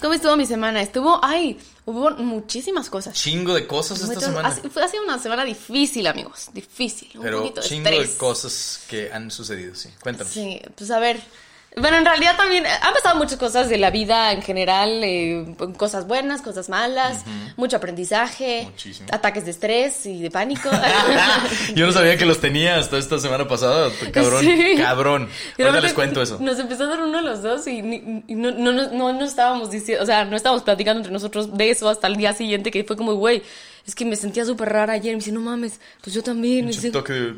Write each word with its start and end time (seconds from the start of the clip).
¿Cómo 0.00 0.14
estuvo 0.14 0.36
mi 0.36 0.46
semana? 0.46 0.80
Estuvo, 0.80 1.18
ay, 1.22 1.58
hubo 1.86 2.10
muchísimas 2.12 2.88
cosas. 2.88 3.14
Chingo 3.14 3.54
de 3.54 3.66
cosas 3.66 4.00
esta 4.00 4.20
semana. 4.20 4.48
ha- 4.48 4.68
Fue 4.70 4.84
ha 4.84 4.88
sido 4.88 5.02
una 5.02 5.18
semana 5.18 5.44
difícil, 5.44 6.06
amigos. 6.06 6.48
Difícil. 6.52 7.10
Un 7.16 7.22
Pero 7.22 7.40
poquito 7.42 7.60
de 7.62 7.68
chingo 7.68 7.88
estrés. 7.88 8.12
de 8.12 8.16
cosas 8.18 8.80
que 8.88 9.12
han 9.12 9.30
sucedido, 9.30 9.74
sí. 9.74 9.88
Cuéntanos. 10.00 10.32
Sí, 10.32 10.60
pues 10.76 10.90
a 10.90 10.98
ver. 11.00 11.20
Bueno, 11.80 11.96
en 11.98 12.04
realidad 12.04 12.36
también 12.36 12.64
han 12.66 12.92
pasado 12.94 13.16
muchas 13.16 13.38
cosas 13.38 13.68
de 13.68 13.78
la 13.78 13.90
vida 13.90 14.32
en 14.32 14.42
general, 14.42 15.02
eh, 15.04 15.54
cosas 15.76 16.06
buenas, 16.06 16.42
cosas 16.42 16.68
malas, 16.68 17.24
mucho 17.56 17.76
aprendizaje, 17.76 18.62
Muchísimo. 18.64 19.08
ataques 19.12 19.44
de 19.44 19.50
estrés 19.52 20.06
y 20.06 20.20
de 20.22 20.30
pánico. 20.30 20.68
Yo 21.74 21.86
no 21.86 21.92
sabía 21.92 22.16
que 22.16 22.24
los 22.26 22.40
tenía 22.40 22.76
hasta 22.78 22.98
esta 22.98 23.18
semana 23.18 23.46
pasada. 23.48 23.90
Cabrón, 24.12 24.40
Sí. 24.44 24.74
cabrón. 24.78 25.28
Aparte, 25.58 25.80
les 25.82 25.92
cuento 25.94 26.22
eso. 26.22 26.38
Nos 26.40 26.58
empezó 26.58 26.84
a 26.84 26.88
dar 26.88 27.00
uno 27.02 27.18
a 27.18 27.22
los 27.22 27.42
dos 27.42 27.66
y, 27.66 27.82
ni- 27.82 28.24
y 28.26 28.34
no, 28.34 28.50
no, 28.50 28.72
no, 28.72 28.90
no, 28.90 29.12
no 29.12 29.24
estábamos 29.24 29.70
diciendo, 29.70 30.02
o 30.02 30.06
sea, 30.06 30.24
no 30.24 30.36
estábamos 30.36 30.62
platicando 30.62 30.98
entre 31.00 31.12
nosotros 31.12 31.56
de 31.56 31.70
eso 31.70 31.88
hasta 31.88 32.06
el 32.06 32.16
día 32.16 32.32
siguiente, 32.32 32.70
que 32.70 32.84
fue 32.84 32.96
como, 32.96 33.14
güey, 33.14 33.42
es 33.86 33.94
que 33.94 34.04
me 34.04 34.16
sentía 34.16 34.44
súper 34.44 34.68
rara 34.70 34.92
ayer. 34.94 35.12
Y 35.12 35.16
me 35.16 35.20
dice, 35.20 35.32
no 35.32 35.40
mames, 35.40 35.80
pues 36.02 36.14
yo 36.14 36.22
también. 36.22 36.66
Dice, 36.66 36.90
toque 36.90 37.12
de, 37.12 37.34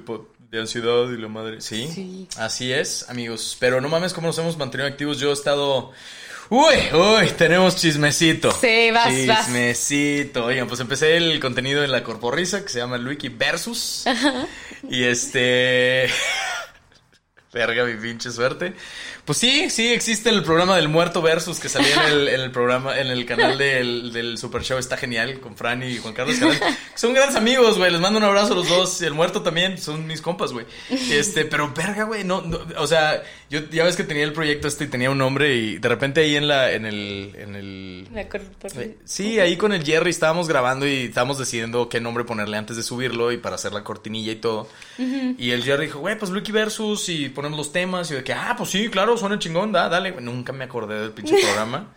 de 0.50 0.58
ansiedad 0.58 1.08
y 1.10 1.16
la 1.16 1.28
madre. 1.28 1.60
¿Sí? 1.60 1.88
Sí. 1.94 2.28
Así 2.36 2.72
es, 2.72 3.08
amigos. 3.08 3.56
Pero 3.60 3.80
no 3.80 3.88
mames 3.88 4.12
cómo 4.12 4.26
nos 4.26 4.38
hemos 4.38 4.56
mantenido 4.56 4.88
activos. 4.88 5.18
Yo 5.18 5.30
he 5.30 5.32
estado. 5.32 5.92
Uy, 6.48 6.74
uy, 6.92 7.28
tenemos 7.38 7.76
chismecito. 7.76 8.50
Sí, 8.50 8.90
vas, 8.90 9.14
vas. 9.28 9.46
Chismecito. 9.46 10.46
Oigan, 10.46 10.66
pues 10.66 10.80
empecé 10.80 11.16
el 11.16 11.38
contenido 11.38 11.84
en 11.84 11.92
la 11.92 12.02
Corporrisa 12.02 12.62
que 12.62 12.68
se 12.68 12.80
llama 12.80 12.98
Luiki 12.98 13.28
Versus. 13.28 14.04
Y 14.88 15.04
este. 15.04 16.10
Verga, 17.52 17.84
mi 17.84 17.94
pinche 17.94 18.32
suerte. 18.32 18.74
Pues 19.30 19.38
sí, 19.38 19.70
sí, 19.70 19.92
existe 19.92 20.28
el 20.28 20.42
programa 20.42 20.74
del 20.74 20.88
muerto 20.88 21.22
versus 21.22 21.60
que 21.60 21.68
salía 21.68 22.08
en 22.08 22.12
el, 22.14 22.28
en 22.30 22.40
el 22.40 22.50
programa, 22.50 22.98
en 22.98 23.06
el 23.06 23.24
canal 23.26 23.56
del, 23.56 24.12
del 24.12 24.38
Super 24.38 24.64
Show. 24.64 24.76
Está 24.76 24.96
genial 24.96 25.38
con 25.38 25.54
Fran 25.56 25.84
y 25.84 25.98
Juan 25.98 26.14
Carlos 26.14 26.36
Canal. 26.40 26.58
Son 26.96 27.14
grandes 27.14 27.36
amigos, 27.36 27.78
güey. 27.78 27.92
Les 27.92 28.00
mando 28.00 28.18
un 28.18 28.24
abrazo 28.24 28.54
a 28.54 28.56
los 28.56 28.68
dos. 28.68 29.00
Y 29.00 29.04
el 29.04 29.14
muerto 29.14 29.40
también, 29.42 29.78
son 29.78 30.04
mis 30.08 30.20
compas, 30.20 30.52
güey. 30.52 30.66
Este, 31.12 31.44
pero 31.44 31.72
verga, 31.72 32.02
güey. 32.06 32.24
No, 32.24 32.42
no, 32.42 32.58
o 32.78 32.88
sea, 32.88 33.22
yo 33.48 33.60
ya 33.70 33.84
ves 33.84 33.94
que 33.94 34.02
tenía 34.02 34.24
el 34.24 34.32
proyecto 34.32 34.66
este 34.66 34.82
y 34.82 34.88
tenía 34.88 35.10
un 35.12 35.18
nombre 35.18 35.54
y 35.54 35.78
de 35.78 35.88
repente 35.88 36.22
ahí 36.22 36.34
en 36.34 36.48
la, 36.48 36.72
en 36.72 36.84
el, 36.84 37.32
en 37.38 37.54
el, 37.54 38.08
Me 38.10 38.22
acuerdo 38.22 38.50
por- 38.58 38.72
Sí, 39.04 39.38
ahí 39.38 39.56
con 39.56 39.72
el 39.72 39.84
Jerry 39.84 40.10
estábamos 40.10 40.48
grabando 40.48 40.88
y 40.88 41.04
estábamos 41.04 41.38
decidiendo 41.38 41.88
qué 41.88 42.00
nombre 42.00 42.24
ponerle 42.24 42.56
antes 42.56 42.76
de 42.76 42.82
subirlo 42.82 43.30
y 43.30 43.36
para 43.36 43.54
hacer 43.54 43.72
la 43.72 43.84
cortinilla 43.84 44.32
y 44.32 44.36
todo. 44.36 44.68
Y 44.98 45.52
el 45.52 45.62
Jerry 45.62 45.86
dijo, 45.86 46.00
güey, 46.00 46.18
pues 46.18 46.32
Lucky 46.32 46.50
Versus 46.50 47.08
y 47.08 47.28
ponemos 47.28 47.56
los 47.56 47.70
temas. 47.70 48.10
Y 48.10 48.14
de 48.14 48.24
que, 48.24 48.32
ah, 48.32 48.56
pues 48.58 48.70
sí, 48.70 48.88
claro, 48.88 49.19
suena 49.20 49.38
chingón, 49.38 49.70
da, 49.70 49.88
dale. 49.88 50.12
Nunca 50.20 50.52
me 50.52 50.64
acordé 50.64 51.00
del 51.00 51.12
pinche 51.12 51.36
programa. 51.42 51.94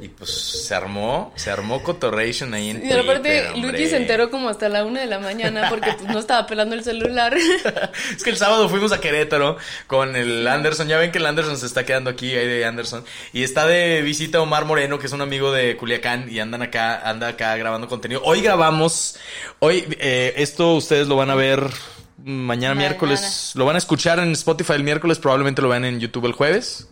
y 0.00 0.08
pues 0.08 0.30
se 0.30 0.74
armó, 0.74 1.32
se 1.36 1.50
armó 1.50 1.82
Cotorration 1.82 2.54
ahí 2.54 2.70
en 2.70 2.86
Y 2.86 2.92
aparte, 2.92 3.20
Twitter, 3.20 3.52
hombre. 3.52 3.72
Luigi 3.72 3.88
se 3.90 3.96
enteró 3.98 4.30
como 4.30 4.48
hasta 4.48 4.68
la 4.70 4.84
una 4.84 5.00
de 5.00 5.06
la 5.06 5.18
mañana 5.18 5.68
porque 5.68 5.92
pues, 5.92 6.08
no 6.08 6.18
estaba 6.18 6.46
pelando 6.46 6.74
el 6.74 6.82
celular. 6.82 7.36
es 8.16 8.22
que 8.22 8.30
el 8.30 8.36
sábado 8.36 8.68
fuimos 8.68 8.92
a 8.92 9.00
Querétaro 9.00 9.58
con 9.86 10.16
el 10.16 10.46
Anderson. 10.46 10.88
Ya 10.88 10.96
ven 10.96 11.12
que 11.12 11.18
el 11.18 11.26
Anderson 11.26 11.58
se 11.58 11.66
está 11.66 11.84
quedando 11.84 12.08
aquí, 12.08 12.34
ahí 12.34 12.46
de 12.46 12.64
Anderson. 12.64 13.04
Y 13.32 13.42
está 13.42 13.66
de 13.66 14.00
visita 14.00 14.40
Omar 14.40 14.64
Moreno, 14.64 14.98
que 14.98 15.06
es 15.06 15.12
un 15.12 15.20
amigo 15.20 15.52
de 15.52 15.76
Culiacán. 15.76 16.30
Y 16.30 16.40
andan 16.40 16.62
acá, 16.62 17.08
anda 17.08 17.28
acá 17.28 17.54
grabando 17.56 17.88
contenido. 17.88 18.22
Hoy 18.24 18.40
grabamos. 18.40 19.16
Hoy, 19.58 19.84
eh, 20.00 20.32
esto 20.36 20.74
ustedes 20.74 21.08
lo 21.08 21.16
van 21.16 21.30
a 21.30 21.34
ver 21.34 21.70
mañana, 22.18 22.74
Mañana. 22.74 22.74
miércoles. 22.74 23.52
Lo 23.54 23.64
van 23.64 23.76
a 23.76 23.78
escuchar 23.78 24.18
en 24.18 24.32
Spotify 24.32 24.74
el 24.74 24.84
miércoles. 24.84 25.18
Probablemente 25.18 25.62
lo 25.62 25.68
vean 25.68 25.84
en 25.84 26.00
YouTube 26.00 26.26
el 26.26 26.32
jueves. 26.32 26.88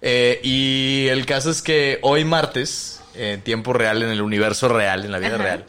Eh, 0.00 0.40
y 0.42 1.06
el 1.08 1.26
caso 1.26 1.50
es 1.50 1.60
que 1.62 1.98
hoy 2.02 2.24
martes, 2.24 2.97
en 3.18 3.40
tiempo 3.42 3.72
real, 3.72 4.02
en 4.02 4.10
el 4.10 4.22
universo 4.22 4.68
real, 4.68 5.04
en 5.04 5.12
la 5.12 5.18
vida 5.18 5.36
real, 5.36 5.64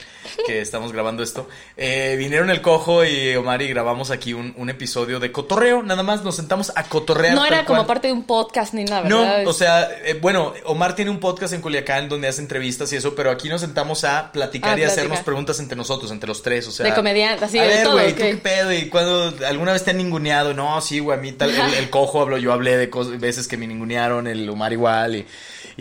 que 0.45 0.61
estamos 0.61 0.91
grabando 0.91 1.23
esto, 1.23 1.49
eh, 1.77 2.15
vinieron 2.17 2.49
el 2.49 2.61
cojo 2.61 3.03
y 3.03 3.35
Omar 3.35 3.61
y 3.61 3.67
grabamos 3.67 4.11
aquí 4.11 4.33
un, 4.33 4.53
un 4.57 4.69
episodio 4.69 5.19
de 5.19 5.31
cotorreo. 5.31 5.81
Nada 5.83 6.03
más 6.03 6.23
nos 6.23 6.35
sentamos 6.35 6.71
a 6.75 6.83
cotorrear. 6.83 7.35
No 7.35 7.45
era 7.45 7.65
como 7.65 7.79
cual. 7.79 7.87
parte 7.87 8.07
de 8.07 8.13
un 8.13 8.23
podcast 8.23 8.73
ni 8.73 8.83
nada, 8.85 9.01
¿verdad? 9.01 9.43
No, 9.43 9.49
o 9.49 9.53
sea, 9.53 9.89
eh, 10.05 10.17
bueno, 10.21 10.53
Omar 10.65 10.95
tiene 10.95 11.11
un 11.11 11.19
podcast 11.19 11.53
en 11.53 11.61
Culiacán 11.61 12.07
donde 12.07 12.27
hace 12.27 12.41
entrevistas 12.41 12.93
y 12.93 12.97
eso, 12.97 13.15
pero 13.15 13.31
aquí 13.31 13.49
nos 13.49 13.61
sentamos 13.61 14.03
a 14.03 14.31
platicar 14.31 14.77
A 14.77 14.81
y 14.81 14.83
a 14.83 14.87
hacernos 14.87 15.19
preguntas 15.21 15.59
entre 15.59 15.75
nosotros, 15.75 16.11
entre 16.11 16.27
los 16.27 16.41
tres, 16.41 16.67
o 16.67 16.71
sea. 16.71 16.85
De 16.85 16.93
comediante, 16.93 17.45
así, 17.45 17.57
a 17.57 17.63
de 17.63 17.67
ver, 17.67 17.87
güey, 17.87 18.11
ok. 18.11 18.17
¿tú 18.17 18.23
qué 18.23 18.37
pedo? 18.37 18.73
¿Y 18.73 18.89
cuando 18.89 19.33
alguna 19.45 19.73
vez 19.73 19.83
te 19.83 19.91
han 19.91 19.97
ninguneado? 19.97 20.53
No, 20.53 20.79
sí, 20.81 20.99
güey, 20.99 21.17
a 21.17 21.21
mí 21.21 21.31
tal, 21.31 21.49
el, 21.49 21.73
el 21.73 21.89
cojo 21.89 22.21
habló, 22.21 22.37
yo 22.37 22.53
hablé 22.53 22.77
de 22.77 22.89
veces 23.17 23.47
que 23.47 23.57
me 23.57 23.67
ningunearon, 23.67 24.27
el 24.27 24.47
Omar 24.49 24.73
igual, 24.73 25.15
y, 25.15 25.25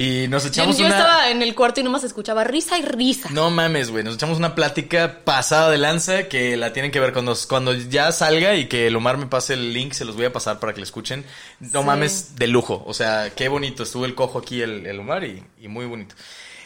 y 0.00 0.28
nos 0.28 0.44
Yo, 0.44 0.48
echamos 0.50 0.78
yo 0.78 0.86
una... 0.86 0.96
estaba 0.98 1.30
en 1.30 1.42
el 1.42 1.54
cuarto 1.54 1.80
y 1.80 1.82
nomás 1.82 2.04
escuchaba 2.04 2.44
risa 2.44 2.78
y 2.78 2.82
risa. 2.82 3.28
No 3.32 3.50
mames, 3.50 3.90
güey. 3.90 4.04
Nos 4.04 4.14
echamos 4.14 4.38
una 4.38 4.54
plática 4.54 5.20
pasada 5.24 5.70
de 5.70 5.78
lanza 5.78 6.28
que 6.28 6.56
la 6.56 6.72
tienen 6.72 6.90
que 6.92 7.00
ver 7.00 7.12
cuando, 7.12 7.36
cuando 7.48 7.74
ya 7.74 8.12
salga 8.12 8.54
y 8.54 8.66
que 8.68 8.86
el 8.86 8.94
Omar 8.96 9.16
me 9.18 9.26
pase 9.26 9.54
el 9.54 9.72
link, 9.74 9.92
se 9.94 10.04
los 10.04 10.14
voy 10.16 10.26
a 10.26 10.32
pasar 10.32 10.60
para 10.60 10.72
que 10.72 10.80
la 10.80 10.84
escuchen. 10.84 11.24
No 11.60 11.80
Sí. 11.80 11.86
mames, 11.86 12.36
de 12.36 12.46
lujo. 12.46 12.82
O 12.86 12.94
sea, 12.94 13.30
qué 13.34 13.48
bonito. 13.48 13.82
Estuvo 13.82 14.04
el 14.04 14.14
cojo 14.14 14.38
aquí, 14.38 14.62
el, 14.62 14.86
el 14.86 15.00
Omar, 15.00 15.24
y, 15.24 15.42
y 15.60 15.68
muy 15.68 15.86
bonito. 15.86 16.14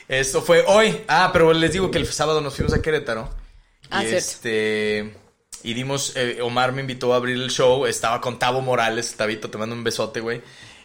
Esto 0.08 0.42
fue 0.42 0.64
hoy. 0.66 1.00
Ah, 1.08 1.30
pero 1.32 1.52
les 1.54 1.72
digo 1.72 1.90
que 1.90 1.98
el 1.98 2.06
sábado 2.06 2.40
nos 2.42 2.54
fuimos 2.54 2.74
a 2.74 2.82
Querétaro. 2.82 3.30
Ah, 3.90 4.04
y 4.04 4.08
cierto. 4.08 4.18
este. 4.26 5.14
Y 5.62 5.74
dimos. 5.74 6.12
eh, 6.16 6.40
Omar 6.42 6.72
me 6.72 6.80
invitó 6.82 7.14
a 7.14 7.16
abrir 7.16 7.36
el 7.36 7.50
show. 7.50 7.86
Estaba 7.86 8.20
con 8.20 8.38
Tavo 8.38 8.60
Morales. 8.60 9.14
Tabito, 9.16 9.48
te 9.48 9.56
mando 9.58 9.74
un 9.74 9.84
besote, 9.84 10.20
güey. 10.20 10.42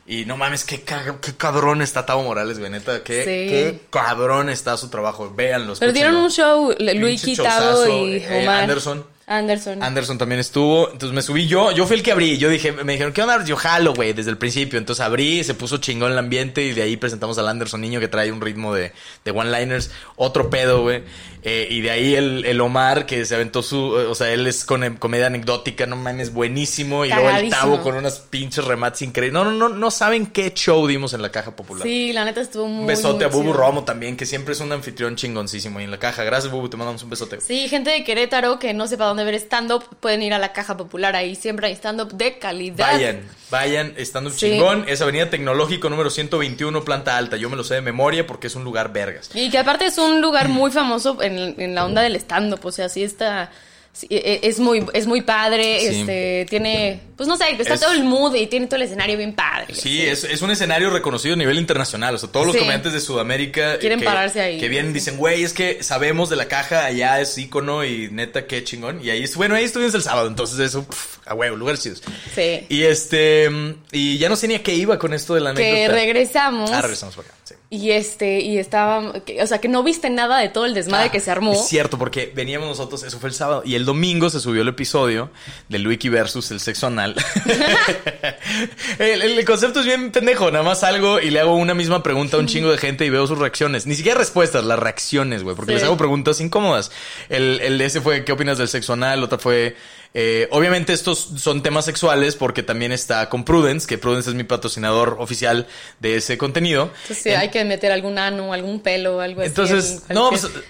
Y 0.09 0.23
no 0.25 0.37
mames, 0.37 0.63
qué, 0.63 0.81
ca- 0.81 1.17
qué 1.21 1.33
cabrón 1.35 1.81
está 1.81 2.05
Tavo 2.05 2.23
Morales, 2.23 2.59
güey. 2.59 2.71
Neta, 2.71 3.03
qué, 3.03 3.19
Sí. 3.23 3.25
qué 3.49 3.79
cabrón 3.89 4.49
está 4.49 4.77
su 4.77 4.89
trabajo. 4.89 5.33
Véanlo. 5.35 5.73
Pero 5.77 5.91
dieron 5.91 6.15
un 6.15 6.29
show, 6.31 6.73
Luis 6.79 7.21
Quitado 7.21 7.85
y 8.05 8.15
eh, 8.17 8.39
Omar. 8.43 8.61
Anderson. 8.63 9.05
Anderson. 9.29 9.83
Anderson 9.83 10.17
también 10.17 10.39
estuvo, 10.39 10.89
entonces 10.89 11.13
me 11.13 11.21
subí 11.21 11.47
yo, 11.47 11.73
yo 11.73 11.85
fui 11.85 11.97
el 11.97 12.01
que 12.03 12.13
abrí, 12.13 12.37
yo 12.37 12.47
dije, 12.47 12.71
me 12.71 12.93
dijeron, 12.93 13.11
¿qué 13.11 13.21
onda? 13.21 13.43
Yo 13.43 13.57
jalo, 13.57 13.93
güey, 13.93 14.13
desde 14.13 14.29
el 14.31 14.37
principio, 14.37 14.79
entonces 14.79 15.03
abrí, 15.03 15.43
se 15.43 15.53
puso 15.53 15.79
chingón 15.79 16.13
el 16.13 16.17
ambiente 16.17 16.63
y 16.63 16.71
de 16.71 16.83
ahí 16.83 16.95
presentamos 16.95 17.37
al 17.37 17.49
Anderson 17.49 17.81
niño 17.81 17.99
que 17.99 18.07
trae 18.07 18.31
un 18.31 18.39
ritmo 18.39 18.73
de, 18.73 18.93
de 19.25 19.31
one-liners, 19.31 19.91
otro 20.15 20.49
pedo, 20.49 20.81
güey, 20.83 21.03
Eh, 21.49 21.65
y 21.69 21.79
de 21.79 21.91
ahí 21.91 22.13
el, 22.13 22.43
el 22.45 22.59
Omar 22.59 23.05
que 23.05 23.23
se 23.23 23.33
aventó 23.33 23.63
su, 23.63 23.97
eh, 23.97 24.05
o 24.07 24.15
sea, 24.15 24.33
él 24.33 24.45
es 24.47 24.65
con 24.65 24.97
comedia 24.97 25.27
anecdótica, 25.27 25.85
no 25.85 25.95
mames, 25.95 26.33
buenísimo, 26.33 27.05
y 27.05 27.09
luego 27.09 27.29
el. 27.29 27.49
Tavo 27.49 27.81
con 27.81 27.95
unas 27.95 28.19
pinches 28.19 28.65
remates 28.65 29.01
increíbles, 29.03 29.31
no, 29.31 29.49
no, 29.49 29.51
no, 29.51 29.69
no 29.69 29.89
saben 29.89 30.25
qué 30.25 30.53
show 30.53 30.85
dimos 30.85 31.13
en 31.13 31.21
la 31.21 31.31
Caja 31.31 31.55
Popular. 31.55 31.83
Sí, 31.87 32.11
la 32.11 32.25
neta 32.25 32.41
estuvo 32.41 32.67
muy 32.67 32.81
Un 32.81 32.87
besote 32.87 33.23
a 33.23 33.29
Bubu 33.29 33.51
chido. 33.51 33.53
Romo 33.53 33.85
también, 33.85 34.17
que 34.17 34.25
siempre 34.25 34.55
es 34.55 34.59
un 34.59 34.73
anfitrión 34.73 35.15
chingoncísimo 35.15 35.79
ahí 35.79 35.85
en 35.85 35.91
la 35.91 35.99
caja. 35.99 36.25
Gracias, 36.25 36.51
Bubu, 36.51 36.67
te 36.67 36.75
mandamos 36.75 37.01
un 37.03 37.11
besote. 37.11 37.39
Sí, 37.39 37.69
gente 37.69 37.91
de 37.91 38.03
Querétaro 38.03 38.59
que 38.59 38.73
no 38.73 38.85
sepa 38.87 39.05
dónde 39.05 39.23
ver 39.23 39.35
stand-up, 39.35 39.85
pueden 40.01 40.23
ir 40.23 40.33
a 40.33 40.39
la 40.39 40.51
Caja 40.51 40.75
Popular. 40.75 41.15
Ahí 41.15 41.35
siempre 41.35 41.67
hay 41.67 41.73
stand-up 41.75 42.11
de 42.13 42.39
calidad. 42.39 42.91
Vayan, 42.91 43.21
vayan, 43.49 43.93
Sí. 44.31 44.51
chingón. 44.51 44.83
Es 44.87 45.01
Avenida 45.01 45.29
Tecnológico 45.29 45.89
número 45.89 46.09
121, 46.09 46.83
planta 46.83 47.15
alta. 47.17 47.37
Yo 47.37 47.49
me 47.49 47.55
lo 47.55 47.63
sé 47.63 47.75
de 47.75 47.81
memoria 47.81 48.27
porque 48.27 48.47
es 48.47 48.55
un 48.55 48.63
lugar 48.63 48.91
vergas. 48.91 49.29
Y 49.33 49.49
que 49.49 49.57
aparte 49.57 49.85
es 49.85 49.97
un 49.97 50.21
lugar 50.21 50.49
muy 50.49 50.71
famoso 50.71 51.21
en, 51.21 51.36
en 51.37 51.75
la 51.75 51.85
onda 51.85 52.01
del 52.01 52.15
stand-up. 52.17 52.59
O 52.65 52.71
sea, 52.71 52.89
sí 52.89 53.03
está. 53.03 53.51
sí, 53.93 54.05
e- 54.11 54.39
e- 54.43 54.47
es 54.47 54.59
muy, 54.59 54.85
es 54.93 55.07
muy 55.07 55.21
padre. 55.21 55.79
Sí. 55.79 55.99
Este, 56.01 56.45
tiene. 56.49 56.99
Pues 57.17 57.27
no 57.27 57.35
sé, 57.35 57.45
está 57.57 57.73
Es- 57.73 57.79
todo 57.79 57.93
el 57.93 58.03
mood 58.03 58.35
y 58.35 58.45
tiene 58.45 58.67
todo 58.67 58.75
el 58.75 58.83
escenario 58.83 59.17
bien 59.17 59.33
padre. 59.33 59.73
Sí, 59.73 60.03
es, 60.03 60.23
es 60.23 60.43
un 60.43 60.51
escenario 60.51 60.91
reconocido 60.91 61.33
a 61.33 61.37
nivel 61.37 61.57
internacional. 61.57 62.13
O 62.13 62.17
sea, 62.19 62.29
todos 62.29 62.45
los 62.45 62.53
Sí. 62.53 62.59
comediantes 62.59 62.93
de 62.93 62.99
Sudamérica 62.99 63.79
Quieren 63.79 63.97
que, 63.97 64.05
pararse 64.05 64.39
ahí. 64.39 64.59
Que 64.59 64.67
vienen 64.69 64.91
y 64.91 64.93
dicen, 64.93 65.17
güey, 65.17 65.41
es 65.43 65.51
que 65.53 65.81
sabemos 65.81 66.29
de 66.29 66.35
la 66.35 66.47
caja, 66.47 66.85
allá 66.85 67.19
es 67.21 67.35
ícono 67.39 67.83
y 67.83 68.09
neta, 68.11 68.45
qué 68.45 68.63
chingón. 68.63 69.03
Y 69.03 69.09
ahí, 69.09 69.23
es- 69.23 69.35
bueno, 69.35 69.55
ahí 69.55 69.63
estuvimos 69.63 69.95
el 69.95 70.03
sábado, 70.03 70.27
entonces 70.27 70.59
eso, 70.59 70.85
pf, 70.85 71.17
a 71.25 71.33
huevo, 71.33 71.55
lugares 71.55 71.81
chidos. 71.81 72.03
Sí. 72.35 72.67
Y 72.69 72.83
este, 72.83 73.49
y 73.91 74.19
ya 74.19 74.29
no 74.29 74.35
sé 74.35 74.47
ni 74.47 74.53
a 74.53 74.61
qué 74.61 74.75
iba 74.75 74.99
con 74.99 75.15
esto 75.15 75.33
de 75.33 75.41
la 75.41 75.55
Que 75.55 75.71
anécdota. 75.71 75.95
regresamos. 75.95 76.71
Ah, 76.71 76.81
regresamos 76.83 77.15
por 77.15 77.25
acá, 77.25 77.33
sí. 77.47 77.55
Y 77.69 77.91
este, 77.91 78.39
y 78.41 78.57
estaba, 78.57 79.13
que- 79.23 79.41
o 79.41 79.47
sea, 79.47 79.59
que 79.59 79.67
no 79.67 79.83
viste 79.83 80.09
nada 80.09 80.39
de 80.39 80.49
todo 80.49 80.65
el 80.65 80.73
desmadre 80.73 81.07
Ah, 81.07 81.11
que 81.11 81.19
se 81.19 81.31
armó. 81.31 81.53
Es 81.53 81.67
cierto, 81.67 81.97
porque 81.97 82.31
veníamos 82.35 82.67
nosotros, 82.67 83.03
eso 83.03 83.19
fue 83.19 83.29
el 83.29 83.35
sábado, 83.35 83.61
y 83.65 83.75
el 83.75 83.85
domingo 83.85 84.29
se 84.29 84.39
subió 84.39 84.61
el 84.61 84.67
episodio 84.67 85.29
del 85.69 85.87
Wiki 85.87 86.09
versus 86.09 86.51
el 86.51 86.59
sexo 86.59 86.87
anal. 86.87 87.15
el, 88.99 89.21
el 89.21 89.45
concepto 89.45 89.79
es 89.79 89.85
bien 89.85 90.11
pendejo, 90.11 90.51
nada 90.51 90.63
más 90.63 90.81
salgo 90.81 91.19
y 91.19 91.29
le 91.29 91.39
hago 91.39 91.55
una 91.55 91.73
misma 91.73 92.03
pregunta 92.03 92.37
a 92.37 92.39
un 92.39 92.47
chingo 92.47 92.71
de 92.71 92.77
gente 92.77 93.05
y 93.05 93.09
veo 93.09 93.25
sus 93.27 93.37
reacciones. 93.39 93.85
Ni 93.85 93.95
siquiera 93.95 94.17
respuestas, 94.17 94.63
las 94.63 94.79
reacciones, 94.79 95.43
güey, 95.43 95.55
porque 95.55 95.71
Sí. 95.71 95.75
les 95.75 95.83
hago 95.83 95.97
preguntas 95.97 96.39
incómodas. 96.41 96.91
El, 97.29 97.59
el 97.61 97.77
de 97.77 97.85
ese 97.85 98.01
fue, 98.01 98.23
¿qué 98.25 98.31
opinas 98.31 98.57
del 98.57 98.67
sexo 98.67 98.93
anal? 98.93 99.23
Otra 99.23 99.37
fue... 99.37 99.75
eh, 100.19 100.47
obviamente 100.49 100.93
estos 100.93 101.29
son 101.37 101.61
temas 101.61 101.85
sexuales 101.85 102.35
porque 102.35 102.63
también 102.63 102.91
está 102.91 103.29
con 103.29 103.45
Prudence, 103.45 103.85
que 103.85 103.99
Prudence 103.99 104.31
es 104.31 104.35
mi 104.35 104.43
patrocinador 104.43 105.17
oficial 105.19 105.67
de 105.99 106.15
ese 106.15 106.39
contenido. 106.39 106.89
Entonces 107.03 107.19
sí, 107.19 107.29
hay 107.29 107.49
que 107.49 107.63
meter 107.65 107.91
algún 107.91 108.17
ano, 108.17 108.51
algún 108.51 108.79
pelo, 108.79 109.21
algo 109.21 109.41
así. 109.41 109.49
Entonces, 109.49 110.01
en 110.09 110.15
no, 110.15 110.29
pues, 110.29 110.45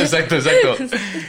exacto, 0.00 0.34
exacto. 0.34 0.76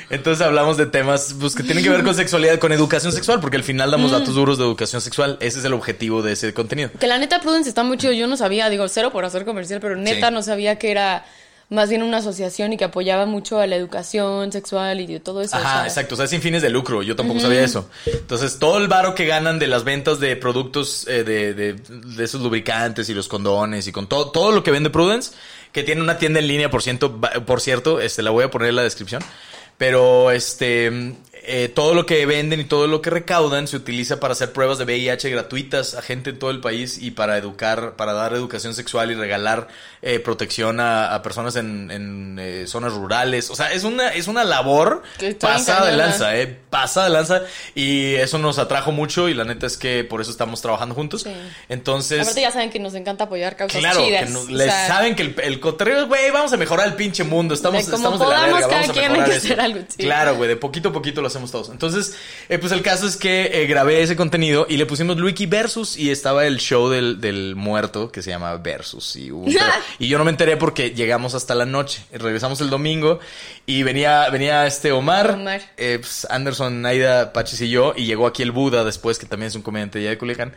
Entonces 0.09 0.43
hablamos 0.43 0.75
de 0.77 0.87
temas 0.87 1.35
pues, 1.39 1.53
que 1.53 1.61
tienen 1.61 1.83
que 1.83 1.91
ver 1.91 2.03
con 2.03 2.15
sexualidad, 2.15 2.57
con 2.57 2.71
educación 2.71 3.11
sexual, 3.11 3.39
porque 3.39 3.57
al 3.57 3.63
final 3.63 3.91
damos 3.91 4.09
datos 4.09 4.33
duros 4.33 4.57
de 4.57 4.63
educación 4.63 5.01
sexual. 5.01 5.37
Ese 5.39 5.59
es 5.59 5.65
el 5.65 5.73
objetivo 5.73 6.23
de 6.23 6.33
ese 6.33 6.51
contenido. 6.51 6.89
Que 6.99 7.05
la 7.05 7.19
neta 7.19 7.41
Prudence 7.41 7.69
está 7.69 7.83
muy 7.83 7.99
chido. 7.99 8.13
Yo 8.13 8.25
no 8.25 8.37
sabía, 8.37 8.71
digo, 8.71 8.87
cero 8.87 9.11
por 9.11 9.23
hacer 9.23 9.45
comercial, 9.45 9.79
pero 9.81 9.95
neta 9.95 10.29
Sí. 10.29 10.33
no 10.33 10.41
sabía 10.41 10.79
que 10.79 10.89
era 10.89 11.25
más 11.69 11.89
bien 11.89 12.03
una 12.03 12.17
asociación 12.17 12.73
y 12.73 12.77
que 12.77 12.83
apoyaba 12.83 13.25
mucho 13.25 13.59
a 13.59 13.65
la 13.65 13.75
educación 13.75 14.51
sexual 14.51 15.01
y 15.01 15.19
todo 15.19 15.41
eso. 15.41 15.55
Ajá, 15.55 15.85
exacto. 15.85 16.13
O 16.13 16.17
sea, 16.17 16.27
sin 16.27 16.41
fines 16.41 16.61
de 16.61 16.69
lucro. 16.69 17.01
Yo 17.01 17.15
tampoco 17.15 17.39
sabía 17.39 17.63
eso. 17.63 17.89
Entonces, 18.05 18.59
todo 18.59 18.77
el 18.77 18.87
varo 18.87 19.15
que 19.15 19.25
ganan 19.25 19.57
de 19.57 19.67
las 19.67 19.83
ventas 19.83 20.19
de 20.19 20.35
productos 20.35 21.07
eh, 21.07 21.23
de, 21.23 21.53
de, 21.53 21.73
de 21.73 22.23
esos 22.23 22.41
lubricantes 22.41 23.09
y 23.09 23.13
los 23.13 23.27
condones 23.27 23.87
y 23.87 23.91
con 23.91 24.07
todo, 24.07 24.31
todo 24.31 24.51
lo 24.51 24.63
que 24.63 24.71
vende 24.71 24.89
Prudence, 24.89 25.31
que 25.71 25.83
tiene 25.83 26.01
una 26.01 26.17
tienda 26.17 26.39
en 26.39 26.47
línea, 26.47 26.69
por 26.69 26.83
ciento, 26.83 27.19
por 27.19 27.61
cierto, 27.61 27.99
este, 27.99 28.21
la 28.21 28.29
voy 28.29 28.43
a 28.43 28.51
poner 28.51 28.69
en 28.69 28.75
la 28.75 28.83
descripción. 28.83 29.21
Pero 29.77 30.31
este 30.31 31.15
eh, 31.47 31.69
todo 31.69 31.93
lo 31.93 32.05
que 32.05 32.25
venden 32.25 32.59
y 32.59 32.63
todo 32.65 32.87
lo 32.87 33.01
que 33.01 33.09
recaudan 33.09 33.67
se 33.67 33.75
utiliza 33.77 34.19
para 34.19 34.33
hacer 34.33 34.51
pruebas 34.51 34.77
de 34.77 34.85
VIH 34.85 35.29
gratuitas 35.29 35.93
a 35.95 36.01
gente 36.01 36.31
en 36.31 36.39
todo 36.39 36.51
el 36.51 36.59
país 36.61 36.97
y 37.01 37.11
para 37.11 37.37
educar, 37.37 37.95
para 37.95 38.13
dar 38.13 38.33
educación 38.33 38.73
sexual 38.73 39.11
y 39.11 39.15
regalar 39.15 39.67
eh, 40.01 40.19
protección 40.19 40.79
a, 40.79 41.13
a 41.15 41.21
personas 41.23 41.55
en, 41.55 41.89
en, 41.91 42.37
eh, 42.39 42.65
zonas 42.67 42.93
rurales. 42.93 43.49
O 43.49 43.55
sea, 43.55 43.71
es 43.71 43.83
una, 43.83 44.09
es 44.09 44.27
una 44.27 44.43
labor 44.43 45.03
pasada 45.39 45.85
de 45.89 45.97
lanza, 45.97 46.35
eh, 46.37 46.47
pasada 46.69 47.07
de 47.07 47.13
lanza. 47.13 47.41
Y 47.73 48.15
eso 48.15 48.37
nos 48.37 48.59
atrajo 48.59 48.91
mucho 48.91 49.29
y 49.29 49.33
la 49.33 49.43
neta 49.43 49.65
es 49.67 49.77
que 49.77 50.03
por 50.03 50.21
eso 50.21 50.31
estamos 50.31 50.61
trabajando 50.61 50.95
juntos. 50.95 51.23
Sí. 51.23 51.31
Entonces. 51.69 52.21
Aparte 52.21 52.41
ya 52.41 52.51
saben 52.51 52.69
que 52.69 52.79
nos 52.79 52.93
encanta 52.95 53.25
apoyar 53.25 53.55
causas 53.55 53.79
Claro, 53.79 54.05
chidas. 54.05 54.25
que 54.25 54.29
no- 54.31 54.45
les 54.49 54.71
sea, 54.71 54.87
saben 54.87 55.15
que 55.15 55.23
el, 55.23 55.35
el 55.43 55.59
cotorreo, 55.59 56.07
güey, 56.07 56.31
vamos 56.31 56.53
a 56.53 56.57
mejorar 56.57 56.87
el 56.87 56.93
pinche 56.95 57.23
mundo. 57.23 57.53
Estamos, 57.53 57.85
De 57.85 57.91
como 57.91 58.15
estamos 58.15 58.19
de 58.19 58.25
la 58.35 58.41
verga, 58.45 58.67
vamos 58.67 58.89
a 58.89 58.93
mejorar 58.93 59.29
eso. 59.31 59.55
algo. 59.59 59.79
Claro, 59.97 60.35
güey, 60.35 60.49
de 60.49 60.55
poquito 60.55 60.89
a 60.89 60.93
poquito 60.93 61.21
lo 61.21 61.29
hacemos 61.35 61.51
todos. 61.51 61.69
Entonces, 61.69 62.15
eh, 62.49 62.57
pues 62.57 62.71
el 62.71 62.81
caso 62.81 63.07
es 63.07 63.17
que 63.17 63.61
eh, 63.61 63.67
grabé 63.67 64.01
ese 64.01 64.15
contenido 64.15 64.65
y 64.69 64.77
le 64.77 64.85
pusimos 64.85 65.17
Luiki 65.17 65.45
Versus 65.45 65.97
y 65.97 66.09
estaba 66.09 66.45
el 66.45 66.57
show 66.57 66.89
del, 66.89 67.21
del 67.21 67.55
muerto 67.55 68.11
que 68.11 68.21
se 68.21 68.31
llama 68.31 68.55
Versus. 68.57 69.15
Y, 69.15 69.31
hubo 69.31 69.45
un 69.45 69.53
pedo. 69.53 69.63
y 69.99 70.07
yo 70.07 70.17
no 70.17 70.23
me 70.25 70.31
enteré 70.31 70.57
porque 70.57 70.91
llegamos 70.91 71.35
hasta 71.35 71.53
la 71.55 71.65
noche. 71.65 72.03
Regresamos 72.11 72.61
el 72.61 72.69
domingo 72.69 73.19
y 73.65 73.83
venía, 73.83 74.29
venía 74.29 74.65
este 74.65 74.91
Omar, 74.91 75.31
Omar. 75.31 75.61
eh, 75.77 75.97
pues, 75.99 76.25
Anderson, 76.29 76.81
Naida, 76.81 77.33
Pachis 77.33 77.61
y 77.61 77.69
yo. 77.69 77.93
Y 77.95 78.05
llegó 78.05 78.27
aquí 78.27 78.41
el 78.43 78.51
Buda 78.51 78.83
después, 78.83 79.19
que 79.19 79.25
también 79.25 79.47
es 79.47 79.55
un 79.55 79.61
comediante 79.61 80.01
ya 80.01 80.09
de 80.09 80.17
Culiacán. 80.17 80.53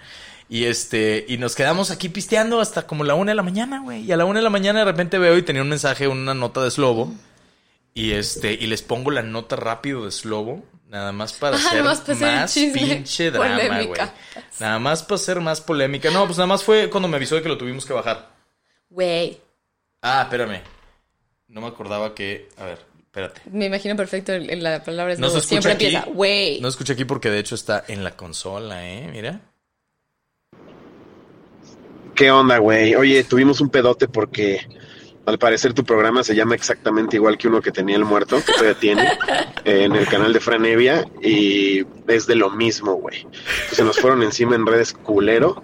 Y 0.50 0.64
este, 0.64 1.26
y 1.28 1.36
nos 1.36 1.54
quedamos 1.54 1.90
aquí 1.90 2.08
pisteando 2.08 2.60
hasta 2.60 2.86
como 2.86 3.04
la 3.04 3.14
una 3.14 3.32
de 3.32 3.34
la 3.34 3.42
mañana, 3.42 3.80
güey. 3.80 4.04
Y 4.04 4.12
a 4.12 4.16
la 4.16 4.24
una 4.24 4.38
de 4.38 4.44
la 4.44 4.50
mañana 4.50 4.78
de 4.78 4.84
repente 4.86 5.18
veo 5.18 5.36
y 5.36 5.42
tenía 5.42 5.60
un 5.60 5.68
mensaje, 5.68 6.08
una 6.08 6.32
nota 6.32 6.62
de 6.62 6.70
Slobo. 6.70 7.12
Y 7.94 8.12
este, 8.12 8.52
y 8.52 8.66
les 8.66 8.82
pongo 8.82 9.10
la 9.10 9.22
nota 9.22 9.56
rápido 9.56 10.04
de 10.04 10.10
Slobo. 10.12 10.64
Nada 10.88 11.12
más 11.12 11.34
para 11.34 11.56
Ah, 11.56 11.60
hacer 11.60 11.84
para 12.16 12.40
más 12.40 12.54
chisme. 12.54 12.80
pinche 12.80 13.30
drama, 13.30 13.56
güey. 13.56 13.68
Polémica. 13.68 14.14
Nada 14.58 14.78
más 14.78 15.02
para 15.02 15.16
hacer 15.16 15.40
más 15.40 15.60
polémica. 15.60 16.10
No, 16.10 16.24
pues 16.24 16.38
nada 16.38 16.46
más 16.46 16.64
fue 16.64 16.88
cuando 16.88 17.08
me 17.08 17.16
avisó 17.16 17.34
de 17.34 17.42
que 17.42 17.48
lo 17.48 17.58
tuvimos 17.58 17.84
que 17.84 17.92
bajar. 17.92 18.30
Güey, 18.88 19.38
Ah, 20.00 20.22
espérame. 20.22 20.62
No 21.48 21.60
me 21.60 21.66
acordaba 21.66 22.14
que. 22.14 22.48
A 22.56 22.64
ver, 22.64 22.78
espérate. 23.02 23.42
me 23.50 23.66
imagino 23.66 23.96
perfecto 23.96 24.32
el- 24.32 24.62
la 24.62 24.82
palabra 24.84 25.12
es 25.12 25.18
No 25.18 25.28
se 25.28 25.40
Siempre 25.40 25.72
aquí. 25.72 25.86
empieza, 25.86 26.06
güey. 26.06 26.60
No 26.60 26.68
escuché 26.68 26.92
aquí 26.94 27.04
porque 27.04 27.30
de 27.30 27.40
hecho 27.40 27.54
está 27.54 27.84
en 27.88 28.02
la 28.04 28.16
consola, 28.16 28.86
¿eh? 28.88 29.08
Mira. 29.12 29.40
¿Qué 32.14 32.30
onda, 32.30 32.58
güey? 32.58 32.94
Oye, 32.96 33.22
tuvimos 33.24 33.60
un 33.60 33.70
pedote 33.70 34.08
porque 34.08 34.66
al 35.28 35.38
parecer 35.38 35.74
tu 35.74 35.84
programa 35.84 36.24
se 36.24 36.34
llama 36.34 36.54
exactamente 36.54 37.16
igual 37.16 37.36
que 37.36 37.48
uno 37.48 37.60
que 37.60 37.70
tenía 37.70 37.96
el 37.96 38.04
muerto, 38.04 38.36
que 38.44 38.52
todavía 38.52 38.78
tiene, 38.78 39.02
eh, 39.64 39.84
en 39.84 39.94
el 39.94 40.06
canal 40.08 40.32
de 40.32 40.40
Franevia, 40.40 41.06
y 41.22 41.84
es 42.06 42.26
de 42.26 42.34
lo 42.34 42.50
mismo, 42.50 42.94
güey. 42.94 43.26
Se 43.70 43.84
nos 43.84 43.98
fueron 43.98 44.22
encima 44.22 44.56
en 44.56 44.64
redes 44.64 44.94
culero, 44.94 45.62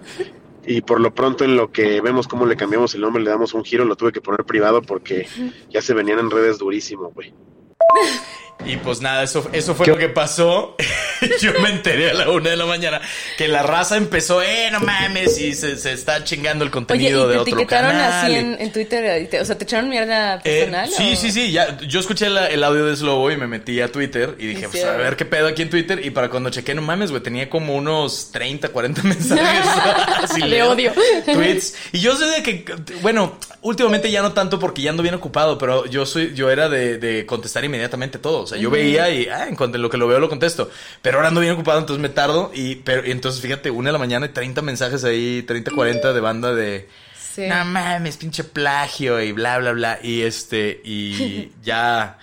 y 0.67 0.81
por 0.81 0.99
lo 0.99 1.13
pronto 1.13 1.43
en 1.43 1.55
lo 1.55 1.71
que 1.71 1.99
vemos 1.99 2.27
cómo 2.27 2.45
le 2.45 2.55
cambiamos 2.55 2.93
el 2.93 3.01
nombre, 3.01 3.23
le 3.23 3.31
damos 3.31 3.53
un 3.55 3.63
giro, 3.63 3.85
lo 3.85 3.95
tuve 3.95 4.11
que 4.11 4.21
poner 4.21 4.45
privado 4.45 4.83
porque 4.83 5.27
ya 5.69 5.81
se 5.81 5.93
venían 5.93 6.19
en 6.19 6.29
redes 6.29 6.59
durísimo, 6.59 7.11
güey. 7.11 7.33
Y 8.63 8.77
pues 8.77 8.99
nada, 9.01 9.21
eso, 9.23 9.47
eso 9.53 9.75
fue 9.75 9.85
lo 9.85 9.97
que 9.97 10.09
pasó. 10.09 10.75
Yo 11.41 11.51
me 11.61 11.69
enteré 11.69 12.09
a 12.11 12.13
la 12.13 12.29
una 12.29 12.49
de 12.49 12.55
la 12.55 12.65
mañana 12.65 12.99
que 13.37 13.47
la 13.47 13.61
raza 13.61 13.95
empezó, 13.95 14.41
eh, 14.41 14.69
no 14.71 14.79
mames, 14.79 15.39
y 15.39 15.53
se, 15.53 15.77
se 15.77 15.91
está 15.91 16.23
chingando 16.23 16.63
el 16.63 16.69
Oye, 16.69 16.73
contenido 16.73 17.25
¿y 17.25 17.27
de 17.27 17.33
te 17.33 17.39
otro 17.41 17.53
etiquetaron 17.53 17.91
canal. 17.91 18.11
así 18.25 18.33
en, 18.35 18.57
en 18.59 18.71
Twitter? 18.71 19.21
y 19.21 19.27
te- 19.27 19.39
o 19.39 19.45
sea, 19.45 19.55
¿te 19.57 19.65
echaron 19.65 19.89
mierda 19.89 20.41
Eh, 20.43 20.61
personal? 20.65 20.89
sí, 20.89 21.13
o- 21.13 21.15
sí, 21.15 21.31
sí, 21.31 21.51
ya, 21.51 21.77
yo 21.79 21.99
escuché 21.99 22.29
la- 22.29 22.47
el 22.47 22.63
audio 22.63 22.85
de 22.87 22.95
Slobo 22.95 23.29
y 23.31 23.37
me 23.37 23.45
metí 23.45 23.79
a 23.81 23.91
Twitter 23.91 24.35
y 24.39 24.47
dije, 24.47 24.61
Sí, 24.63 24.67
pues 24.71 24.83
a 24.85 24.93
ver 24.97 25.15
qué 25.15 25.25
pedo 25.25 25.47
aquí 25.47 25.61
en 25.61 25.69
Twitter. 25.69 26.03
Y 26.03 26.09
para 26.09 26.29
cuando 26.29 26.49
chequé, 26.49 26.73
no 26.73 26.81
mames, 26.81 27.11
güey, 27.11 27.21
tenía 27.21 27.47
como 27.49 27.75
unos 27.75 28.31
30, 28.31 28.69
40 28.69 29.03
mensajes. 29.03 29.65
así 30.23 30.41
De 30.41 30.47
leo, 30.47 30.71
odio. 30.71 30.91
Tweets. 31.25 31.75
Y 31.91 31.99
yo 31.99 32.15
sé 32.15 32.25
de 32.25 32.41
que, 32.41 32.65
bueno, 33.01 33.37
últimamente 33.61 34.09
ya 34.09 34.21
no 34.23 34.33
tanto 34.33 34.57
porque 34.59 34.81
ya 34.81 34.89
ando 34.89 35.03
bien 35.03 35.15
ocupado, 35.15 35.57
pero 35.59 35.85
yo 35.85 36.05
soy, 36.07 36.33
yo 36.33 36.49
era 36.49 36.67
de, 36.67 36.97
de 36.97 37.25
contestar 37.27 37.63
inmediatamente 37.63 38.17
todo. 38.17 38.44
O 38.45 38.47
sea, 38.47 38.57
yo 38.57 38.69
veía 38.69 39.09
y, 39.09 39.27
ah, 39.27 39.47
en 39.47 39.55
cuanto 39.55 39.77
en 39.77 39.81
lo 39.81 39.89
que 39.89 39.97
lo 39.97 40.07
veo 40.07 40.19
lo 40.19 40.29
contesto. 40.29 40.69
Pero 41.01 41.17
ahora 41.17 41.27
ando 41.29 41.41
bien 41.41 41.53
ocupado, 41.53 41.79
entonces 41.79 42.01
me 42.01 42.09
tardo. 42.09 42.51
Y, 42.53 42.75
pero, 42.75 43.05
y 43.05 43.11
entonces 43.11 43.41
fíjate, 43.41 43.71
una 43.71 43.89
de 43.89 43.93
la 43.93 43.99
mañana 43.99 44.27
y 44.27 44.29
30 44.29 44.61
mensajes 44.61 45.03
ahí, 45.03 45.43
30, 45.43 45.71
40 45.71 46.13
de 46.13 46.19
banda 46.19 46.53
de. 46.53 46.87
Sí. 47.33 47.47
No 47.47 47.65
mames, 47.65 48.17
pinche 48.17 48.43
plagio 48.43 49.19
y 49.19 49.31
bla, 49.31 49.57
bla, 49.57 49.73
bla. 49.73 49.99
Y 50.01 50.21
este, 50.21 50.79
y 50.83 51.51
ya, 51.63 52.19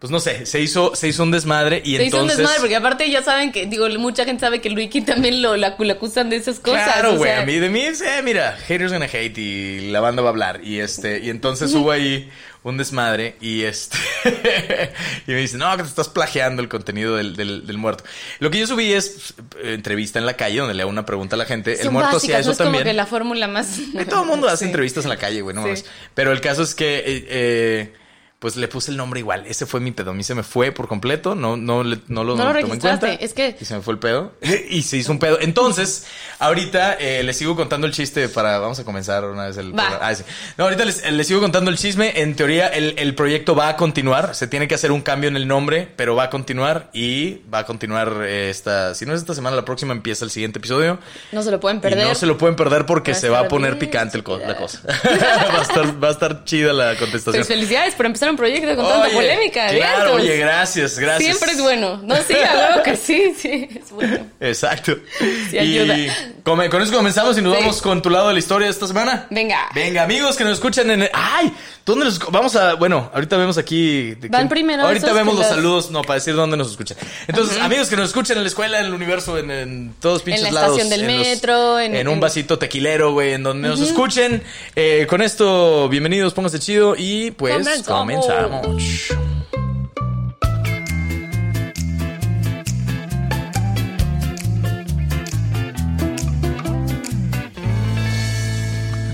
pues 0.00 0.10
no 0.10 0.18
sé, 0.18 0.46
se 0.46 0.60
hizo, 0.60 0.96
se 0.96 1.08
hizo 1.08 1.22
un 1.22 1.30
desmadre 1.30 1.82
y 1.84 1.96
Se 1.96 2.04
hizo 2.06 2.16
un 2.16 2.22
entonces. 2.22 2.38
desmadre, 2.38 2.60
porque 2.60 2.76
aparte 2.76 3.10
ya 3.10 3.22
saben 3.22 3.52
que, 3.52 3.66
digo, 3.66 3.86
mucha 3.98 4.24
gente 4.24 4.40
sabe 4.40 4.60
que 4.62 4.70
Luiki 4.70 5.02
también 5.02 5.42
lo, 5.42 5.56
la, 5.56 5.76
lo 5.78 5.92
acusan 5.92 6.30
de 6.30 6.36
esas 6.36 6.58
cosas. 6.58 6.84
Claro, 6.84 7.16
güey, 7.16 7.30
sea, 7.30 7.42
a 7.42 7.46
mí 7.46 7.58
de 7.58 7.68
mí, 7.68 7.84
sí, 7.94 8.04
mira, 8.24 8.56
haters 8.66 8.92
gonna 8.92 9.04
hate 9.12 9.36
y 9.38 9.90
la 9.90 10.00
banda 10.00 10.22
va 10.22 10.28
a 10.28 10.32
hablar. 10.32 10.60
Y 10.64 10.80
este, 10.80 11.20
y 11.20 11.28
entonces 11.30 11.72
hubo 11.74 11.90
ahí 11.90 12.30
un 12.62 12.76
desmadre 12.78 13.36
y 13.42 13.62
este, 13.62 13.96
y 15.26 15.32
me 15.32 15.36
dice, 15.38 15.56
no, 15.58 15.70
que 15.76 15.82
te 15.82 15.88
estás 15.90 16.08
plagiando 16.08 16.62
el 16.62 16.68
contenido 16.68 17.16
del, 17.16 17.36
del, 17.36 17.66
del 17.66 17.76
muerto. 17.78 18.02
Lo 18.38 18.50
que 18.50 18.58
yo 18.58 18.66
subí 18.66 18.92
es 18.92 19.34
eh, 19.62 19.74
entrevista 19.74 20.18
en 20.18 20.24
la 20.26 20.34
calle 20.34 20.58
donde 20.60 20.74
le 20.74 20.82
hago 20.82 20.90
una 20.90 21.04
pregunta 21.06 21.36
a 21.36 21.38
la 21.38 21.44
gente. 21.46 21.80
el 21.80 21.90
muerto 21.90 22.16
hacía 22.16 22.36
no 22.36 22.40
eso 22.40 22.50
es 22.52 22.56
como 22.58 22.68
también. 22.68 22.84
que 22.84 22.92
la 22.94 23.04
fórmula 23.06 23.48
más... 23.48 23.78
Todo 24.08 24.22
el 24.22 24.28
mundo 24.28 24.48
hace 24.48 24.64
Sí. 24.64 24.70
entrevistas 24.70 25.04
en 25.04 25.10
la 25.10 25.16
calle, 25.18 25.40
güey, 25.42 25.54
no 25.54 25.60
Sí. 25.62 25.68
mames. 25.68 25.84
Pero 26.14 26.32
el 26.32 26.40
caso 26.40 26.62
es 26.62 26.74
que, 26.74 26.98
eh, 26.98 27.26
eh, 27.28 27.92
pues 28.40 28.56
le 28.56 28.66
puse 28.68 28.90
el 28.90 28.96
nombre 28.96 29.20
igual. 29.20 29.44
Ese 29.46 29.66
fue 29.66 29.80
mi 29.80 29.92
pedo. 29.92 30.10
A 30.10 30.14
mí 30.14 30.24
se 30.24 30.34
me 30.34 30.42
fue 30.42 30.72
por 30.72 30.88
completo. 30.88 31.34
No, 31.34 31.56
no, 31.58 31.84
le- 31.84 31.98
no 32.08 32.24
lo, 32.24 32.34
No 32.36 32.44
lo 32.44 32.48
tomé 32.58 32.60
en 32.74 32.80
cuenta. 32.80 33.12
es 33.12 33.34
que- 33.34 33.54
Y 33.60 33.64
se 33.66 33.74
me 33.74 33.82
fue 33.82 33.92
el 33.92 33.98
pedo. 34.00 34.32
y 34.70 34.80
se 34.82 34.96
hizo 34.96 35.12
un 35.12 35.18
pedo. 35.18 35.38
Entonces, 35.40 36.06
ahorita 36.38 36.94
eh, 36.94 37.22
les 37.22 37.36
sigo 37.36 37.54
contando 37.54 37.86
el 37.86 37.92
chiste 37.92 38.28
para. 38.30 38.58
Vamos 38.58 38.78
a 38.78 38.84
comenzar 38.84 39.24
una 39.26 39.46
vez 39.46 39.56
el. 39.58 39.74
Ah, 39.78 40.14
sí. 40.14 40.24
No, 40.56 40.64
ahorita 40.64 40.84
les, 40.86 41.10
les 41.12 41.26
sigo 41.26 41.40
contando 41.40 41.70
el 41.70 41.76
chisme. 41.76 42.20
En 42.22 42.34
teoría, 42.34 42.66
el, 42.68 42.94
el 42.98 43.14
proyecto 43.14 43.54
va 43.54 43.68
a 43.68 43.76
continuar. 43.76 44.34
Se 44.34 44.46
tiene 44.46 44.66
que 44.68 44.74
hacer 44.74 44.90
un 44.90 45.02
cambio 45.02 45.28
en 45.28 45.36
el 45.36 45.46
nombre, 45.46 45.86
pero 45.96 46.16
va 46.16 46.24
a 46.24 46.30
continuar. 46.30 46.88
Y 46.94 47.42
va 47.52 47.58
a 47.58 47.66
continuar 47.66 48.22
eh, 48.22 48.48
esta. 48.48 48.94
Si 48.94 49.04
no 49.04 49.12
es 49.12 49.20
esta 49.20 49.34
semana, 49.34 49.54
la 49.54 49.66
próxima 49.66 49.92
empieza 49.92 50.24
el 50.24 50.30
siguiente 50.30 50.58
episodio. 50.60 50.98
No 51.32 51.42
se 51.42 51.50
lo 51.50 51.60
pueden 51.60 51.76
Y 51.76 51.80
perder. 51.80 52.06
no 52.06 52.14
se 52.14 52.24
lo 52.24 52.38
pueden 52.38 52.56
perder 52.56 52.86
porque 52.86 53.12
Va 53.12 53.18
se 53.18 53.28
va 53.28 53.40
a 53.40 53.48
poner 53.48 53.72
bien 53.74 53.80
picante 53.90 54.16
el 54.16 54.24
co- 54.24 54.38
la 54.38 54.56
cosa. 54.56 54.80
va, 54.88 55.58
a 55.58 55.62
estar, 55.62 56.02
va 56.02 56.08
a 56.08 56.12
estar 56.12 56.44
chida 56.44 56.72
la 56.72 56.96
contestación. 56.96 57.34
Pues 57.34 57.48
felicidades 57.48 57.94
por 57.94 58.06
empezar 58.06 58.29
buen 58.30 58.36
proyecto 58.36 58.76
con 58.76 58.86
tanta 58.86 59.06
Oye, 59.06 59.14
polémica. 59.14 59.66
Claro, 59.68 60.14
oye, 60.14 60.36
gracias, 60.36 60.98
gracias. 60.98 61.36
Siempre 61.36 61.52
es 61.52 61.60
bueno. 61.62 62.00
No, 62.02 62.16
sí, 62.16 62.34
a 62.34 62.82
que 62.82 62.96
sí, 62.96 63.34
sí, 63.38 63.68
es 63.74 63.90
bueno. 63.90 64.26
Exacto. 64.40 64.96
Sí, 65.18 65.56
y 65.56 65.58
ayuda. 65.58 65.96
come- 66.44 66.68
con 66.70 66.82
eso 66.82 66.92
comenzamos 66.92 67.36
y 67.38 67.42
nos 67.42 67.54
Sí. 67.56 67.60
vamos 67.60 67.82
con 67.82 68.00
tu 68.02 68.10
lado 68.10 68.28
de 68.28 68.34
la 68.34 68.38
historia 68.38 68.66
de 68.66 68.72
esta 68.72 68.86
semana. 68.86 69.26
Venga. 69.30 69.68
Venga, 69.74 70.02
amigos 70.04 70.36
que 70.36 70.44
nos 70.44 70.54
escuchan 70.54 70.90
en 70.90 71.02
el... 71.02 71.10
¡Ay! 71.12 71.52
¿Dónde 71.84 72.04
nos... 72.04 72.18
Vamos 72.30 72.54
a... 72.56 72.74
Bueno, 72.74 73.10
ahorita 73.12 73.36
vemos 73.36 73.58
aquí... 73.58 74.14
Van 74.28 74.48
primero 74.48 74.82
Ahorita 74.84 75.12
vemos 75.12 75.34
los 75.36 75.46
saludos, 75.46 75.90
no, 75.90 76.02
para 76.02 76.14
decir 76.14 76.34
dónde 76.34 76.56
nos 76.56 76.70
escuchan. 76.70 76.96
Entonces, 77.26 77.58
amigos 77.60 77.88
que 77.88 77.96
nos 77.96 78.08
escuchan 78.08 78.36
en 78.36 78.44
la 78.44 78.48
escuela, 78.48 78.78
en 78.80 78.86
el 78.86 78.94
universo, 78.94 79.38
en, 79.38 79.50
en 79.50 79.94
todos 80.00 80.22
pinches 80.22 80.44
la 80.44 80.50
lados. 80.52 80.78
estación 80.78 80.90
del 80.90 81.10
en 81.10 81.18
los- 81.18 81.26
metro, 81.26 81.80
en- 81.80 81.94
en 81.96 82.06
un 82.08 82.14
en- 82.14 82.20
vasito 82.20 82.58
tequilero, 82.58 83.12
güey, 83.12 83.32
en 83.32 83.42
donde 83.42 83.68
nos 83.68 83.80
escuchen. 83.80 84.42
Eh, 84.76 85.06
con 85.08 85.20
esto, 85.22 85.88
bienvenidos, 85.88 86.32
pónganse 86.34 86.58
chido 86.60 86.94
y 86.96 87.30
pues 87.32 87.54
Comenzamos. 87.54 88.19
Comenzamos. 88.20 89.10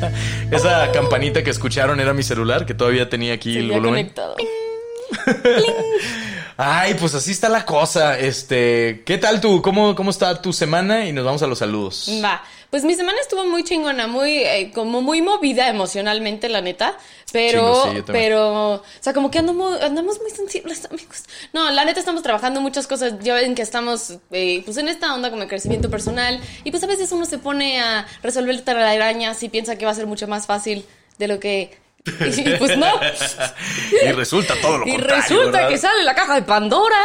Esa 0.50 0.92
campanita 0.92 1.42
que 1.42 1.50
escucharon 1.50 2.00
era 2.00 2.12
mi 2.14 2.22
celular, 2.22 2.66
que 2.66 2.74
todavía 2.74 3.08
tenía 3.08 3.34
aquí 3.34 3.56
el 3.56 3.62
Seguía 3.62 3.76
volumen. 3.76 4.12
conectado. 4.12 4.36
Ay, 6.58 6.94
pues 6.98 7.14
así 7.14 7.32
está 7.32 7.48
la 7.48 7.64
cosa. 7.66 8.18
Este, 8.18 9.02
¿qué 9.04 9.18
tal 9.18 9.40
tú? 9.40 9.60
¿Cómo, 9.60 9.94
cómo 9.94 10.10
está 10.10 10.40
tu 10.40 10.52
semana? 10.52 11.06
Y 11.06 11.12
nos 11.12 11.24
vamos 11.24 11.42
a 11.42 11.46
los 11.46 11.58
saludos. 11.58 12.08
Va, 12.22 12.42
pues 12.70 12.84
mi 12.84 12.94
semana 12.94 13.18
estuvo 13.20 13.44
muy 13.44 13.64
chingona, 13.64 14.06
muy, 14.06 14.38
eh, 14.38 14.70
como 14.74 15.02
muy 15.02 15.22
movida 15.22 15.68
emocionalmente, 15.68 16.48
la 16.48 16.60
neta. 16.60 16.96
Pero, 17.32 17.84
sí, 17.92 18.02
pero, 18.06 18.74
o 18.74 18.82
sea, 19.00 19.12
como 19.12 19.30
que 19.30 19.38
andamos, 19.38 19.80
andamos 19.82 20.20
muy 20.20 20.30
sensibles, 20.30 20.84
amigos. 20.86 21.24
No, 21.52 21.70
la 21.70 21.84
neta 21.84 22.00
estamos 22.00 22.22
trabajando 22.22 22.60
muchas 22.60 22.86
cosas. 22.86 23.14
Ya 23.20 23.34
ven 23.34 23.54
que 23.54 23.62
estamos, 23.62 24.18
eh, 24.30 24.62
pues 24.64 24.76
en 24.76 24.88
esta 24.88 25.12
onda 25.14 25.30
como 25.30 25.42
de 25.42 25.48
crecimiento 25.48 25.90
personal. 25.90 26.40
Y 26.64 26.70
pues 26.70 26.82
a 26.82 26.86
veces 26.86 27.12
uno 27.12 27.24
se 27.26 27.38
pone 27.38 27.80
a 27.80 28.06
resolver 28.22 28.60
telarañas 28.62 29.42
y 29.42 29.48
piensa 29.48 29.76
que 29.76 29.84
va 29.84 29.90
a 29.90 29.94
ser 29.94 30.06
mucho 30.06 30.26
más 30.28 30.46
fácil 30.46 30.84
de 31.18 31.28
lo 31.28 31.40
que. 31.40 31.76
Y 32.06 32.56
pues 32.58 32.78
no. 32.78 32.86
y 34.06 34.12
resulta 34.12 34.54
todo 34.62 34.78
lo 34.78 34.86
Y 34.86 34.92
contrario. 34.92 35.22
resulta 35.22 35.50
¿verdad? 35.50 35.68
que 35.68 35.78
sale 35.78 36.04
la 36.04 36.14
caja 36.14 36.36
de 36.36 36.42
Pandora. 36.42 37.00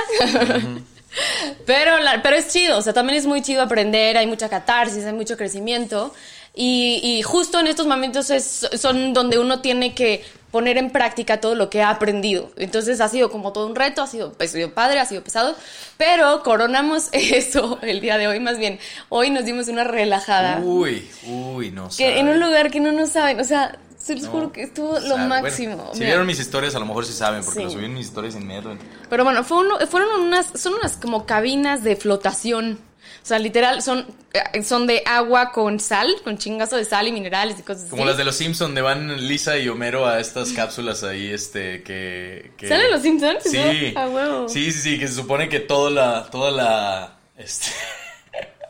Pero, 1.65 1.99
la- 1.99 2.21
pero 2.21 2.35
es 2.35 2.47
chido, 2.51 2.77
o 2.77 2.81
sea, 2.81 2.93
también 2.93 3.17
es 3.17 3.25
muy 3.25 3.41
chido 3.41 3.61
aprender, 3.61 4.17
hay 4.17 4.27
mucha 4.27 4.49
catarsis, 4.49 5.05
hay 5.05 5.13
mucho 5.13 5.37
crecimiento. 5.37 6.13
Y, 6.53 6.99
y 7.01 7.21
justo 7.21 7.59
en 7.61 7.67
estos 7.67 7.87
momentos 7.87 8.29
es, 8.29 8.67
son 8.77 9.13
donde 9.13 9.39
uno 9.39 9.61
tiene 9.61 9.93
que 9.95 10.23
poner 10.51 10.77
en 10.77 10.89
práctica 10.89 11.39
todo 11.39 11.55
lo 11.55 11.69
que 11.69 11.81
ha 11.81 11.89
aprendido. 11.89 12.51
Entonces 12.57 12.99
ha 12.99 13.07
sido 13.07 13.31
como 13.31 13.53
todo 13.53 13.67
un 13.67 13.75
reto, 13.75 14.01
ha 14.01 14.07
sido, 14.07 14.35
sido 14.45 14.73
padre, 14.73 14.99
ha 14.99 15.05
sido 15.05 15.23
pesado, 15.23 15.55
pero 15.95 16.43
coronamos 16.43 17.07
eso 17.13 17.79
el 17.81 18.01
día 18.01 18.17
de 18.17 18.27
hoy, 18.27 18.41
más 18.41 18.57
bien, 18.57 18.79
hoy 19.07 19.29
nos 19.29 19.45
dimos 19.45 19.69
una 19.69 19.85
relajada. 19.85 20.59
Uy, 20.61 21.09
uy, 21.25 21.71
no 21.71 21.87
que 21.97 22.19
en 22.19 22.25
sabe. 22.25 22.31
un 22.33 22.39
lugar 22.41 22.69
que 22.69 22.81
no 22.81 22.91
nos 22.91 23.11
saben, 23.11 23.39
o 23.39 23.45
sea, 23.45 23.77
se 24.03 24.13
los 24.15 24.23
No, 24.23 24.31
juro 24.31 24.51
que 24.51 24.63
estuvo 24.63 24.99
lo 24.99 25.17
máximo. 25.17 25.89
si 25.93 25.99
Mira. 25.99 26.11
vieron 26.11 26.27
mis 26.27 26.39
historias, 26.39 26.75
a 26.75 26.79
lo 26.79 26.85
mejor 26.85 27.05
sí 27.05 27.13
saben, 27.13 27.43
porque 27.43 27.59
Sí. 27.59 27.65
lo 27.65 27.71
subí 27.71 27.85
en 27.85 27.93
mis 27.93 28.07
historias 28.07 28.35
en 28.35 28.47
metro. 28.47 28.77
Pero 29.09 29.23
bueno, 29.23 29.43
fue 29.43 29.59
uno- 29.59 29.77
fueron 29.87 30.21
unas, 30.21 30.47
son 30.55 30.73
unas 30.73 30.97
como 30.97 31.25
cabinas 31.25 31.83
de 31.83 31.95
flotación. 31.95 32.79
O 33.23 33.25
sea, 33.25 33.37
literal, 33.37 33.83
son, 33.83 34.07
eh, 34.33 34.63
son 34.63 34.87
de 34.87 35.03
agua 35.05 35.51
con 35.51 35.79
sal, 35.79 36.07
con 36.23 36.39
chingazo 36.39 36.75
de 36.75 36.85
sal 36.85 37.07
y 37.07 37.11
minerales 37.11 37.59
y 37.59 37.61
cosas 37.61 37.87
Como 37.87 38.01
así. 38.01 38.07
las 38.09 38.17
de 38.17 38.23
los 38.23 38.35
Simpsons, 38.35 38.69
donde 38.69 38.81
van 38.81 39.27
Lisa 39.27 39.57
y 39.59 39.69
Homero 39.69 40.07
a 40.07 40.19
estas 40.19 40.51
cápsulas 40.53 41.03
ahí, 41.03 41.27
este, 41.31 41.83
que... 41.83 42.51
que- 42.57 42.67
¿Salen 42.67 42.89
los 42.89 43.01
Simpsons? 43.03 43.43
Sí. 43.43 43.91
¿No? 43.93 43.99
A 44.01 44.07
huevo. 44.09 44.49
Sí, 44.49 44.71
sí, 44.71 44.79
sí, 44.79 44.99
que 44.99 45.07
se 45.07 45.13
supone 45.15 45.49
que 45.49 45.59
toda 45.59 45.91
la, 45.91 46.29
toda 46.31 46.49
la, 46.49 47.19
este... 47.37 47.67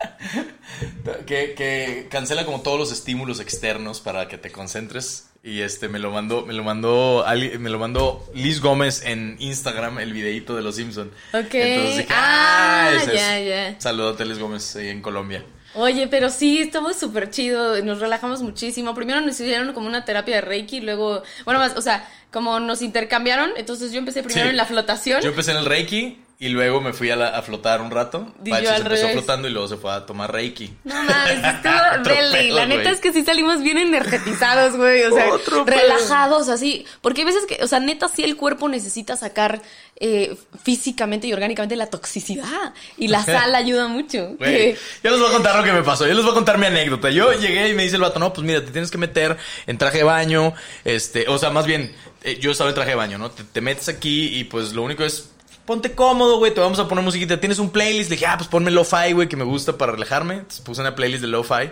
que, 1.26 1.54
que 1.56 2.08
cancela 2.10 2.46
como 2.46 2.62
todos 2.62 2.80
los 2.80 2.92
estímulos 2.92 3.40
externos 3.40 4.00
para 4.00 4.28
que 4.28 4.38
te 4.38 4.52
concentres. 4.52 5.28
Y 5.44 5.62
este, 5.62 5.90
me 5.90 5.98
lo 5.98 6.12
mandó, 6.12 6.46
me 6.46 6.54
lo 6.54 6.64
mandó, 6.64 7.26
me 7.60 7.70
lo 7.70 7.80
mandó 7.80 8.24
Liz 8.36 8.62
Gómez 8.62 9.02
en 9.06 9.38
Instagram, 9.40 9.98
el 9.98 10.14
videíto 10.14 10.56
de 10.56 10.62
los 10.62 10.76
Simpsons. 10.76 11.12
Ok. 11.34 11.54
Entonces 11.54 11.98
dije, 11.98 12.08
Ah, 12.12 12.92
ah, 12.92 13.06
ya, 13.12 13.40
es". 13.40 13.48
ya. 13.74 13.82
Saludote 13.82 14.24
Liz 14.26 14.38
Gómez 14.38 14.76
ahí 14.76 14.90
en 14.90 15.02
Colombia. 15.02 15.44
Oye, 15.74 16.08
pero 16.08 16.30
sí, 16.30 16.60
estamos 16.60 16.98
súper 17.00 17.32
chido, 17.32 17.82
nos 17.84 18.00
relajamos 18.00 18.42
muchísimo. 18.44 18.94
Primero 18.94 19.22
nos 19.22 19.40
hicieron 19.40 19.74
como 19.74 19.88
una 19.88 20.06
terapia 20.06 20.36
de 20.36 20.42
Reiki, 20.42 20.82
luego, 20.82 21.24
bueno, 21.46 21.60
más, 21.62 21.76
o 21.78 21.82
sea, 21.82 22.08
como 22.30 22.60
nos 22.60 22.82
intercambiaron, 22.82 23.52
entonces 23.56 23.92
yo 23.94 23.98
empecé 24.00 24.22
primero 24.22 24.46
Sí. 24.48 24.50
en 24.52 24.58
la 24.58 24.66
flotación. 24.66 25.22
Yo 25.22 25.30
empecé 25.30 25.52
en 25.52 25.58
el 25.58 25.66
Reiki 25.66 26.20
y 26.42 26.50
luego 26.50 26.82
me 26.82 26.92
fui 26.92 27.12
a, 27.12 27.16
la- 27.16 27.38
a 27.38 27.42
flotar 27.44 27.82
un 27.82 27.92
rato. 27.92 28.34
Y 28.44 28.50
Pachi 28.50 28.66
se 28.66 28.76
empezó 28.78 28.90
revés. 28.90 29.12
flotando 29.14 29.48
y 29.48 29.52
luego 29.52 29.68
se 29.68 29.78
fue 29.78 29.94
a 29.94 30.06
tomar 30.08 30.34
Reiki. 30.34 30.74
No 30.84 30.96
mames, 30.96 31.40
estuvo 31.56 32.04
deli. 32.10 32.50
La 32.50 32.66
neta 32.66 32.90
es 32.90 33.00
que 33.00 33.14
sí 33.14 33.24
salimos 33.24 33.62
bien 33.62 33.78
energetizados, 33.78 34.76
güey. 34.76 35.04
O 35.04 35.14
sea, 35.14 35.30
Otro 35.30 35.64
pedo. 35.66 35.78
relajados, 35.78 36.50
así. 36.50 36.84
Porque 37.02 37.22
hay 37.22 37.26
veces 37.28 37.46
que, 37.46 37.64
o 37.64 37.68
sea, 37.68 37.80
neta, 37.80 38.08
sí 38.10 38.24
el 38.24 38.36
cuerpo 38.38 38.68
necesita 38.70 39.16
sacar 39.16 39.62
eh, 39.98 40.36
físicamente 40.64 41.28
y 41.28 41.34
orgánicamente 41.34 41.76
la 41.76 41.86
toxicidad. 41.92 42.74
Y 42.98 43.08
la 43.10 43.24
sal 43.26 43.54
ayuda 43.54 43.88
mucho. 43.88 44.36
Yo 44.40 44.46
les 45.12 45.20
voy 45.20 45.30
a 45.30 45.32
contar 45.32 45.56
lo 45.56 45.64
que 45.64 45.72
me 45.72 45.84
pasó. 45.84 46.08
Yo 46.08 46.14
les 46.16 46.24
voy 46.24 46.32
a 46.32 46.36
contar 46.36 46.58
mi 46.58 46.66
anécdota. 46.66 47.12
Yo 47.12 47.34
llegué 47.34 47.70
y 47.70 47.74
me 47.76 47.84
dice 47.84 47.98
el 47.98 48.02
vato, 48.02 48.18
no, 48.18 48.34
pues 48.34 48.46
mira, 48.48 48.66
te 48.66 48.72
tienes 48.72 48.90
que 48.90 48.98
meter 48.98 49.38
en 49.68 49.78
traje 49.78 50.00
de 50.00 50.04
baño. 50.06 50.54
Este, 50.86 51.28
o 51.30 51.38
sea, 51.38 51.52
más 51.52 51.68
bien, 51.68 51.96
eh, 52.24 52.40
yo 52.40 52.50
estaba 52.50 52.72
en 52.72 52.74
traje 52.74 52.90
de 52.90 52.96
baño, 52.96 53.20
¿no? 53.20 53.30
Te, 53.30 53.44
te 53.44 53.62
metes 53.62 53.90
aquí 53.90 54.36
y 54.40 54.44
pues 54.46 54.74
lo 54.74 54.82
único 54.82 55.04
es. 55.04 55.28
Ponte 55.66 55.94
cómodo, 55.94 56.38
güey, 56.38 56.54
te 56.54 56.60
vamos 56.60 56.80
a 56.80 56.88
poner 56.88 57.04
musiquita. 57.04 57.40
Tienes 57.40 57.60
un 57.60 57.70
playlist. 57.70 58.10
Le 58.10 58.16
dije, 58.16 58.26
ah, 58.26 58.38
pues 58.38 58.50
ponme 58.50 58.72
lo-fi, 58.72 59.14
güey, 59.14 59.30
que 59.30 59.38
me 59.38 59.44
gusta 59.44 59.78
para 59.78 59.94
relajarme. 59.94 60.44
Puse 60.64 60.82
una 60.82 60.96
playlist 60.96 61.22
de 61.22 61.28
lo-fi. 61.28 61.70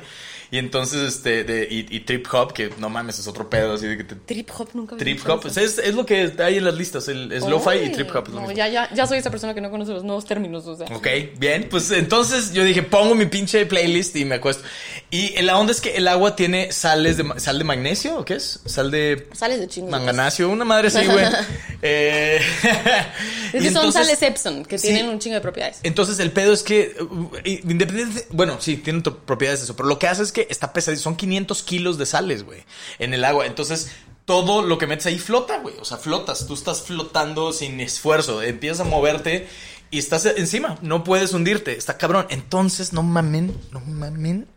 Y 0.52 0.58
entonces, 0.58 1.02
este, 1.16 1.44
de, 1.44 1.68
y, 1.70 1.86
y 1.96 2.00
trip 2.02 2.26
hop, 2.34 2.54
que 2.54 2.72
no 2.80 2.90
mames, 2.90 3.20
es 3.20 3.28
otro 3.28 3.50
pedo, 3.50 3.74
así 3.74 3.86
de 3.88 3.98
que 3.98 4.04
te. 4.04 4.16
Trip 4.16 4.50
hop 4.58 4.70
nunca 4.74 4.98
Trip 4.98 5.20
hop, 5.30 5.46
es, 5.46 5.58
es 5.78 5.94
lo 5.94 6.06
que 6.06 6.34
hay 6.40 6.58
en 6.58 6.66
las 6.66 6.74
listas. 6.76 7.08
El, 7.08 7.32
es 7.32 7.44
lo-fi 7.46 7.78
y 7.86 7.90
trip 7.92 8.10
hop. 8.16 8.30
No, 8.30 8.52
ya, 8.52 8.68
ya, 8.68 8.92
ya 8.94 9.06
soy 9.06 9.20
esa 9.20 9.30
persona 9.30 9.54
que 9.54 9.62
no 9.62 9.70
conoce 9.70 9.92
los 9.92 10.04
nuevos 10.04 10.26
términos, 10.26 10.66
o 10.66 10.76
sea. 10.76 10.88
Ok, 10.96 11.08
bien, 11.38 11.68
pues 11.70 11.92
entonces 11.92 12.52
yo 12.52 12.64
dije, 12.64 12.82
pongo 12.82 13.14
mi 13.16 13.26
pinche 13.28 13.66
playlist 13.66 14.16
y 14.16 14.26
me 14.26 14.36
acuesto. 14.36 14.64
Y 15.12 15.40
la 15.42 15.58
onda 15.58 15.72
es 15.72 15.82
que 15.82 15.96
el 15.98 16.08
agua 16.08 16.36
tiene 16.36 16.72
sales 16.72 17.18
de, 17.18 17.40
sal 17.40 17.58
de 17.58 17.64
magnesio, 17.64 18.18
¿o 18.20 18.26
qué 18.26 18.36
es? 18.36 18.60
Sal 18.66 18.90
de 18.92 19.28
Sales 19.34 19.60
de 19.60 19.68
chingo. 19.68 19.90
manganesio, 19.90 20.50
una 20.50 20.66
madre 20.66 20.88
así, 20.88 21.06
güey. 21.06 21.26
eh, 21.84 22.40
Es 23.54 23.54
y 23.54 23.58
que 23.68 23.72
son 23.72 23.86
entonces- 23.86 23.94
sales 23.94 24.22
Epson, 24.22 24.66
que 24.66 24.78
Sí. 24.78 24.88
tienen 24.88 25.10
un 25.10 25.20
chingo 25.20 25.36
de 25.36 25.42
propiedades. 25.42 25.80
Entonces 25.84 26.20
el 26.20 26.32
pedo 26.32 26.54
es 26.54 26.64
que, 26.64 26.96
uh, 27.02 27.30
independiente, 27.46 28.26
bueno, 28.32 28.58
sí, 28.60 28.78
tienen 28.78 29.02
propiedades 29.04 29.60
de 29.62 29.64
eso, 29.66 29.76
pero 29.76 29.90
lo 29.90 29.98
que 30.00 30.08
hace 30.08 30.24
es 30.24 30.32
que 30.32 30.39
está 30.50 30.74
pesado, 30.74 30.98
son 30.98 31.16
500 31.16 31.64
kilos 31.64 31.98
de 31.98 32.06
sales, 32.06 32.44
güey, 32.44 32.64
en 33.00 33.14
el 33.14 33.26
agua. 33.26 33.46
Entonces 33.46 33.92
todo 34.26 34.62
lo 34.62 34.78
que 34.78 34.86
metes 34.86 35.08
ahí 35.08 35.18
flota, 35.18 35.58
güey, 35.60 35.76
o 35.80 35.86
sea, 35.86 35.98
flotas, 35.98 36.46
tú 36.46 36.54
estás 36.54 36.84
flotando 36.84 37.52
sin 37.52 37.80
esfuerzo, 37.80 38.44
empiezas 38.44 38.82
a 38.82 38.90
moverte 38.90 39.48
y 39.92 39.98
estás 39.98 40.26
encima, 40.26 40.78
no 40.82 41.04
puedes 41.04 41.34
hundirte, 41.34 41.76
está 41.76 41.98
cabrón. 41.98 42.28
Entonces, 42.30 42.94
no 42.94 43.02
mamen, 43.02 43.56
no 43.72 43.80
mamen. 43.80 44.48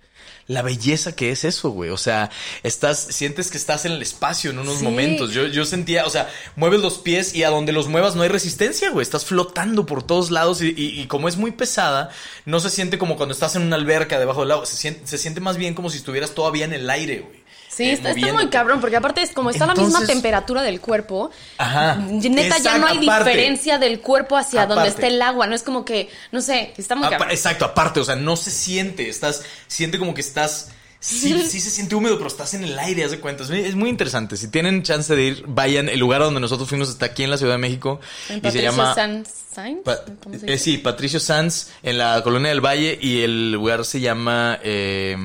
La 0.53 0.63
belleza 0.63 1.17
que 1.17 1.31
es 1.31 1.45
eso, 1.45 1.71
güey. 1.71 1.91
O 1.91 1.97
sea, 1.97 2.31
estás, 2.63 2.99
sientes 3.11 3.51
que 3.51 3.57
estás 3.57 3.85
en 3.85 3.93
el 3.93 4.03
espacio 4.03 4.51
en 4.51 4.59
unos 4.59 4.79
Sí. 4.79 4.85
momentos. 4.85 5.33
Yo, 5.33 5.47
yo 5.47 5.65
sentía, 5.65 6.05
o 6.07 6.11
sea, 6.11 6.29
mueves 6.57 6.81
los 6.81 6.99
pies 6.99 7.35
y 7.35 7.43
a 7.43 7.51
donde 7.51 7.73
los 7.73 7.89
muevas 7.89 8.15
no 8.17 8.23
hay 8.23 8.29
resistencia, 8.29 8.91
güey. 8.91 9.03
Estás 9.03 9.25
flotando 9.25 9.87
por 9.87 10.03
todos 10.03 10.31
lados 10.31 10.61
y, 10.63 10.69
y- 10.77 11.01
y 11.01 11.07
como 11.07 11.29
es 11.29 11.37
muy 11.37 11.53
pesada, 11.53 12.11
no 12.45 12.61
se 12.61 12.71
siente 12.71 12.99
como 12.99 13.17
cuando 13.17 13.33
estás 13.33 13.57
en 13.57 13.63
una 13.63 13.77
alberca 13.77 14.19
debajo 14.19 14.41
del 14.43 14.51
agua. 14.53 14.67
Se 14.67 14.77
siente, 14.77 15.07
se 15.07 15.19
siente 15.19 15.41
más 15.41 15.57
bien 15.57 15.75
como 15.75 15.91
si 15.91 15.99
estuvieras 15.99 16.33
todavía 16.33 16.65
en 16.65 16.73
el 16.75 16.89
aire, 16.91 17.21
güey. 17.21 17.42
Sí, 17.75 17.85
Eh, 17.85 17.93
está, 17.93 18.11
está 18.11 18.33
muy 18.35 18.49
cabrón, 18.49 18.81
porque 18.83 18.97
aparte 18.97 19.23
es 19.23 19.31
como 19.33 19.49
está 19.51 19.65
a 19.65 19.69
la 19.69 19.73
misma 19.75 19.89
Entonces- 20.01 20.09
temperatura 20.15 20.63
del 20.63 20.81
cuerpo. 20.81 21.31
Ajá. 21.57 21.95
Neta, 21.97 22.59
ya 22.59 22.77
no 22.79 22.87
hay 22.87 22.99
aparte. 23.09 23.31
diferencia 23.31 23.79
del 23.79 24.01
cuerpo 24.01 24.37
hacia 24.37 24.67
donde 24.67 24.89
está 24.89 25.07
el 25.07 25.23
agua. 25.23 25.47
No 25.47 25.55
es 25.55 25.63
como 25.63 25.85
que, 25.85 26.11
no 26.33 26.41
sé, 26.43 26.75
está 26.77 26.97
muy 26.97 27.09
cabrón. 27.09 27.31
exacto, 27.31 27.65
aparte, 27.65 28.01
o 28.01 28.05
sea, 28.05 28.17
no 28.17 28.37
se 28.37 28.51
siente, 28.51 29.09
estás, 29.09 29.43
siente 29.69 29.99
como 29.99 30.13
que 30.13 30.21
estás, 30.21 30.69
sí, 31.01 31.43
sí 31.49 31.61
se 31.61 31.71
siente 31.71 31.95
húmedo, 31.95 32.17
pero 32.19 32.29
estás 32.29 32.53
en 32.55 32.65
el 32.65 32.79
aire, 32.79 33.05
haz 33.05 33.11
de 33.13 33.21
cuenta. 33.21 33.43
Es 33.45 33.49
muy, 33.51 33.61
es 33.61 33.75
muy 33.75 33.89
interesante. 33.89 34.37
Si 34.37 34.49
tienen 34.49 34.83
chance 34.83 35.15
de 35.17 35.23
ir, 35.23 35.45
vayan. 35.47 35.89
El 35.89 35.99
lugar 35.99 36.21
donde 36.21 36.41
nosotros 36.41 36.69
fuimos 36.69 36.91
está 36.91 37.07
aquí 37.07 37.23
en 37.25 37.31
la 37.31 37.39
Ciudad 37.39 37.55
de 37.55 37.59
México 37.59 38.01
En 38.29 38.37
y 38.37 38.39
se 38.39 38.43
Patricio 38.43 38.71
llama... 38.71 38.95
Sanz 38.95 39.29
Sainz, 39.55 39.81
Pa- 39.83 39.99
¿cómo 40.23 40.39
se 40.39 40.53
eh, 40.53 40.59
sí, 40.59 40.79
Patricio 40.79 41.21
Sanz 41.21 41.69
en 41.83 41.97
la 41.99 42.23
Colonia 42.23 42.51
del 42.51 42.61
Valle 42.61 42.99
y 43.01 43.23
el 43.23 43.53
lugar 43.53 43.85
se 43.87 44.01
llama 44.01 44.59
eh, 44.63 45.17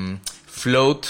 Float. 0.45 1.05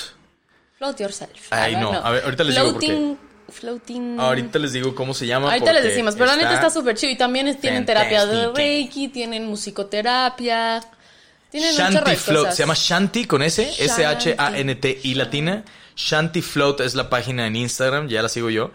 Float 0.78 1.00
yourself. 1.00 1.32
Ay, 1.50 1.76
no, 1.76 1.92
a 1.92 2.12
ver, 2.12 2.24
ahorita 2.24 2.44
les 2.44 2.56
digo 2.56 2.72
por 2.72 2.82
qué. 2.82 3.16
Floating. 3.50 4.20
Ahorita 4.20 4.60
les 4.60 4.74
digo 4.74 4.94
cómo 4.94 5.14
se 5.14 5.26
llama. 5.26 5.48
Ahorita 5.48 5.72
les 5.74 5.84
decimos, 5.84 6.16
pero 6.16 6.28
la 6.28 6.36
neta 6.36 6.54
está 6.54 6.70
súper 6.70 6.96
chido. 6.96 7.14
Y 7.14 7.16
también 7.16 7.58
tienen 7.60 7.86
terapia 7.86 8.26
de. 8.26 8.52
Reiki, 8.54 9.08
tienen 9.08 9.48
musicoterapia. 9.48 10.82
Tienen 11.50 11.74
Shanti 11.74 12.10
de 12.10 12.18
Float, 12.18 12.40
cosas. 12.40 12.56
se 12.58 12.64
llama 12.64 12.74
Shanti 12.76 13.26
con 13.26 13.42
S, 13.42 13.64
Shanti. 13.64 13.84
S-H-A-N-T-I 13.84 15.14
latina. 15.16 15.64
Shanti 15.96 16.42
Float 16.42 16.82
es 16.82 16.94
la 16.94 17.10
página 17.10 17.48
en 17.48 17.56
Instagram, 17.56 18.10
ya 18.10 18.22
la 18.22 18.30
sigo 18.30 18.50
yo. 18.50 18.72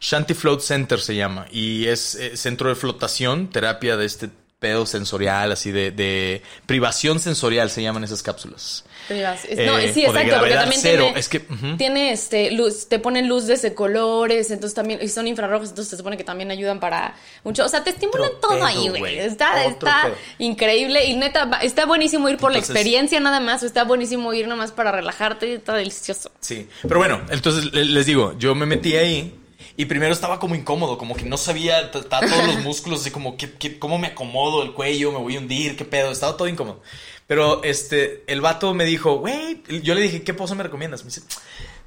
Shanty 0.00 0.34
Float 0.34 0.60
Center 0.60 1.00
se 1.00 1.14
llama. 1.14 1.46
Y 1.50 1.86
es 1.86 2.16
eh, 2.16 2.36
centro 2.36 2.68
de 2.68 2.74
flotación, 2.74 3.48
terapia 3.48 3.96
de 3.96 4.06
este 4.06 4.28
pedo 4.58 4.86
sensorial, 4.86 5.52
así 5.52 5.70
de, 5.70 5.90
de 5.92 6.42
privación 6.66 7.20
sensorial 7.20 7.70
se 7.70 7.82
llaman 7.82 8.04
esas 8.04 8.22
cápsulas. 8.22 8.84
Es- 9.08 9.66
no, 9.66 9.78
Eh, 9.78 9.92
sí, 9.92 10.04
exacto, 10.04 10.38
porque 10.38 10.54
también 10.54 10.80
cero. 10.80 11.04
tiene, 11.04 11.18
Es 11.20 11.28
que, 11.28 11.40
tiene 11.78 12.12
este 12.12 12.50
luz, 12.50 12.88
te 12.88 12.98
ponen 12.98 13.28
luces 13.28 13.62
de 13.62 13.74
colores, 13.74 14.50
entonces 14.50 14.74
también, 14.74 14.98
y 15.02 15.08
son 15.08 15.26
infrarrojos, 15.28 15.68
entonces 15.70 15.90
se 15.90 15.96
supone 15.96 16.16
que 16.16 16.24
también 16.24 16.50
ayudan 16.50 16.80
para 16.80 17.14
mucho, 17.44 17.64
o 17.64 17.68
sea, 17.68 17.84
te 17.84 17.90
estimulan 17.90 18.28
Otro 18.28 18.38
todo 18.40 18.50
pedo, 18.54 18.66
ahí, 18.66 18.88
güey. 18.88 19.18
Está, 19.18 19.52
Otro 19.60 19.70
está 19.70 20.02
pedo. 20.04 20.14
increíble 20.38 21.04
y 21.06 21.16
neta, 21.16 21.48
está 21.62 21.86
buenísimo 21.86 22.28
ir 22.28 22.36
por 22.36 22.50
Entonces- 22.50 22.70
la 22.74 22.80
experiencia 22.80 23.20
nada 23.20 23.40
más, 23.40 23.62
o 23.62 23.66
está 23.66 23.84
buenísimo 23.84 24.32
ir 24.34 24.44
nada 24.46 24.56
más 24.56 24.72
para 24.72 24.92
relajarte, 24.92 25.54
está 25.54 25.74
delicioso. 25.74 26.30
Sí, 26.40 26.68
pero 26.82 26.98
bueno, 26.98 27.20
entonces 27.30 27.72
le- 27.72 27.84
les 27.84 28.06
digo, 28.06 28.34
yo 28.38 28.54
me 28.54 28.66
metí 28.66 28.96
ahí 28.96 29.34
y 29.78 29.84
primero 29.84 30.12
estaba 30.12 30.38
como 30.40 30.54
incómodo, 30.54 30.96
como 30.98 31.14
que 31.14 31.24
no 31.26 31.36
sabía, 31.36 31.90
todos 31.90 32.06
los 32.10 32.10
músculos, 32.64 33.00
así 33.02 33.10
como, 33.10 33.36
¿qué, 33.36 33.52
qué- 33.52 33.78
cómo 33.78 33.98
me 33.98 34.08
acomodo 34.08 34.62
el 34.62 34.72
cuello? 34.72 35.12
¿Me 35.12 35.18
voy 35.18 35.36
a 35.36 35.38
hundir? 35.38 35.76
¿Qué 35.76 35.84
pedo? 35.84 36.10
Estaba 36.10 36.36
todo 36.36 36.48
incómodo. 36.48 36.80
Pero 37.26 37.62
este, 37.64 38.22
el 38.26 38.40
vato 38.40 38.72
me 38.74 38.84
dijo, 38.84 39.18
güey, 39.18 39.62
yo 39.82 39.94
le 39.94 40.02
dije, 40.02 40.22
¿qué 40.22 40.32
pose 40.32 40.54
me 40.54 40.62
recomiendas? 40.62 41.02
Me 41.04 41.08
dice, 41.08 41.22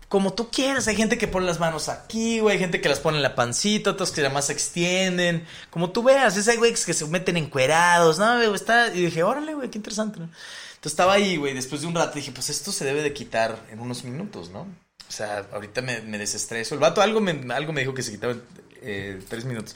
como 0.10 0.34
tú 0.34 0.50
quieras, 0.50 0.88
hay 0.88 0.96
gente 0.96 1.18
que 1.18 1.28
pone 1.28 1.46
las 1.46 1.60
manos 1.60 1.88
aquí, 1.88 2.40
güey, 2.40 2.54
hay 2.54 2.60
gente 2.60 2.82
que 2.82 2.90
las 2.90 3.00
pone 3.00 3.18
en 3.18 3.24
la 3.24 3.36
pancita, 3.36 3.92
otros 3.92 4.12
que 4.12 4.22
además 4.22 4.48
se 4.48 4.54
extienden, 4.54 5.46
como 5.70 5.92
tú 5.92 6.04
veas, 6.04 6.36
es 6.36 6.48
hay 6.48 6.58
güeyes 6.58 6.86
que 6.86 6.94
se 6.94 7.06
meten 7.06 7.38
encuerados, 7.38 8.20
no, 8.20 8.36
güey, 8.36 8.54
está, 8.54 8.88
y 8.94 9.06
dije, 9.06 9.24
órale, 9.24 9.54
güey, 9.54 9.70
qué 9.70 9.78
interesante. 9.78 10.18
Entonces 10.20 10.94
estaba 10.94 11.14
ahí, 11.14 11.38
güey, 11.38 11.54
después 11.54 11.82
de 11.82 11.88
un 11.88 11.96
rato 11.96 12.16
dije, 12.16 12.32
pues 12.32 12.50
esto 12.50 12.72
se 12.72 12.86
debe 12.86 13.02
de 13.02 13.14
quitar 13.14 13.66
en 13.72 13.80
unos 13.80 14.04
minutos, 14.04 14.50
¿no? 14.50 14.62
O 14.62 15.12
sea, 15.12 15.46
ahorita 15.52 15.82
me, 15.82 16.02
me 16.02 16.18
desestreso. 16.18 16.76
El 16.76 16.82
vato 16.82 17.02
algo 17.02 17.20
me, 17.20 17.54
algo 17.54 17.74
me 17.74 17.82
dijo 17.82 17.94
que 17.94 18.04
se 18.04 18.12
quitaba 18.12 18.36
eh, 18.82 19.20
tres 19.28 19.44
minutos. 19.44 19.76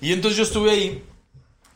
Y 0.00 0.12
entonces 0.12 0.36
yo 0.36 0.44
estuve 0.44 0.70
ahí 0.70 1.04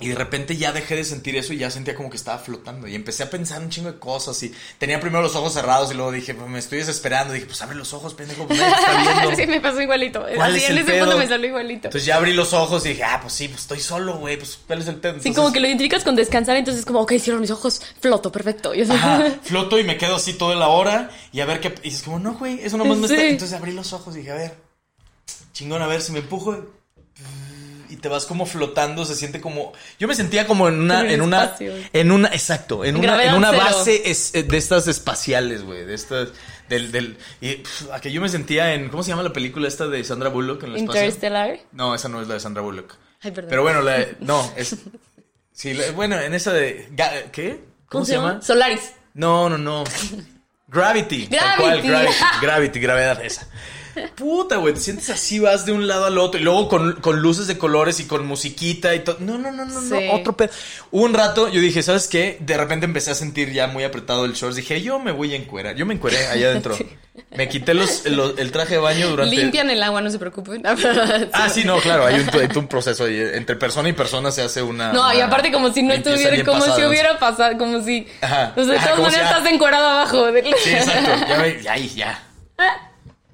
y 0.02 0.08
de 0.08 0.14
repente 0.14 0.56
ya 0.56 0.72
dejé 0.72 0.96
de 0.96 1.04
sentir 1.04 1.36
eso 1.36 1.52
y 1.52 1.58
ya 1.58 1.70
sentía 1.70 1.94
como 1.94 2.10
que 2.10 2.16
estaba 2.16 2.38
flotando. 2.38 2.88
Y 2.88 2.94
empecé 2.94 3.22
a 3.22 3.30
pensar 3.30 3.60
un 3.62 3.70
chingo 3.70 3.90
de 3.92 3.98
cosas 3.98 4.42
y 4.42 4.52
tenía 4.78 5.00
primero 5.00 5.22
los 5.22 5.36
ojos 5.36 5.52
cerrados 5.54 5.90
y 5.92 5.94
luego 5.94 6.10
dije, 6.12 6.34
pues 6.34 6.48
me 6.48 6.58
estoy 6.58 6.78
desesperando. 6.78 7.32
dije, 7.32 7.46
pues 7.46 7.62
abre 7.62 7.76
los 7.76 7.92
ojos, 7.94 8.14
pendejo, 8.14 8.46
pues 8.46 8.58
nadie 8.58 8.74
te 8.74 8.80
está 8.80 9.02
viendo. 9.22 9.36
sí, 9.36 9.46
me 9.46 9.60
pasó 9.60 9.80
igualito. 9.80 10.20
¿Cuál 10.34 10.50
Así, 10.54 10.64
es 10.64 10.70
el 10.70 10.78
ese 10.78 10.90
pedo? 10.90 11.16
me 11.16 11.28
salió 11.28 11.48
igualito. 11.48 11.88
Entonces 11.88 12.04
ya 12.06 12.16
abrí 12.16 12.32
los 12.32 12.52
ojos 12.52 12.84
y 12.86 12.90
dije, 12.90 13.04
ah, 13.04 13.18
pues 13.20 13.32
sí, 13.32 13.48
pues 13.48 13.60
estoy 13.62 13.80
solo, 13.80 14.18
güey, 14.18 14.36
pues 14.36 14.58
¿cuál 14.66 14.80
es 14.80 14.88
el 14.88 14.96
pedo? 14.96 15.12
Sí, 15.14 15.28
Entonces- 15.28 15.36
como 15.36 15.52
que 15.52 15.60
lo 15.60 15.66
identificas 15.68 16.04
con 16.04 16.16
descansar, 16.16 16.56
entonces 16.56 16.84
como, 16.84 17.00
ok, 17.00 17.12
cierro 17.18 17.40
mis 17.40 17.50
ojos, 17.50 17.80
floto, 18.00 18.30
perfecto. 18.32 18.74
Y 18.74 18.82
así- 18.82 18.92
Ajá, 18.92 19.24
floto 19.42 19.78
y 19.78 19.84
me 19.84 19.96
quedo 19.96 20.16
así 20.16 20.34
toda 20.34 20.54
la 20.56 20.68
hora 20.68 21.10
y 21.32 21.40
a 21.40 21.44
ver 21.46 21.60
qué. 21.60 21.74
Y 21.82 21.90
dices, 21.90 22.02
como, 22.02 22.18
no, 22.18 22.34
güey, 22.34 22.60
eso 22.62 22.76
nomás 22.76 22.98
me 22.98 23.08
Sí. 23.08 23.14
está. 23.14 23.26
Entonces 23.26 23.56
abrí 23.58 23.72
los 23.72 23.92
ojos 23.92 24.14
y 24.16 24.18
dije, 24.18 24.30
a 24.32 24.34
ver, 24.36 24.54
chingón, 25.52 25.82
a 25.82 25.86
ver 25.86 26.00
si 26.02 26.12
me 26.12 26.18
empujo. 26.20 26.56
Te 28.02 28.08
vas 28.08 28.26
como 28.26 28.44
flotando, 28.44 29.04
se 29.06 29.14
siente 29.14 29.40
como. 29.40 29.72
Yo 29.98 30.08
me 30.08 30.14
sentía 30.14 30.46
como 30.46 30.68
en 30.68 30.80
una. 30.80 31.10
En 31.10 31.22
una. 31.22 31.44
espacio. 31.44 31.72
En 31.94 32.10
una. 32.10 32.28
Exacto, 32.28 32.84
en 32.84 32.96
una, 32.96 33.22
en 33.24 33.34
una 33.34 33.50
cero. 33.52 33.62
base 33.64 34.10
es- 34.10 34.34
eh, 34.34 34.42
de 34.42 34.56
estas 34.58 34.86
espaciales, 34.88 35.62
güey. 35.62 35.84
De 35.86 35.94
estas. 35.94 36.28
Del. 36.68 36.90
del 36.92 37.16
y 37.40 37.54
pf, 37.56 37.92
a 37.92 38.00
que 38.00 38.10
yo 38.12 38.20
me 38.20 38.28
sentía 38.28 38.74
en. 38.74 38.88
¿Cómo 38.90 39.02
se 39.04 39.10
llama 39.10 39.22
la 39.22 39.32
película 39.32 39.68
esta 39.68 39.86
de 39.86 40.02
Sandra 40.04 40.28
Bullock 40.30 40.64
en 40.64 40.70
el 40.70 40.76
espacio? 40.78 41.00
Interstellar. 41.04 41.60
No, 41.72 41.94
esa 41.94 42.08
no 42.08 42.20
es 42.20 42.28
la 42.28 42.34
de 42.34 42.40
Sandra 42.40 42.60
Bullock. 42.62 42.94
Ay, 43.22 43.30
perdón. 43.30 43.50
Pero 43.50 43.62
bueno, 43.62 43.80
la. 43.82 43.92
de- 43.98 44.16
No, 44.20 44.52
es. 44.56 44.76
Sí, 45.52 45.72
la- 45.74 45.92
bueno, 45.92 46.18
en 46.20 46.34
esa 46.34 46.52
de. 46.52 46.88
¿Qué? 47.30 47.60
¿Cómo, 47.88 48.04
se 48.04 48.14
llama? 48.14 48.42
Solaris. 48.42 48.94
No, 49.14 49.48
no, 49.48 49.58
no. 49.58 49.84
Gravity. 50.68 51.26
tal 51.28 51.56
cual, 51.58 51.82
Gravity. 51.82 51.88
gravity, 51.88 52.24
gravity, 52.40 52.80
gravedad, 52.80 53.24
esa. 53.24 53.46
Puta, 54.16 54.56
güey, 54.56 54.74
te 54.74 54.80
sientes 54.80 55.10
así, 55.10 55.38
vas 55.38 55.66
de 55.66 55.72
un 55.72 55.86
lado 55.86 56.06
al 56.06 56.18
otro 56.18 56.40
y 56.40 56.44
luego 56.44 56.68
con, 56.68 56.94
con 57.00 57.20
luces 57.20 57.46
de 57.46 57.58
colores 57.58 58.00
y 58.00 58.04
con 58.04 58.26
musiquita 58.26 58.94
y 58.94 59.00
todo. 59.00 59.16
No, 59.20 59.38
no, 59.38 59.50
no, 59.52 59.64
no, 59.64 59.80
Sí. 59.80 59.88
no, 60.06 60.12
otro 60.14 60.36
pedo. 60.36 60.50
Hubo 60.90 61.04
un 61.04 61.14
rato, 61.14 61.48
yo 61.48 61.60
dije, 61.60 61.82
¿sabes 61.82 62.08
qué? 62.08 62.38
De 62.40 62.56
repente 62.56 62.86
empecé 62.86 63.10
a 63.10 63.14
sentir 63.14 63.52
ya 63.52 63.66
muy 63.66 63.84
apretado 63.84 64.24
el 64.24 64.32
shorts. 64.34 64.56
Dije, 64.56 64.80
yo 64.82 64.98
me 64.98 65.12
voy 65.12 65.32
a 65.34 65.36
encuerar. 65.36 65.74
Yo 65.76 65.84
me 65.86 65.94
encueré 65.94 66.26
allá 66.28 66.48
adentro. 66.48 66.76
Me 67.36 67.46
quité 67.46 67.74
los, 67.74 68.06
los- 68.06 68.38
el 68.38 68.50
traje 68.52 68.74
de 68.74 68.80
baño 68.80 69.08
durante. 69.10 69.36
Limpian 69.36 69.68
el 69.68 69.82
agua, 69.82 70.00
no 70.00 70.10
se 70.10 70.18
preocupen. 70.18 70.62
Ah, 71.34 71.48
sí, 71.50 71.62
no, 71.64 71.78
claro, 71.78 72.06
hay 72.06 72.14
un, 72.20 72.28
hay 72.30 72.48
un 72.56 72.66
proceso 72.68 73.04
ahí. 73.04 73.18
Entre 73.34 73.54
persona 73.56 73.88
y 73.90 73.92
persona 73.92 74.30
se 74.30 74.40
hace 74.40 74.62
una. 74.62 74.92
No, 74.94 75.12
y 75.12 75.20
aparte 75.20 75.52
como 75.52 75.70
si 75.74 75.82
no 75.82 75.92
estuviera, 75.92 76.42
como 76.42 76.60
pasada, 76.60 76.76
si 76.78 76.84
hubiera 76.86 77.18
pasado, 77.18 77.58
como 77.58 77.82
si... 77.82 78.06
Ajá. 78.22 78.52
O 78.56 78.64
sea, 78.64 78.72
de 78.74 78.78
todas 78.80 78.96
si, 78.96 79.02
maneras 79.02 79.30
ah, 79.32 79.36
estás 79.38 79.52
encuadrado 79.52 79.88
abajo. 79.88 80.32
del- 80.32 80.54
Sí, 80.62 80.70
exacto. 80.70 81.10
Ya, 81.28 81.76
ya, 81.76 81.76
ya. 81.76 82.22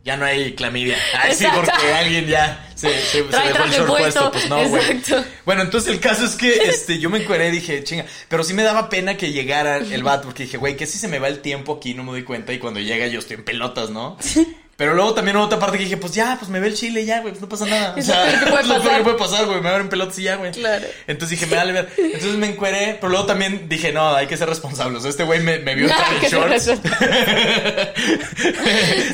Ya 0.08 0.16
no 0.16 0.24
hay 0.24 0.54
clamidia. 0.54 0.96
Ay, 1.22 1.34
sí, 1.34 1.44
porque 1.54 1.92
alguien 1.92 2.26
ya 2.26 2.66
se, 2.74 2.88
se, 2.98 3.18
se 3.18 3.22
Trae 3.24 3.48
dejó 3.48 3.64
el 3.64 3.70
short 3.72 3.88
puesto. 3.88 4.30
puesto. 4.30 4.32
Pues 4.32 4.48
no, 4.48 4.66
güey. 4.70 5.02
Bueno, 5.44 5.60
entonces 5.60 5.92
el 5.92 6.00
caso 6.00 6.24
es 6.24 6.34
que 6.34 6.50
este, 6.64 6.98
yo 6.98 7.10
me 7.10 7.18
encueré 7.18 7.48
y 7.48 7.50
dije, 7.50 7.84
chinga. 7.84 8.06
Pero 8.26 8.42
sí 8.42 8.54
me 8.54 8.62
daba 8.62 8.88
pena 8.88 9.18
que 9.18 9.32
llegara 9.32 9.76
el 9.76 10.02
vato, 10.02 10.22
porque 10.28 10.44
dije, 10.44 10.56
güey, 10.56 10.78
que 10.78 10.86
si 10.86 10.96
se 10.96 11.08
me 11.08 11.18
va 11.18 11.28
el 11.28 11.40
tiempo 11.40 11.76
aquí, 11.76 11.92
no 11.92 12.04
me 12.04 12.12
doy 12.12 12.22
cuenta. 12.22 12.54
Y 12.54 12.58
cuando 12.58 12.80
llega 12.80 13.06
yo 13.08 13.18
estoy 13.18 13.36
en 13.36 13.44
pelotas, 13.44 13.90
¿no? 13.90 14.16
Pero 14.78 14.94
luego 14.94 15.12
también 15.12 15.36
hubo 15.36 15.44
otra 15.46 15.58
parte 15.58 15.76
que 15.76 15.82
dije, 15.82 15.96
pues 15.96 16.12
ya, 16.14 16.36
pues 16.38 16.48
me 16.52 16.60
ve 16.60 16.68
el 16.68 16.74
chile 16.76 17.04
ya, 17.04 17.18
güey, 17.20 17.32
pues 17.32 17.40
no 17.42 17.48
pasa 17.48 17.66
nada. 17.66 17.94
O 17.96 17.98
Es 17.98 18.06
sea, 18.06 18.24
lo 18.24 18.30
peor 18.30 18.44
que 18.44 18.50
puede 18.50 18.60
es 18.62 18.68
lo 18.68 18.74
peor 18.74 18.82
pasar. 18.84 18.96
que 18.98 19.02
puede 19.04 19.16
pasar, 19.18 19.46
güey, 19.46 19.60
me 19.60 19.68
abren 19.70 19.88
pelotas 19.88 20.18
y 20.20 20.22
ya, 20.22 20.36
güey. 20.36 20.52
Claro. 20.52 20.86
Entonces 21.08 21.36
dije, 21.38 21.50
me 21.50 21.56
vale 21.56 21.72
ver. 21.72 21.92
Entonces 21.98 22.34
me 22.36 22.46
encueré, 22.46 22.96
pero 23.00 23.08
luego 23.10 23.26
también 23.26 23.68
dije, 23.68 23.90
no, 23.92 24.14
hay 24.14 24.28
que 24.28 24.36
ser 24.36 24.48
responsables. 24.48 25.04
Este 25.04 25.24
güey 25.24 25.40
me, 25.40 25.58
me 25.58 25.74
vio 25.74 25.86
entrar 25.90 26.20
Que 26.20 26.26
en 26.26 26.32
shorts. 26.32 26.62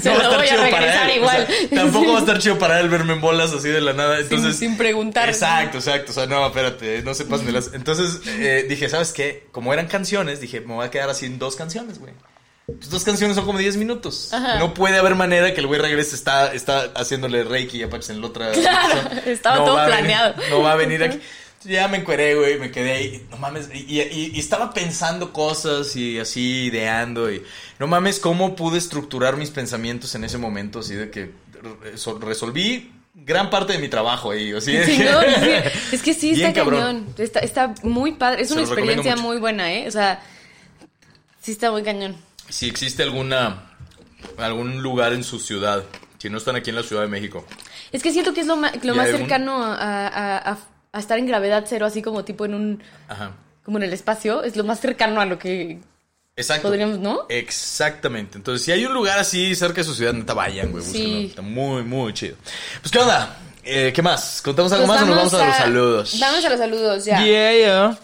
Se 0.02 0.10
No 0.10 0.18
va 0.18 0.36
voy 0.36 0.48
a 0.48 0.70
para 0.70 1.04
él, 1.10 1.16
igual. 1.16 1.44
o 1.44 1.68
sea, 1.68 1.68
tampoco 1.82 2.12
va 2.12 2.16
a 2.18 2.20
estar 2.20 2.38
chido 2.40 2.58
para 2.58 2.80
él 2.80 2.90
verme 2.90 3.14
en 3.14 3.22
bolas 3.22 3.52
así 3.54 3.68
de 3.68 3.80
la 3.80 3.94
nada. 3.94 4.18
Entonces, 4.20 4.56
sin 4.56 4.76
preguntar. 4.76 5.30
Exacto, 5.30 5.78
exacto. 5.78 6.10
O 6.12 6.14
sea, 6.14 6.26
no, 6.26 6.46
espérate, 6.46 7.00
no 7.02 7.14
se 7.14 7.24
pasen 7.24 7.46
de 7.46 7.52
las. 7.52 7.72
Entonces 7.72 8.20
eh, 8.26 8.66
dije, 8.68 8.90
¿sabes 8.90 9.12
qué? 9.12 9.46
Como 9.50 9.72
eran 9.72 9.86
canciones, 9.86 10.40
dije, 10.42 10.60
me 10.60 10.74
voy 10.74 10.84
a 10.86 10.90
quedar 10.90 11.08
así 11.08 11.24
en 11.24 11.38
dos 11.38 11.56
canciones, 11.56 11.98
güey. 11.98 12.12
Pues 12.66 12.88
dos 12.88 13.04
canciones 13.04 13.36
son 13.36 13.44
como 13.44 13.58
10 13.58 13.76
minutos. 13.76 14.32
Ajá. 14.32 14.58
No 14.58 14.72
puede 14.72 14.96
haber 14.98 15.14
manera 15.14 15.52
que 15.52 15.60
el 15.60 15.66
güey 15.66 15.80
regrese. 15.80 16.14
Está, 16.16 16.54
está 16.54 16.92
haciéndole 16.96 17.44
reiki 17.44 17.78
ya 17.78 17.88
en 18.08 18.20
la 18.20 18.26
otra. 18.26 18.52
Claro, 18.52 19.02
canción. 19.02 19.22
estaba 19.28 19.56
todo 19.58 19.76
venir- 19.76 19.86
planeado. 19.86 20.34
no 20.50 20.62
va 20.62 20.72
a 20.72 20.76
venir 20.76 21.02
aquí. 21.04 21.20
Ya 21.64 21.88
me 21.88 21.96
encueré, 21.98 22.34
güey, 22.36 22.58
me 22.58 22.70
quedé 22.70 22.92
ahí. 22.92 23.26
No 23.30 23.36
mames. 23.38 23.68
Y, 23.72 24.00
y- 24.00 24.32
y 24.34 24.38
estaba 24.38 24.72
pensando 24.72 25.32
cosas 25.32 25.94
y 25.96 26.18
así 26.18 26.64
ideando. 26.66 27.30
Y 27.30 27.42
no 27.78 27.86
mames, 27.86 28.18
cómo 28.18 28.54
pude 28.56 28.78
estructurar 28.78 29.36
mis 29.36 29.50
pensamientos 29.50 30.14
en 30.14 30.24
ese 30.24 30.38
momento. 30.38 30.78
Así 30.80 30.94
de 30.94 31.10
que 31.10 31.32
re- 31.82 31.96
so- 31.98 32.18
resolví 32.18 32.92
gran 33.14 33.48
parte 33.50 33.74
de 33.74 33.78
mi 33.78 33.88
trabajo 33.88 34.30
ahí. 34.30 34.52
Así 34.52 34.72
de 34.72 34.84
que- 34.86 34.96
Chingón, 34.96 35.24
sí. 35.42 35.50
Es 35.96 36.02
que 36.02 36.14
sí, 36.14 36.30
está 36.32 36.52
cabrón. 36.54 36.80
cañón. 36.80 37.14
Está, 37.18 37.40
está 37.40 37.74
muy 37.82 38.12
padre. 38.12 38.42
Es 38.42 38.48
Se 38.48 38.54
una 38.54 38.62
experiencia 38.62 39.16
muy 39.16 39.36
buena, 39.38 39.70
¿eh? 39.72 39.86
O 39.86 39.90
sea, 39.90 40.22
sí 41.42 41.52
está 41.52 41.70
muy 41.70 41.82
cañón. 41.82 42.16
Si 42.48 42.68
existe 42.68 43.02
alguna 43.02 43.70
algún 44.38 44.82
lugar 44.82 45.12
en 45.12 45.22
su 45.24 45.38
ciudad, 45.38 45.84
si 46.18 46.30
no 46.30 46.38
están 46.38 46.56
aquí 46.56 46.70
en 46.70 46.76
la 46.76 46.82
Ciudad 46.82 47.02
de 47.02 47.08
México. 47.08 47.44
Es 47.92 48.02
que 48.02 48.10
siento 48.12 48.32
que 48.34 48.40
es 48.40 48.46
lo 48.46 48.56
más, 48.56 48.72
lo 48.84 48.94
¿Y 48.94 48.96
más 48.96 49.08
cercano 49.10 49.62
a, 49.62 49.74
a- 50.08 50.38
a- 50.52 50.58
a 50.92 50.98
estar 50.98 51.18
en 51.18 51.26
gravedad 51.26 51.64
cero, 51.68 51.86
así 51.86 52.02
como 52.02 52.24
tipo 52.24 52.44
en 52.44 52.54
un... 52.54 52.82
Ajá. 53.08 53.32
Como 53.64 53.78
en 53.78 53.84
el 53.84 53.92
espacio. 53.92 54.42
Es 54.44 54.56
lo 54.56 54.64
más 54.64 54.80
cercano 54.80 55.20
a 55.20 55.26
lo 55.26 55.38
que... 55.38 55.80
Exacto. 56.36 56.68
Podríamos, 56.68 56.98
¿no? 56.98 57.26
Exactamente. 57.28 58.38
Entonces, 58.38 58.64
si 58.64 58.72
hay 58.72 58.84
un 58.84 58.92
lugar 58.94 59.18
así 59.18 59.54
cerca 59.54 59.76
de 59.82 59.84
su 59.84 59.94
ciudad, 59.94 60.12
neta 60.12 60.34
vayan, 60.34 60.70
güey. 60.72 60.82
Sí. 60.84 61.26
Está 61.30 61.42
muy, 61.42 61.82
muy 61.84 62.12
chido. 62.14 62.36
Pues, 62.80 62.90
¿qué 62.90 62.98
onda? 62.98 63.36
Eh, 63.66 63.92
¿Qué 63.94 64.02
más? 64.02 64.42
¿Contamos 64.42 64.70
algo 64.72 64.86
Pues 64.86 65.00
más 65.00 65.02
o 65.02 65.06
nos 65.10 65.16
vamos 65.16 65.34
a, 65.34 65.46
los 65.46 65.56
saludos? 65.56 66.16
Vamos 66.20 66.44
a 66.44 66.48
los 66.50 66.58
saludos, 66.58 67.04
ya. 67.04 67.24
Yeah, 67.24 67.52
yeah. 67.54 67.98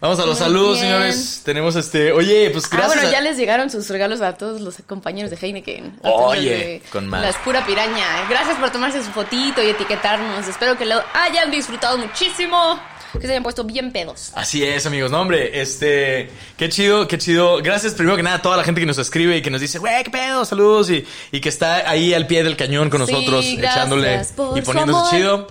Vamos 0.00 0.18
a 0.18 0.26
los 0.26 0.38
Muy 0.40 0.46
saludos, 0.48 0.80
bien. 0.80 0.92
señores. 0.92 1.42
Tenemos 1.44 1.76
este. 1.76 2.12
Oye, 2.12 2.50
pues 2.50 2.64
Ah, 2.66 2.68
gracias. 2.72 2.94
bueno, 2.94 3.08
a- 3.08 3.12
ya 3.12 3.20
les 3.20 3.36
llegaron 3.36 3.70
sus 3.70 3.88
regalos 3.88 4.20
a 4.20 4.34
todos 4.34 4.60
los 4.60 4.76
compañeros 4.86 5.30
de 5.30 5.36
Heineken. 5.40 5.98
Oye, 6.02 6.50
de 6.50 6.82
con 6.90 7.06
más. 7.08 7.22
Las 7.22 7.36
pura 7.36 7.64
piraña. 7.64 8.26
Gracias 8.28 8.56
por 8.58 8.70
tomarse 8.70 9.02
su 9.04 9.10
fotito 9.12 9.62
y 9.62 9.68
etiquetarnos. 9.70 10.46
Espero 10.48 10.76
que 10.76 10.84
lo 10.84 11.00
hayan 11.14 11.50
disfrutado 11.50 11.96
muchísimo. 11.96 12.78
Que 13.20 13.26
se 13.26 13.32
hayan 13.32 13.42
puesto 13.42 13.64
bien 13.64 13.92
pedos. 13.92 14.32
Así 14.34 14.64
es, 14.64 14.86
amigos. 14.86 15.10
No, 15.10 15.20
hombre, 15.20 15.60
este, 15.60 16.30
qué 16.56 16.68
chido, 16.68 17.06
qué 17.08 17.18
chido. 17.18 17.58
Gracias 17.58 17.94
primero 17.94 18.16
que 18.16 18.22
nada 18.22 18.36
a 18.36 18.42
toda 18.42 18.56
la 18.56 18.64
gente 18.64 18.80
que 18.80 18.86
nos 18.86 18.98
escribe 18.98 19.36
y 19.36 19.42
que 19.42 19.50
nos 19.50 19.60
dice, 19.60 19.78
güey, 19.78 20.02
qué 20.04 20.10
pedo, 20.10 20.44
saludos 20.44 20.90
y, 20.90 21.04
y 21.32 21.40
que 21.40 21.48
está 21.48 21.88
ahí 21.88 22.12
al 22.14 22.26
pie 22.26 22.42
del 22.42 22.56
cañón 22.56 22.90
con 22.90 23.00
nosotros, 23.00 23.44
echándole 23.44 24.22
y 24.56 24.60
poniéndose 24.62 25.16
chido. 25.16 25.48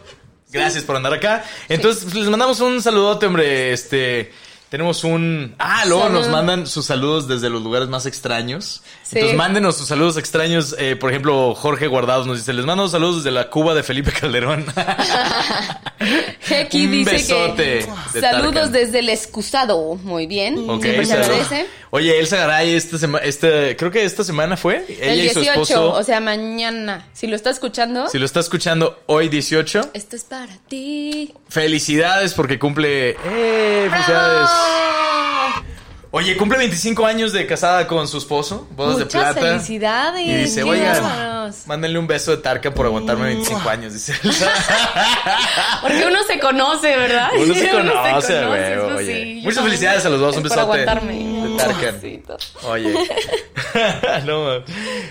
Gracias 0.51 0.83
por 0.83 0.95
andar 0.95 1.13
acá. 1.13 1.43
Entonces, 1.67 2.03
pues, 2.03 2.15
les 2.15 2.29
mandamos 2.29 2.59
un 2.59 2.81
saludote, 2.81 3.25
hombre. 3.25 3.73
Este, 3.73 4.31
tenemos 4.73 5.03
un. 5.03 5.53
Ah, 5.59 5.83
luego 5.85 6.09
nos 6.09 6.29
mandan 6.29 6.65
sus 6.65 6.87
saludos 6.87 7.27
desde 7.27 7.47
los 7.47 7.61
lugares 7.61 7.89
más 7.89 8.07
extraños. 8.07 8.81
Sí. 9.03 9.17
Entonces, 9.19 9.37
mándenos 9.37 9.77
sus 9.77 9.87
saludos 9.87 10.17
extraños. 10.17 10.75
Eh, 10.79 10.95
por 10.95 11.11
ejemplo, 11.11 11.53
Jorge 11.53 11.85
Guardados 11.85 12.25
nos 12.25 12.39
dice: 12.39 12.53
Les 12.53 12.65
mando 12.65 12.89
saludos 12.89 13.17
desde 13.17 13.29
la 13.29 13.51
Cuba 13.51 13.75
de 13.75 13.83
Felipe 13.83 14.11
Calderón. 14.11 14.65
Heki 16.49 16.87
dice 16.87 17.11
besote 17.11 17.85
que 17.85 18.19
de 18.19 18.21
saludos 18.21 18.53
Tarkan. 18.55 18.71
desde 18.71 18.97
el 18.97 19.09
excusado. 19.09 19.93
Muy 20.01 20.25
bien. 20.25 20.67
Ok, 20.67 20.81
Siempre 20.81 21.05
se 21.05 21.13
agradece. 21.13 21.67
Oye, 21.95 22.19
Elsa 22.19 22.37
Garay, 22.37 22.73
esta 22.73 22.97
semana, 22.97 23.23
este, 23.23 23.75
creo 23.75 23.91
que 23.91 24.03
esta 24.03 24.23
semana 24.23 24.57
fue. 24.57 24.83
Ella 24.89 25.13
El 25.13 25.25
y 25.25 25.29
su 25.29 25.41
18, 25.41 25.51
esposo. 25.61 25.91
o 25.93 26.03
sea, 26.03 26.19
mañana. 26.19 27.05
Si 27.13 27.27
lo 27.27 27.35
está 27.35 27.51
escuchando, 27.51 28.07
si 28.09 28.17
lo 28.17 28.25
está 28.25 28.39
escuchando 28.39 29.03
hoy 29.05 29.29
18, 29.29 29.91
esto 29.93 30.15
es 30.15 30.23
para 30.23 30.51
ti. 30.67 31.35
felicidades 31.49 32.33
porque 32.33 32.57
cumple. 32.57 33.11
¡Eh! 33.11 33.87
¡Felicidades! 33.91 34.49
Oye, 36.15 36.37
cumple 36.37 36.57
25 36.59 37.05
años 37.07 37.31
de 37.33 37.45
casada 37.47 37.87
con 37.87 38.07
su 38.07 38.17
esposo, 38.19 38.67
bodas 38.75 38.97
de 38.97 39.05
Muchas 39.05 39.33
plata. 39.33 39.47
felicidades. 39.49 40.27
Y 40.27 40.33
dice, 40.35 40.61
oigan, 40.63 41.01
bárbaros". 41.01 41.67
mándenle 41.67 41.97
un 41.99 42.05
beso 42.05 42.29
de 42.31 42.37
Tarka 42.37 42.71
por 42.71 42.85
aguantarme 42.87 43.25
25 43.27 43.67
años, 43.69 43.93
dice 43.93 44.13
Elsa. 44.23 44.51
Porque 45.81 46.05
uno 46.05 46.19
se 46.27 46.39
conoce, 46.39 46.95
¿verdad? 46.97 47.29
Uno 47.35 47.53
se 47.55 47.69
conoce, 47.71 48.45
güey. 48.45 49.05
sí, 49.05 49.41
Muchas 49.43 49.63
felicidades 49.63 50.05
a 50.05 50.09
los 50.09 50.19
dos, 50.19 50.37
un 50.37 50.45
Es 50.45 50.49
por 50.53 50.57
besote. 50.59 50.81
aguantarme. 50.81 51.32
Oye. 52.63 52.93
no, 54.25 54.63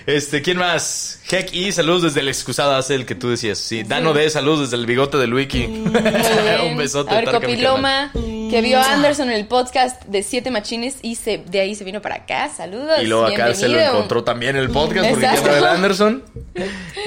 este, 0.06 0.42
¿quién 0.42 0.58
más? 0.58 1.20
Heck 1.30 1.52
y 1.54 1.72
saludos 1.72 2.02
desde 2.02 2.20
el 2.20 2.28
excusado 2.28 2.74
hace 2.74 2.94
el 2.94 3.06
que 3.06 3.14
tú 3.14 3.30
decías. 3.30 3.58
Sí, 3.58 3.82
Dano 3.82 4.12
de 4.12 4.28
saludos 4.30 4.60
desde 4.60 4.76
el 4.76 4.86
bigote 4.86 5.16
de 5.16 5.32
Wiki. 5.32 5.64
Un 5.66 6.76
besote. 6.76 7.10
A 7.10 7.20
ver, 7.20 7.30
Copiloma, 7.30 8.12
que 8.52 8.60
vio 8.60 8.78
a 8.78 8.92
Anderson 8.92 9.30
en 9.30 9.36
el 9.36 9.46
podcast 9.46 10.02
de 10.04 10.22
Siete 10.22 10.50
Machines 10.50 10.96
y 11.00 11.14
se, 11.14 11.38
de 11.38 11.60
ahí 11.60 11.74
se 11.74 11.84
vino 11.84 12.02
para 12.02 12.16
acá. 12.16 12.50
Saludos. 12.54 12.98
Y 13.02 13.06
luego 13.06 13.24
acá 13.24 13.54
se 13.54 13.66
lo 13.68 13.80
encontró 13.80 14.24
también 14.24 14.56
en 14.56 14.62
el 14.62 14.70
podcast 14.70 15.08
porque 15.10 15.26
sabe 15.26 15.58
el 15.58 15.64
Anderson. 15.64 16.22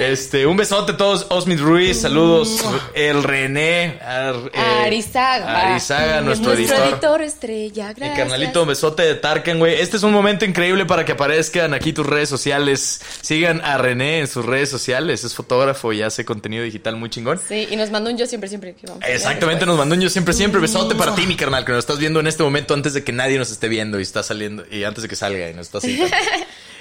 Este, 0.00 0.44
un 0.46 0.56
besote 0.56 0.92
a 0.92 0.96
todos. 0.96 1.26
Osmid 1.30 1.60
Ruiz, 1.60 2.00
saludos. 2.00 2.64
El 2.94 3.22
René. 3.22 3.98
Ar- 4.04 4.50
eh, 4.52 4.58
Arizaga. 4.86 5.70
Arizaga, 5.70 6.20
nuestro, 6.20 6.52
nuestro 6.54 6.76
editor. 6.76 6.92
editor 6.92 7.22
estrella, 7.22 7.88
Mi 7.88 7.94
gracias. 7.94 8.18
carnalito, 8.18 8.62
un 8.62 8.68
besote 8.68 9.02
de 9.04 9.14
Tarkan, 9.14 9.58
güey. 9.58 9.80
Este 9.80 9.96
es 9.96 10.02
un 10.02 10.12
momento 10.12 10.44
increíble 10.44 10.84
para 10.84 11.04
que 11.04 11.12
aparezcan 11.12 11.74
aquí 11.74 11.92
tus 11.92 12.06
redes 12.06 12.28
sociales. 12.28 13.00
Sigan 13.22 13.60
a 13.64 13.78
René 13.78 14.18
en 14.18 14.26
sus 14.26 14.44
redes 14.44 14.68
sociales. 14.68 15.22
Es 15.24 15.34
fotógrafo 15.34 15.92
y 15.92 16.02
hace 16.02 16.24
contenido 16.24 16.64
digital 16.64 16.96
muy 16.96 17.08
chingón. 17.08 17.40
Sí, 17.48 17.68
y 17.70 17.76
nos 17.76 17.90
mandó 17.90 18.10
un 18.10 18.18
yo 18.18 18.26
siempre, 18.26 18.48
siempre 18.48 18.74
vamos. 18.82 19.02
Exactamente, 19.06 19.64
nos 19.64 19.78
mandó 19.78 19.94
un 19.94 20.00
yo 20.00 20.10
siempre, 20.10 20.34
siempre. 20.34 20.60
Besote 20.60 20.94
para 20.96 21.14
ti, 21.14 21.26
mi 21.26 21.35
carnal, 21.36 21.64
que 21.64 21.72
nos 21.72 21.80
estás 21.80 21.98
viendo 21.98 22.20
en 22.20 22.26
este 22.26 22.42
momento 22.42 22.74
antes 22.74 22.94
de 22.94 23.04
que 23.04 23.12
nadie 23.12 23.38
nos 23.38 23.50
esté 23.50 23.68
viendo 23.68 23.98
y 23.98 24.02
está 24.02 24.22
saliendo, 24.22 24.64
y 24.70 24.84
antes 24.84 25.02
de 25.02 25.08
que 25.08 25.16
salga 25.16 25.48
y 25.48 25.54
nos 25.54 25.66
está 25.66 25.80
siguiendo. 25.80 26.14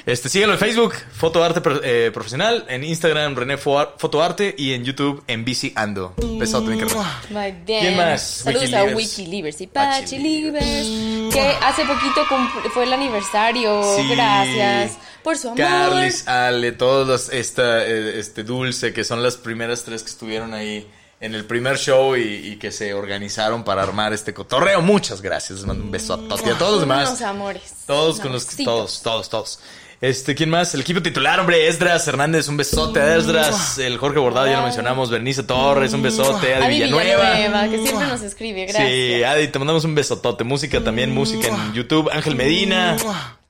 Este, 0.05 0.29
síguelo 0.29 0.53
en 0.53 0.59
Facebook, 0.59 0.93
Fotoarte 1.13 1.61
eh, 1.83 2.11
Profesional, 2.13 2.63
en 2.69 2.83
Instagram, 2.83 3.35
René 3.35 3.57
Fotoarte 3.57 4.53
y 4.55 4.73
en 4.73 4.83
YouTube, 4.83 5.23
en 5.25 5.43
Bici 5.43 5.73
Ando. 5.75 6.13
Besote, 6.37 6.69
mi 6.69 6.77
carnal. 6.77 7.63
¿Quién 7.65 7.97
más? 7.97 8.21
Saludos 8.21 8.71
a 8.73 8.83
Wikilivers. 8.83 9.61
Y 9.61 9.67
Pachi 9.67 10.01
Pachilivers. 10.01 11.33
Que 11.33 11.55
hace 11.59 11.85
poquito 11.85 12.23
fue 12.71 12.83
el 12.83 12.93
aniversario. 12.93 13.81
Sí. 13.95 14.07
Gracias 14.11 14.99
por 15.23 15.39
su 15.39 15.47
amor. 15.47 15.57
Carlis, 15.57 16.27
Ale, 16.27 16.71
todos 16.73 17.07
los, 17.07 17.29
esta, 17.29 17.83
eh, 17.83 18.19
este 18.19 18.43
Dulce, 18.43 18.93
que 18.93 19.03
son 19.03 19.23
las 19.23 19.37
primeras 19.37 19.85
tres 19.85 20.03
que 20.03 20.09
estuvieron 20.11 20.53
ahí 20.53 20.87
en 21.25 21.35
el 21.35 21.45
primer 21.45 21.77
show 21.77 22.15
y, 22.15 22.21
y 22.21 22.55
que 22.57 22.71
se 22.71 22.93
organizaron 22.93 23.63
para 23.63 23.83
armar 23.83 24.13
este 24.13 24.33
cotorreo. 24.33 24.81
Muchas 24.81 25.21
gracias, 25.21 25.59
les 25.59 25.67
mando 25.67 25.83
un 25.83 25.91
beso 25.91 26.13
a 26.13 26.17
todos 26.17 26.41
y 26.45 26.49
a 26.49 26.57
todos 26.57 26.71
los 26.73 26.81
demás. 26.81 27.09
Unos 27.09 27.21
amores. 27.23 27.73
Todos 27.85 28.19
con 28.19 28.31
los 28.31 28.45
que, 28.45 28.63
todos, 28.63 29.01
todos, 29.01 29.29
todos. 29.29 29.59
Este, 30.01 30.35
¿quién 30.35 30.49
más? 30.49 30.73
El 30.73 30.81
equipo 30.81 31.01
titular, 31.01 31.39
hombre, 31.39 31.67
Esdras 31.67 32.07
Hernández, 32.07 32.47
un 32.47 32.57
besote 32.57 32.99
a 32.99 33.15
Esdras, 33.15 33.77
el 33.79 33.97
Jorge 33.97 34.19
Bordado, 34.19 34.45
ya 34.47 34.57
lo 34.57 34.63
mencionamos, 34.63 35.09
Bernice 35.09 35.43
Torres, 35.43 35.93
un 35.93 36.01
besote, 36.01 36.53
Adi, 36.53 36.63
Adi 36.63 36.73
Villanueva. 36.75 37.31
Villanueva, 37.31 37.69
que 37.69 37.81
siempre 37.81 38.07
nos 38.07 38.21
escribe. 38.21 38.65
Gracias. 38.65 38.87
Sí, 38.87 39.23
Adi, 39.23 39.47
te 39.47 39.57
mandamos 39.57 39.83
un 39.85 39.95
besotote. 39.95 40.43
Música 40.43 40.83
también, 40.83 41.11
música 41.11 41.47
en 41.47 41.73
YouTube. 41.73 42.09
Ángel 42.11 42.35
Medina, 42.35 42.97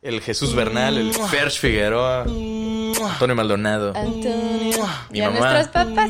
el 0.01 0.21
Jesús 0.21 0.53
Bernal, 0.55 0.97
el 0.97 1.13
Ferch 1.13 1.59
Figueroa, 1.59 2.21
Antonio 2.23 3.35
Maldonado 3.35 3.93
Antonio. 3.95 4.87
Mi 5.09 5.19
y 5.19 5.21
a 5.21 5.31
mamá. 5.31 5.53
nuestras 5.53 5.67
papás. 5.67 6.09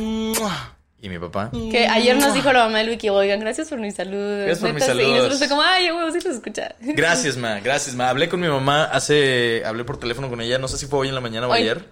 Y 1.05 1.09
mi 1.09 1.19
papá. 1.19 1.51
Que 1.71 1.87
ayer 1.87 2.17
nos 2.17 2.33
dijo 2.33 2.51
la 2.51 2.65
mamá 2.65 2.79
de 2.79 2.89
Wiki, 2.89 3.09
oigan, 3.09 3.39
gracias 3.39 3.69
por 3.69 3.79
mis 3.79 3.95
saludos. 3.95 4.45
Gracias 4.45 4.59
por 4.59 4.73
mis 4.73 4.83
sí. 4.83 4.91
Y 4.91 4.93
saludos. 4.93 5.15
nosotros 5.17 5.37
fue 5.39 5.49
como, 5.49 5.61
ay, 5.61 5.91
huevo, 5.91 6.11
sí 6.11 6.19
los 6.25 6.35
escucha. 6.35 6.75
Gracias, 6.81 7.37
ma, 7.37 7.59
gracias, 7.59 7.95
ma. 7.95 8.09
Hablé 8.09 8.27
con 8.29 8.39
mi 8.39 8.47
mamá 8.47 8.85
hace, 8.85 9.63
hablé 9.65 9.83
por 9.83 9.99
teléfono 9.99 10.29
con 10.29 10.41
ella, 10.41 10.57
no 10.57 10.67
sé 10.67 10.77
si 10.77 10.87
fue 10.87 10.99
hoy 10.99 11.09
en 11.09 11.15
la 11.15 11.21
mañana 11.21 11.47
o 11.47 11.51
Hoy. 11.51 11.59
ayer. 11.61 11.85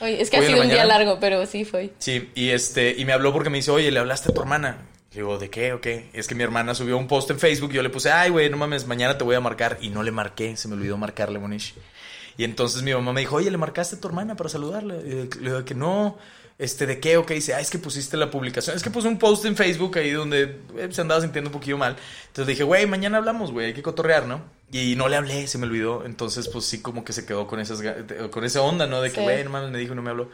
Oye, 0.00 0.22
es 0.22 0.30
que 0.30 0.38
Hoy 0.38 0.44
ha 0.44 0.48
sido 0.48 0.62
un 0.62 0.68
día 0.68 0.78
mañana. 0.78 0.98
largo, 0.98 1.18
pero 1.20 1.44
sí 1.46 1.64
fue. 1.64 1.92
Sí, 1.98 2.30
y 2.34 2.50
este, 2.50 2.94
y 2.96 3.04
me 3.04 3.12
habló 3.12 3.32
porque 3.32 3.50
me 3.50 3.58
dice, 3.58 3.70
oye, 3.70 3.90
¿le 3.90 3.98
hablaste 3.98 4.30
a 4.30 4.34
tu 4.34 4.40
hermana? 4.40 4.78
Y 5.12 5.16
digo, 5.16 5.38
¿de 5.38 5.50
qué 5.50 5.72
o 5.72 5.80
qué? 5.80 6.08
Es 6.12 6.26
que 6.28 6.34
mi 6.36 6.42
hermana 6.44 6.74
subió 6.74 6.96
un 6.96 7.08
post 7.08 7.30
en 7.30 7.38
Facebook 7.40 7.70
y 7.72 7.74
yo 7.74 7.82
le 7.82 7.90
puse, 7.90 8.10
ay, 8.12 8.30
güey, 8.30 8.48
no 8.48 8.56
mames, 8.56 8.86
mañana 8.86 9.18
te 9.18 9.24
voy 9.24 9.34
a 9.34 9.40
marcar. 9.40 9.76
Y 9.80 9.88
no 9.90 10.02
le 10.02 10.10
marqué, 10.12 10.56
se 10.56 10.68
me 10.68 10.74
olvidó 10.74 10.96
marcarle, 10.96 11.38
Monish. 11.38 11.74
Y 12.38 12.44
entonces 12.44 12.82
mi 12.82 12.94
mamá 12.94 13.12
me 13.12 13.20
dijo, 13.20 13.36
oye, 13.36 13.50
¿le 13.50 13.58
marcaste 13.58 13.96
a 13.96 14.00
tu 14.00 14.08
hermana 14.08 14.36
para 14.36 14.48
saludarla? 14.48 14.94
Y 15.04 15.28
le 15.40 15.50
digo 15.50 15.64
que 15.64 15.74
no. 15.74 16.16
Este, 16.60 16.86
¿de 16.86 17.00
qué 17.00 17.16
o 17.16 17.24
qué? 17.24 17.32
Dice, 17.32 17.54
ah, 17.54 17.60
es 17.60 17.70
que 17.70 17.78
pusiste 17.78 18.18
la 18.18 18.30
publicación. 18.30 18.76
Es 18.76 18.82
que 18.82 18.90
puse 18.90 19.08
un 19.08 19.18
post 19.18 19.46
en 19.46 19.56
Facebook 19.56 19.96
ahí 19.96 20.10
donde 20.10 20.58
eh, 20.76 20.88
se 20.90 21.00
andaba 21.00 21.22
sintiendo 21.22 21.48
un 21.48 21.52
poquillo 21.54 21.78
mal. 21.78 21.96
Entonces 22.26 22.48
dije, 22.48 22.64
güey, 22.64 22.86
mañana 22.86 23.16
hablamos, 23.16 23.50
güey, 23.50 23.68
hay 23.68 23.72
que 23.72 23.82
cotorrear, 23.82 24.26
¿no? 24.26 24.42
Y 24.70 24.94
no 24.94 25.08
le 25.08 25.16
hablé, 25.16 25.46
se 25.46 25.56
me 25.56 25.66
olvidó. 25.66 26.04
Entonces, 26.04 26.48
pues 26.48 26.66
sí, 26.66 26.82
como 26.82 27.02
que 27.02 27.14
se 27.14 27.24
quedó 27.24 27.46
con, 27.46 27.60
esas, 27.60 27.82
con 28.30 28.44
esa 28.44 28.60
onda, 28.60 28.86
¿no? 28.86 29.00
De 29.00 29.10
que, 29.10 29.22
güey, 29.22 29.42
no 29.42 29.48
mames, 29.48 29.70
me 29.70 29.78
dijo 29.78 29.94
y 29.94 29.96
no 29.96 30.02
me 30.02 30.10
habló. 30.10 30.28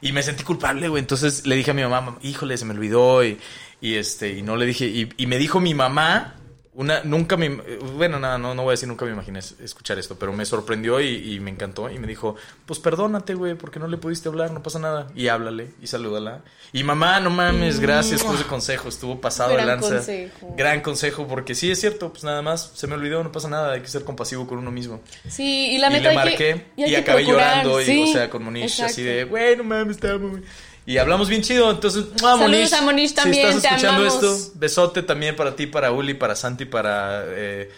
Y 0.00 0.10
me 0.10 0.24
sentí 0.24 0.42
culpable, 0.42 0.88
güey. 0.88 1.00
Entonces 1.00 1.46
le 1.46 1.54
dije 1.54 1.70
a 1.70 1.74
mi 1.74 1.82
mamá, 1.82 2.18
híjole, 2.22 2.58
se 2.58 2.64
me 2.64 2.74
olvidó. 2.74 3.24
Y, 3.24 3.38
y 3.80 3.94
este, 3.94 4.30
y 4.30 4.42
no 4.42 4.56
le 4.56 4.66
dije. 4.66 4.84
Y, 4.86 5.08
y 5.16 5.26
me 5.28 5.38
dijo 5.38 5.60
mi 5.60 5.74
mamá, 5.74 6.34
una, 6.78 7.02
nunca 7.02 7.36
me. 7.36 7.48
Bueno, 7.96 8.20
nada, 8.20 8.38
no, 8.38 8.54
no 8.54 8.62
voy 8.62 8.70
a 8.70 8.74
decir 8.74 8.88
nunca 8.88 9.04
me 9.04 9.10
imaginé 9.10 9.40
es- 9.40 9.56
escuchar 9.60 9.98
esto, 9.98 10.16
pero 10.16 10.32
me 10.32 10.44
sorprendió 10.46 11.00
y, 11.00 11.34
y 11.34 11.40
me 11.40 11.50
encantó. 11.50 11.90
Y 11.90 11.98
me 11.98 12.06
dijo, 12.06 12.36
pues 12.66 12.78
perdónate, 12.78 13.34
güey, 13.34 13.54
porque 13.56 13.80
no 13.80 13.88
le 13.88 13.96
pudiste 13.96 14.28
hablar, 14.28 14.52
no 14.52 14.62
pasa 14.62 14.78
nada. 14.78 15.08
Y 15.16 15.26
háblale 15.26 15.70
y 15.82 15.88
salúdala. 15.88 16.42
Y 16.72 16.84
mamá, 16.84 17.18
no 17.18 17.30
mames, 17.30 17.80
gracias 17.80 18.22
por 18.22 18.36
ese 18.36 18.44
consejo. 18.44 18.88
Estuvo 18.88 19.20
pasado 19.20 19.50
de 19.50 19.56
Gran 19.56 19.66
lanza. 19.66 19.96
consejo. 19.96 20.54
Gran 20.56 20.80
consejo, 20.80 21.26
porque 21.26 21.54
sí 21.56 21.68
es 21.70 21.80
cierto, 21.80 22.10
pues 22.12 22.22
nada 22.22 22.42
más 22.42 22.70
se 22.74 22.86
me 22.86 22.94
olvidó, 22.94 23.24
no 23.24 23.32
pasa 23.32 23.48
nada, 23.48 23.72
hay 23.72 23.80
que 23.80 23.88
ser 23.88 24.04
compasivo 24.04 24.46
con 24.46 24.58
uno 24.58 24.70
mismo. 24.70 25.00
Sí, 25.28 25.70
y 25.72 25.78
la 25.78 25.88
Y 25.88 25.94
neta 25.94 26.02
le 26.04 26.08
hay 26.10 26.16
marqué 26.16 26.36
que, 26.36 26.82
y, 26.88 26.94
acabé 26.94 27.24
procurar, 27.24 27.64
llorando, 27.66 27.82
y, 27.82 28.02
o 28.04 28.06
sea, 28.12 28.30
con 28.30 28.44
Monish, 28.44 28.80
así 28.82 29.02
de, 29.02 29.24
güey, 29.24 29.56
no 29.56 29.64
mames, 29.64 30.02
amo, 30.04 30.28
güey". 30.28 30.42
Y 30.88 30.96
hablamos 30.96 31.28
bien 31.28 31.42
chido, 31.42 31.70
entonces, 31.70 32.06
¡mua, 32.22 32.38
Saludos 32.38 32.72
a 32.72 32.80
Monish 32.80 33.12
también, 33.12 33.50
Si 33.52 33.56
estás 33.58 33.72
escuchando 33.72 34.06
esto, 34.06 34.34
besote 34.54 35.02
también 35.02 35.36
para 35.36 35.54
ti, 35.54 35.66
para 35.66 35.92
Uli, 35.92 36.14
para 36.14 36.34
Santi, 36.34 36.64
para. 36.64 37.24
eh, 37.26 37.70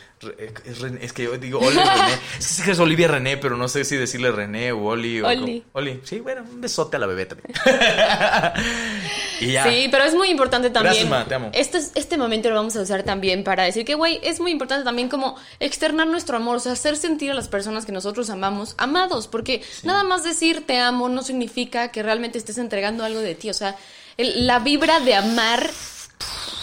es, 1.00 1.12
que 1.12 1.22
yo 1.24 1.38
digo 1.38 1.58
Oli 1.60 1.76
René. 1.76 2.18
Sí 2.38 2.62
que 2.62 2.72
es 2.72 2.78
Olivia 2.78 3.08
René, 3.08 3.36
pero 3.38 3.56
no 3.56 3.68
sé 3.68 3.84
si 3.84 3.96
decirle 3.96 4.30
René 4.30 4.72
o 4.72 4.84
Oli. 4.84 5.20
O 5.20 5.26
Oli. 5.28 5.64
Oli. 5.72 6.00
Sí, 6.04 6.20
bueno, 6.20 6.42
un 6.42 6.60
besote 6.60 6.96
a 6.96 7.00
la 7.00 7.06
bebé 7.06 7.26
también. 7.26 7.48
y 9.40 9.52
ya. 9.52 9.64
Sí, 9.64 9.88
pero 9.90 10.04
es 10.04 10.14
muy 10.14 10.28
importante 10.28 10.70
también. 10.70 10.92
Gracias, 10.94 11.10
ma, 11.10 11.24
te 11.26 11.34
amo. 11.34 11.50
Este, 11.54 11.78
es- 11.78 11.92
este 11.94 12.18
momento 12.18 12.48
lo 12.50 12.56
vamos 12.56 12.76
a 12.76 12.82
usar 12.82 13.02
también 13.02 13.44
para 13.44 13.62
decir 13.64 13.84
que, 13.84 13.94
güey, 13.94 14.20
es 14.22 14.40
muy 14.40 14.50
importante 14.50 14.84
también 14.84 15.08
como 15.08 15.36
externar 15.58 16.06
nuestro 16.06 16.36
amor, 16.36 16.56
o 16.56 16.60
sea, 16.60 16.72
hacer 16.72 16.96
sentir 16.96 17.30
a 17.30 17.34
las 17.34 17.48
personas 17.48 17.86
que 17.86 17.92
nosotros 17.92 18.28
amamos 18.30 18.74
amados, 18.78 19.26
porque 19.28 19.62
nada 19.84 20.04
más 20.04 20.22
decir 20.24 20.66
te 20.66 20.78
amo 20.78 21.08
no 21.08 21.22
significa 21.22 21.90
que 21.90 22.02
realmente 22.02 22.36
estés 22.38 22.58
entregando 22.58 23.04
algo 23.04 23.20
de 23.20 23.34
ti, 23.34 23.48
o 23.50 23.54
sea, 23.54 23.76
el- 24.16 24.46
la 24.46 24.58
vibra 24.58 25.00
de 25.00 25.14
amar 25.14 25.70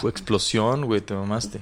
explosión, 0.07 0.85
güey, 0.85 1.01
te 1.01 1.13
mamaste. 1.15 1.61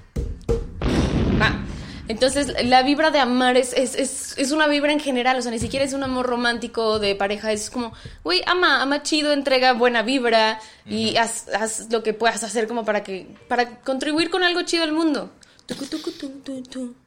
Entonces, 2.07 2.53
la 2.65 2.83
vibra 2.83 3.11
de 3.11 3.19
amar 3.19 3.57
es, 3.57 3.73
es, 3.73 3.95
es, 3.95 4.37
es 4.37 4.51
una 4.51 4.67
vibra 4.67 4.91
en 4.91 4.99
general, 4.99 5.37
o 5.37 5.41
sea, 5.41 5.51
ni 5.51 5.59
siquiera 5.59 5.85
es 5.85 5.93
un 5.93 6.03
amor 6.03 6.27
romántico 6.27 6.99
de 6.99 7.15
pareja, 7.15 7.51
es 7.51 7.69
como, 7.69 7.93
güey, 8.23 8.41
ama, 8.45 8.81
ama 8.81 9.01
chido, 9.01 9.33
entrega 9.33 9.73
buena 9.73 10.03
vibra 10.03 10.59
y 10.85 11.17
haz, 11.17 11.47
haz 11.49 11.87
lo 11.91 12.03
que 12.03 12.13
puedas 12.13 12.43
hacer 12.43 12.67
como 12.67 12.85
para 12.85 13.03
que, 13.03 13.27
para 13.47 13.81
contribuir 13.81 14.29
con 14.29 14.43
algo 14.43 14.61
chido 14.61 14.83
al 14.83 14.91
mundo. 14.91 15.31
Tucu, 15.65 15.85
tucu, 15.85 16.11
tu, 16.11 16.29
tu, 16.41 16.61
tu. 16.61 16.81
Y 16.81 16.93
ya. 16.93 17.04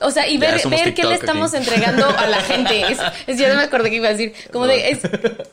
O 0.00 0.10
sea, 0.10 0.28
y 0.28 0.38
ver, 0.38 0.60
ver 0.68 0.94
qué 0.94 1.04
le 1.04 1.14
estamos 1.14 1.52
aquí. 1.54 1.64
entregando 1.64 2.06
a 2.08 2.26
la 2.26 2.40
gente. 2.42 2.82
Es, 2.92 2.98
es- 3.26 3.38
ya 3.38 3.48
no 3.48 3.56
me 3.56 3.62
acordé 3.62 3.90
que 3.90 3.96
iba 3.96 4.08
a 4.08 4.12
decir. 4.12 4.32
Como 4.52 4.66
de, 4.66 4.90
es, 4.90 5.00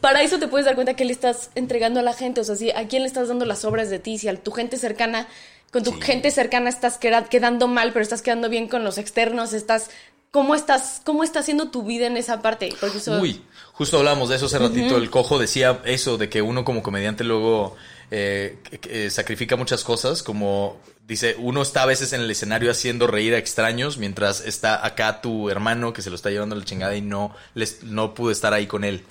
para 0.01 0.21
eso 0.21 0.39
te 0.39 0.47
puedes 0.47 0.65
dar 0.65 0.75
cuenta 0.75 0.95
que 0.95 1.05
le 1.05 1.13
estás 1.13 1.49
entregando 1.55 1.99
a 1.99 2.03
la 2.03 2.13
gente. 2.13 2.41
O 2.41 2.43
sea, 2.43 2.55
si 2.55 2.71
a 2.71 2.87
quién 2.87 3.01
le 3.03 3.07
estás 3.07 3.27
dando 3.29 3.45
las 3.45 3.65
obras 3.65 3.89
de 3.89 3.99
ti, 3.99 4.17
si 4.17 4.27
a 4.27 4.35
tu 4.35 4.51
gente 4.51 4.77
cercana, 4.77 5.27
con 5.71 5.83
tu 5.83 5.93
gente 5.99 6.31
cercana 6.31 6.69
estás 6.69 6.97
queda- 6.97 7.25
quedando 7.29 7.67
mal, 7.67 7.93
pero 7.93 8.03
estás 8.03 8.21
quedando 8.21 8.49
bien 8.49 8.67
con 8.67 8.83
los 8.83 8.97
externos, 8.97 9.53
estás. 9.53 9.89
¿Cómo 10.31 10.53
estás, 10.53 11.01
cómo 11.05 11.23
está 11.23 11.39
haciendo 11.39 11.71
tu 11.71 11.81
vida 11.83 12.05
en 12.05 12.15
esa 12.15 12.39
parte? 12.43 12.71
Porque 12.79 12.99
eso, 12.99 13.19
Uy, 13.19 13.41
justo 13.73 13.97
hablamos 13.97 14.29
de 14.29 14.35
eso 14.35 14.45
hace 14.45 14.59
ratito. 14.59 14.97
El 14.97 15.09
cojo 15.09 15.39
decía 15.39 15.79
eso, 15.85 16.19
de 16.19 16.29
que 16.29 16.43
uno 16.43 16.63
como 16.63 16.83
comediante 16.83 17.23
luego 17.23 17.75
eh, 18.11 18.57
que- 18.69 18.77
que, 18.77 19.05
eh, 19.05 19.09
sacrifica 19.09 19.55
muchas 19.55 19.83
cosas, 19.83 20.21
como 20.21 20.77
dice, 21.09 21.35
uno 21.39 21.63
está 21.63 21.83
a 21.83 21.87
veces 21.87 22.13
en 22.13 22.21
el 22.21 22.31
escenario 22.31 22.71
haciendo 22.71 23.07
reír 23.07 23.33
a 23.33 23.39
extraños, 23.39 23.97
mientras 23.97 24.41
está 24.41 24.85
acá 24.85 25.21
tu 25.21 25.49
hermano 25.49 25.91
que 25.91 26.03
se 26.03 26.09
lo 26.09 26.15
está 26.15 26.29
llevando 26.29 26.55
a 26.55 26.59
la 26.59 26.63
chingada 26.63 26.95
y 26.95 27.01
no, 27.01 27.35
les, 27.55 27.83
no 27.83 28.13
pude 28.13 28.31
estar 28.31 28.53
ahí 28.53 28.67
con 28.67 28.83
él. 28.83 29.03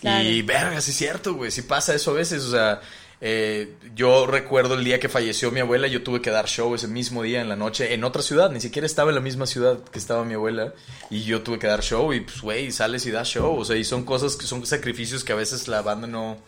Claro. 0.00 0.28
Y 0.28 0.42
verga, 0.42 0.80
sí 0.80 0.90
es 0.90 0.96
cierto, 0.96 1.34
güey, 1.34 1.50
sí 1.50 1.62
pasa 1.62 1.94
eso 1.94 2.10
a 2.10 2.14
veces, 2.14 2.42
o 2.42 2.50
sea... 2.50 2.82
Eh, 3.20 3.74
yo 3.96 4.28
recuerdo 4.28 4.74
el 4.74 4.84
día 4.84 5.00
que 5.00 5.08
falleció 5.08 5.50
mi 5.50 5.58
abuela, 5.58 5.88
yo 5.88 6.04
tuve 6.04 6.22
que 6.22 6.30
dar 6.30 6.46
show 6.46 6.72
ese 6.76 6.86
mismo 6.86 7.24
día 7.24 7.40
en 7.40 7.48
la 7.48 7.56
noche 7.56 7.92
en 7.92 8.04
otra 8.04 8.22
ciudad, 8.22 8.48
ni 8.48 8.60
siquiera 8.60 8.86
estaba 8.86 9.10
en 9.10 9.16
la 9.16 9.20
misma 9.20 9.46
ciudad 9.46 9.82
que 9.90 9.98
estaba 9.98 10.24
mi 10.24 10.34
abuela 10.34 10.72
y 11.10 11.24
yo 11.24 11.42
tuve 11.42 11.58
que 11.58 11.66
dar 11.66 11.82
show 11.82 12.12
y 12.12 12.20
pues 12.20 12.40
güey, 12.40 12.70
sales 12.70 13.06
y 13.06 13.10
das 13.10 13.26
show, 13.26 13.58
o 13.58 13.64
sea, 13.64 13.74
y 13.74 13.82
son 13.82 14.04
cosas 14.04 14.36
que 14.36 14.46
son 14.46 14.64
sacrificios 14.64 15.24
que 15.24 15.32
a 15.32 15.34
veces 15.34 15.66
la 15.66 15.82
banda 15.82 16.06
no 16.06 16.38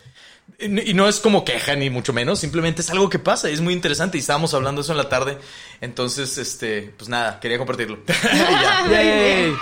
y 0.58 0.94
no 0.94 1.08
es 1.08 1.20
como 1.20 1.44
queja 1.44 1.74
ni 1.76 1.90
mucho 1.90 2.12
menos, 2.12 2.40
simplemente 2.40 2.82
es 2.82 2.90
algo 2.90 3.08
que 3.08 3.18
pasa, 3.18 3.50
y 3.50 3.54
es 3.54 3.60
muy 3.60 3.72
interesante 3.74 4.18
y 4.18 4.20
estábamos 4.20 4.52
hablando 4.54 4.80
de 4.80 4.84
eso 4.84 4.92
en 4.92 4.98
la 4.98 5.08
tarde, 5.08 5.38
entonces 5.80 6.36
este, 6.38 6.92
pues 6.96 7.08
nada, 7.08 7.40
quería 7.40 7.58
compartirlo. 7.58 7.98
Ya. 8.90 9.54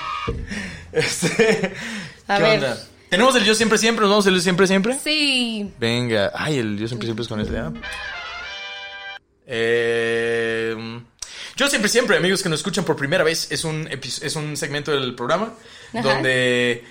Este, 0.92 1.74
A 2.26 2.36
¿qué 2.36 2.42
ver. 2.42 2.54
onda? 2.54 2.78
Tenemos 3.10 3.34
el 3.36 3.44
yo 3.44 3.54
siempre 3.54 3.78
siempre, 3.78 4.02
nos 4.02 4.10
vamos 4.10 4.26
el 4.26 4.34
yo 4.34 4.40
siempre 4.40 4.66
siempre. 4.66 4.98
Sí. 5.02 5.72
Venga, 5.78 6.30
ay, 6.34 6.58
el 6.58 6.78
yo 6.78 6.86
siempre 6.88 7.06
siempre 7.06 7.22
es 7.22 7.28
con 7.28 7.40
ese. 7.40 7.52
Eh, 9.46 11.00
yo 11.56 11.68
siempre 11.68 11.88
siempre, 11.88 12.16
amigos 12.16 12.42
que 12.42 12.48
nos 12.48 12.60
escuchan 12.60 12.84
por 12.84 12.96
primera 12.96 13.24
vez, 13.24 13.50
es 13.50 13.64
un 13.64 13.88
es 13.90 14.36
un 14.36 14.56
segmento 14.56 14.92
del 14.92 15.14
programa 15.14 15.54
Ajá. 15.94 16.02
donde 16.02 16.84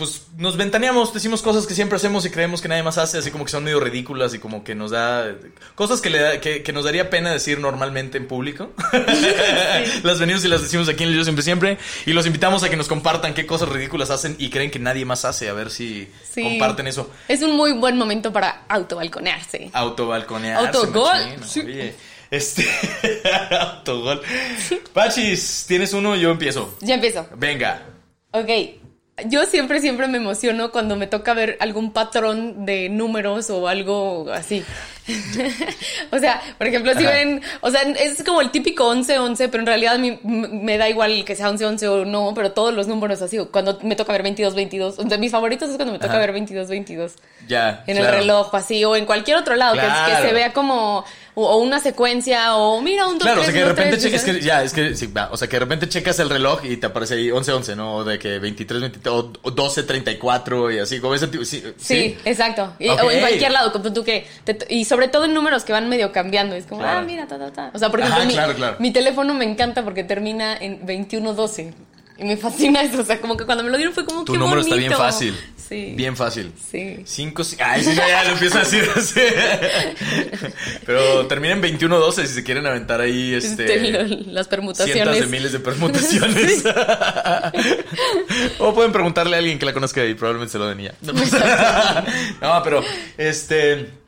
pues 0.00 0.22
nos 0.36 0.56
ventaneamos, 0.56 1.14
decimos 1.14 1.42
cosas 1.42 1.66
que 1.66 1.74
siempre 1.74 1.94
hacemos 1.96 2.24
y 2.26 2.30
creemos 2.30 2.60
que 2.60 2.66
nadie 2.66 2.82
más 2.82 2.98
hace, 2.98 3.18
así 3.18 3.30
como 3.30 3.44
que 3.44 3.52
son 3.52 3.62
medio 3.62 3.78
ridículas 3.78 4.34
y 4.34 4.40
como 4.40 4.64
que 4.64 4.74
nos 4.74 4.90
da 4.90 5.36
cosas 5.76 6.00
que, 6.00 6.10
le 6.10 6.18
da- 6.18 6.40
que, 6.40 6.64
que 6.64 6.72
nos 6.72 6.84
daría 6.84 7.10
pena 7.10 7.30
decir 7.30 7.60
normalmente 7.60 8.18
en 8.18 8.26
público. 8.26 8.70
las 10.02 10.18
venimos 10.18 10.44
y 10.44 10.48
las 10.48 10.62
decimos 10.62 10.88
aquí 10.88 11.04
en 11.04 11.10
el 11.10 11.16
Yo 11.16 11.22
Siempre 11.24 11.42
Siempre 11.44 11.78
y 12.06 12.12
los 12.12 12.26
invitamos 12.26 12.62
a 12.64 12.68
que 12.70 12.76
nos 12.76 12.88
compartan 12.88 13.34
qué 13.34 13.46
cosas 13.46 13.68
ridículas 13.68 14.10
hacen 14.10 14.34
y 14.38 14.50
creen 14.50 14.70
que 14.70 14.78
nadie 14.78 15.04
más 15.04 15.24
hace, 15.24 15.48
a 15.48 15.52
ver 15.52 15.70
si 15.70 16.08
Sí. 16.32 16.42
comparten 16.42 16.86
eso. 16.86 17.10
Es 17.28 17.42
un 17.42 17.56
muy 17.56 17.72
buen 17.72 17.96
momento 17.98 18.32
para 18.32 18.64
autobalconearse. 18.68 19.70
Autobalconearse. 19.72 20.66
Autogol. 20.78 21.18
Sí. 21.46 21.60
Oye, 21.60 21.94
este. 22.30 22.64
Autogol. 23.60 24.22
Pachis, 24.92 25.64
¿tienes 25.68 25.92
uno? 25.92 26.16
Yo 26.16 26.30
empiezo. 26.30 26.74
Ya 26.80 26.94
empiezo. 26.94 27.26
Venga. 27.36 27.82
Ok. 28.32 28.48
Yo 29.26 29.44
siempre, 29.46 29.80
siempre 29.80 30.06
me 30.08 30.18
emociono 30.18 30.70
cuando 30.70 30.96
me 30.96 31.06
toca 31.06 31.34
ver 31.34 31.56
algún 31.60 31.92
patrón 31.92 32.64
de 32.66 32.88
números 32.88 33.50
o 33.50 33.68
algo 33.68 34.26
así. 34.32 34.64
o 36.12 36.18
sea, 36.18 36.40
por 36.58 36.66
ejemplo, 36.66 36.92
si 36.94 37.04
Ajá. 37.04 37.12
ven, 37.14 37.42
o 37.62 37.70
sea, 37.70 37.82
es 37.82 38.22
como 38.22 38.40
el 38.40 38.50
típico 38.50 38.92
11-11, 38.94 39.48
pero 39.50 39.60
en 39.60 39.66
realidad 39.66 39.94
a 39.94 39.98
mí 39.98 40.18
m- 40.24 40.48
me 40.48 40.78
da 40.78 40.88
igual 40.88 41.24
que 41.24 41.34
sea 41.34 41.50
11-11 41.50 41.82
o 41.88 42.04
no, 42.04 42.32
pero 42.34 42.52
todos 42.52 42.72
los 42.74 42.86
números 42.86 43.20
así, 43.22 43.38
cuando 43.50 43.78
me 43.82 43.96
toca 43.96 44.12
ver 44.12 44.22
22-22, 44.24 44.96
de 44.96 45.18
mis 45.18 45.32
favoritos 45.32 45.68
es 45.70 45.76
cuando 45.76 45.92
me 45.92 45.98
toca 45.98 46.12
Ajá. 46.12 46.20
ver 46.26 46.34
22-22. 46.34 47.12
Ya. 47.48 47.82
En 47.86 47.96
claro. 47.96 48.12
el 48.14 48.20
reloj, 48.20 48.54
así, 48.54 48.84
o 48.84 48.94
en 48.96 49.04
cualquier 49.06 49.36
otro 49.38 49.56
lado, 49.56 49.74
que- 49.74 50.28
se 50.28 50.32
vea 50.32 50.52
como, 50.52 51.04
o, 51.42 51.50
o 51.50 51.56
una 51.58 51.80
secuencia, 51.80 52.54
o 52.56 52.80
mira, 52.80 53.06
un 53.06 53.14
2 53.18 53.22
Claro, 53.22 53.40
o 53.40 53.44
sea 53.44 53.52
que 53.52 53.58
de 53.60 53.64
repente 53.66 53.96
che- 53.96 54.02
checas, 54.04 54.24
es 54.28 54.36
que 54.36 54.40
ya, 54.44 54.62
es 54.62 54.72
que, 54.72 54.94
sí, 54.96 55.06
va, 55.06 55.28
o 55.32 55.36
sea 55.36 55.48
que 55.48 55.56
de 55.56 55.60
repente 55.60 55.88
checas 55.88 56.18
el 56.18 56.30
reloj 56.30 56.64
y 56.64 56.76
te 56.76 56.86
aparece 56.86 57.14
ahí 57.14 57.28
11-11, 57.30 57.76
¿no? 57.76 57.96
O 57.96 58.04
de 58.04 58.18
que 58.18 58.38
23, 58.38 58.80
23, 58.80 59.14
o 59.14 59.32
12-34 59.42 60.74
y 60.74 60.78
así, 60.78 61.00
como 61.00 61.14
ese 61.14 61.28
tipo, 61.28 61.44
sí. 61.44 61.62
Sí, 61.76 62.16
exacto. 62.24 62.72
Y. 62.78 62.88
O 62.88 63.10
en 63.10 63.20
cualquier 63.20 63.52
lado, 63.52 63.72
como 63.72 63.92
tú 63.92 64.04
que. 64.04 64.26
te- 64.44 64.58
y 64.68 64.84
sobre 64.84 65.08
todo 65.08 65.24
en 65.24 65.34
números 65.34 65.64
que 65.64 65.72
van 65.72 65.88
medio 65.88 66.12
cambiando. 66.12 66.54
Es 66.54 66.66
como, 66.66 66.80
Claro. 66.82 66.98
ah, 67.00 67.02
mira, 67.02 67.26
ta, 67.26 67.38
ta, 67.38 67.52
ta. 67.52 67.70
O 67.74 67.78
sea, 67.78 67.90
por 67.90 68.00
ejemplo, 68.00 68.18
Ajá, 68.20 68.26
mi, 68.26 68.34
claro, 68.34 68.54
claro. 68.54 68.76
mi 68.78 68.92
teléfono 68.92 69.34
me 69.34 69.44
encanta 69.44 69.82
porque 69.84 70.04
termina 70.04 70.56
en 70.56 70.78
2112. 70.86 71.74
Y 72.18 72.24
me 72.24 72.36
fascina 72.36 72.82
eso. 72.82 73.00
O 73.00 73.04
sea, 73.04 73.20
como 73.20 73.36
que 73.36 73.44
cuando 73.46 73.64
me 73.64 73.70
lo 73.70 73.76
dieron 73.76 73.94
fue 73.94 74.04
como 74.04 74.24
Tu 74.24 74.32
qué 74.34 74.38
número 74.38 74.60
está 74.60 74.74
bien 74.76 74.92
fácil. 74.92 75.34
Sí. 75.70 75.92
Bien 75.94 76.16
fácil. 76.16 76.52
Sí. 76.68 76.96
5, 77.04 77.42
Ay, 77.60 77.84
sí, 77.84 77.90
no, 77.90 78.08
ya 78.08 78.24
lo 78.24 78.30
empiezo 78.30 78.56
a 78.56 78.62
decir 78.62 78.90
así. 78.96 79.20
Pero 80.84 81.28
termina 81.28 81.54
en 81.54 81.62
21-12 81.62 82.26
si 82.26 82.34
se 82.34 82.42
quieren 82.42 82.66
aventar 82.66 83.00
ahí 83.00 83.34
este. 83.34 84.04
Las 84.26 84.48
permutaciones. 84.48 84.94
Cientos 84.94 85.20
de 85.20 85.26
miles 85.28 85.52
de 85.52 85.60
permutaciones. 85.60 86.64
o 88.58 88.74
pueden 88.74 88.90
preguntarle 88.90 89.36
a 89.36 89.38
alguien 89.38 89.60
que 89.60 89.66
la 89.66 89.72
conozca 89.72 90.04
y 90.04 90.14
probablemente 90.14 90.50
se 90.50 90.58
lo 90.58 90.66
den 90.66 90.80
y 90.80 90.84
ya. 90.86 90.94
no, 92.42 92.62
pero 92.64 92.82
este. 93.16 93.99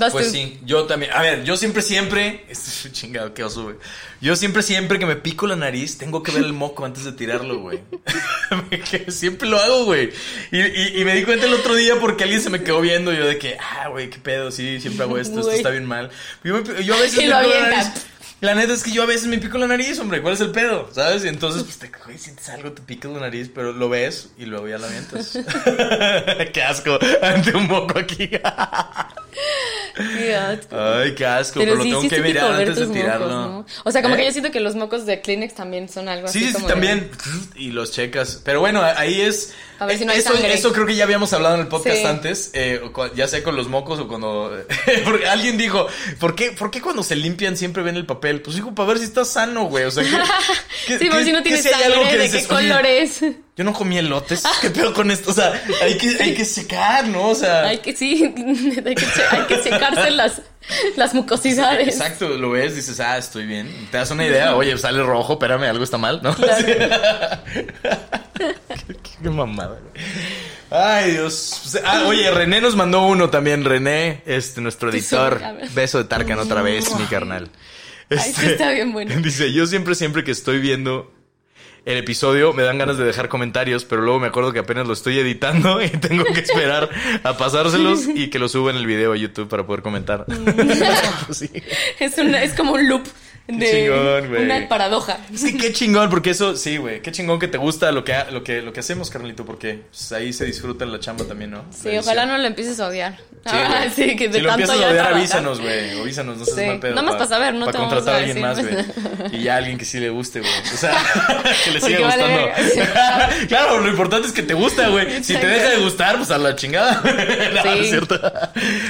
Vas 0.00 0.12
Pues 0.12 0.26
tú. 0.26 0.32
sí, 0.32 0.58
yo 0.64 0.84
también. 0.86 1.12
A 1.12 1.20
ver, 1.22 1.44
yo 1.44 1.56
siempre, 1.56 1.82
siempre. 1.82 2.44
Esto 2.48 2.68
es 2.70 2.84
un 2.86 2.92
chingado, 2.92 3.32
oso, 3.44 3.64
güey. 3.64 3.76
Yo 4.20 4.34
siempre, 4.34 4.62
siempre 4.62 4.98
que 4.98 5.06
me 5.06 5.14
pico 5.16 5.46
la 5.46 5.56
nariz, 5.56 5.96
tengo 5.98 6.22
que 6.22 6.32
ver 6.32 6.42
el 6.42 6.52
moco 6.52 6.84
antes 6.84 7.04
de 7.04 7.12
tirarlo, 7.12 7.60
güey. 7.60 7.80
Que 8.90 9.10
siempre 9.12 9.48
lo 9.48 9.58
hago, 9.58 9.84
güey. 9.84 10.10
Y, 10.50 10.58
y- 10.60 11.00
y 11.00 11.04
me 11.04 11.14
di 11.14 11.22
cuenta 11.24 11.46
el 11.46 11.54
otro 11.54 11.74
día 11.74 11.94
porque 12.00 12.24
alguien 12.24 12.40
se 12.42 12.50
me 12.50 12.62
quedó 12.62 12.80
viendo. 12.80 13.12
Yo 13.12 13.24
de 13.26 13.38
que, 13.38 13.56
ah, 13.58 13.88
güey, 13.88 14.10
qué 14.10 14.18
pedo, 14.18 14.50
sí, 14.50 14.80
siempre 14.80 15.04
hago 15.04 15.18
esto, 15.18 15.38
esto 15.40 15.52
está 15.52 15.70
bien 15.70 15.84
mal. 15.86 16.10
Yo, 16.42 16.56
a 16.56 16.60
veces 16.60 16.78
me 17.18 17.26
lo 17.28 17.28
pico 17.28 17.28
la 17.28 17.38
avientas. 17.38 17.86
nariz. 17.88 18.06
La 18.40 18.54
neta 18.54 18.72
es 18.72 18.82
que 18.82 18.90
yo 18.90 19.02
a 19.02 19.06
veces 19.06 19.26
me 19.26 19.36
pico 19.38 19.58
la 19.58 19.66
nariz, 19.66 19.98
hombre. 19.98 20.22
¿Cuál 20.22 20.32
es 20.34 20.40
el 20.40 20.50
pedo? 20.50 20.88
¿Sabes? 20.92 21.24
Y 21.24 21.28
entonces, 21.28 21.62
pues, 21.62 21.78
te 21.78 21.90
güey, 22.04 22.16
sientes 22.18 22.48
algo, 22.48 22.72
te 22.72 22.80
picas 22.80 23.12
la 23.12 23.20
nariz, 23.20 23.50
pero 23.54 23.72
lo 23.72 23.88
ves 23.90 24.30
y 24.38 24.46
luego 24.46 24.66
ya 24.66 24.78
la 24.78 24.86
avientas. 24.86 25.32
qué 26.52 26.62
asco. 26.62 26.98
Ante 27.20 27.54
un 27.54 27.66
moco 27.66 27.98
aquí. 27.98 28.28
Qué 28.28 28.40
asco. 30.34 30.76
Ay, 30.78 31.14
qué 31.14 31.26
asco. 31.26 31.60
Pero, 31.60 31.72
Pero 31.72 31.76
lo 31.76 31.82
sí, 31.84 31.88
tengo 31.90 32.02
sí 32.02 32.08
que 32.08 32.20
mirar 32.22 32.52
antes 32.52 32.76
de 32.76 32.86
tirarlo. 32.86 33.26
mocos, 33.26 33.46
¿no? 33.76 33.82
O 33.84 33.92
sea, 33.92 34.02
como 34.02 34.14
¿Eh? 34.14 34.18
que 34.18 34.24
yo 34.26 34.32
siento 34.32 34.50
que 34.50 34.60
los 34.60 34.74
mocos 34.74 35.06
de 35.06 35.20
Kleenex 35.20 35.54
también 35.54 35.88
son 35.88 36.08
algo 36.08 36.28
Sí, 36.28 36.38
así 36.38 36.46
sí, 36.48 36.52
como 36.54 36.66
de- 36.68 36.72
también. 36.72 37.10
Y 37.56 37.70
los 37.72 37.92
checas. 37.92 38.40
Pero 38.44 38.60
bueno, 38.60 38.82
ahí 38.82 39.20
es. 39.20 39.52
A 39.80 39.86
ver 39.86 39.98
si 39.98 40.04
no 40.04 40.12
hay 40.12 40.18
eso, 40.20 40.32
sangre. 40.34 40.52
eso 40.54 40.72
creo 40.72 40.86
que 40.86 40.94
ya 40.94 41.04
habíamos 41.04 41.32
hablado 41.32 41.56
en 41.56 41.62
el 41.62 41.68
podcast 41.68 41.96
Sí. 41.96 42.04
antes. 42.06 42.50
eh, 42.52 42.80
ya 43.16 43.26
sea 43.26 43.42
con 43.42 43.56
los 43.56 43.66
mocos 43.68 43.98
o 43.98 44.06
cuando. 44.06 44.52
porque 45.04 45.26
alguien 45.28 45.56
dijo: 45.58 45.86
¿por 46.18 46.34
qué, 46.34 46.52
¿por 46.52 46.70
qué 46.70 46.80
cuando 46.80 47.02
se 47.02 47.16
limpian 47.16 47.56
siempre 47.56 47.82
ven 47.82 47.96
el 47.96 48.06
papel? 48.06 48.42
Pues 48.42 48.56
dijo, 48.56 48.74
para 48.74 48.88
ver 48.88 48.98
si 48.98 49.04
está 49.04 49.24
sano, 49.24 49.64
güey. 49.64 49.84
O 49.84 49.90
sea, 49.90 50.04
que- 50.04 50.10
Sí, 50.98 51.06
por 51.06 51.18
que- 51.18 51.24
si 51.24 51.32
no 51.32 51.42
tienes 51.42 51.66
algo 51.66 52.02
sangre, 52.02 52.10
que 52.10 52.18
de 52.18 52.30
qué 52.30 52.36
"Oye, 52.54 52.68
color 52.68 52.86
es. 52.86 53.20
Yo 53.56 53.64
no 53.64 53.72
comí 53.72 53.98
elotes. 53.98 54.42
¿Qué 54.60 54.70
pedo 54.70 54.94
con 54.94 55.10
esto? 55.10 55.30
O 55.30 55.34
sea, 55.34 55.52
hay 55.82 55.96
que, 55.98 56.16
hay 56.22 56.34
que 56.34 56.44
secar, 56.44 57.06
¿no? 57.08 57.28
O 57.28 57.34
sea. 57.34 57.62
Hay 57.66 57.78
que, 57.78 57.94
sí, 57.96 58.22
hay 58.86 58.94
que, 58.94 59.06
hay 59.30 59.46
que 59.46 59.62
checarse 59.62 60.10
las, 60.96 61.14
mucosidades. 61.14 61.88
Exacto, 61.88 62.28
lo 62.28 62.50
ves, 62.50 62.74
dices, 62.74 63.00
ah, 63.00 63.18
estoy 63.18 63.46
bien. 63.46 63.88
Te 63.90 63.98
das 63.98 64.10
una 64.10 64.26
idea, 64.26 64.54
oye, 64.56 64.76
sale 64.78 65.02
rojo, 65.02 65.34
espérame, 65.34 65.64
algo 65.64 65.84
está 65.84 65.98
mal, 65.98 66.20
¿no? 66.22 66.34
Claro. 66.34 66.66
qué, 68.34 68.96
qué 69.22 69.30
mamada, 69.30 69.78
güey. 69.80 70.04
Ay, 70.70 71.12
Dios. 71.12 71.78
Ah, 71.84 72.04
oye, 72.06 72.30
René 72.30 72.60
nos 72.60 72.76
mandó 72.76 73.02
uno 73.02 73.28
también, 73.28 73.64
René, 73.64 74.22
este, 74.24 74.60
nuestro 74.60 74.90
editor. 74.90 75.42
Beso 75.74 75.98
de 75.98 76.04
Tarkan 76.04 76.38
otra 76.38 76.62
vez, 76.62 76.94
mi 76.96 77.06
carnal. 77.06 77.50
Ay, 78.08 78.32
sí 78.32 78.46
está 78.46 78.70
bien 78.70 78.92
bueno. 78.92 79.14
Dice, 79.22 79.52
yo 79.52 79.66
siempre, 79.66 79.94
siempre 79.94 80.24
que 80.24 80.30
estoy 80.30 80.60
viendo 80.60 81.12
el 81.84 81.96
episodio 81.96 82.52
me 82.52 82.62
dan 82.62 82.78
ganas 82.78 82.98
de 82.98 83.04
dejar 83.04 83.28
comentarios, 83.28 83.84
pero 83.84 84.02
luego 84.02 84.20
me 84.20 84.28
acuerdo 84.28 84.52
que 84.52 84.58
apenas 84.58 84.86
lo 84.86 84.92
estoy 84.92 85.18
editando 85.18 85.82
y 85.82 85.88
tengo 86.00 86.24
que 86.24 86.40
esperar 86.40 86.90
a 87.22 87.36
pasárselos 87.36 88.06
y 88.06 88.30
que 88.30 88.38
lo 88.38 88.48
suba 88.48 88.70
en 88.70 88.76
el 88.76 88.86
video 88.86 89.12
a 89.12 89.16
YouTube 89.16 89.48
para 89.48 89.66
poder 89.66 89.82
comentar. 89.82 90.26
Sí. 91.30 91.48
Es, 91.98 92.18
una, 92.18 92.42
es 92.42 92.54
como 92.54 92.72
un 92.72 92.88
loop 92.88 93.04
de 93.58 93.70
chingón, 93.70 94.28
güey. 94.28 94.44
una 94.44 94.68
paradoja. 94.68 95.18
Que 95.42 95.56
qué 95.56 95.72
chingón, 95.72 96.10
porque 96.10 96.30
eso, 96.30 96.56
sí, 96.56 96.76
güey, 96.76 97.00
qué 97.02 97.12
chingón 97.12 97.38
que 97.38 97.48
te 97.48 97.58
gusta 97.58 97.90
lo 97.92 98.04
que, 98.04 98.14
lo 98.30 98.42
que, 98.44 98.62
lo 98.62 98.72
que 98.72 98.80
hacemos, 98.80 99.10
carnalito, 99.10 99.44
porque 99.44 99.82
pues, 99.90 100.12
ahí 100.12 100.32
se 100.32 100.44
disfruta 100.44 100.84
la 100.86 101.00
chamba 101.00 101.24
también, 101.24 101.50
¿no? 101.50 101.64
Sí, 101.70 101.96
ojalá 101.98 102.26
no 102.26 102.38
lo 102.38 102.46
empieces 102.46 102.78
a 102.80 102.88
odiar. 102.88 103.16
Sí, 103.18 103.56
Ah, 103.56 103.86
sí, 103.94 104.16
que 104.16 104.28
de 104.28 104.38
si 104.38 104.40
lo 104.44 104.50
empiezas 104.50 104.76
a 104.76 104.88
odiar, 104.88 105.14
avísanos, 105.14 105.60
güey. 105.60 105.98
Avísanos, 106.00 106.36
no 106.38 106.44
seas 106.44 106.58
Sí. 106.58 106.66
mal 106.66 106.78
pedo. 106.80 106.94
Nada 106.94 107.06
más 107.06 107.16
pa' 107.16 107.26
saber, 107.26 107.54
no 107.54 107.64
Para 107.66 107.78
contratar 107.78 108.14
a 108.14 108.16
a 108.16 108.20
alguien 108.20 108.40
más, 108.40 108.58
güey. 108.60 108.84
Y 109.32 109.42
ya 109.44 109.56
alguien 109.56 109.78
que 109.78 109.84
sí 109.84 109.98
le 109.98 110.10
guste, 110.10 110.40
güey. 110.40 110.52
O 110.74 110.76
sea, 110.76 110.92
que 111.64 111.70
le 111.70 111.80
Porque 111.80 111.96
siga 111.96 112.06
vale 112.08 112.52
gustando. 112.54 112.90
claro, 113.48 113.78
lo 113.80 113.88
importante 113.88 114.26
es 114.28 114.32
que 114.34 114.42
te 114.42 114.54
gusta, 114.54 114.88
güey. 114.88 115.22
Si 115.24 115.34
te 115.34 115.46
deja 115.46 115.70
de 115.70 115.76
gustar, 115.78 116.16
pues 116.16 116.30
a 116.30 116.38
la 116.38 116.54
chingada. 116.56 117.00
no, 117.02 117.62
Sí. 117.62 117.68
no 117.68 117.74
es 117.74 117.88
cierto. 117.90 118.14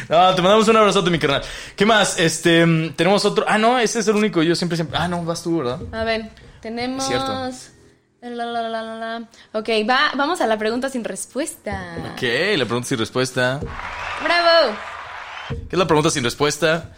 No, 0.09 0.35
te 0.35 0.43
mandamos 0.43 0.69
un 0.69 0.77
abrazote, 0.77 1.11
mi 1.11 1.19
carnal. 1.19 1.43
¿Qué 1.77 1.87
más? 1.87 2.19
Este, 2.19 2.65
mm, 2.67 2.95
tenemos 2.95 3.25
otro. 3.25 3.45
Ah, 3.49 3.59
no, 3.59 3.79
ese 3.79 4.01
es 4.01 4.09
el 4.09 4.17
único. 4.17 4.43
Yo 4.51 4.57
siempre, 4.57 4.75
siempre. 4.75 4.99
Ah, 4.99 5.07
no, 5.07 5.25
vas 5.25 5.45
tú, 5.45 5.59
¿verdad? 5.59 5.79
A 5.93 6.03
ver, 6.03 6.29
tenemos. 6.61 7.07
Cierto. 7.07 7.33
La, 8.21 8.45
la, 8.45 8.69
la. 8.69 9.29
Ok, 9.53 9.69
va, 9.89 10.11
vamos 10.17 10.41
a 10.41 10.49
la 10.49 10.59
pregunta 10.59 10.89
sin 10.89 11.05
respuesta. 11.05 11.95
Ok, 12.15 12.23
la 12.57 12.65
pregunta 12.65 12.89
sin 12.89 12.99
respuesta. 12.99 13.61
¡Bravo! 14.25 14.77
¿Qué 15.51 15.69
es 15.71 15.79
la 15.79 15.87
pregunta 15.87 16.11
sin 16.11 16.25
respuesta? 16.25 16.91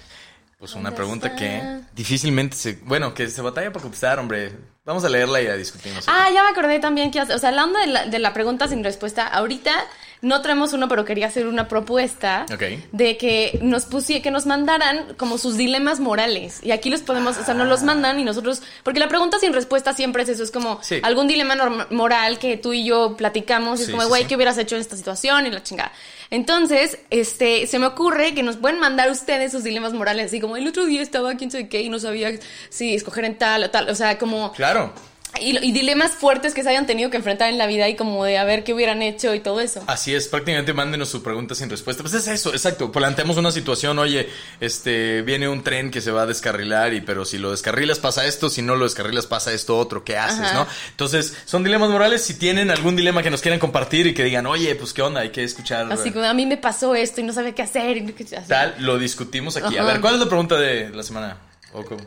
Pues 0.58 0.72
una 0.72 0.84
¿Dónde 0.84 0.96
pregunta 0.96 1.26
está? 1.26 1.38
que 1.38 1.80
difícilmente 1.94 2.56
se... 2.56 2.78
Bueno, 2.84 3.12
que 3.12 3.28
se 3.28 3.42
batalla 3.42 3.70
para 3.70 3.82
contestar, 3.82 4.18
hombre. 4.18 4.54
Vamos 4.86 5.04
a 5.04 5.10
leerla 5.10 5.42
y 5.42 5.46
la 5.46 5.54
discutimos. 5.58 6.06
Ah, 6.08 6.30
ya 6.32 6.42
me 6.42 6.48
acordé 6.48 6.78
también 6.78 7.10
que, 7.10 7.20
o 7.20 7.38
sea, 7.38 7.50
la 7.50 7.64
onda 7.64 7.80
de 7.80 7.86
la, 7.88 8.06
de 8.06 8.18
la 8.18 8.32
pregunta 8.32 8.66
sin 8.66 8.82
respuesta, 8.82 9.26
ahorita 9.26 9.74
no 10.22 10.40
traemos 10.40 10.72
uno, 10.72 10.88
pero 10.88 11.04
quería 11.04 11.26
hacer 11.26 11.46
una 11.48 11.68
propuesta 11.68 12.46
Ok. 12.54 12.62
de 12.92 13.16
que 13.16 13.58
nos 13.60 13.84
pusie, 13.86 14.22
que 14.22 14.30
nos 14.30 14.46
mandaran 14.46 15.14
como 15.16 15.36
sus 15.36 15.56
dilemas 15.56 15.98
morales. 16.00 16.60
Y 16.62 16.70
aquí 16.70 16.90
los 16.90 17.00
podemos, 17.02 17.36
o 17.38 17.44
sea, 17.44 17.54
nos 17.54 17.68
los 17.68 17.82
mandan 17.82 18.18
y 18.20 18.24
nosotros, 18.24 18.62
porque 18.84 19.00
la 19.00 19.08
pregunta 19.08 19.38
sin 19.40 19.52
respuesta 19.52 19.92
siempre 19.94 20.22
es 20.22 20.28
eso, 20.30 20.44
es 20.44 20.50
como 20.52 20.78
Sí. 20.82 21.00
algún 21.02 21.26
dilema 21.26 21.86
moral 21.90 22.38
que 22.38 22.56
tú 22.56 22.72
y 22.72 22.84
yo 22.84 23.16
platicamos, 23.16 23.80
y 23.80 23.82
es 23.82 23.90
como, 23.90 24.06
güey, 24.06 24.22
sí. 24.22 24.28
¿qué 24.28 24.36
hubieras 24.36 24.56
hecho 24.58 24.76
en 24.76 24.80
esta 24.80 24.96
situación? 24.96 25.46
Y 25.46 25.50
la 25.50 25.62
chingada. 25.62 25.92
Entonces, 26.30 26.98
este, 27.10 27.66
se 27.66 27.78
me 27.78 27.86
ocurre 27.86 28.32
que 28.32 28.42
nos 28.42 28.56
pueden 28.56 28.78
mandar 28.80 29.10
ustedes 29.10 29.52
sus 29.52 29.64
dilemas 29.64 29.92
morales, 29.92 30.26
así 30.26 30.40
como 30.40 30.56
el 30.56 30.66
otro 30.66 30.86
día 30.86 31.02
estaba 31.02 31.34
quién 31.34 31.50
sabe 31.50 31.68
qué 31.68 31.82
y 31.82 31.88
no 31.88 31.98
sabía 31.98 32.30
si 32.70 32.94
escoger 32.94 33.24
en 33.26 33.36
tal 33.36 33.64
o 33.64 33.70
tal, 33.70 33.88
o 33.90 33.94
sea, 33.94 34.18
como 34.18 34.52
Claro. 34.52 34.92
Y, 35.40 35.56
y 35.66 35.72
dilemas 35.72 36.12
fuertes 36.12 36.54
que 36.54 36.62
se 36.62 36.68
hayan 36.68 36.86
tenido 36.86 37.10
que 37.10 37.16
enfrentar 37.16 37.48
en 37.48 37.58
la 37.58 37.66
vida 37.66 37.88
y 37.88 37.96
como 37.96 38.24
de 38.24 38.38
a 38.38 38.44
ver 38.44 38.64
qué 38.64 38.74
hubieran 38.74 39.02
hecho 39.02 39.34
y 39.34 39.40
todo 39.40 39.60
eso. 39.60 39.82
Así 39.86 40.14
es, 40.14 40.28
prácticamente 40.28 40.72
mándenos 40.72 41.08
su 41.08 41.22
pregunta 41.22 41.54
sin 41.54 41.70
respuesta. 41.70 42.02
Pues 42.02 42.14
es 42.14 42.26
eso, 42.28 42.50
exacto. 42.52 42.92
Planteamos 42.92 43.36
una 43.38 43.50
situación, 43.50 43.98
oye, 43.98 44.28
este, 44.60 45.22
viene 45.22 45.48
un 45.48 45.62
tren 45.62 45.90
que 45.90 46.00
se 46.00 46.10
va 46.10 46.22
a 46.22 46.26
descarrilar 46.26 46.92
y 46.94 47.00
pero 47.00 47.24
si 47.24 47.38
lo 47.38 47.50
descarrilas 47.50 47.98
pasa 47.98 48.26
esto, 48.26 48.50
si 48.50 48.62
no 48.62 48.76
lo 48.76 48.84
descarrilas 48.84 49.26
pasa 49.26 49.52
esto 49.52 49.78
otro, 49.78 50.04
¿qué 50.04 50.16
haces, 50.16 50.40
Ajá. 50.40 50.54
no? 50.54 50.66
Entonces, 50.90 51.36
son 51.44 51.64
dilemas 51.64 51.90
morales. 51.90 52.22
Si 52.22 52.34
tienen 52.34 52.70
algún 52.70 52.94
dilema 52.96 53.22
que 53.22 53.30
nos 53.30 53.40
quieran 53.40 53.58
compartir 53.58 54.06
y 54.06 54.14
que 54.14 54.24
digan, 54.24 54.46
oye, 54.46 54.74
pues 54.74 54.92
qué 54.92 55.02
onda, 55.02 55.20
hay 55.22 55.30
que 55.30 55.42
escuchar. 55.44 55.90
Así 55.92 56.10
como 56.12 56.24
a 56.26 56.34
mí 56.34 56.46
me 56.46 56.56
pasó 56.58 56.94
esto 56.94 57.20
y 57.20 57.24
no 57.24 57.32
sabía 57.32 57.54
qué 57.54 57.62
hacer. 57.62 57.96
y 57.96 58.06
qué- 58.12 58.36
así. 58.36 58.48
Tal, 58.48 58.74
lo 58.78 58.98
discutimos 58.98 59.56
aquí. 59.56 59.76
A 59.78 59.84
ver, 59.84 60.00
¿cuál 60.00 60.14
es 60.14 60.20
la 60.20 60.26
pregunta 60.26 60.56
de 60.56 60.90
la 60.90 61.02
semana? 61.02 61.38
¿O 61.72 61.84
cómo? 61.84 62.02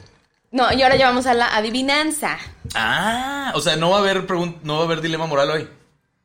No, 0.56 0.72
y 0.72 0.82
ahora 0.84 0.96
ya 0.96 1.08
vamos 1.08 1.26
a 1.26 1.34
la 1.34 1.54
adivinanza. 1.54 2.38
Ah, 2.76 3.52
o 3.56 3.60
sea, 3.60 3.76
no 3.76 3.90
va 3.90 3.98
a 3.98 4.00
haber 4.00 4.24
no 4.64 4.76
va 4.78 4.82
a 4.82 4.86
haber 4.86 5.02
dilema 5.02 5.28
moral 5.28 5.52
hoy. 5.52 5.68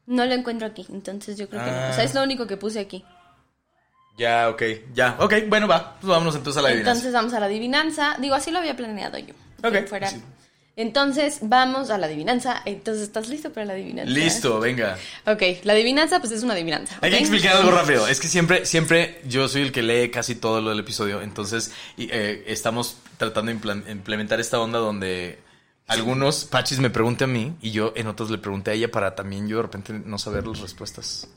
No 0.07 0.25
lo 0.25 0.35
encuentro 0.35 0.69
aquí, 0.69 0.87
entonces 0.89 1.37
yo 1.37 1.49
creo 1.49 1.65
que 1.65 1.71
no. 1.71 1.77
O 1.77 1.81
Ah. 1.81 1.93
sea, 1.93 2.05
es 2.05 2.15
lo 2.15 2.23
único 2.23 2.47
que 2.47 2.57
puse 2.57 2.79
aquí. 2.79 3.05
Ya, 4.17 4.49
ok, 4.49 4.63
ya, 4.95 5.17
ok, 5.19 5.35
bueno, 5.49 5.67
va, 5.67 5.97
pues 6.01 6.09
vámonos 6.09 6.37
entonces 6.37 6.59
a 6.61 6.63
la 6.63 6.69
adivinanza. 6.69 6.91
Entonces 6.93 7.13
vamos 7.13 7.33
a 7.35 7.41
la 7.41 7.47
adivinanza. 7.47 8.17
Digo, 8.21 8.37
así 8.37 8.53
lo 8.53 8.59
había 8.61 8.77
planeado 8.77 9.19
yo. 9.19 9.35
Ok, 9.65 9.89
fuera. 9.89 10.09
Entonces 10.77 11.39
vamos 11.43 11.91
a 11.91 11.99
la 11.99 12.07
adivinanza. 12.07 12.63
Entonces, 12.67 13.03
¿estás 13.03 13.29
listo 13.29 13.53
para 13.53 13.67
la 13.67 13.73
adivinanza? 13.73 14.13
Listo, 14.13 14.61
venga. 14.61 14.97
Ok, 15.27 15.43
la 15.65 15.73
adivinanza 15.73 16.21
pues 16.21 16.31
es 16.33 16.45
una 16.45 16.55
adivinanza. 16.55 16.99
Hay 17.01 17.11
que 17.11 17.19
explicar 17.19 17.57
algo 17.57 17.73
rápido. 17.73 18.07
Es 18.07 18.21
que 18.21 18.29
siempre, 18.29 18.65
siempre 18.65 19.21
yo 19.27 19.49
soy 19.49 19.63
el 19.63 19.73
que 19.73 19.83
lee 19.83 20.09
casi 20.11 20.37
todo 20.37 20.61
lo 20.61 20.71
del 20.71 20.79
episodio. 20.79 21.21
Entonces, 21.21 21.73
y, 21.97 22.09
eh, 22.13 22.45
estamos 22.47 22.97
tratando 23.21 23.53
de 23.53 23.93
implementar 23.93 24.41
esta 24.41 24.59
onda 24.59 24.79
donde 24.79 25.39
algunos 25.87 26.47
Pachis 26.47 26.79
me 26.79 26.89
preguntan 26.89 27.31
a 27.31 27.33
mí 27.33 27.55
y 27.61 27.71
yo 27.71 27.93
en 27.95 28.07
otros 28.07 28.31
le 28.31 28.39
pregunté 28.39 28.71
a 28.71 28.75
ella 28.75 28.91
para 28.91 29.15
también 29.15 29.47
yo 29.47 29.59
de 29.59 29.63
repente 29.65 29.93
no 29.93 30.19
saber 30.19 30.47
las 30.47 30.61
respuestas. 30.61 31.29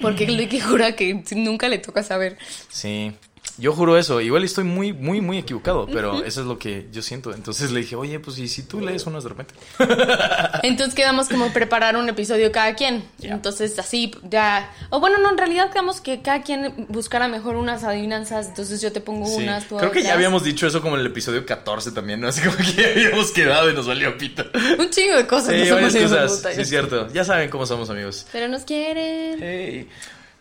Porque 0.00 0.28
Luigi 0.28 0.60
jura 0.60 0.94
que 0.94 1.24
nunca 1.34 1.68
le 1.68 1.78
toca 1.78 2.04
saber. 2.04 2.38
Sí. 2.68 3.12
Yo 3.58 3.72
juro 3.72 3.96
eso. 3.96 4.20
Igual 4.20 4.44
estoy 4.44 4.64
muy, 4.64 4.92
muy, 4.92 5.22
muy 5.22 5.38
equivocado, 5.38 5.86
pero 5.90 6.22
eso 6.24 6.42
es 6.42 6.46
lo 6.46 6.58
que 6.58 6.88
yo 6.92 7.00
siento. 7.00 7.32
Entonces 7.32 7.70
le 7.70 7.80
dije, 7.80 7.96
oye, 7.96 8.20
pues 8.20 8.38
y 8.38 8.48
si 8.48 8.62
tú 8.64 8.80
lees 8.82 9.06
unas 9.06 9.22
de 9.24 9.30
repente. 9.30 9.54
Entonces 10.62 10.94
quedamos 10.94 11.28
como 11.28 11.50
preparar 11.52 11.96
un 11.96 12.08
episodio 12.08 12.52
cada 12.52 12.74
quien. 12.74 13.04
Entonces 13.22 13.78
así 13.78 14.12
ya... 14.28 14.70
O 14.90 15.00
bueno, 15.00 15.18
no, 15.18 15.30
en 15.30 15.38
realidad 15.38 15.70
quedamos 15.70 16.00
que 16.02 16.20
cada 16.20 16.42
quien 16.42 16.86
buscara 16.90 17.28
mejor 17.28 17.56
unas 17.56 17.82
adivinanzas. 17.84 18.48
Entonces 18.48 18.80
yo 18.82 18.92
te 18.92 19.00
pongo 19.00 19.26
Sí. 19.26 19.42
unas, 19.42 19.66
tú 19.66 19.76
Creo 19.78 19.90
que 19.90 20.02
ya 20.02 20.12
habíamos 20.12 20.44
dicho 20.44 20.66
eso 20.66 20.82
como 20.82 20.96
en 20.96 21.00
el 21.00 21.06
episodio 21.06 21.46
14 21.46 21.92
también, 21.92 22.20
¿no? 22.20 22.28
Así 22.28 22.42
como 22.42 22.56
que 22.58 22.72
ya 22.74 22.88
habíamos 22.88 23.30
quedado 23.30 23.70
y 23.70 23.74
nos 23.74 23.86
valió 23.86 24.16
pito. 24.18 24.44
Un 24.78 24.90
chingo 24.90 25.16
de 25.16 25.26
cosas. 25.26 25.54
Sí, 25.54 25.70
nos 25.70 25.70
varias 25.70 25.94
cosas. 25.96 26.54
Sí, 26.54 26.60
es 26.60 26.68
cierto. 26.68 27.08
Ya 27.12 27.24
saben 27.24 27.48
cómo 27.48 27.64
somos 27.64 27.88
amigos. 27.88 28.26
Pero 28.32 28.48
nos 28.48 28.64
quieren. 28.64 29.38
Hey. 29.40 29.88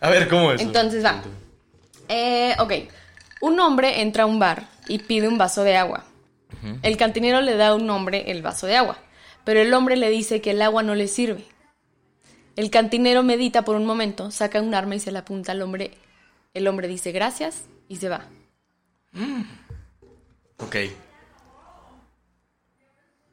A 0.02 0.10
ver, 0.10 0.28
¿cómo 0.28 0.52
es? 0.52 0.60
Entonces 0.62 1.04
va. 1.04 1.24
Eh, 2.10 2.56
ok. 2.60 2.74
Un 3.42 3.60
hombre 3.60 4.02
entra 4.02 4.24
a 4.24 4.26
un 4.26 4.40
bar 4.40 4.68
y 4.88 5.00
pide 5.00 5.28
un 5.28 5.38
vaso 5.38 5.64
de 5.64 5.76
agua. 5.78 6.04
El 6.82 6.98
cantinero 6.98 7.42
le 7.42 7.56
da 7.58 7.70
a 7.70 7.76
un 7.76 7.88
hombre 7.92 8.32
el 8.32 8.42
vaso 8.42 8.66
de 8.66 8.76
agua, 8.76 8.98
pero 9.44 9.60
el 9.60 9.72
hombre 9.74 9.98
le 9.98 10.10
dice 10.10 10.42
que 10.42 10.52
el 10.52 10.62
agua 10.64 10.82
no 10.82 10.96
le 10.96 11.08
sirve. 11.08 11.46
El 12.56 12.72
cantinero 12.72 13.22
medita 13.22 13.64
por 13.64 13.76
un 13.76 13.86
momento, 13.86 14.32
saca 14.32 14.62
un 14.62 14.74
arma 14.74 14.96
y 14.96 15.00
se 15.00 15.12
la 15.12 15.20
apunta 15.20 15.52
al 15.52 15.62
hombre. 15.62 15.92
El 16.56 16.68
hombre 16.68 16.88
dice 16.88 17.12
gracias 17.12 17.66
y 17.88 17.98
se 17.98 18.10
va. 18.10 18.26
Ok. 20.58 20.76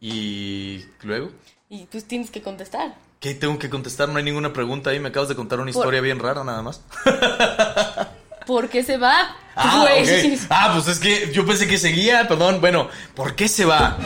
¿Y 0.01 0.85
luego? 1.03 1.31
Y 1.69 1.87
pues 1.87 2.05
tienes 2.05 2.31
que 2.31 2.43
contestar. 2.43 2.95
¿Qué 3.21 3.35
tengo 3.35 3.59
que 3.59 3.71
contestar? 3.71 4.09
No 4.09 4.19
hay 4.19 4.25
ninguna 4.25 4.53
pregunta 4.53 4.91
ahí. 4.91 4.99
Me 5.01 5.09
acabas 5.09 5.29
de 5.29 5.37
contar 5.37 5.61
una 5.61 5.71
Por- 5.73 5.81
historia 5.81 6.01
bien 6.01 6.19
rara, 6.19 6.43
nada 6.45 6.61
más. 6.63 6.83
¿Por 8.47 8.69
qué 8.69 8.83
se 8.83 8.97
va? 8.97 9.37
Ah. 9.57 9.87
Ah, 10.51 10.71
pues 10.75 10.89
es 10.89 10.99
que 10.99 11.31
yo 11.33 11.45
pensé 11.47 11.67
que 11.67 11.79
seguía, 11.79 12.27
perdón. 12.29 12.61
Bueno, 12.61 12.89
¿por 13.15 13.35
qué 13.35 13.49
se 13.49 13.65
va? 13.65 13.97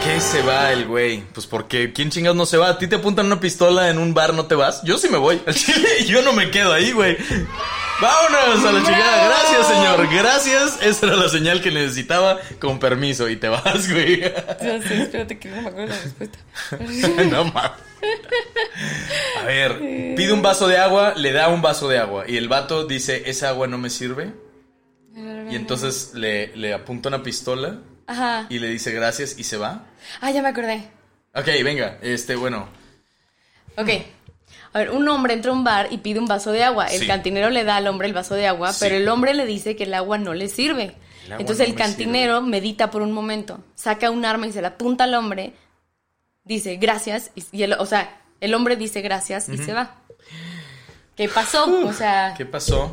¿Por 0.00 0.04
qué 0.04 0.20
se 0.20 0.42
va 0.42 0.72
el 0.72 0.86
güey? 0.86 1.22
Pues 1.32 1.46
porque 1.46 1.92
¿quién 1.92 2.10
chingados 2.10 2.36
no 2.36 2.46
se 2.46 2.56
va? 2.56 2.70
¿A 2.70 2.78
ti 2.78 2.86
te 2.86 2.96
apuntan 2.96 3.26
una 3.26 3.40
pistola 3.40 3.88
en 3.90 3.98
un 3.98 4.12
bar, 4.14 4.34
no 4.34 4.46
te 4.46 4.54
vas? 4.54 4.82
Yo 4.84 4.98
sí 4.98 5.08
me 5.08 5.18
voy. 5.18 5.40
Al 5.46 5.54
chile, 5.54 5.88
yo 6.06 6.22
no 6.22 6.32
me 6.32 6.50
quedo 6.50 6.72
ahí, 6.72 6.92
güey. 6.92 7.16
Vámonos 8.04 8.66
a 8.66 8.72
la 8.72 8.82
chingada. 8.82 9.28
Gracias, 9.28 9.66
señor. 9.66 10.08
Gracias. 10.12 10.82
Esa 10.82 11.06
era 11.06 11.16
la 11.16 11.28
señal 11.28 11.62
que 11.62 11.70
necesitaba. 11.70 12.38
Con 12.60 12.78
permiso. 12.78 13.28
Y 13.30 13.36
te 13.36 13.48
vas, 13.48 13.90
güey. 13.90 14.20
Ya 14.20 14.82
sé, 14.82 15.02
espérate 15.02 15.38
que 15.38 15.48
no 15.48 15.62
me 15.62 15.68
acuerdo 15.68 15.94
la 15.94 16.00
respuesta. 16.00 16.38
no 17.30 17.44
mames. 17.46 17.72
A 19.40 19.44
ver, 19.46 19.78
pide 19.78 20.32
un 20.32 20.42
vaso 20.42 20.68
de 20.68 20.76
agua, 20.76 21.14
le 21.16 21.32
da 21.32 21.48
un 21.48 21.62
vaso 21.62 21.88
de 21.88 21.98
agua. 21.98 22.24
Y 22.28 22.36
el 22.36 22.48
vato 22.48 22.86
dice, 22.86 23.22
esa 23.30 23.48
agua 23.48 23.66
no 23.68 23.78
me 23.78 23.88
sirve. 23.88 24.32
Y 25.16 25.56
entonces 25.56 26.10
le, 26.14 26.54
le 26.56 26.74
apunta 26.74 27.08
una 27.08 27.22
pistola 27.22 27.78
Ajá. 28.06 28.46
y 28.50 28.58
le 28.58 28.68
dice 28.68 28.92
gracias 28.92 29.38
y 29.38 29.44
se 29.44 29.56
va. 29.56 29.86
Ah, 30.20 30.30
ya 30.30 30.42
me 30.42 30.48
acordé. 30.48 30.82
Ok, 31.34 31.46
venga, 31.62 31.98
este, 32.02 32.36
bueno. 32.36 32.68
Ok. 33.76 33.88
A 34.74 34.78
ver, 34.80 34.90
un 34.90 35.08
hombre 35.08 35.32
entra 35.34 35.50
a 35.52 35.54
un 35.54 35.64
bar 35.64 35.88
y 35.90 35.98
pide 35.98 36.18
un 36.18 36.26
vaso 36.26 36.52
de 36.52 36.62
agua. 36.64 36.86
El 36.88 37.00
Sí. 37.00 37.06
cantinero 37.06 37.48
le 37.48 37.64
da 37.64 37.76
al 37.76 37.86
hombre 37.86 38.08
el 38.08 38.12
vaso 38.12 38.34
de 38.34 38.46
agua, 38.46 38.72
Sí. 38.72 38.78
pero 38.80 38.96
el 38.96 39.08
hombre 39.08 39.32
le 39.32 39.46
dice 39.46 39.76
que 39.76 39.84
el 39.84 39.94
agua 39.94 40.18
no 40.18 40.34
le 40.34 40.48
sirve. 40.48 40.94
El 41.26 41.32
Entonces 41.40 41.60
no 41.60 41.64
el 41.64 41.70
me 41.72 41.78
cantinero 41.78 42.42
medita 42.42 42.90
por 42.90 43.00
un 43.00 43.12
momento, 43.12 43.60
saca 43.76 44.10
un 44.10 44.24
arma 44.26 44.46
y 44.48 44.52
se 44.52 44.60
la 44.60 44.68
apunta 44.68 45.04
al 45.04 45.14
hombre, 45.14 45.54
dice 46.44 46.76
gracias, 46.76 47.30
y, 47.34 47.44
y 47.52 47.62
el, 47.62 47.72
o 47.74 47.86
sea, 47.86 48.20
el 48.40 48.52
hombre 48.52 48.76
dice 48.76 49.00
gracias 49.00 49.48
y 49.48 49.56
se 49.56 49.72
va. 49.72 49.94
¿Qué 51.16 51.28
pasó? 51.28 51.64
o 51.86 51.92
sea, 51.92 52.34
¿Qué 52.36 52.44
pasó? 52.44 52.92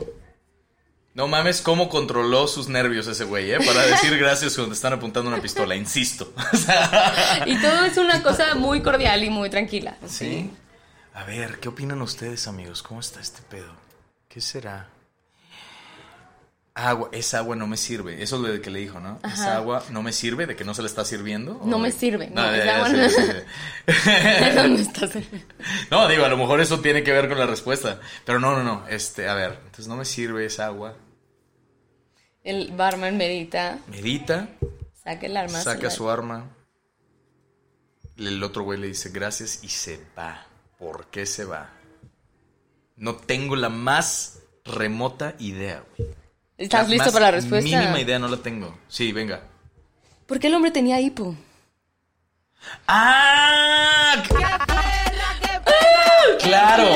No 1.13 1.27
mames, 1.27 1.61
cómo 1.61 1.89
controló 1.89 2.47
sus 2.47 2.69
nervios 2.69 3.05
ese 3.07 3.25
güey, 3.25 3.51
¿eh? 3.51 3.57
Para 3.65 3.85
decir 3.85 4.17
gracias 4.17 4.53
cuando 4.55 4.69
te 4.69 4.75
están 4.75 4.93
apuntando 4.93 5.29
una 5.29 5.41
pistola, 5.41 5.75
insisto. 5.75 6.31
Y 7.47 7.57
todo 7.59 7.83
es 7.83 7.97
una 7.97 8.21
cosa 8.23 8.55
muy 8.55 8.81
cordial 8.81 9.21
y 9.23 9.29
muy 9.29 9.49
tranquila. 9.49 9.97
¿Sí? 10.07 10.49
A 11.21 11.23
ver, 11.23 11.59
¿qué 11.59 11.69
opinan 11.69 12.01
ustedes, 12.01 12.47
amigos? 12.47 12.81
¿Cómo 12.81 12.99
está 12.99 13.19
este 13.19 13.43
pedo? 13.43 13.71
¿Qué 14.27 14.41
será? 14.41 14.89
Agua, 16.73 17.09
esa 17.11 17.37
agua 17.37 17.55
no 17.55 17.67
me 17.67 17.77
sirve. 17.77 18.23
Eso 18.23 18.37
es 18.37 18.55
lo 18.55 18.59
que 18.59 18.71
le 18.71 18.79
dijo, 18.79 18.99
¿no? 18.99 19.19
Esa 19.23 19.57
agua 19.57 19.83
no 19.91 20.01
me 20.01 20.13
sirve, 20.13 20.47
de 20.47 20.55
que 20.55 20.63
no 20.63 20.73
se 20.73 20.81
le 20.81 20.87
está 20.87 21.05
sirviendo. 21.05 21.61
No 21.63 21.75
¿O 21.75 21.79
me 21.79 21.91
sirve, 21.91 22.31
no, 22.31 22.41
no- 25.91 26.07
digo, 26.07 26.25
a 26.25 26.29
lo 26.29 26.37
mejor 26.37 26.59
eso 26.59 26.79
tiene 26.79 27.03
que 27.03 27.11
ver 27.11 27.29
con 27.29 27.37
la 27.37 27.45
respuesta. 27.45 27.99
Pero 28.25 28.39
no, 28.39 28.55
no, 28.55 28.63
no. 28.63 28.87
Este, 28.87 29.29
a 29.29 29.35
ver, 29.35 29.59
entonces 29.65 29.85
no 29.85 29.97
me 29.97 30.05
sirve 30.05 30.45
esa 30.45 30.65
agua. 30.65 30.95
El 32.43 32.71
barman 32.71 33.15
medita, 33.15 33.77
Medita, 33.85 34.49
saca 35.03 35.27
el 35.27 35.37
arma. 35.37 35.61
saca 35.61 35.91
su 35.91 36.09
arma. 36.09 36.49
El 38.17 38.41
otro 38.41 38.63
güey 38.63 38.79
le 38.79 38.87
dice 38.87 39.09
gracias 39.09 39.63
y 39.63 39.69
se 39.69 40.03
va. 40.17 40.47
¿Por 40.81 41.05
qué 41.11 41.27
se 41.27 41.45
va? 41.45 41.69
No 42.97 43.13
tengo 43.15 43.55
la 43.55 43.69
más 43.69 44.39
remota 44.65 45.35
idea, 45.37 45.83
güey. 45.95 46.09
¿Estás 46.57 46.85
La 46.87 46.89
listo 46.89 47.05
más 47.05 47.13
para 47.13 47.25
la 47.27 47.31
respuesta? 47.33 47.79
Mínima 47.79 47.99
idea 47.99 48.17
no 48.17 48.27
la 48.27 48.37
tengo. 48.37 48.75
Sí, 48.87 49.11
venga. 49.11 49.41
¿Por 50.25 50.39
qué 50.39 50.47
el 50.47 50.55
hombre 50.55 50.71
tenía 50.71 50.99
hipo? 50.99 51.35
¡Ah! 52.87 54.23
¡Claro! 56.39 56.89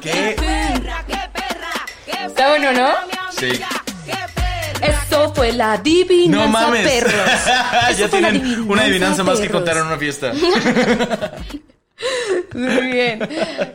¿Qué? 0.00 0.36
Está 2.26 2.48
bueno, 2.48 2.72
¿no? 2.72 2.88
Sí. 3.30 3.60
Eso 4.82 5.32
fue 5.34 5.52
la 5.52 5.74
adivinanza, 5.74 6.46
No 6.46 6.48
mames. 6.48 6.88
perros. 6.88 7.14
Ya 7.96 8.08
tienen 8.08 8.68
una 8.68 8.82
adivinanza 8.82 9.22
más 9.22 9.38
que 9.38 9.48
contar 9.48 9.76
en 9.76 9.86
una 9.86 9.98
fiesta. 9.98 10.32
Muy 12.54 12.86
bien. 12.92 13.28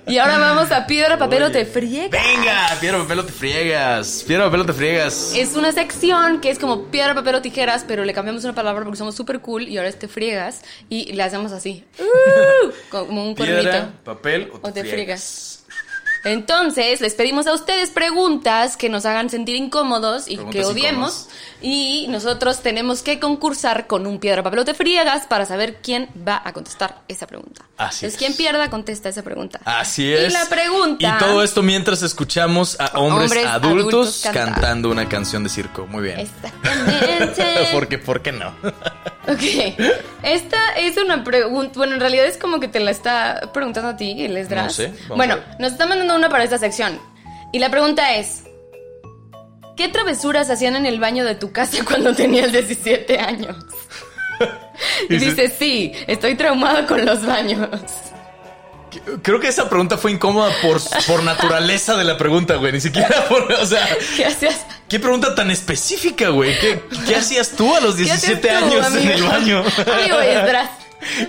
Y 0.07 0.17
ahora 0.17 0.37
vamos 0.37 0.71
a 0.71 0.85
piedra, 0.87 1.17
papel 1.17 1.43
o 1.43 1.51
te 1.51 1.65
friegas. 1.65 2.11
Venga, 2.11 2.67
piedra, 2.79 2.97
papel 2.99 3.19
o 3.19 3.25
te 3.25 3.31
friegas. 3.31 4.23
Piedra, 4.27 4.45
papel 4.45 4.61
o 4.61 4.65
te 4.65 4.73
friegas. 4.73 5.33
Es 5.35 5.55
una 5.55 5.71
sección 5.71 6.41
que 6.41 6.49
es 6.49 6.59
como 6.59 6.83
piedra, 6.85 7.13
papel 7.15 7.35
o 7.35 7.41
tijeras, 7.41 7.85
pero 7.87 8.05
le 8.05 8.13
cambiamos 8.13 8.43
una 8.43 8.55
palabra 8.55 8.83
porque 8.83 8.97
somos 8.97 9.15
súper 9.15 9.39
cool 9.39 9.67
y 9.67 9.77
ahora 9.77 9.89
es 9.89 9.97
te 9.99 10.07
friegas 10.07 10.61
y 10.89 11.13
le 11.13 11.23
hacemos 11.23 11.51
así. 11.51 11.83
¡Uh! 11.99 12.71
como 12.89 13.27
un 13.29 13.35
Piedra, 13.35 13.61
cuernito. 13.63 13.93
papel 14.03 14.49
o 14.53 14.59
te, 14.59 14.69
O 14.69 14.73
te 14.73 14.83
friegas. 14.83 15.64
Entonces, 16.25 17.01
les 17.01 17.13
pedimos 17.13 17.47
a 17.47 17.53
ustedes 17.53 17.91
preguntas 17.91 18.77
que 18.77 18.89
nos 18.89 19.05
hagan 19.05 19.29
sentir 19.29 19.55
incómodos 19.55 20.27
y 20.27 20.35
Preguntas 20.35 20.61
que 20.61 20.65
odiemos. 20.67 21.27
Y 21.61 22.07
nosotros 22.09 22.61
tenemos 22.61 23.01
que 23.01 23.19
concursar 23.19 23.87
con 23.87 24.05
un 24.05 24.19
piedra, 24.19 24.43
papel 24.43 24.59
o 24.59 24.65
te 24.65 24.73
friegas 24.73 25.25
para 25.25 25.45
saber 25.45 25.77
quién 25.81 26.09
va 26.27 26.41
a 26.43 26.51
contestar 26.53 27.01
esa 27.07 27.25
pregunta. 27.27 27.65
Así 27.77 28.05
Entonces, 28.05 28.13
es. 28.13 28.17
quien 28.17 28.35
pierda, 28.35 28.69
contesta 28.69 29.09
esa 29.09 29.23
pregunta. 29.23 29.59
Así 29.65 30.11
es. 30.11 30.31
Y 30.31 30.33
la 30.33 30.45
pregunta. 30.45 31.07
Y 31.07 31.23
todo 31.23 31.43
esto 31.43 31.63
mientras 31.63 32.01
escuchamos 32.03 32.79
a 32.79 32.99
hombres, 32.99 33.31
Hombres 33.31 33.45
adultos, 33.45 34.23
cantando 34.31 34.89
una 34.89 35.07
canción 35.07 35.43
de 35.43 35.49
circo. 35.49 35.87
Muy 35.87 36.03
bien. 36.03 36.19
Exactamente. 36.19 37.69
Porque, 37.71 37.97
¿por 37.97 38.21
qué 38.21 38.31
no? 38.31 38.53
Ok. 39.27 39.41
Esta 40.21 40.73
es 40.77 40.97
una 40.97 41.23
pregunta. 41.23 41.73
Bueno, 41.77 41.95
en 41.95 41.99
realidad 41.99 42.25
es 42.25 42.37
como 42.37 42.59
que 42.59 42.67
te 42.67 42.79
la 42.79 42.91
está 42.91 43.49
preguntando 43.53 43.89
a 43.89 43.97
ti, 43.97 44.23
Esdras. 44.23 44.65
No 44.65 44.69
sé, 44.69 44.93
Bueno, 45.09 45.37
nos 45.57 45.71
está 45.71 45.87
mandando 45.87 46.14
una 46.15 46.29
para 46.29 46.43
esta 46.43 46.57
sección. 46.57 46.99
Y 47.51 47.59
la 47.59 47.69
pregunta 47.69 48.15
es: 48.15 48.43
¿Qué 49.77 49.87
travesuras 49.89 50.49
hacían 50.49 50.75
en 50.75 50.85
el 50.85 50.99
baño 50.99 51.25
de 51.25 51.35
tu 51.35 51.51
casa 51.51 51.83
cuando 51.87 52.13
tenías 52.15 52.51
17 52.51 53.19
años? 53.19 53.55
Y 55.09 55.13
Dice- 55.17 55.25
dice: 55.43 55.55
Sí, 55.57 55.93
estoy 56.07 56.35
traumado 56.35 56.85
con 56.85 57.05
los 57.05 57.25
baños. 57.25 57.69
Creo 59.21 59.39
que 59.39 59.47
esa 59.47 59.69
pregunta 59.69 59.97
fue 59.97 60.11
incómoda 60.11 60.51
por, 60.61 60.81
por 61.07 61.23
naturaleza 61.23 61.95
de 61.95 62.03
la 62.03 62.17
pregunta, 62.17 62.55
güey. 62.55 62.73
Ni 62.73 62.81
siquiera 62.81 63.25
por. 63.29 63.49
O 63.53 63.65
sea, 63.65 63.87
¿Qué 64.17 64.25
hacías? 64.25 64.65
¿qué 64.89 64.99
pregunta 64.99 65.33
tan 65.35 65.49
específica, 65.51 66.29
güey? 66.29 66.57
¿Qué, 66.59 66.81
qué 67.07 67.15
hacías 67.15 67.51
tú 67.51 67.73
a 67.73 67.79
los 67.79 67.95
¿Qué 67.95 68.11
haces 68.11 68.41
17 68.41 68.47
tú, 68.49 68.65
años 68.65 68.95
en 68.95 69.07
el 69.09 69.23
baño? 69.23 69.59
Amigo. 69.93 70.17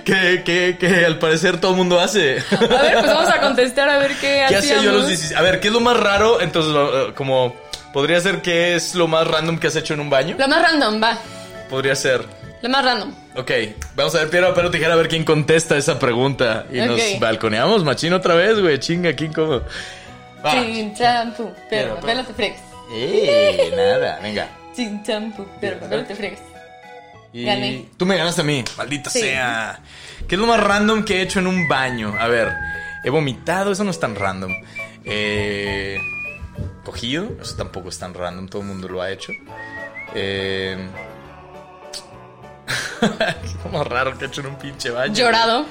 Que, 0.04 0.42
que, 0.44 0.76
que 0.78 1.04
al 1.06 1.18
parecer 1.18 1.60
todo 1.60 1.72
el 1.72 1.76
mundo 1.76 2.00
hace. 2.00 2.38
A 2.50 2.82
ver, 2.82 2.98
pues 2.98 3.06
vamos 3.06 3.28
a 3.28 3.40
contestar 3.40 3.88
a 3.88 3.98
ver 3.98 4.12
qué, 4.20 4.44
¿Qué 4.48 4.56
hacía 4.56 4.82
yo 4.82 4.90
a 4.90 4.92
los 4.92 5.04
hacíamos. 5.04 5.08
17? 5.08 5.36
A 5.36 5.42
ver, 5.42 5.60
¿qué 5.60 5.68
es 5.68 5.72
lo 5.72 5.80
más 5.80 5.98
raro? 5.98 6.40
Entonces, 6.40 6.72
eh, 6.74 7.12
como. 7.14 7.54
Podría 7.92 8.20
ser 8.20 8.42
qué 8.42 8.74
es 8.74 8.94
lo 8.94 9.08
más 9.08 9.26
random 9.26 9.58
que 9.58 9.68
has 9.68 9.76
hecho 9.76 9.94
en 9.94 10.00
un 10.00 10.10
baño. 10.10 10.36
Lo 10.38 10.48
más 10.48 10.60
random, 10.60 11.02
va. 11.02 11.18
Podría 11.70 11.94
ser. 11.94 12.24
Lo 12.60 12.68
más 12.68 12.84
random. 12.84 13.14
Ok, 13.36 13.50
vamos 13.94 14.14
a 14.14 14.18
ver 14.18 14.28
piedra, 14.30 14.48
papel 14.48 14.66
o 14.66 14.70
tijera 14.70 14.92
a 14.92 14.96
ver 14.96 15.08
quién 15.08 15.24
contesta 15.24 15.76
esa 15.76 15.98
pregunta. 15.98 16.66
Y 16.70 16.78
nos 16.80 17.00
balconeamos, 17.18 17.84
machín, 17.84 18.12
otra 18.12 18.34
vez, 18.34 18.60
güey. 18.60 18.78
Chinga, 18.78 19.10
aquí 19.10 19.28
como. 19.28 19.62
Va. 20.44 20.52
Sin 20.52 20.94
champú, 20.94 21.50
pero 21.70 21.98
Pero, 22.04 22.24
te 22.24 22.34
fregas. 22.34 22.60
¡Eh! 22.92 23.72
Nada, 23.74 24.18
venga. 24.22 24.48
Sin 24.74 25.02
champú, 25.02 25.46
pero 25.60 25.78
papel 25.80 26.00
o 26.00 26.04
te 26.04 26.14
fregas. 26.14 26.40
Y 27.36 27.44
Gané. 27.44 27.88
Tú 27.98 28.06
me 28.06 28.16
ganaste 28.16 28.40
a 28.40 28.44
mí, 28.44 28.64
maldita 28.78 29.10
Sí. 29.10 29.20
sea. 29.20 29.80
¿Qué 30.26 30.36
es 30.36 30.40
lo 30.40 30.46
más 30.46 30.58
random 30.58 31.04
que 31.04 31.18
he 31.18 31.22
hecho 31.22 31.38
en 31.40 31.46
un 31.46 31.68
baño? 31.68 32.14
A 32.18 32.28
ver, 32.28 32.52
he 33.04 33.10
vomitado, 33.10 33.72
eso 33.72 33.84
no 33.84 33.90
es 33.90 34.00
tan 34.00 34.14
random. 34.16 34.52
Eh, 35.04 35.98
cogido, 36.84 37.30
eso 37.40 37.54
tampoco 37.56 37.90
es 37.90 37.98
tan 37.98 38.14
random, 38.14 38.48
todo 38.48 38.62
el 38.62 38.68
mundo 38.68 38.88
lo 38.88 39.02
ha 39.02 39.10
hecho. 39.10 39.32
Eh, 40.14 40.78
¿Qué 43.00 43.68
más 43.70 43.86
raro 43.86 44.16
que 44.18 44.24
he 44.24 44.28
hecho 44.28 44.40
en 44.40 44.46
un 44.48 44.56
pinche 44.56 44.90
baño? 44.90 45.14
Llorado. 45.14 45.66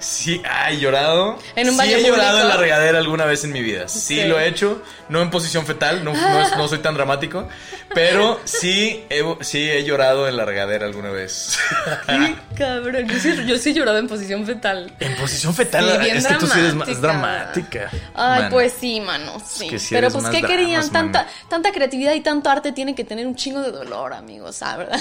Sí, 0.00 0.40
ay, 0.48 0.78
llorado. 0.80 1.38
¿En 1.54 1.66
un 1.68 1.72
sí 1.74 1.78
baño 1.78 1.96
he 1.96 2.02
llorado 2.02 2.40
en 2.40 2.48
la 2.48 2.56
regadera 2.56 2.98
alguna 2.98 3.24
vez 3.26 3.44
en 3.44 3.52
mi 3.52 3.62
vida. 3.62 3.86
Sí 3.88 4.16
Sí. 4.20 4.24
lo 4.24 4.40
he 4.40 4.48
hecho, 4.48 4.82
no 5.10 5.20
en 5.22 5.30
posición 5.30 5.66
fetal, 5.66 6.02
no, 6.04 6.12
no, 6.14 6.40
es- 6.42 6.56
no 6.56 6.66
soy 6.68 6.78
tan 6.78 6.94
dramático, 6.94 7.48
pero 7.94 8.40
sí 8.44 9.04
he, 9.10 9.22
sí 9.42 9.70
he 9.70 9.84
llorado 9.84 10.26
en 10.28 10.36
la 10.36 10.44
regadera 10.46 10.86
alguna 10.86 11.10
vez. 11.10 11.58
Ay, 12.06 12.36
cabrón. 12.56 13.06
Yo 13.08 13.18
sí, 13.18 13.34
yo 13.46 13.58
sí 13.58 13.70
he 13.70 13.74
llorado 13.74 13.98
en 13.98 14.08
posición 14.08 14.46
fetal. 14.46 14.92
en 15.00 15.14
posición 15.16 15.54
fetal, 15.54 15.90
Sí, 15.90 15.98
bien 16.04 16.16
es 16.16 16.26
que 16.26 16.34
tú 16.34 16.46
sí 16.46 16.58
eres 16.58 16.74
más 16.74 17.00
dramática. 17.00 17.78
dramática. 17.80 17.90
Ay, 18.14 18.40
Mano. 18.42 18.50
pues 18.50 18.72
sí, 18.80 19.00
mano, 19.00 19.42
sí. 19.46 19.68
que 19.68 19.78
sí 19.78 19.94
Pero 19.94 20.10
pues, 20.10 20.24
¿qué 20.26 20.30
dramas, 20.40 20.50
querían? 20.50 20.80
mano. 20.80 20.92
Tanta, 20.92 21.26
tanta 21.48 21.72
creatividad 21.72 22.14
y 22.14 22.20
tanto 22.20 22.48
arte 22.48 22.72
tiene 22.72 22.94
que 22.94 23.04
tener 23.04 23.26
un 23.26 23.34
chingo 23.36 23.60
de 23.60 23.70
dolor, 23.70 24.12
amigos, 24.14 24.56
¿sabes? 24.56 24.88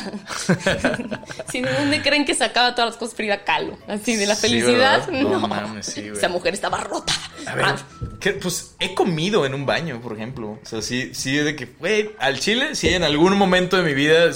si 1.51 1.61
de 1.61 1.71
dónde 1.73 2.01
creen 2.01 2.25
que 2.25 2.35
sacaba 2.35 2.75
todas 2.75 2.91
las 2.91 2.97
cosas 2.97 3.15
Frida 3.15 3.43
Kahlo? 3.43 3.77
Así, 3.87 4.15
de 4.15 4.25
la 4.25 4.35
Sí, 4.35 4.41
felicidad. 4.41 4.88
¿Verdad? 4.97 5.09
No, 5.23 5.29
No 5.39 5.47
mames, 5.47 5.85
sí, 5.85 6.01
güey. 6.01 6.13
Esa 6.13 6.29
mujer 6.29 6.53
estaba 6.53 6.79
rota. 6.79 7.13
A 7.45 7.55
ver, 7.55 7.65
Ah, 7.65 7.75
que, 8.19 8.33
pues 8.33 8.75
he 8.79 8.93
comido 8.93 9.45
en 9.45 9.53
un 9.53 9.65
baño, 9.65 10.01
por 10.01 10.13
ejemplo. 10.13 10.59
O 10.61 10.65
sea, 10.65 10.81
sí, 10.81 11.11
sí, 11.13 11.35
de 11.37 11.55
que, 11.55 11.65
güey, 11.79 12.11
al 12.19 12.39
chile, 12.39 12.75
sí, 12.75 12.89
en 12.89 13.03
algún 13.03 13.37
momento 13.37 13.77
de 13.77 13.83
mi 13.83 13.93
vida, 13.93 14.29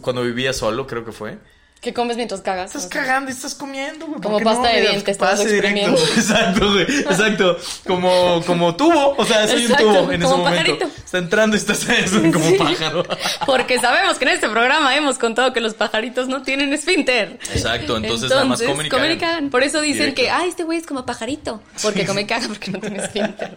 cuando 0.00 0.22
vivía 0.22 0.52
solo, 0.52 0.86
creo 0.86 1.04
que 1.04 1.12
fue. 1.12 1.38
¿Qué 1.80 1.94
comes 1.94 2.16
mientras 2.16 2.40
cagas? 2.40 2.74
Estás 2.74 2.86
cagando 2.90 3.30
y 3.30 3.34
estás 3.34 3.54
comiendo, 3.54 4.06
güey. 4.06 4.20
¿por 4.20 4.32
Como 4.32 4.40
pasta 4.44 4.68
de 4.70 4.80
dientes, 4.80 5.08
estás 5.08 5.44
directo. 5.44 5.94
Exacto, 6.16 6.72
güey. 6.72 6.82
Exacto. 6.82 7.56
Como, 7.86 8.42
como 8.44 8.74
tubo. 8.74 9.14
O 9.16 9.24
sea, 9.24 9.46
soy 9.46 9.62
Exacto, 9.62 9.86
un 9.88 9.94
tubo 9.94 10.12
en 10.12 10.20
ese 10.22 10.30
como 10.32 10.44
momento. 10.44 10.78
pajarito. 10.78 11.00
Está 11.04 11.18
entrando 11.18 11.54
y 11.56 11.60
estás 11.60 11.88
eso, 11.88 12.20
como 12.32 12.40
Sí. 12.50 12.56
pájaro. 12.58 13.04
Porque 13.46 13.78
sabemos 13.78 14.18
que 14.18 14.24
en 14.24 14.30
este 14.32 14.48
programa 14.48 14.96
hemos 14.96 15.18
contado 15.18 15.52
que 15.52 15.60
los 15.60 15.74
pajaritos 15.74 16.26
no 16.26 16.42
tienen 16.42 16.72
esfínter. 16.72 17.38
Exacto, 17.54 17.96
entonces 17.96 18.28
nada 18.28 18.44
más 18.44 18.60
comen 18.60 19.12
y 19.12 19.16
cagan. 19.18 19.48
Por 19.50 19.62
eso 19.62 19.80
dicen 19.80 20.14
Directo. 20.14 20.22
que, 20.22 20.30
ah, 20.30 20.46
este 20.48 20.64
güey 20.64 20.78
es 20.78 20.86
como 20.86 21.06
pajarito. 21.06 21.62
Porque 21.80 22.04
come 22.04 22.22
y 22.22 22.26
caga 22.26 22.48
porque 22.48 22.72
no 22.72 22.80
tiene 22.80 23.04
esfínter. 23.04 23.56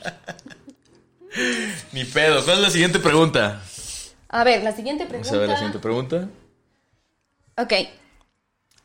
Ni 1.92 2.04
pedo. 2.06 2.44
¿Cuál 2.44 2.58
es 2.58 2.62
la 2.64 2.70
siguiente 2.70 3.00
pregunta? 3.00 3.62
A 4.30 4.44
ver, 4.44 4.64
la 4.64 4.74
siguiente 4.74 5.06
Vamos 5.06 5.28
pregunta. 5.28 5.36
a 5.36 5.40
ver 5.40 5.50
la 5.50 5.56
siguiente 5.56 5.80
pregunta. 5.80 6.28
Ok. 7.58 7.74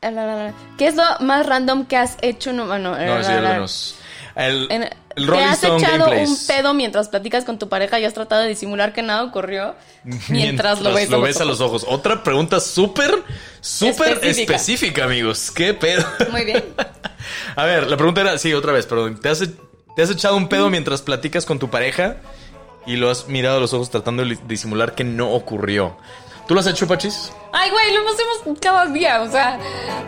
La. 0.03 0.53
¿Qué 0.78 0.86
es 0.88 0.94
lo 0.94 1.03
más 1.20 1.47
random 1.47 1.86
que 1.86 1.97
has 1.97 2.16
hecho? 2.22 2.53
No, 2.53 2.66
bueno, 2.66 2.90
No, 2.92 3.18
la, 3.18 3.24
sí, 3.24 3.32
menos. 3.32 3.94
El, 4.34 4.70
En- 4.70 4.82
el 5.16 5.26
¿Te 5.26 5.38
has 5.44 5.55
Stone 5.62 5.78
echado 5.82 6.05
Gameplays. 6.05 6.28
un 6.28 6.47
pedo 6.47 6.74
mientras 6.74 7.09
platicas 7.09 7.44
con 7.44 7.59
tu 7.59 7.70
pareja 7.70 7.99
y 7.99 8.05
has 8.05 8.12
tratado 8.12 8.42
de 8.42 8.49
disimular 8.49 8.92
que 8.92 9.01
nada 9.03 9.22
ocurrió 9.24 9.74
mientras, 10.28 10.82
lo 10.82 10.92
ves, 10.92 11.09
lo 11.09 11.20
ves 11.22 11.40
a 11.40 11.47
los 11.47 11.61
ojos. 11.62 11.84
Otra 11.88 12.22
pregunta 12.22 12.61
súper, 12.61 13.22
súper 13.62 14.12
Específica. 14.12 14.53
específica. 14.57 15.05
amigos. 15.05 15.51
¿Qué 15.51 15.72
pedo? 15.74 16.05
Muy 16.30 16.44
bien. 16.44 16.62
A 17.57 17.64
ver, 17.64 17.88
la 17.88 17.97
pregunta 17.97 18.20
era, 18.20 18.38
sí, 18.38 18.53
otra 18.53 18.72
vez, 18.72 18.84
perdón. 18.86 19.18
¿Te 19.20 19.30
has, 19.30 19.42
te 19.97 20.03
has 20.03 20.11
echado 20.11 20.36
un 20.36 20.49
pedo 20.49 20.68
mientras 20.70 21.01
platicas 21.03 21.47
con 21.47 21.59
tu 21.59 21.70
pareja 21.70 22.16
y 22.86 22.97
lo 22.97 23.11
has 23.11 23.26
mirado 23.28 23.57
a 23.57 23.61
los 23.61 23.72
ojos 23.72 23.90
tratando 23.90 24.22
de 24.24 24.38
disimular 24.47 24.94
que 24.94 25.03
no 25.05 25.32
ocurrió? 25.32 25.97
¿Tú 26.47 26.55
lo 26.55 26.61
has 26.61 26.66
hecho, 26.68 26.86
Pachis? 26.86 27.32
Ay, 27.53 27.70
güey, 27.70 27.92
lo 27.92 28.01
hacemos 28.09 28.59
cada 28.61 28.86
día. 28.86 29.20
O 29.22 29.30
sea, 29.30 29.59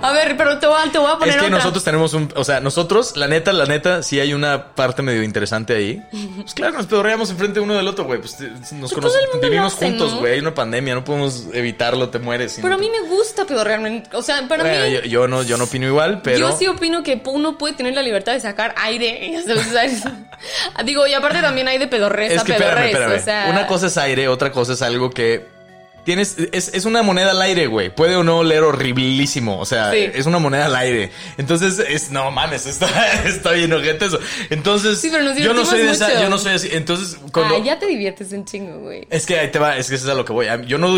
a 0.03 0.13
ver, 0.13 0.37
pero 0.37 0.59
te 0.59 0.67
voy 0.67 0.77
a, 0.87 0.91
te 0.93 0.99
voy 0.99 1.11
a 1.11 1.15
poner 1.19 1.31
Es 1.31 1.35
que 1.37 1.47
otra. 1.47 1.57
nosotros 1.59 1.83
tenemos 1.83 2.15
un. 2.15 2.33
O 2.37 2.45
sea, 2.45 2.61
nosotros, 2.61 3.17
la 3.17 3.27
neta, 3.27 3.53
la 3.53 3.65
neta, 3.67 4.03
sí 4.05 4.21
hay 4.21 4.35
una 4.35 4.75
parte 4.75 5.03
medio 5.03 5.23
interesante 5.25 5.75
ahí. 5.75 6.01
Pues 6.41 6.55
claro, 6.55 6.75
nos 6.75 6.87
pedorreamos 6.87 7.31
enfrente 7.31 7.59
uno 7.59 7.75
del 7.75 7.89
otro, 7.89 8.05
güey. 8.05 8.21
Pues 8.21 8.37
te- 8.37 8.49
nos 8.77 8.91
todo 8.91 9.01
conocemos. 9.03 9.41
Vivimos 9.41 9.75
hace, 9.75 9.87
juntos, 9.87 10.13
¿no? 10.13 10.21
güey. 10.21 10.35
Hay 10.35 10.39
una 10.41 10.55
pandemia, 10.55 10.95
no 10.95 11.03
podemos 11.05 11.45
evitarlo, 11.53 12.09
te 12.11 12.19
mueres. 12.21 12.59
Pero 12.63 12.75
a 12.75 12.79
mí 12.79 12.89
me 12.91 13.09
gusta 13.09 13.45
pedorrearme. 13.45 14.05
O 14.13 14.23
sea, 14.23 14.47
para 14.47 14.63
Bueno, 14.63 14.85
mí. 14.87 14.93
yo, 14.93 15.01
yo 15.03 15.27
no, 15.29 15.43
yo 15.43 15.57
no 15.57 15.65
opino 15.65 15.87
igual, 15.87 16.21
pero. 16.23 16.39
Yo 16.39 16.57
sí 16.57 16.69
opino 16.69 17.03
que 17.03 17.21
uno 17.25 17.59
puede 17.59 17.75
tener 17.75 17.95
la 17.95 18.03
libertad 18.03 18.35
de 18.35 18.41
sacar 18.41 18.75
aire. 18.79 19.33
Digo, 20.85 21.07
y 21.07 21.15
aparte 21.15 21.41
también 21.41 21.67
hay 21.69 21.79
de 21.79 21.89
pedorres 21.89 22.31
Es 22.33 22.45
que 22.45 22.53
espérame, 22.53 22.91
pedorres. 22.93 22.93
espérame. 22.93 23.21
O 23.21 23.25
sea, 23.25 23.47
Una 23.51 23.67
cosa 23.67 23.87
es 23.89 23.97
aire, 23.97 24.29
otra 24.29 24.53
cosa 24.53 24.75
es 24.75 24.83
algo 24.83 25.11
que. 25.11 25.58
Tienes, 26.09 26.37
es, 26.53 26.69
es 26.73 26.87
una 26.87 27.03
moneda 27.03 27.33
al 27.33 27.43
aire, 27.43 27.67
güey. 27.67 27.95
Puede 27.95 28.17
o 28.17 28.25
no 28.25 28.39
oler 28.39 28.63
horriblísimo. 28.63 29.59
O 29.59 29.67
sea, 29.67 29.93
Sí. 29.93 30.09
es 30.15 30.25
una 30.25 30.39
moneda 30.39 30.65
al 30.65 30.75
aire. 30.75 31.11
Entonces, 31.37 31.79
es, 31.81 32.11
no 32.11 32.31
mames, 32.31 32.65
está, 32.67 32.89
está 33.25 33.51
bien 33.51 33.71
ojete 33.75 34.07
eso. 34.07 34.19
Entonces, 34.49 34.99
Sí, 35.03 35.11
pero 35.13 35.23
nos 35.23 35.37
yo 35.37 35.53
no 35.53 35.67
soy 35.67 35.83
de 35.83 35.91
esa, 35.91 36.19
yo 36.19 36.31
no 36.31 36.39
soy 36.39 36.55
así. 36.55 36.71
Entonces, 36.73 37.19
cuando. 37.31 37.57
Ah, 37.57 37.59
ya 37.59 37.79
te 37.79 37.85
diviertes 37.85 38.33
un 38.33 38.47
chingo, 38.47 38.79
güey. 38.79 39.07
Es 39.11 39.27
que 39.27 39.39
ahí 39.39 39.51
te 39.51 39.59
va, 39.59 39.77
es 39.77 39.91
que 39.91 39.97
eso 39.97 40.07
es 40.07 40.11
a 40.11 40.15
lo 40.15 40.25
que 40.25 40.33
voy. 40.33 40.47
Yo 40.67 40.79
no, 40.79 40.89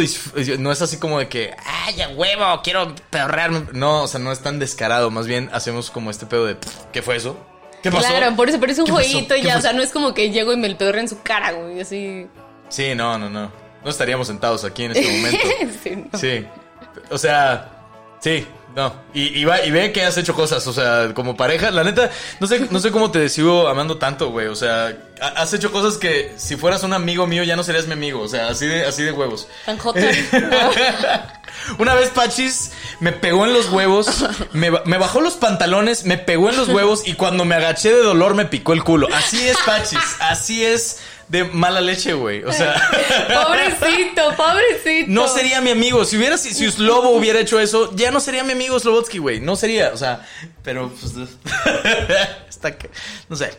no 0.60 0.70
es 0.70 0.80
así 0.80 0.96
como 0.98 1.18
de 1.18 1.26
que, 1.26 1.56
ay, 1.66 1.96
ya 1.96 2.10
huevo, 2.10 2.60
quiero 2.62 2.94
pedorrearme. 3.10 3.62
No, 3.72 4.04
o 4.04 4.06
sea, 4.06 4.20
no 4.20 4.30
es 4.30 4.38
tan 4.38 4.60
descarado. 4.60 5.10
Más 5.10 5.26
bien 5.26 5.50
hacemos 5.52 5.90
como 5.90 6.12
este 6.12 6.26
pedo 6.26 6.46
de, 6.46 6.56
¿qué 6.92 7.02
fue 7.02 7.16
eso? 7.16 7.36
¿Qué 7.82 7.90
pasó? 7.90 8.06
Claro, 8.06 8.36
por 8.36 8.48
eso, 8.48 8.60
pero 8.60 8.70
es 8.70 8.78
un 8.78 8.86
jueguito 8.86 9.34
y 9.34 9.40
¿Qué 9.40 9.48
ya, 9.48 9.58
o 9.58 9.60
sea, 9.60 9.72
no 9.72 9.82
es 9.82 9.90
como 9.90 10.14
que 10.14 10.30
llego 10.30 10.52
y 10.52 10.56
me 10.56 10.68
el 10.68 10.76
pedorreo 10.76 11.00
en 11.00 11.08
su 11.08 11.20
cara, 11.20 11.50
güey, 11.50 11.80
así. 11.80 12.28
Sí, 12.68 12.94
no, 12.94 13.18
no, 13.18 13.28
no. 13.28 13.59
No 13.84 13.90
estaríamos 13.90 14.26
sentados 14.26 14.64
aquí 14.64 14.84
en 14.84 14.92
este 14.92 15.10
momento. 15.10 15.48
Sí, 15.82 15.96
no. 16.12 16.18
Sí. 16.18 16.46
O 17.10 17.18
sea, 17.18 17.76
Sí, 18.22 18.46
no. 18.76 18.92
Y, 19.14 19.40
y, 19.40 19.44
va- 19.46 19.64
y 19.64 19.70
ve 19.70 19.92
que 19.92 20.04
has 20.04 20.18
hecho 20.18 20.34
cosas, 20.34 20.66
o 20.66 20.74
sea, 20.74 21.14
como 21.14 21.38
pareja. 21.38 21.70
La 21.70 21.82
neta, 21.84 22.10
no 22.38 22.46
sé, 22.46 22.68
no 22.70 22.78
sé 22.78 22.90
cómo 22.90 23.10
te 23.10 23.30
sigo 23.30 23.66
amando 23.66 23.96
tanto, 23.96 24.28
güey. 24.30 24.48
O 24.48 24.54
sea, 24.54 24.94
ha- 25.22 25.28
has 25.40 25.54
hecho 25.54 25.72
cosas 25.72 25.96
que 25.96 26.34
si 26.36 26.56
fueras 26.56 26.82
un 26.82 26.92
amigo 26.92 27.26
mío 27.26 27.42
ya 27.44 27.56
no 27.56 27.64
serías 27.64 27.86
mi 27.86 27.94
amigo. 27.94 28.20
O 28.20 28.28
sea, 28.28 28.48
así 28.48 28.66
de, 28.66 28.84
así 28.84 29.02
de 29.04 29.12
huevos. 29.12 29.48
Tan 29.64 29.78
jota. 29.78 30.00
Una 31.78 31.94
vez 31.94 32.10
Pachis 32.10 32.72
me 33.00 33.12
pegó 33.12 33.44
en 33.46 33.52
los 33.52 33.70
huevos, 33.70 34.24
me, 34.52 34.70
me 34.70 34.98
bajó 34.98 35.20
los 35.20 35.34
pantalones, 35.34 36.04
me 36.04 36.16
pegó 36.18 36.48
en 36.50 36.56
los 36.56 36.68
huevos 36.68 37.06
y 37.06 37.14
cuando 37.14 37.44
me 37.44 37.54
agaché 37.54 37.92
de 37.92 38.02
dolor 38.02 38.34
me 38.34 38.44
picó 38.46 38.72
el 38.72 38.82
culo. 38.84 39.08
Así 39.14 39.46
es 39.48 39.56
Pachis, 39.66 39.98
así 40.20 40.64
es 40.64 41.00
de 41.30 41.44
mala 41.44 41.80
leche, 41.80 42.12
güey. 42.12 42.42
O 42.42 42.52
sea, 42.52 42.74
pobrecito, 43.32 44.34
pobrecito. 44.36 45.10
no 45.10 45.28
sería 45.28 45.60
mi 45.60 45.70
amigo. 45.70 46.04
Si 46.04 46.16
hubiera, 46.16 46.36
si, 46.36 46.52
si 46.52 46.70
Slobo 46.70 47.10
hubiera 47.10 47.38
hecho 47.38 47.60
eso, 47.60 47.94
ya 47.94 48.10
no 48.10 48.18
sería 48.20 48.42
mi 48.42 48.52
amigo 48.52 48.78
Slobotsky, 48.78 49.18
güey. 49.18 49.40
No 49.40 49.54
sería, 49.54 49.92
o 49.94 49.96
sea, 49.96 50.26
pero 50.62 50.90
pues 50.90 51.14
está 52.48 52.76
que, 52.76 52.90
no 53.28 53.36
sé, 53.36 53.50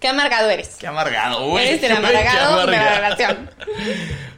Qué 0.00 0.08
amargado 0.08 0.50
eres. 0.50 0.70
qué 0.80 0.88
amargado, 0.88 1.46
güey. 1.46 1.68
Eres 1.68 1.82
el 1.84 1.92
amargado 1.96 2.66
de 2.66 2.72
la 2.72 2.94
relación. 2.96 3.50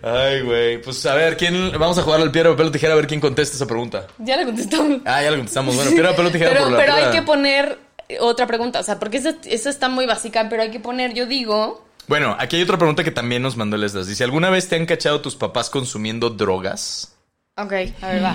Ay, 0.03 0.43
güey. 0.43 0.83
Pues 0.83 1.07
a 1.07 1.14
ver, 1.14 1.39
¿quién? 1.39 1.72
Vamos 1.79 1.97
a 1.97 2.03
jugar 2.03 2.20
al 2.20 2.31
piedra, 2.31 2.51
papel 2.51 2.66
o 2.66 2.70
tijera 2.70 2.93
a 2.93 2.97
ver 2.97 3.07
quién 3.07 3.20
contesta 3.20 3.57
esa 3.57 3.66
pregunta. 3.66 4.09
Ya 4.18 4.37
le 4.37 4.45
contestamos. 4.45 5.01
Ah, 5.07 5.22
ya 5.22 5.31
lo 5.31 5.37
contestamos. 5.39 5.75
Bueno, 5.75 5.91
piedra, 5.93 6.11
papel 6.11 6.27
o 6.27 6.31
tijera 6.31 6.51
Pero, 6.51 6.64
por 6.64 6.72
la 6.72 6.79
pero 6.79 6.93
hay 6.95 7.11
que 7.12 7.22
poner 7.22 7.79
otra 8.20 8.47
pregunta. 8.47 8.81
O 8.81 8.83
sea, 8.83 8.99
porque 8.99 9.16
esa, 9.16 9.37
esa 9.47 9.70
está 9.70 9.89
muy 9.89 10.05
básica, 10.05 10.49
pero 10.51 10.61
hay 10.62 10.70
que 10.70 10.81
poner, 10.81 11.14
yo 11.14 11.25
digo. 11.25 11.84
Bueno, 12.07 12.37
aquí 12.39 12.57
hay 12.57 12.63
otra 12.63 12.77
pregunta 12.77 13.03
que 13.03 13.11
también 13.11 13.43
nos 13.43 13.57
mandó 13.57 13.77
Leslas. 13.77 14.07
Dice, 14.07 14.25
¿alguna 14.25 14.51
vez 14.51 14.69
te 14.69 14.77
han 14.77 14.87
cachado 14.87 15.21
tus 15.21 15.37
papás 15.37 15.71
consumiendo 15.71 16.31
drogas? 16.31 17.17
Ok, 17.57 17.73
a 18.03 18.09
ver, 18.09 18.25
va. 18.25 18.35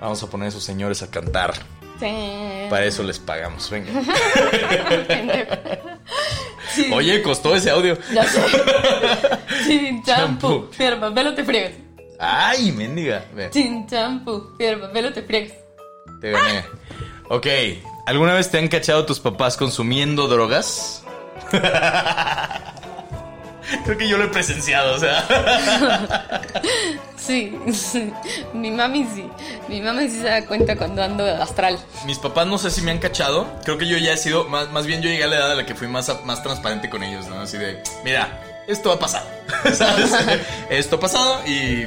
Vamos 0.00 0.22
a 0.22 0.26
poner 0.30 0.46
a 0.46 0.48
esos 0.48 0.62
señores 0.64 1.02
a 1.02 1.10
cantar. 1.10 1.54
Sí. 1.98 2.06
Para 2.70 2.84
eso 2.86 3.02
les 3.02 3.18
pagamos. 3.18 3.68
Venga. 3.70 3.90
Sí, 6.72 6.88
Oye, 6.92 7.20
costó 7.20 7.56
ese 7.56 7.68
audio. 7.68 7.98
Ya 8.14 8.22
sé. 8.24 8.40
Sin 9.66 10.04
Champú. 10.04 10.48
champú, 10.48 10.70
piedra, 10.70 11.00
papel 11.00 11.26
o 11.26 11.34
te 11.34 11.42
friegas. 11.44 11.72
Ay, 12.16 12.70
mendiga. 12.70 13.24
Ve, 13.34 13.50
Sin 13.52 13.88
champú, 13.88 14.54
piedra, 14.56 14.80
papel 14.86 15.06
o 15.06 15.12
te 15.12 15.22
friegas. 15.22 15.52
te 16.20 16.30
gané. 16.30 16.64
Ok. 17.28 17.46
¿Alguna 18.06 18.34
vez 18.34 18.52
te 18.52 18.58
han 18.58 18.68
cachado 18.68 19.04
tus 19.04 19.18
papás 19.18 19.56
consumiendo 19.56 20.28
drogas? 20.28 21.02
Creo 23.84 23.96
que 23.96 24.08
yo 24.08 24.18
lo 24.18 24.24
he 24.24 24.28
presenciado, 24.28 24.94
o 24.94 24.98
sea. 24.98 25.24
Sí, 27.16 27.56
sí. 27.72 28.12
Mi 28.54 28.70
mami 28.70 29.06
sí. 29.14 29.24
Mi 29.68 29.80
mami 29.80 30.08
sí 30.08 30.16
se 30.20 30.24
da 30.24 30.44
cuenta 30.46 30.76
cuando 30.76 31.02
ando 31.02 31.24
de 31.24 31.32
astral. 31.32 31.78
Mis 32.06 32.18
papás 32.18 32.46
no 32.46 32.58
sé 32.58 32.70
si 32.70 32.80
me 32.80 32.90
han 32.90 32.98
cachado. 32.98 33.46
Creo 33.62 33.78
que 33.78 33.86
yo 33.86 33.98
ya 33.98 34.14
he 34.14 34.16
sido, 34.16 34.48
más, 34.48 34.72
más 34.72 34.86
bien 34.86 35.02
yo 35.02 35.10
llegué 35.10 35.24
a 35.24 35.26
la 35.28 35.36
edad 35.36 35.52
a 35.52 35.54
la 35.54 35.66
que 35.66 35.74
fui 35.74 35.86
más, 35.86 36.10
más 36.24 36.42
transparente 36.42 36.88
con 36.88 37.04
ellos, 37.04 37.28
¿no? 37.28 37.40
Así 37.40 37.58
de, 37.58 37.82
mira, 38.04 38.40
esto 38.66 38.88
va 38.88 38.94
a 38.96 38.98
pasar. 38.98 39.22
¿Sabes? 39.74 40.12
esto 40.70 40.96
ha 40.96 41.00
pasado 41.00 41.46
y 41.46 41.84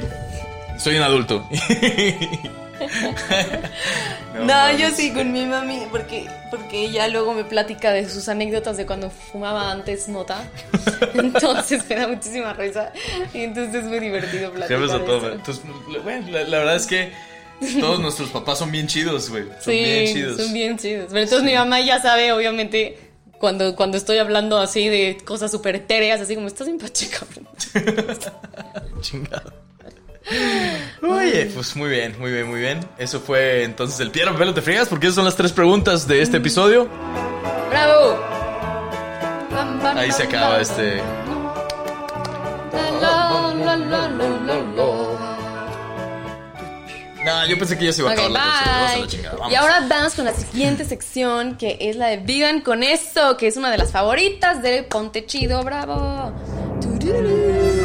soy 0.78 0.96
un 0.96 1.02
adulto. 1.02 1.46
No, 4.44 4.76
yo 4.76 4.90
sí 4.90 5.12
con 5.12 5.32
mi 5.32 5.46
mami, 5.46 5.86
porque, 5.90 6.26
porque 6.50 6.84
ella 6.86 7.06
luego 7.08 7.34
me 7.34 7.44
platica 7.44 7.92
de 7.92 8.08
sus 8.08 8.28
anécdotas 8.28 8.76
de 8.76 8.84
cuando 8.86 9.10
fumaba 9.10 9.70
antes 9.70 10.08
mota. 10.08 10.44
Entonces 11.14 11.88
me 11.88 11.96
da 11.96 12.08
muchísima 12.08 12.52
risa. 12.52 12.92
Y 13.32 13.42
entonces 13.44 13.74
es 13.76 13.84
muy 13.84 14.00
divertido 14.00 14.50
platicar. 14.52 14.86
Toma. 15.04 15.16
eso. 15.16 15.32
Entonces, 15.32 15.64
bueno, 16.02 16.30
la, 16.30 16.44
la 16.44 16.58
verdad 16.58 16.76
es 16.76 16.86
que 16.86 17.12
todos 17.80 18.00
nuestros 18.00 18.30
papás 18.30 18.58
son 18.58 18.72
bien 18.72 18.86
chidos, 18.88 19.30
güey. 19.30 19.44
Son 19.44 19.60
Sí, 19.60 19.70
bien 19.84 20.12
chidos. 20.14 20.42
son 20.42 20.52
bien 20.52 20.78
chidos. 20.78 21.06
Pero 21.10 21.20
entonces 21.20 21.44
mi 21.44 21.54
mamá 21.54 21.80
ya 21.80 22.02
sabe, 22.02 22.32
obviamente, 22.32 22.98
cuando, 23.38 23.76
cuando 23.76 23.96
estoy 23.96 24.18
hablando 24.18 24.58
así 24.58 24.88
de 24.88 25.16
cosas 25.24 25.50
súper 25.50 25.76
etéreas, 25.76 26.20
así 26.20 26.34
como 26.34 26.48
estás 26.48 26.66
bien 26.66 26.78
pacheca. 26.78 27.20
Chingado. 29.00 29.52
Oye, 31.02 31.50
pues 31.54 31.76
muy 31.76 31.88
bien, 31.90 32.16
muy 32.18 32.32
bien, 32.32 32.48
muy 32.48 32.60
bien. 32.60 32.80
Eso 32.98 33.20
fue 33.20 33.62
entonces 33.64 34.00
el 34.00 34.10
piedra, 34.10 34.32
papel 34.32 34.48
o 34.48 34.54
te 34.54 34.62
friegas, 34.62 34.88
porque 34.88 35.06
esas 35.06 35.16
son 35.16 35.24
las 35.26 35.36
tres 35.36 35.52
preguntas 35.52 36.06
de 36.08 36.22
este 36.22 36.38
episodio. 36.38 36.88
¡Bravo! 37.70 38.18
Ahí 39.96 40.10
se 40.12 40.22
acaba 40.24 40.60
este. 40.60 41.00
No, 47.24 47.46
yo 47.46 47.56
pensé 47.58 47.78
que 47.78 47.86
ya 47.86 47.92
se 47.92 48.02
iba 48.02 48.10
a 48.10 48.12
Ok, 48.12 48.18
acabar 48.20 48.32
la 48.32 48.40
canción. 48.40 48.74
Vamos 48.74 48.90
a 48.90 48.94
la 48.94 48.98
bye. 49.00 49.06
chingada. 49.08 49.36
Vamos. 49.36 49.52
Y 49.52 49.56
ahora 49.56 49.86
vamos 49.88 50.14
con 50.14 50.24
la 50.26 50.34
siguiente 50.34 50.84
sección, 50.84 51.56
que 51.56 51.78
es 51.80 51.96
la 51.96 52.08
de 52.08 52.18
Vivan 52.18 52.60
con 52.60 52.82
eso, 52.82 53.36
que 53.38 53.46
es 53.46 53.56
una 53.56 53.70
de 53.70 53.78
las 53.78 53.92
favoritas 53.92 54.62
de 54.62 54.82
Ponte 54.82 55.24
Chido, 55.24 55.62
bravo. 55.62 56.32
Tururú. 56.82 57.83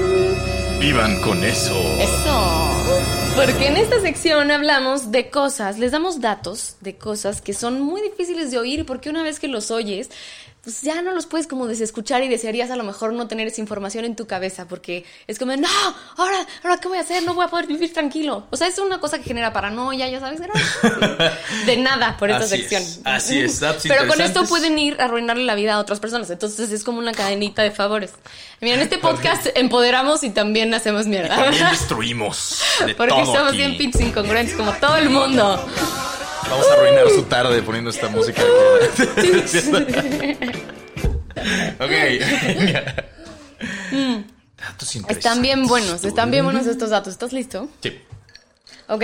Vivan 0.80 1.20
con 1.22 1.44
eso. 1.44 1.76
Eso. 2.00 2.70
Porque 3.36 3.68
en 3.68 3.76
esta 3.76 4.00
sección 4.00 4.50
hablamos 4.50 5.12
de 5.12 5.30
cosas, 5.30 5.78
les 5.78 5.92
damos 5.92 6.22
datos 6.22 6.78
de 6.80 6.96
cosas 6.96 7.42
que 7.42 7.54
son 7.54 7.82
muy 7.82 8.02
difíciles 8.02 8.52
de 8.52 8.60
oír 8.60 8.86
porque 8.86 9.10
una 9.10 9.22
vez 9.22 9.40
que 9.40 9.50
los 9.50 9.72
oyes, 9.72 10.10
pues 10.70 10.84
ya 10.84 11.01
no 11.01 11.13
los 11.13 11.26
puedes 11.26 11.47
como 11.47 11.65
desescuchar 11.65 12.22
y 12.24 12.28
desearías 12.28 12.70
a 12.70 12.76
lo 12.76 12.84
mejor 12.84 13.11
no 13.13 13.28
tener 13.28 13.47
esa 13.47 13.59
información 13.59 14.05
en 14.05 14.15
tu 14.15 14.28
cabeza 14.28 14.67
porque 14.67 15.03
es 15.26 15.39
como, 15.39 15.55
no, 15.55 15.67
ahora, 16.15 16.38
ahora 16.63 16.78
qué 16.80 16.88
voy 16.88 16.99
a 16.99 17.01
hacer, 17.01 17.24
no 17.24 17.34
voy 17.34 17.45
a 17.45 17.47
poder 17.47 17.65
vivir 17.65 17.91
tranquilo. 17.91 18.45
O 18.51 18.55
sea, 18.55 18.67
es 18.67 18.78
una 18.78 18.99
cosa 18.99 19.17
que 19.17 19.24
genera 19.24 19.51
paranoia, 19.51 20.07
ya 20.09 20.20
sabes, 20.20 20.39
de 21.65 21.78
nada 21.78 22.17
por 22.17 22.30
esta 22.30 22.43
Así 22.43 22.57
sección. 22.57 22.84
es, 22.84 23.01
así 23.03 23.39
es, 23.39 23.59
Pero 23.82 24.07
con 24.07 24.22
esto 24.22 24.45
pueden 24.45 24.78
ir 24.78 25.01
a 25.01 25.05
arruinarle 25.05 25.43
la 25.43 25.55
vida 25.55 25.74
a 25.74 25.80
otras 25.80 25.99
personas, 25.99 26.30
entonces 26.30 26.72
es 26.72 26.84
como 26.84 26.99
una 26.99 27.13
cadenita 27.13 27.63
de 27.63 27.72
favores. 27.72 28.11
Mira, 28.61 28.76
en 28.76 28.82
este 28.82 28.99
podcast 28.99 29.47
empoderamos 29.55 30.24
y 30.24 30.30
también 30.30 30.72
hacemos 30.76 31.07
mierda. 31.07 31.36
También 31.36 31.67
destruimos. 31.72 32.61
De 32.86 32.93
Porque 32.95 33.13
todo 33.13 33.26
somos 33.26 33.49
aquí. 33.49 33.57
bien 33.57 33.76
pinches 33.76 34.01
incongruentes 34.01 34.55
como 34.55 34.72
todo 34.80 34.97
el 34.97 35.09
mundo. 35.09 35.65
Vamos 36.48 36.68
a 36.70 36.74
arruinar 36.74 37.10
su 37.10 37.24
tarde 37.24 37.62
poniendo 37.62 37.90
esta 37.90 38.08
música. 38.10 38.42
ok. 41.80 41.92
Datos 44.58 44.96
interesantes. 44.96 45.18
Están 45.18 45.42
bien 45.42 45.68
buenos, 45.68 46.04
están 46.04 46.32
bien 46.32 46.44
buenos 46.46 46.68
estos 46.68 46.92
datos. 46.92 47.14
¿Estás 47.14 47.34
listo? 47.34 47.68
Sí. 47.82 48.00
Ok. 48.88 49.04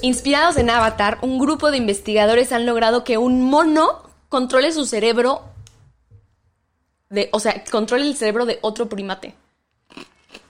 Inspirados 0.00 0.56
en 0.56 0.70
Avatar, 0.70 1.18
un 1.22 1.38
grupo 1.38 1.70
de 1.70 1.76
investigadores 1.76 2.52
han 2.52 2.66
logrado 2.66 3.04
que 3.04 3.18
un 3.18 3.42
mono 3.42 4.02
controle 4.28 4.72
su 4.72 4.86
cerebro 4.86 5.44
de, 7.08 7.28
o 7.32 7.40
sea, 7.40 7.62
controle 7.70 8.06
el 8.06 8.16
cerebro 8.16 8.46
de 8.46 8.58
otro 8.62 8.88
primate. 8.88 9.34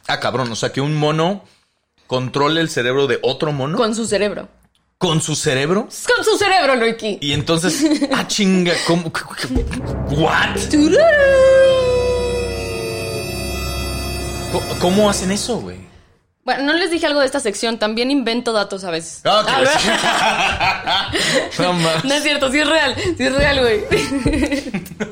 Ah, 0.06 0.20
cabrón. 0.20 0.50
O 0.52 0.56
sea, 0.56 0.72
que 0.72 0.80
un 0.80 0.96
mono 0.96 1.44
controle 2.06 2.60
el 2.60 2.70
cerebro 2.70 3.06
de 3.06 3.18
otro 3.22 3.52
mono 3.52 3.76
Con 3.76 3.94
su 3.94 4.06
cerebro. 4.06 4.48
Su 5.20 5.34
cerebro. 5.34 5.88
Con 6.14 6.24
su 6.24 6.36
cerebro, 6.38 6.76
Loiki. 6.76 7.18
Y 7.20 7.32
entonces, 7.32 7.84
ah, 8.12 8.26
chinga, 8.26 8.72
¿cómo? 8.86 9.10
¿What? 10.10 10.56
¿Cómo, 14.52 14.78
cómo 14.80 15.10
hacen 15.10 15.32
eso, 15.32 15.58
güey? 15.58 15.91
Bueno, 16.44 16.64
no 16.64 16.72
les 16.72 16.90
dije 16.90 17.06
algo 17.06 17.20
de 17.20 17.26
esta 17.26 17.38
sección, 17.38 17.78
también 17.78 18.10
invento 18.10 18.52
datos 18.52 18.82
a 18.82 18.90
veces. 18.90 19.20
Ah, 19.24 19.40
ok. 19.40 19.48
Ah, 19.48 21.12
No. 21.58 21.72
No 21.72 22.14
es 22.14 22.22
cierto, 22.24 22.50
sí 22.50 22.58
es 22.58 22.68
real, 22.68 22.96
sí 23.16 23.22
es 23.24 23.32
real, 23.32 23.60
güey. 23.60 23.80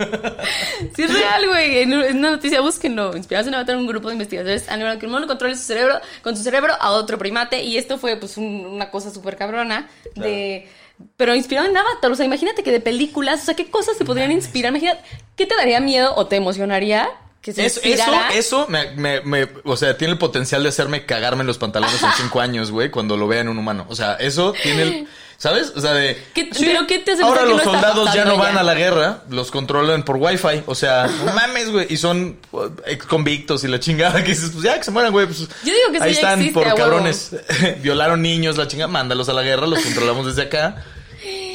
sí 0.96 1.02
es 1.02 1.12
real, 1.12 1.46
güey. 1.48 1.78
En 1.82 1.92
una 1.94 2.30
noticia, 2.32 2.60
búsquenlo. 2.60 3.16
Inspirados 3.16 3.48
en 3.48 3.54
Avatar, 3.54 3.76
un 3.76 3.86
grupo 3.86 4.08
de 4.08 4.14
investigadores 4.14 4.68
han 4.68 4.80
logrado 4.80 4.98
que 4.98 5.06
un 5.06 5.12
mono 5.12 5.26
controle 5.26 5.54
su 5.54 5.62
cerebro, 5.62 6.00
con 6.22 6.36
su 6.36 6.42
cerebro 6.42 6.74
a 6.80 6.90
otro 6.92 7.18
primate. 7.18 7.62
Y 7.62 7.76
esto 7.76 7.98
fue, 7.98 8.16
pues, 8.16 8.36
un- 8.36 8.66
una 8.66 8.90
cosa 8.90 9.10
súper 9.12 9.36
cabrona 9.36 9.88
de... 10.16 10.68
Pero 11.16 11.34
inspirado 11.34 11.66
en 11.66 11.76
Avatar, 11.76 12.12
o 12.12 12.14
sea, 12.14 12.26
imagínate 12.26 12.62
que 12.62 12.70
de 12.72 12.80
películas, 12.80 13.42
o 13.42 13.44
sea, 13.46 13.54
¿qué 13.54 13.70
cosas 13.70 13.96
se 13.96 14.04
podrían 14.04 14.30
inspirar? 14.32 14.70
Imagínate, 14.70 15.00
¿qué 15.34 15.46
te 15.46 15.56
daría 15.56 15.80
miedo 15.80 16.12
o 16.14 16.26
te 16.26 16.36
emocionaría 16.36 17.08
que 17.40 17.52
se 17.54 17.64
Eso, 17.64 17.80
eso, 17.82 18.12
eso 18.34 18.66
me, 18.68 18.90
me- 18.96 19.20
me- 19.22 19.48
o 19.64 19.76
sea, 19.76 19.96
tiene 19.96 20.12
el 20.12 20.18
potencial 20.18 20.62
de 20.62 20.68
hacerme 20.68 21.06
cagarme 21.06 21.40
en 21.40 21.46
los 21.46 21.56
pantalones 21.58 22.02
en 22.02 22.10
cinco 22.16 22.40
años, 22.40 22.70
güey, 22.70 22.90
cuando 22.90 23.16
lo 23.16 23.26
vea 23.26 23.40
en 23.40 23.48
un 23.48 23.56
humano. 23.58 23.86
O 23.88 23.96
sea, 23.96 24.14
eso 24.16 24.52
tiene 24.62 24.82
el, 24.82 25.08
¿sabes? 25.38 25.72
O 25.74 25.80
sea, 25.80 25.94
de... 25.94 26.22
¿Qué- 26.34 26.50
pero 26.58 26.86
qué 26.86 26.98
te 26.98 27.12
hace 27.12 27.22
Ahora 27.22 27.46
los 27.46 27.56
no 27.64 27.72
soldados 27.72 28.12
ya 28.12 28.26
no 28.26 28.36
van 28.36 28.54
ya? 28.54 28.60
a 28.60 28.62
la 28.62 28.74
guerra, 28.74 29.22
los 29.30 29.50
controlan 29.50 30.02
por 30.04 30.16
wifi. 30.18 30.64
O 30.66 30.74
sea, 30.74 31.06
no 31.24 31.32
mames, 31.34 31.70
güey. 31.70 31.86
Y 31.88 31.96
son 31.96 32.38
ex 32.86 33.06
convictos 33.06 33.64
y 33.64 33.68
la 33.68 33.80
chingada 33.80 34.22
que 34.22 34.32
dices, 34.32 34.50
pues 34.52 34.62
ya 34.64 34.76
que 34.76 34.84
se 34.84 34.90
mueran, 34.90 35.10
güey. 35.10 35.24
Pues, 35.24 35.38
Yo 35.40 35.46
digo 35.72 35.92
que 35.92 35.96
ahí 36.02 36.12
ya 36.12 36.20
están 36.20 36.40
existe, 36.40 36.60
por 36.60 36.74
cabrones. 36.74 37.30
Violaron 37.82 38.20
niños, 38.20 38.58
la 38.58 38.68
chingada, 38.68 38.88
mándalos 38.88 39.30
a 39.30 39.32
la 39.32 39.42
guerra, 39.42 39.66
los 39.66 39.80
controlamos 39.80 40.26
desde 40.26 40.42
acá. 40.42 40.84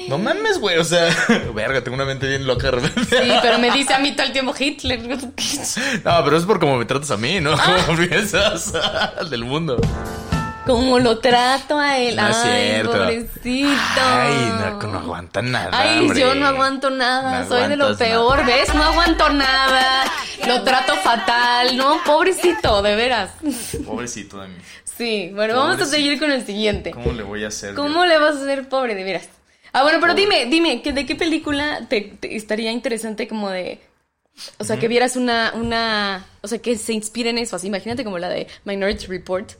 No 0.08 0.18
mames, 0.18 0.60
güey. 0.60 0.78
O 0.78 0.84
sea, 0.84 1.10
verga, 1.54 1.84
tengo 1.84 1.96
una 1.96 2.06
mente 2.06 2.28
bien 2.28 2.46
loca 2.46 2.66
de 2.68 2.72
repente. 2.72 3.02
Sí, 3.24 3.32
pero 3.42 3.60
me 3.60 3.72
dice 3.72 3.94
a 3.94 4.00
mí 4.00 4.12
todo 4.14 4.26
el 4.26 4.32
tiempo 4.32 4.54
Hitler. 4.58 5.00
No, 6.04 6.24
pero 6.24 6.38
es 6.38 6.44
por 6.46 6.60
cómo 6.60 6.78
me 6.78 6.86
tratas 6.86 7.12
a 7.12 7.18
mí, 7.18 7.40
¿no? 7.40 7.56
¿Cómo 7.86 7.98
piensas 7.98 8.74
del 9.30 9.44
mundo? 9.46 9.78
Como 10.66 10.98
lo 10.98 11.20
trato 11.20 11.78
a 11.78 12.00
él. 12.00 12.16
No 12.16 12.28
es 12.28 12.38
Ay, 12.38 12.70
cierto. 12.72 12.92
pobrecito. 12.92 14.02
Ay, 14.02 14.54
no, 14.82 14.88
no 14.88 15.00
aguanta 15.00 15.42
nada. 15.44 15.70
Ay, 15.72 16.00
hombre. 16.00 16.20
yo 16.20 16.34
no 16.34 16.48
aguanto 16.48 16.90
nada, 16.90 17.42
No 17.42 17.48
soy 17.48 17.68
de 17.70 17.78
lo 17.78 17.96
peor, 17.96 18.40
nada. 18.40 18.48
¿ves? 18.48 18.74
No 18.74 18.84
aguanto 18.84 19.30
nada, 19.30 20.06
lo 20.48 20.64
trato 20.64 20.96
fatal, 20.96 21.78
no, 21.78 22.00
pobrecito, 22.04 22.82
de 22.82 22.96
veras. 22.96 23.30
Pobrecito 23.86 24.42
de 24.42 24.48
mí. 24.48 24.56
Sí, 24.98 25.30
bueno, 25.36 25.56
vamos 25.56 25.80
a 25.82 25.86
seguir 25.86 26.18
con 26.20 26.32
el 26.32 26.44
siguiente. 26.46 26.92
¿Cómo 26.92 27.12
le 27.12 27.22
voy 27.22 27.44
a 27.44 27.50
hacer? 27.50 27.72
yo? 27.72 27.76
¿Cómo 27.76 28.04
le 28.06 28.18
vas 28.18 28.36
a 28.38 28.42
hacer 28.42 28.68
pobre, 28.68 28.96
de 28.96 29.04
veras? 29.04 29.28
Ah, 29.78 29.84
bueno, 29.84 29.98
pero 30.00 30.14
dime, 30.14 30.46
dime, 30.46 30.82
¿que 30.82 30.94
¿de 30.94 31.06
qué 31.06 31.16
película 31.16 31.86
te, 31.90 32.00
te 32.02 32.36
estaría 32.38 32.72
interesante 32.72 33.28
como 33.28 33.50
de... 33.50 33.82
O 34.58 34.64
sea, 34.64 34.80
que 34.80 34.88
vieras 34.88 35.18
una, 35.18 35.52
una... 35.54 36.26
O 36.42 36.48
sea, 36.48 36.60
que 36.60 36.78
se 36.78 36.94
inspire 36.94 37.30
en 37.32 37.38
eso. 37.40 37.58
Así, 37.58 37.68
imagínate 37.68 38.06
como 38.06 38.18
la 38.18 38.30
de 38.30 38.48
Minority 38.64 39.08
Report. 39.08 39.52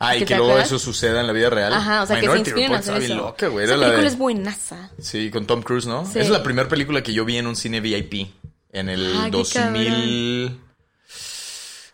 Ay, 0.00 0.18
¿Que 0.20 0.26
que 0.26 0.34
luego 0.34 0.50
acuerdas? 0.50 0.66
eso 0.68 0.80
suceda 0.80 1.20
en 1.20 1.28
la 1.28 1.32
vida 1.32 1.50
real. 1.50 1.72
Ajá, 1.72 2.02
o 2.02 2.06
sea, 2.06 2.20
que 2.20 2.28
se 2.28 2.36
inspiren 2.38 2.72
a 2.74 2.78
Report 2.78 2.80
hacer 2.80 2.94
está 2.94 3.04
eso. 3.04 3.14
bien 3.14 3.18
loca, 3.26 3.46
güey. 3.46 3.64
Esa 3.64 3.76
la 3.76 3.82
película 3.86 4.02
de... 4.02 4.08
es 4.08 4.18
buenaza. 4.18 4.90
Sí, 5.00 5.30
con 5.30 5.46
Tom 5.46 5.62
Cruise, 5.62 5.86
¿no? 5.86 6.04
Sí. 6.04 6.18
Es 6.18 6.30
la 6.30 6.42
primera 6.42 6.68
película 6.68 7.02
que 7.04 7.12
yo 7.12 7.24
vi 7.24 7.36
en 7.36 7.46
un 7.46 7.54
cine 7.54 7.80
VIP. 7.80 8.26
En 8.72 8.88
el 8.88 9.12
Ah, 9.16 9.24
qué 9.26 9.30
2000... 9.30 10.60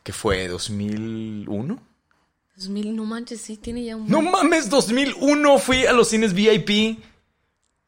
¿Qué 0.03 0.13
fue? 0.13 0.51
¿2001? 0.51 1.79
2000, 2.57 2.97
no 2.97 3.05
manches, 3.05 3.41
sí, 3.41 3.57
tiene 3.57 3.85
ya 3.85 3.97
un... 3.97 4.09
No 4.09 4.23
mames, 4.23 4.71
2001 4.71 5.59
fui 5.59 5.87
a 5.87 5.93
los 5.93 6.09
cines 6.09 6.33
VIP. 6.35 6.99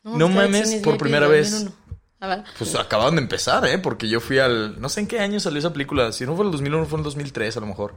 No 0.06 0.26
en 0.26 0.34
mames, 0.34 0.74
por 0.76 0.98
primera 0.98 1.26
vez. 1.26 1.50
2001. 1.50 1.86
A 2.20 2.28
ver. 2.28 2.44
Pues 2.56 2.74
acababan 2.74 3.16
de 3.16 3.22
empezar, 3.22 3.66
¿eh? 3.66 3.78
Porque 3.78 4.08
yo 4.08 4.20
fui 4.20 4.38
al... 4.38 4.80
No 4.80 4.88
sé 4.88 5.00
en 5.00 5.06
qué 5.06 5.20
año 5.20 5.38
salió 5.38 5.58
esa 5.58 5.72
película. 5.72 6.12
Si 6.12 6.24
no 6.24 6.34
fue 6.34 6.46
el 6.46 6.50
2001, 6.50 6.86
fue 6.86 6.98
el 6.98 7.04
2003 7.04 7.56
a 7.56 7.60
lo 7.60 7.66
mejor. 7.66 7.94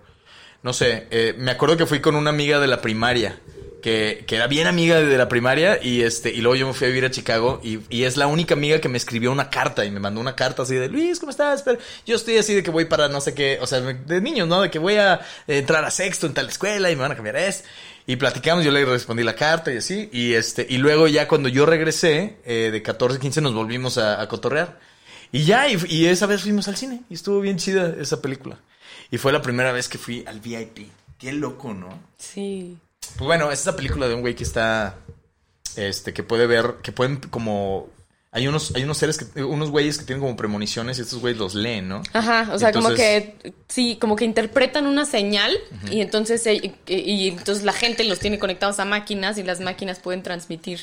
No 0.61 0.73
sé. 0.73 1.07
eh, 1.11 1.35
me 1.37 1.51
acuerdo 1.51 1.77
que 1.77 1.85
fui 1.85 2.01
con 2.01 2.15
una 2.15 2.29
amiga 2.31 2.59
de 2.59 2.67
la 2.67 2.81
primaria. 2.81 3.39
Que, 3.81 4.25
que 4.27 4.35
era 4.35 4.47
bien 4.47 4.67
amiga 4.67 4.99
de 4.99 5.17
la 5.17 5.29
primaria. 5.29 5.79
Y 5.81 6.01
este 6.01 6.31
y 6.31 6.41
luego 6.41 6.57
yo 6.57 6.67
me 6.67 6.73
fui 6.73 6.85
a 6.85 6.89
vivir 6.89 7.05
a 7.05 7.11
Chicago. 7.11 7.61
Y, 7.63 7.79
y 7.89 8.03
es 8.03 8.17
la 8.17 8.27
única 8.27 8.55
amiga 8.55 8.81
que 8.81 8.89
me 8.89 8.97
escribió 8.97 9.31
una 9.31 9.49
carta. 9.49 9.85
Y 9.85 9.91
me 9.91 10.01
mandó 10.01 10.19
una 10.19 10.35
carta 10.35 10.63
así 10.63 10.75
de... 10.75 10.89
Luis, 10.89 11.17
¿cómo 11.19 11.29
estás? 11.29 11.61
Pero 11.61 11.79
yo 12.05 12.17
estoy 12.17 12.37
así 12.37 12.53
de 12.53 12.61
que 12.61 12.71
voy 12.71 12.85
para 12.85 13.07
no 13.07 13.21
sé 13.21 13.33
qué... 13.33 13.57
O 13.61 13.67
sea, 13.67 13.79
de 13.79 14.19
niños, 14.19 14.49
¿no? 14.49 14.61
De 14.61 14.69
que 14.69 14.79
voy 14.79 14.95
a 14.95 15.21
entrar 15.47 15.85
a 15.85 15.91
sexto 15.91 16.27
en 16.27 16.33
tal 16.33 16.49
escuela. 16.49 16.91
Y 16.91 16.95
me 16.97 17.03
van 17.03 17.13
a 17.13 17.15
cambiar 17.15 17.37
esto. 17.37 17.69
Y 18.05 18.15
platicamos, 18.15 18.65
yo 18.65 18.71
le 18.71 18.83
respondí 18.85 19.23
la 19.23 19.35
carta 19.35 19.71
y 19.71 19.77
así. 19.77 20.09
Y 20.11 20.33
este, 20.33 20.65
y 20.67 20.77
luego 20.77 21.07
ya 21.07 21.27
cuando 21.27 21.49
yo 21.49 21.65
regresé, 21.65 22.37
eh, 22.45 22.69
de 22.71 22.81
14, 22.81 23.19
15, 23.19 23.41
nos 23.41 23.53
volvimos 23.53 23.97
a, 23.97 24.21
a 24.21 24.27
cotorrear. 24.27 24.79
Y 25.31 25.43
ya, 25.43 25.69
y, 25.69 25.77
y 25.87 26.07
esa 26.07 26.25
vez 26.25 26.41
fuimos 26.41 26.67
al 26.67 26.75
cine. 26.75 27.03
Y 27.09 27.13
estuvo 27.13 27.39
bien 27.39 27.57
chida 27.57 27.95
esa 27.99 28.21
película. 28.21 28.57
Y 29.11 29.17
fue 29.17 29.31
la 29.31 29.41
primera 29.41 29.71
vez 29.71 29.87
que 29.87 29.97
fui 29.97 30.23
al 30.27 30.39
VIP. 30.39 30.89
Qué 31.17 31.33
loco, 31.33 31.73
¿no? 31.73 31.89
Sí. 32.17 32.77
Pues 33.17 33.25
bueno, 33.25 33.51
es 33.51 33.61
esa 33.61 33.75
película 33.75 34.07
de 34.07 34.15
un 34.15 34.21
güey 34.21 34.35
que 34.35 34.43
está. 34.43 34.95
Este, 35.75 36.13
que 36.13 36.23
puede 36.23 36.47
ver. 36.47 36.75
Que 36.81 36.91
pueden 36.91 37.17
como. 37.17 37.89
Hay 38.31 38.47
unos, 38.47 38.75
hay 38.75 38.83
unos 38.83 38.97
seres 38.97 39.17
que. 39.17 39.43
Unos 39.43 39.71
güeyes 39.71 39.97
que 39.97 40.05
tienen 40.05 40.21
como 40.21 40.35
premoniciones 40.35 40.99
y 40.99 41.01
estos 41.01 41.19
güeyes 41.19 41.39
los 41.39 41.55
leen, 41.55 41.87
¿no? 41.87 42.03
Ajá, 42.13 42.49
o 42.53 42.59
sea, 42.59 42.71
como 42.71 42.93
que 42.93 43.53
sí, 43.67 43.97
como 43.99 44.15
que 44.15 44.25
interpretan 44.25 44.85
una 44.85 45.05
señal 45.05 45.57
y 45.89 46.01
entonces 46.01 46.45
eh, 46.45 46.75
y, 46.85 46.95
y 46.95 47.29
entonces 47.29 47.63
la 47.63 47.73
gente 47.73 48.03
los 48.03 48.19
tiene 48.19 48.37
conectados 48.37 48.79
a 48.79 48.85
máquinas 48.85 49.37
y 49.39 49.43
las 49.43 49.61
máquinas 49.61 49.99
pueden 49.99 50.21
transmitir 50.21 50.81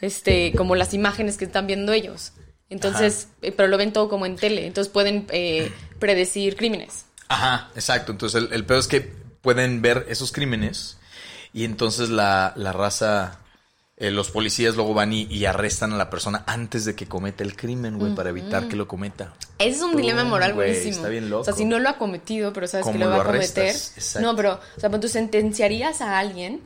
este 0.00 0.52
como 0.56 0.74
las 0.74 0.92
imágenes 0.92 1.36
que 1.36 1.44
están 1.44 1.66
viendo 1.66 1.92
ellos. 1.92 2.32
Entonces, 2.68 3.28
eh, 3.42 3.52
pero 3.52 3.68
lo 3.68 3.76
ven 3.76 3.92
todo 3.92 4.08
como 4.08 4.26
en 4.26 4.36
tele, 4.36 4.66
entonces 4.66 4.90
pueden 4.92 5.26
eh, 5.30 5.70
predecir 5.98 6.56
crímenes. 6.56 7.04
Ajá, 7.28 7.70
exacto. 7.74 8.12
Entonces 8.12 8.42
el, 8.42 8.52
el 8.52 8.64
peor 8.64 8.80
es 8.80 8.88
que 8.88 9.00
pueden 9.42 9.82
ver 9.82 10.06
esos 10.08 10.32
crímenes 10.32 10.96
y 11.52 11.64
entonces 11.64 12.08
la, 12.08 12.54
la 12.56 12.72
raza, 12.72 13.38
eh, 13.96 14.10
los 14.10 14.30
policías 14.30 14.74
luego 14.74 14.94
van 14.94 15.12
y, 15.12 15.24
y 15.24 15.44
arrestan 15.44 15.92
a 15.92 15.96
la 15.96 16.10
persona 16.10 16.44
antes 16.46 16.84
de 16.84 16.94
que 16.94 17.06
cometa 17.06 17.44
el 17.44 17.54
crimen, 17.56 17.98
güey, 17.98 18.14
para 18.14 18.30
evitar 18.30 18.66
que 18.68 18.76
lo 18.76 18.88
cometa. 18.88 19.34
Ese 19.58 19.76
es 19.76 19.82
un 19.82 19.92
Pum, 19.92 20.00
dilema 20.00 20.24
moral 20.24 20.54
güey, 20.54 20.70
buenísimo. 20.70 20.96
está 20.96 21.08
bien 21.08 21.30
loco. 21.30 21.42
O 21.42 21.44
sea, 21.44 21.54
si 21.54 21.64
no 21.64 21.78
lo 21.78 21.88
ha 21.88 21.98
cometido, 21.98 22.52
pero 22.52 22.66
sabes 22.66 22.86
que 22.86 22.92
¿Cómo 22.92 23.04
lo 23.04 23.10
va 23.10 23.20
a 23.20 23.24
cometer. 23.24 23.66
Exacto. 23.66 24.26
No, 24.26 24.34
pero, 24.34 24.60
o 24.76 24.80
sea, 24.80 24.88
pues, 24.90 25.02
tú 25.02 25.08
sentenciarías 25.08 26.00
a 26.00 26.18
alguien, 26.18 26.62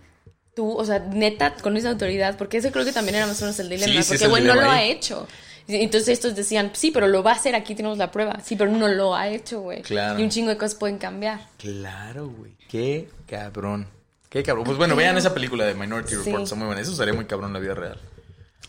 tú, 0.54 0.70
o 0.70 0.84
sea, 0.84 1.00
neta, 1.00 1.54
con 1.54 1.76
esa 1.76 1.90
autoridad, 1.90 2.36
porque 2.38 2.58
ese 2.58 2.70
creo 2.72 2.84
que 2.84 2.92
también 2.92 3.16
era 3.16 3.26
más 3.26 3.40
o 3.42 3.44
menos 3.44 3.58
el 3.58 3.68
dilema, 3.68 3.86
Sí, 3.86 3.92
sí, 3.92 3.98
es 4.00 4.08
porque 4.08 4.26
güey 4.28 4.44
no 4.44 4.54
lo 4.54 4.70
ha 4.70 4.82
hecho. 4.82 5.26
Entonces 5.68 6.10
estos 6.10 6.36
decían, 6.36 6.70
sí, 6.74 6.92
pero 6.92 7.08
lo 7.08 7.24
va 7.24 7.32
a 7.32 7.34
hacer, 7.34 7.56
aquí 7.56 7.74
tenemos 7.74 7.98
la 7.98 8.12
prueba. 8.12 8.38
Sí, 8.44 8.54
pero 8.54 8.70
no 8.70 8.86
lo 8.86 9.16
ha 9.16 9.28
hecho, 9.28 9.62
güey. 9.62 9.82
Claro. 9.82 10.18
Y 10.18 10.22
un 10.22 10.30
chingo 10.30 10.50
de 10.50 10.56
cosas 10.56 10.76
pueden 10.76 10.98
cambiar. 10.98 11.40
Claro, 11.58 12.28
güey. 12.28 12.56
Qué 12.68 13.08
cabrón. 13.26 13.88
Qué 14.28 14.42
cabrón. 14.42 14.64
Pues 14.64 14.76
bueno, 14.76 14.96
vean 14.96 15.16
esa 15.16 15.32
película 15.32 15.64
de 15.64 15.74
Minority 15.74 16.10
Sí. 16.10 16.16
Report, 16.24 16.44
está 16.44 16.54
muy 16.56 16.66
buena. 16.66 16.80
Eso 16.80 16.94
sería 16.94 17.14
muy 17.14 17.24
cabrón 17.26 17.50
en 17.50 17.54
la 17.54 17.60
vida 17.60 17.74
real. 17.74 18.00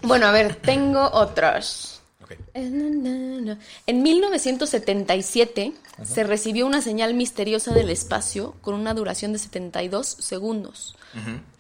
Bueno, 0.02 0.28
a 0.28 0.32
ver, 0.32 0.56
tengo 0.56 1.10
otros. 1.12 2.02
Ok. 2.24 2.34
En 2.54 4.04
1977 4.04 5.74
se 6.04 6.24
recibió 6.24 6.66
una 6.66 6.82
señal 6.82 7.14
misteriosa 7.14 7.74
del 7.74 7.90
espacio 7.90 8.56
con 8.62 8.76
una 8.76 8.94
duración 8.94 9.34
de 9.34 9.40
72 9.40 10.08
segundos, 10.08 10.96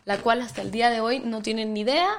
la 0.05 0.17
cual 0.19 0.41
hasta 0.41 0.61
el 0.61 0.71
día 0.71 0.89
de 0.89 0.99
hoy 0.99 1.19
no 1.19 1.41
tienen 1.41 1.73
ni 1.73 1.81
idea 1.81 2.09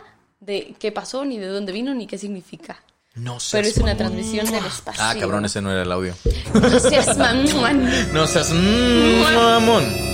de 0.40 0.74
qué 0.78 0.92
pasó, 0.92 1.24
ni 1.24 1.38
de 1.38 1.46
dónde 1.46 1.72
vino, 1.72 1.94
ni 1.94 2.06
qué 2.06 2.18
significa. 2.18 2.82
No 3.14 3.40
seas 3.40 3.62
Pero 3.62 3.68
es 3.68 3.78
una 3.78 3.96
transmisión 3.96 4.50
del 4.50 4.64
espacio. 4.64 5.02
Ah, 5.04 5.14
cabrón, 5.18 5.44
ese 5.44 5.60
no 5.60 5.72
era 5.72 5.82
el 5.82 5.90
audio. 5.90 6.14
No 6.54 6.78
seas 6.78 7.18
mamón. 7.18 7.90
No 8.12 8.26
seas 8.26 8.52
mm, 8.52 9.34
mamón. 9.34 10.07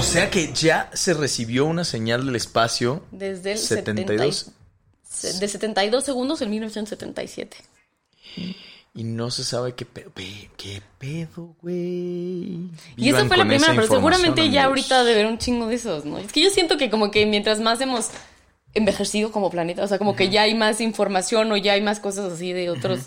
O 0.00 0.02
sea 0.02 0.30
que 0.30 0.50
ya 0.54 0.88
se 0.94 1.12
recibió 1.12 1.66
una 1.66 1.84
señal 1.84 2.24
del 2.24 2.34
espacio. 2.34 3.04
Desde 3.10 3.52
el 3.52 3.58
72. 3.58 4.50
72. 5.02 5.40
De 5.40 5.46
72 5.46 6.04
segundos 6.04 6.40
en 6.40 6.48
1977. 6.48 7.58
Y 8.94 9.04
no 9.04 9.30
se 9.30 9.44
sabe 9.44 9.74
qué 9.74 9.84
pedo. 9.84 10.10
¿Qué 10.56 10.80
pedo, 10.96 11.54
güey? 11.60 12.70
Y 12.96 13.10
esa 13.10 13.26
fue 13.26 13.36
la 13.36 13.44
primera, 13.44 13.74
pero 13.74 13.88
seguramente 13.88 14.48
ya 14.48 14.64
ahorita 14.64 15.04
de 15.04 15.14
ver 15.14 15.26
un 15.26 15.36
chingo 15.36 15.66
de 15.66 15.74
esos, 15.74 16.06
¿no? 16.06 16.16
Es 16.16 16.32
que 16.32 16.40
yo 16.42 16.48
siento 16.48 16.78
que 16.78 16.88
como 16.88 17.10
que 17.10 17.26
mientras 17.26 17.60
más 17.60 17.78
hemos 17.82 18.08
envejecido 18.72 19.30
como 19.30 19.50
planeta, 19.50 19.84
o 19.84 19.86
sea, 19.86 19.98
como 19.98 20.16
que 20.16 20.30
ya 20.30 20.42
hay 20.42 20.54
más 20.54 20.80
información 20.80 21.52
o 21.52 21.58
ya 21.58 21.74
hay 21.74 21.82
más 21.82 22.00
cosas 22.00 22.32
así 22.32 22.54
de 22.54 22.70
otros 22.70 23.00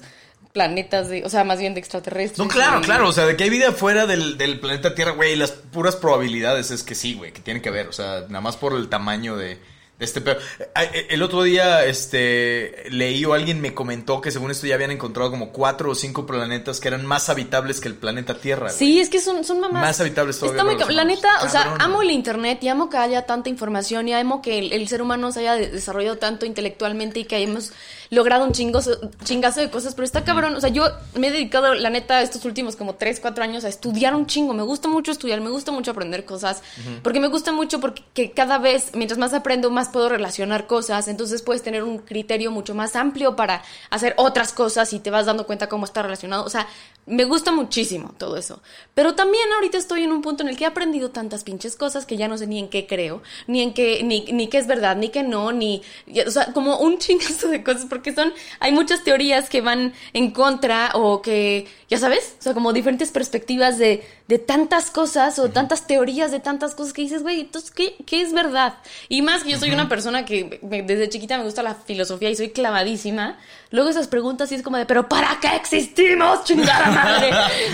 planetas, 0.53 1.09
de, 1.09 1.25
o 1.25 1.29
sea, 1.29 1.43
más 1.43 1.59
bien 1.59 1.73
de 1.73 1.79
extraterrestres. 1.79 2.37
No, 2.39 2.47
claro, 2.47 2.79
y- 2.79 2.83
claro. 2.83 3.09
O 3.09 3.11
sea, 3.11 3.25
de 3.25 3.35
que 3.35 3.43
hay 3.43 3.49
vida 3.49 3.71
fuera 3.71 4.05
del, 4.05 4.37
del 4.37 4.59
planeta 4.59 4.95
Tierra, 4.95 5.11
güey. 5.11 5.35
Las 5.35 5.51
puras 5.51 5.95
probabilidades 5.95 6.71
es 6.71 6.83
que 6.83 6.95
sí, 6.95 7.15
güey, 7.15 7.33
que 7.33 7.41
tiene 7.41 7.61
que 7.61 7.69
haber. 7.69 7.87
O 7.87 7.93
sea, 7.93 8.21
nada 8.29 8.41
más 8.41 8.55
por 8.55 8.73
el 8.73 8.87
tamaño 8.87 9.35
de, 9.35 9.55
de 9.97 10.05
este 10.05 10.21
pedo. 10.21 10.37
Eh, 10.75 11.07
El 11.09 11.23
otro 11.23 11.41
día, 11.43 11.85
este, 11.85 12.83
leí 12.91 13.25
o 13.25 13.33
alguien 13.33 13.61
me 13.61 13.73
comentó 13.73 14.21
que 14.21 14.29
según 14.31 14.51
esto 14.51 14.67
ya 14.67 14.75
habían 14.75 14.91
encontrado 14.91 15.31
como 15.31 15.51
cuatro 15.51 15.89
o 15.91 15.95
cinco 15.95 16.25
planetas 16.25 16.79
que 16.79 16.87
eran 16.87 17.05
más 17.05 17.29
habitables 17.29 17.79
que 17.81 17.87
el 17.87 17.95
planeta 17.95 18.35
Tierra. 18.35 18.67
güey. 18.67 18.77
Sí, 18.77 18.99
es 18.99 19.09
que 19.09 19.19
son, 19.19 19.43
son 19.43 19.59
mamás. 19.59 19.81
Más 19.81 19.99
habitables 20.01 20.37
todavía 20.39 20.61
Está 20.61 20.71
muy 20.71 20.79
los 20.79 20.93
La 20.93 21.03
neta, 21.05 21.29
o 21.43 21.49
sea, 21.49 21.75
amo 21.79 22.01
el 22.03 22.11
internet 22.11 22.59
y 22.61 22.67
amo 22.67 22.89
que 22.91 22.97
haya 22.97 23.25
tanta 23.25 23.49
información 23.49 24.07
y 24.07 24.13
amo 24.13 24.41
que 24.41 24.59
el, 24.59 24.71
el 24.73 24.87
ser 24.87 25.01
humano 25.01 25.31
se 25.31 25.39
haya 25.41 25.55
de- 25.55 25.69
desarrollado 25.71 26.17
tanto 26.17 26.45
intelectualmente 26.45 27.19
y 27.21 27.25
que 27.25 27.35
hayamos 27.37 27.71
logrado 28.13 28.45
un 28.45 28.51
chingo, 28.51 28.79
chingazo 29.23 29.59
de 29.59 29.69
cosas, 29.69 29.95
pero 29.95 30.05
está 30.05 30.23
cabrón. 30.23 30.55
O 30.55 30.61
sea, 30.61 30.69
yo 30.69 30.85
me 31.15 31.27
he 31.27 31.31
dedicado, 31.31 31.73
la 31.73 31.89
neta, 31.89 32.21
estos 32.21 32.45
últimos 32.45 32.75
como 32.75 32.95
3, 32.95 33.19
4 33.19 33.43
años 33.43 33.63
a 33.63 33.69
estudiar 33.69 34.15
un 34.15 34.25
chingo. 34.25 34.53
Me 34.53 34.63
gusta 34.63 34.87
mucho 34.87 35.11
estudiar, 35.11 35.41
me 35.41 35.49
gusta 35.49 35.71
mucho 35.71 35.91
aprender 35.91 36.25
cosas, 36.25 36.61
porque 37.01 37.19
me 37.19 37.27
gusta 37.27 37.51
mucho 37.51 37.79
porque 37.79 38.31
cada 38.31 38.57
vez, 38.57 38.91
mientras 38.93 39.17
más 39.17 39.33
aprendo, 39.33 39.69
más 39.69 39.89
puedo 39.89 40.09
relacionar 40.09 40.67
cosas. 40.67 41.07
Entonces 41.07 41.41
puedes 41.41 41.63
tener 41.63 41.83
un 41.83 41.99
criterio 41.99 42.51
mucho 42.51 42.75
más 42.75 42.95
amplio 42.95 43.35
para 43.35 43.63
hacer 43.89 44.13
otras 44.17 44.53
cosas 44.53 44.93
y 44.93 44.99
te 44.99 45.11
vas 45.11 45.25
dando 45.25 45.45
cuenta 45.45 45.67
cómo 45.67 45.85
está 45.85 46.01
relacionado. 46.01 46.45
O 46.45 46.49
sea, 46.49 46.67
me 47.05 47.25
gusta 47.25 47.51
muchísimo 47.51 48.13
todo 48.17 48.37
eso. 48.37 48.61
Pero 48.93 49.15
también 49.15 49.43
ahorita 49.53 49.77
estoy 49.77 50.03
en 50.03 50.11
un 50.11 50.21
punto 50.21 50.43
en 50.43 50.49
el 50.49 50.55
que 50.57 50.63
he 50.63 50.67
aprendido 50.67 51.09
tantas 51.11 51.43
pinches 51.43 51.75
cosas 51.75 52.05
que 52.05 52.15
ya 52.15 52.27
no 52.27 52.37
sé 52.37 52.47
ni 52.47 52.59
en 52.59 52.69
qué 52.69 52.87
creo, 52.87 53.21
ni 53.47 53.61
en 53.61 53.73
qué, 53.73 54.03
ni, 54.03 54.21
ni 54.31 54.47
qué 54.47 54.57
es 54.57 54.67
verdad, 54.67 54.95
ni 54.95 55.09
qué 55.09 55.23
no, 55.23 55.51
ni, 55.51 55.81
o 56.25 56.31
sea, 56.31 56.53
como 56.53 56.77
un 56.77 56.97
chingazo 56.99 57.47
de 57.49 57.63
cosas, 57.63 57.85
porque 57.89 58.13
son, 58.13 58.33
hay 58.59 58.71
muchas 58.71 59.03
teorías 59.03 59.49
que 59.49 59.61
van 59.61 59.93
en 60.13 60.31
contra 60.31 60.91
o 60.93 61.21
que, 61.21 61.67
ya 61.89 61.97
sabes, 61.97 62.35
o 62.39 62.43
sea, 62.43 62.53
como 62.53 62.71
diferentes 62.71 63.11
perspectivas 63.11 63.77
de, 63.77 64.05
de 64.27 64.39
tantas 64.39 64.89
cosas 64.91 65.39
o 65.39 65.49
tantas 65.49 65.87
teorías 65.87 66.31
de 66.31 66.39
tantas 66.39 66.75
cosas 66.75 66.93
que 66.93 67.01
dices, 67.01 67.21
güey, 67.23 67.41
entonces, 67.41 67.71
¿qué, 67.71 67.95
¿qué 68.05 68.21
es 68.21 68.31
verdad? 68.33 68.75
Y 69.09 69.21
más 69.23 69.43
que 69.43 69.51
yo 69.51 69.59
soy 69.59 69.71
una 69.71 69.89
persona 69.89 70.23
que 70.25 70.59
me- 70.63 70.83
desde 70.83 71.09
chiquita 71.09 71.37
me 71.37 71.43
gusta 71.43 71.63
la 71.63 71.75
filosofía 71.75 72.29
y 72.29 72.35
soy 72.35 72.49
clavadísima, 72.51 73.37
luego 73.71 73.89
esas 73.89 74.07
preguntas 74.07 74.49
sí 74.49 74.55
es 74.55 74.61
como 74.61 74.77
de, 74.77 74.85
pero 74.85 75.09
¿para 75.09 75.39
qué 75.41 75.55
existimos, 75.55 76.43
chingada 76.43 76.91
madre? 76.93 77.31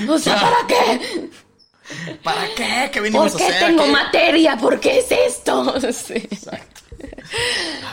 O 0.10 0.18
sea, 0.18 0.36
¿para 0.36 0.68
qué? 0.68 1.30
¿Para 2.24 2.46
qué? 2.56 2.90
¿Qué 2.92 3.00
venimos 3.02 3.32
¿Por 3.34 3.42
a 3.42 3.46
qué 3.46 3.54
hacer? 3.54 3.68
tengo 3.68 3.84
¿Qué? 3.86 3.92
materia? 3.92 4.58
¿Por 4.58 4.80
qué 4.80 5.00
es 5.00 5.12
esto? 5.12 5.76
Sí. 5.92 6.28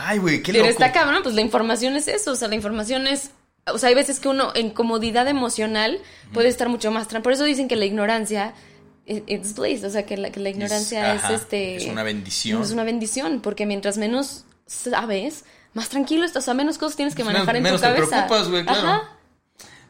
Ay, 0.05 0.17
güey, 0.19 0.41
qué 0.41 0.51
Pero 0.51 0.65
loco. 0.65 0.71
está 0.71 0.91
cabrón, 0.91 1.21
pues 1.23 1.35
la 1.35 1.41
información 1.41 1.95
es 1.95 2.07
eso, 2.07 2.31
o 2.31 2.35
sea, 2.35 2.47
la 2.47 2.55
información 2.55 3.07
es... 3.07 3.31
O 3.71 3.77
sea, 3.77 3.89
hay 3.89 3.95
veces 3.95 4.19
que 4.19 4.29
uno 4.29 4.51
en 4.55 4.69
comodidad 4.69 5.27
emocional 5.27 5.99
puede 6.33 6.47
estar 6.49 6.69
mucho 6.69 6.89
más... 6.91 7.07
Por 7.07 7.31
eso 7.33 7.43
dicen 7.43 7.67
que 7.67 7.75
la 7.75 7.85
ignorancia 7.85 8.53
it- 9.05 9.23
it's 9.27 9.53
bliss, 9.55 9.83
o 9.83 9.89
sea, 9.89 10.05
que 10.05 10.15
la, 10.17 10.29
que 10.31 10.39
la 10.39 10.49
ignorancia 10.49 11.13
es, 11.15 11.23
ajá, 11.23 11.33
este... 11.33 11.75
es 11.77 11.85
una 11.85 12.03
bendición. 12.03 12.61
Es 12.61 12.71
una 12.71 12.83
bendición, 12.83 13.41
porque 13.41 13.65
mientras 13.65 13.97
menos 13.97 14.45
sabes, 14.65 15.43
más 15.73 15.89
tranquilo 15.89 16.23
estás, 16.25 16.43
o 16.43 16.45
sea, 16.45 16.53
menos 16.53 16.77
cosas 16.77 16.95
tienes 16.95 17.13
que 17.15 17.23
Pues 17.23 17.33
manejar 17.33 17.55
menos- 17.55 17.81
en 17.81 17.89
tu 17.89 17.95
menos 17.95 18.09
te 18.09 18.11
cabeza. 18.11 18.27
preocupas, 18.27 18.49
güey, 18.49 18.63
claro. 18.65 18.87
Ajá. 18.87 19.11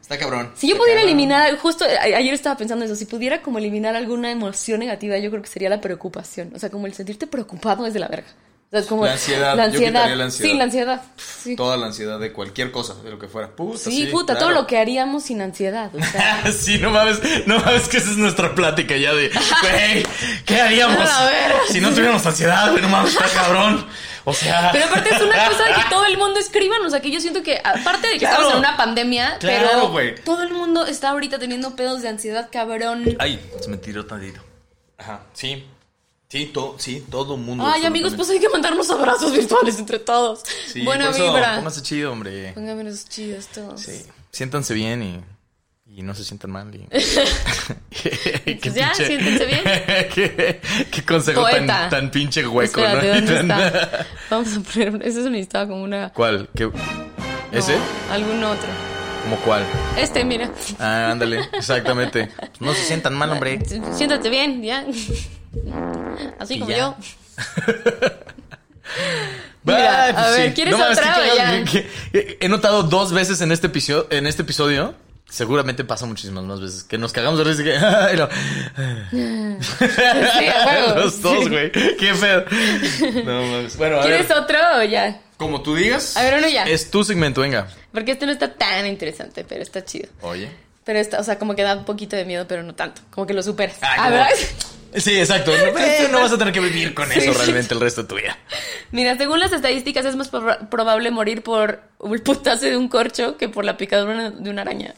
Está 0.08 0.18
cabrón. 0.18 0.50
Si 0.56 0.66
yo 0.68 0.72
Está 0.74 0.82
pudiera 0.84 1.00
cabrón. 1.00 1.18
eliminar, 1.18 1.56
justo 1.58 1.84
ayer 1.84 2.32
estaba 2.32 2.56
pensando 2.56 2.84
eso, 2.86 2.94
si 2.96 3.04
pudiera 3.04 3.42
como 3.42 3.58
eliminar 3.58 3.94
alguna 3.94 4.30
emoción 4.30 4.80
negativa, 4.80 5.18
yo 5.18 5.28
creo 5.30 5.42
que 5.42 5.48
sería 5.50 5.68
la 5.68 5.80
preocupación. 5.82 6.50
O 6.54 6.58
sea, 6.58 6.70
como 6.70 6.86
el 6.86 6.94
sentirte 6.94 7.26
preocupado 7.26 7.84
es 7.86 7.92
de 7.92 8.00
la 8.00 8.08
verga. 8.08 8.28
O 8.68 8.70
sea, 8.70 8.80
es 8.80 8.86
como 8.86 9.04
La 9.06 9.12
ansiedad, 9.12 9.56
La 9.56 9.64
yo 9.64 9.70
ansiedad. 9.72 9.90
quitaría 9.92 10.16
la 10.16 10.24
ansiedad. 10.24 10.50
Sí, 10.50 10.56
la 10.58 10.64
ansiedad. 10.64 11.02
Sí, 11.16 11.56
Toda 11.56 11.76
la 11.78 11.86
ansiedad 11.86 12.18
de 12.20 12.32
cualquier 12.32 12.70
cosa, 12.70 12.94
de 13.02 13.10
lo 13.10 13.18
que 13.18 13.26
fuera. 13.28 13.48
Puta, 13.54 13.78
Sí, 13.78 13.90
sí, 13.92 14.06
puta, 14.06 14.36
todo 14.38 14.50
lo 14.50 14.66
que 14.66 14.76
haríamos 14.78 15.24
sin 15.24 15.40
ansiedad. 15.42 15.90
O 15.94 16.02
sea, 16.02 16.52
sí, 16.58 16.78
no 16.78 16.90
mames, 16.90 17.18
no 17.46 17.58
mames 17.60 17.88
que 17.88 17.96
esa 17.98 18.10
es 18.10 18.16
nuestra 18.18 18.54
plática 18.54 18.94
ya 18.96 19.12
de, 19.14 19.28
güey, 19.30 20.06
¿qué 20.44 20.60
haríamos 20.60 21.08
si 21.70 21.80
no 21.80 21.90
tuviéramos 21.90 22.24
ansiedad, 22.26 22.70
güey? 22.70 22.82
No 22.82 22.88
mames, 22.90 23.12
está 23.12 23.26
cabrón. 23.28 23.86
O 24.28 24.34
sea, 24.34 24.70
Pero 24.72 24.84
aparte 24.86 25.14
es 25.14 25.20
una 25.22 25.48
cosa 25.48 25.64
que 25.74 25.88
todo 25.90 26.04
el 26.04 26.18
mundo 26.18 26.38
escriban, 26.38 26.84
o 26.84 26.90
sea 26.90 27.00
que 27.00 27.10
yo 27.10 27.20
siento 27.20 27.42
que 27.42 27.60
aparte 27.64 28.06
de 28.08 28.12
que 28.14 28.18
Claro. 28.20 28.34
estamos 28.36 28.52
en 28.54 28.58
una 28.58 28.76
pandemia, 28.76 29.38
Claro, 29.38 29.92
pero 29.94 30.22
todo 30.24 30.42
el 30.42 30.52
mundo 30.52 30.84
está 30.86 31.10
ahorita 31.10 31.38
teniendo 31.38 31.74
pedos 31.76 32.02
de 32.02 32.08
ansiedad, 32.08 32.48
cabrón. 32.52 33.16
ay, 33.18 33.40
se 33.60 33.68
me 33.70 33.76
tiró 33.78 34.04
tantito. 34.06 34.40
Ajá, 34.98 35.22
sí. 35.32 35.64
Sí, 36.30 36.44
todo, 36.52 36.74
sí, 36.78 37.06
todo 37.10 37.36
el 37.36 37.40
mundo. 37.40 37.64
Ay, 37.66 37.86
amigos, 37.86 38.12
pues 38.14 38.28
hay 38.28 38.38
que 38.38 38.50
mandarnos 38.50 38.90
abrazos 38.90 39.32
virtuales 39.36 39.78
entre 39.78 39.98
todos. 39.98 40.42
Sí, 40.66 40.82
Buena 40.82 41.06
por 41.06 41.14
eso, 41.14 41.24
vibra. 41.32 41.54
Pónganse 41.56 41.82
chido, 41.82 42.12
hombre. 42.12 42.52
Pónganmenos 42.52 43.08
chidos 43.08 43.46
todos. 43.46 43.80
Sí. 43.80 44.04
Siéntanse 44.30 44.74
bien 44.74 45.02
y, 45.02 45.24
y 45.98 46.02
no 46.02 46.14
se 46.14 46.22
sientan 46.24 46.52
mal. 46.52 46.72
Y... 46.72 46.78
Qué 47.90 48.58
Pues 48.62 48.74
ya, 48.74 48.94
siéntense 48.94 49.46
bien. 49.46 49.64
qué, 50.14 50.60
qué 50.92 51.02
consejo 51.04 51.44
tan, 51.44 51.90
tan 51.90 52.10
pinche 52.12 52.46
hueco, 52.46 52.80
Espérate, 52.80 53.42
¿no? 53.42 53.54
Vamos 54.30 54.56
a 54.56 54.60
poner. 54.60 55.02
Ese 55.02 55.24
se 55.24 55.30
necesitaba 55.30 55.66
como 55.66 55.82
una. 55.82 56.10
¿Cuál? 56.10 56.48
¿Qué? 56.54 56.70
¿Ese? 57.50 57.76
No, 57.76 58.12
algún 58.12 58.44
otro. 58.44 58.68
¿Cómo 59.24 59.36
cuál? 59.38 59.64
Este, 59.96 60.24
mira. 60.24 60.52
Ah, 60.78 61.10
ándale, 61.10 61.40
exactamente. 61.52 62.30
No 62.60 62.72
se 62.74 62.84
sientan 62.84 63.14
mal, 63.14 63.30
hombre. 63.32 63.60
Siéntate 63.92 64.30
bien, 64.30 64.62
ya. 64.62 64.86
Así 66.38 66.54
Y 66.54 66.58
como 66.60 66.70
ya. 66.70 66.78
yo. 66.78 66.96
Mira, 69.64 70.10
pues 70.12 70.16
a 70.16 70.30
ver, 70.30 70.48
sí. 70.48 70.54
¿quieres 70.54 70.78
mames, 70.78 70.98
otra 70.98 71.64
He 72.12 72.48
notado 72.48 72.84
dos 72.84 73.12
veces 73.12 73.40
en 73.40 73.50
este 73.50 73.66
episodio, 73.66 74.06
en 74.10 74.28
este 74.28 74.42
episodio. 74.42 74.94
Seguramente 75.30 75.84
pasa 75.84 76.06
muchísimas 76.06 76.44
más 76.44 76.60
veces. 76.60 76.84
Que 76.84 76.96
nos 76.98 77.12
cagamos 77.12 77.38
de 77.38 77.44
risa 77.44 77.62
y 77.62 77.64
que. 77.64 77.76
ay, 77.76 78.16
no. 78.16 78.28
Sí, 79.60 80.46
a. 80.46 80.94
Los 80.96 81.20
dos, 81.20 81.44
Sí. 81.44 81.50
güey. 81.50 81.70
Qué 81.72 82.14
feo. 82.14 82.44
No 83.24 83.42
mames. 83.42 83.76
Bueno, 83.76 83.96
a 83.96 84.06
ver. 84.06 84.08
¿Quieres 84.08 84.30
otro 84.36 84.58
o 84.78 84.82
ya? 84.84 85.20
Como 85.36 85.62
tú 85.62 85.74
digas. 85.76 86.16
A 86.16 86.22
ver, 86.24 86.38
uno 86.38 86.48
ya. 86.48 86.64
Es 86.64 86.90
tu 86.90 87.04
segmento, 87.04 87.40
venga. 87.42 87.68
Porque 87.92 88.12
este 88.12 88.26
no 88.26 88.32
está 88.32 88.52
tan 88.54 88.86
interesante, 88.86 89.44
pero 89.44 89.62
está 89.62 89.84
chido. 89.84 90.08
Oye. 90.22 90.48
Pero 90.84 90.98
está, 90.98 91.20
o 91.20 91.22
sea, 91.24 91.38
como 91.38 91.54
que 91.54 91.62
da 91.62 91.76
un 91.76 91.84
poquito 91.84 92.16
de 92.16 92.24
miedo, 92.24 92.46
pero 92.48 92.62
no 92.62 92.74
tanto. 92.74 93.02
Como 93.10 93.26
que 93.26 93.34
lo 93.34 93.42
superas. 93.42 93.76
Ah, 93.82 93.88
Ah, 93.92 93.96
como- 94.04 94.10
¿verdad? 94.10 94.28
Sí, 94.96 95.18
exacto. 95.18 95.52
No, 95.54 96.08
no 96.12 96.20
vas 96.20 96.32
a 96.32 96.38
tener 96.38 96.54
que 96.54 96.60
vivir 96.60 96.94
con 96.94 97.06
Sí. 97.12 97.18
eso 97.18 97.34
realmente 97.34 97.74
el 97.74 97.80
resto 97.80 98.02
de 98.02 98.08
tu 98.08 98.14
vida. 98.16 98.38
Mira, 98.90 99.16
según 99.18 99.38
las 99.38 99.52
estadísticas 99.52 100.06
es 100.06 100.16
más 100.16 100.32
proba- 100.32 100.70
probable 100.70 101.10
morir 101.10 101.42
por 101.42 101.82
el 102.10 102.22
putazo 102.22 102.64
de 102.64 102.76
un 102.78 102.88
corcho 102.88 103.36
que 103.36 103.50
por 103.50 103.66
la 103.66 103.76
picadura 103.76 104.30
de 104.30 104.48
una 104.50 104.62
araña. 104.62 104.94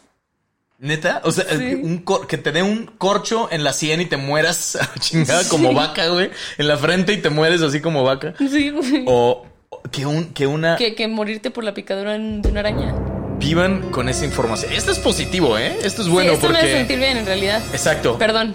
¿Neta? 0.81 1.21
O 1.25 1.31
sea, 1.31 1.45
Sí. 1.59 1.75
un 1.83 1.99
cor- 1.99 2.27
que 2.27 2.39
te 2.39 2.53
dé 2.53 2.63
un 2.63 2.87
corcho 2.87 3.49
en 3.53 3.65
la 3.65 3.73
sien 3.75 4.01
y 4.01 4.07
te 4.07 4.17
mueras 4.17 4.77
a 4.77 4.81
la 4.81 4.95
chingada 5.01 5.47
como 5.49 5.75
vaca, 5.75 6.09
güey. 6.09 6.31
En 6.57 6.69
la 6.69 6.77
frente 6.79 7.13
y 7.13 7.19
te 7.19 7.29
mueres 7.29 7.61
así 7.61 7.81
como 7.81 8.03
vaca. 8.03 8.33
Sí, 8.39 8.71
güey. 8.71 9.05
O 9.07 9.45
que, 9.93 10.07
un, 10.07 10.33
que 10.33 10.47
una 10.47 10.77
Que, 10.77 10.95
que 10.95 11.07
morirte 11.07 11.51
por 11.51 11.65
la 11.65 11.75
picadura 11.75 12.13
de 12.17 12.49
una 12.49 12.61
araña. 12.61 12.95
vivan 13.39 13.91
con 13.91 14.09
esa 14.09 14.25
información. 14.25 14.73
Esto 14.73 14.91
es 14.93 14.99
positivo, 14.99 15.59
¿eh? 15.59 15.77
Esto 15.83 16.01
es 16.03 16.09
bueno 16.09 16.31
sí, 16.31 16.35
esto 16.37 16.47
porque... 16.49 16.63
me 16.63 16.69
hace 16.69 16.79
sentir 16.79 16.99
bien, 16.99 17.17
en 17.19 17.27
realidad. 17.27 17.63
Exacto. 17.73 18.17
Perdón. 18.19 18.55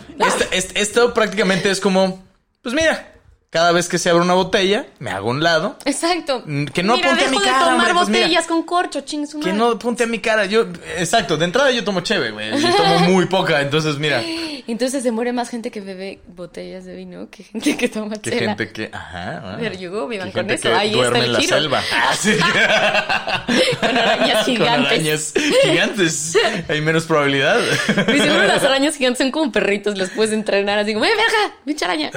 Este- 0.51 0.79
esto 0.81 1.13
prácticamente 1.13 1.69
es 1.69 1.79
como, 1.79 2.23
pues 2.63 2.73
mira, 2.73 3.11
cada 3.49 3.71
vez 3.71 3.87
que 3.87 3.97
se 3.97 4.09
abre 4.09 4.21
una 4.23 4.33
botella, 4.33 4.85
me 4.99 5.11
hago 5.11 5.29
un 5.29 5.41
lado. 5.43 5.77
Exacto. 5.85 6.43
Mm, 6.45 6.65
que 6.65 6.83
no 6.83 6.95
Mira, 6.95 7.07
apunte 7.07 7.25
a 7.25 7.29
mi 7.29 7.37
de 7.37 7.43
cara, 7.45 7.59
tomar 7.59 7.73
hombre, 7.75 7.93
pues 7.93 8.09
mira. 8.09 8.19
botellas 8.25 8.47
con 8.47 8.63
corcho, 8.63 9.01
ching 9.01 9.25
su 9.27 9.39
Que 9.39 9.53
no 9.53 9.71
apunte 9.71 10.03
a 10.03 10.07
mi 10.07 10.19
cara. 10.19 10.45
Yo, 10.45 10.65
exacto, 10.97 11.37
de 11.37 11.45
entrada 11.45 11.71
yo 11.71 11.83
tomo 11.83 12.01
cheve, 12.01 12.31
güey. 12.31 12.59
Yo 12.59 12.75
tomo 12.75 12.99
muy 12.99 13.25
poca, 13.27 13.61
entonces 13.61 13.97
mira. 13.97 14.21
Entonces 14.67 15.03
se 15.03 15.11
muere 15.11 15.31
más 15.31 15.49
gente 15.49 15.69
que 15.69 15.79
bebe 15.79 16.17
botellas 16.25 16.85
de 16.85 16.95
vino 16.95 17.29
que 17.29 17.43
gente 17.43 17.77
que 17.77 17.87
toma 17.87 18.15
Que 18.15 18.31
chela. 18.31 18.55
gente 18.55 18.71
que, 18.71 18.89
ajá. 18.91 19.41
ah. 19.45 19.57
Pero 19.59 19.75
yo, 19.75 20.07
vivan 20.07 20.31
con 20.31 20.39
gente 20.47 20.55
eso, 20.55 20.63
que 20.69 20.73
ahí 20.73 20.87
está 20.87 20.97
duerme 20.97 21.19
el 21.19 21.25
en 21.25 21.33
la 21.33 21.39
giro. 21.39 21.55
selva. 21.55 21.83
Ah, 21.93 22.13
sí. 22.19 22.31
Con 23.79 23.95
arañas 23.97 24.45
Con 24.45 24.55
gigantes. 24.55 24.91
arañas 24.91 25.33
gigantes. 25.63 26.37
Hay 26.67 26.81
menos 26.81 27.05
probabilidad. 27.05 27.59
Y 28.07 28.19
seguro 28.19 28.43
las 28.47 28.63
arañas 28.63 28.95
gigantes 28.95 29.19
son 29.19 29.29
como 29.31 29.51
perritos, 29.51 29.97
los 29.99 30.09
puedes 30.09 30.33
entrenar 30.33 30.79
así 30.79 30.93
como, 30.93 31.05
¡eh, 31.05 31.09
verga! 31.09 31.55
¡Pinche 31.63 31.85
araña! 31.85 32.11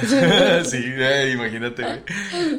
sí, 0.65 0.77
eh, 0.83 1.28
imagínate, 1.31 1.83
güey. 1.83 1.99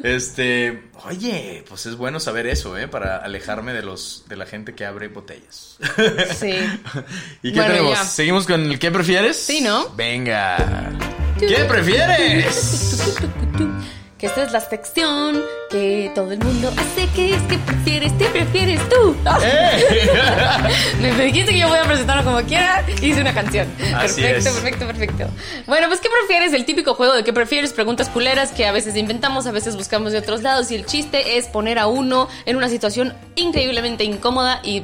Este, 0.03 0.83
oye, 1.05 1.63
pues 1.67 1.85
es 1.85 1.95
bueno 1.95 2.19
saber 2.19 2.47
eso, 2.47 2.77
¿eh? 2.77 2.87
Para 2.87 3.17
alejarme 3.17 3.73
de 3.73 3.81
los 3.81 4.25
de 4.27 4.35
la 4.35 4.45
gente 4.45 4.73
que 4.75 4.85
abre 4.85 5.07
botellas. 5.09 5.77
Sí. 6.37 6.51
¿Y 7.41 7.51
qué 7.51 7.59
Bueno, 7.59 7.73
tenemos? 7.73 7.93
ya. 7.99 8.03
¿Seguimos 8.05 8.45
con 8.47 8.61
el 8.61 8.79
qué 8.79 8.91
prefieres? 8.91 9.37
Sí, 9.37 9.61
¿no? 9.61 9.89
Venga. 9.95 10.89
¿Qué 11.39 11.65
prefieres? 11.67 13.17
Que 14.21 14.27
esta 14.27 14.43
es 14.43 14.51
la 14.51 14.61
sección 14.61 15.41
que 15.71 16.11
todo 16.13 16.31
el 16.31 16.37
mundo 16.37 16.71
hace. 16.77 17.07
que 17.15 17.33
es? 17.33 17.41
que 17.43 17.57
prefieres? 17.57 18.15
¿Te 18.19 18.25
prefieres 18.25 18.79
tú? 18.87 19.15
¡Eh! 19.43 20.09
Me 21.01 21.25
dijiste 21.25 21.51
que 21.53 21.59
yo 21.59 21.67
voy 21.67 21.79
a 21.79 21.83
presentarlo 21.85 22.23
como 22.23 22.39
quiera. 22.47 22.85
Hice 23.01 23.19
una 23.19 23.33
canción. 23.33 23.67
Así 23.95 24.21
perfecto, 24.21 24.49
es. 24.49 24.55
perfecto, 24.55 24.85
perfecto. 24.87 25.27
Bueno, 25.65 25.87
pues, 25.87 25.99
¿qué 26.01 26.09
prefieres? 26.19 26.53
El 26.53 26.65
típico 26.65 26.93
juego 26.93 27.15
de 27.15 27.23
qué 27.23 27.33
prefieres, 27.33 27.73
preguntas 27.73 28.09
culeras 28.09 28.51
que 28.51 28.67
a 28.67 28.71
veces 28.71 28.95
inventamos, 28.95 29.47
a 29.47 29.51
veces 29.51 29.75
buscamos 29.75 30.11
de 30.11 30.19
otros 30.19 30.43
lados. 30.43 30.69
Y 30.69 30.75
el 30.75 30.85
chiste 30.85 31.37
es 31.37 31.47
poner 31.47 31.79
a 31.79 31.87
uno 31.87 32.29
en 32.45 32.55
una 32.57 32.69
situación 32.69 33.13
increíblemente 33.35 34.03
incómoda 34.03 34.59
y. 34.63 34.81
mm, 34.81 34.83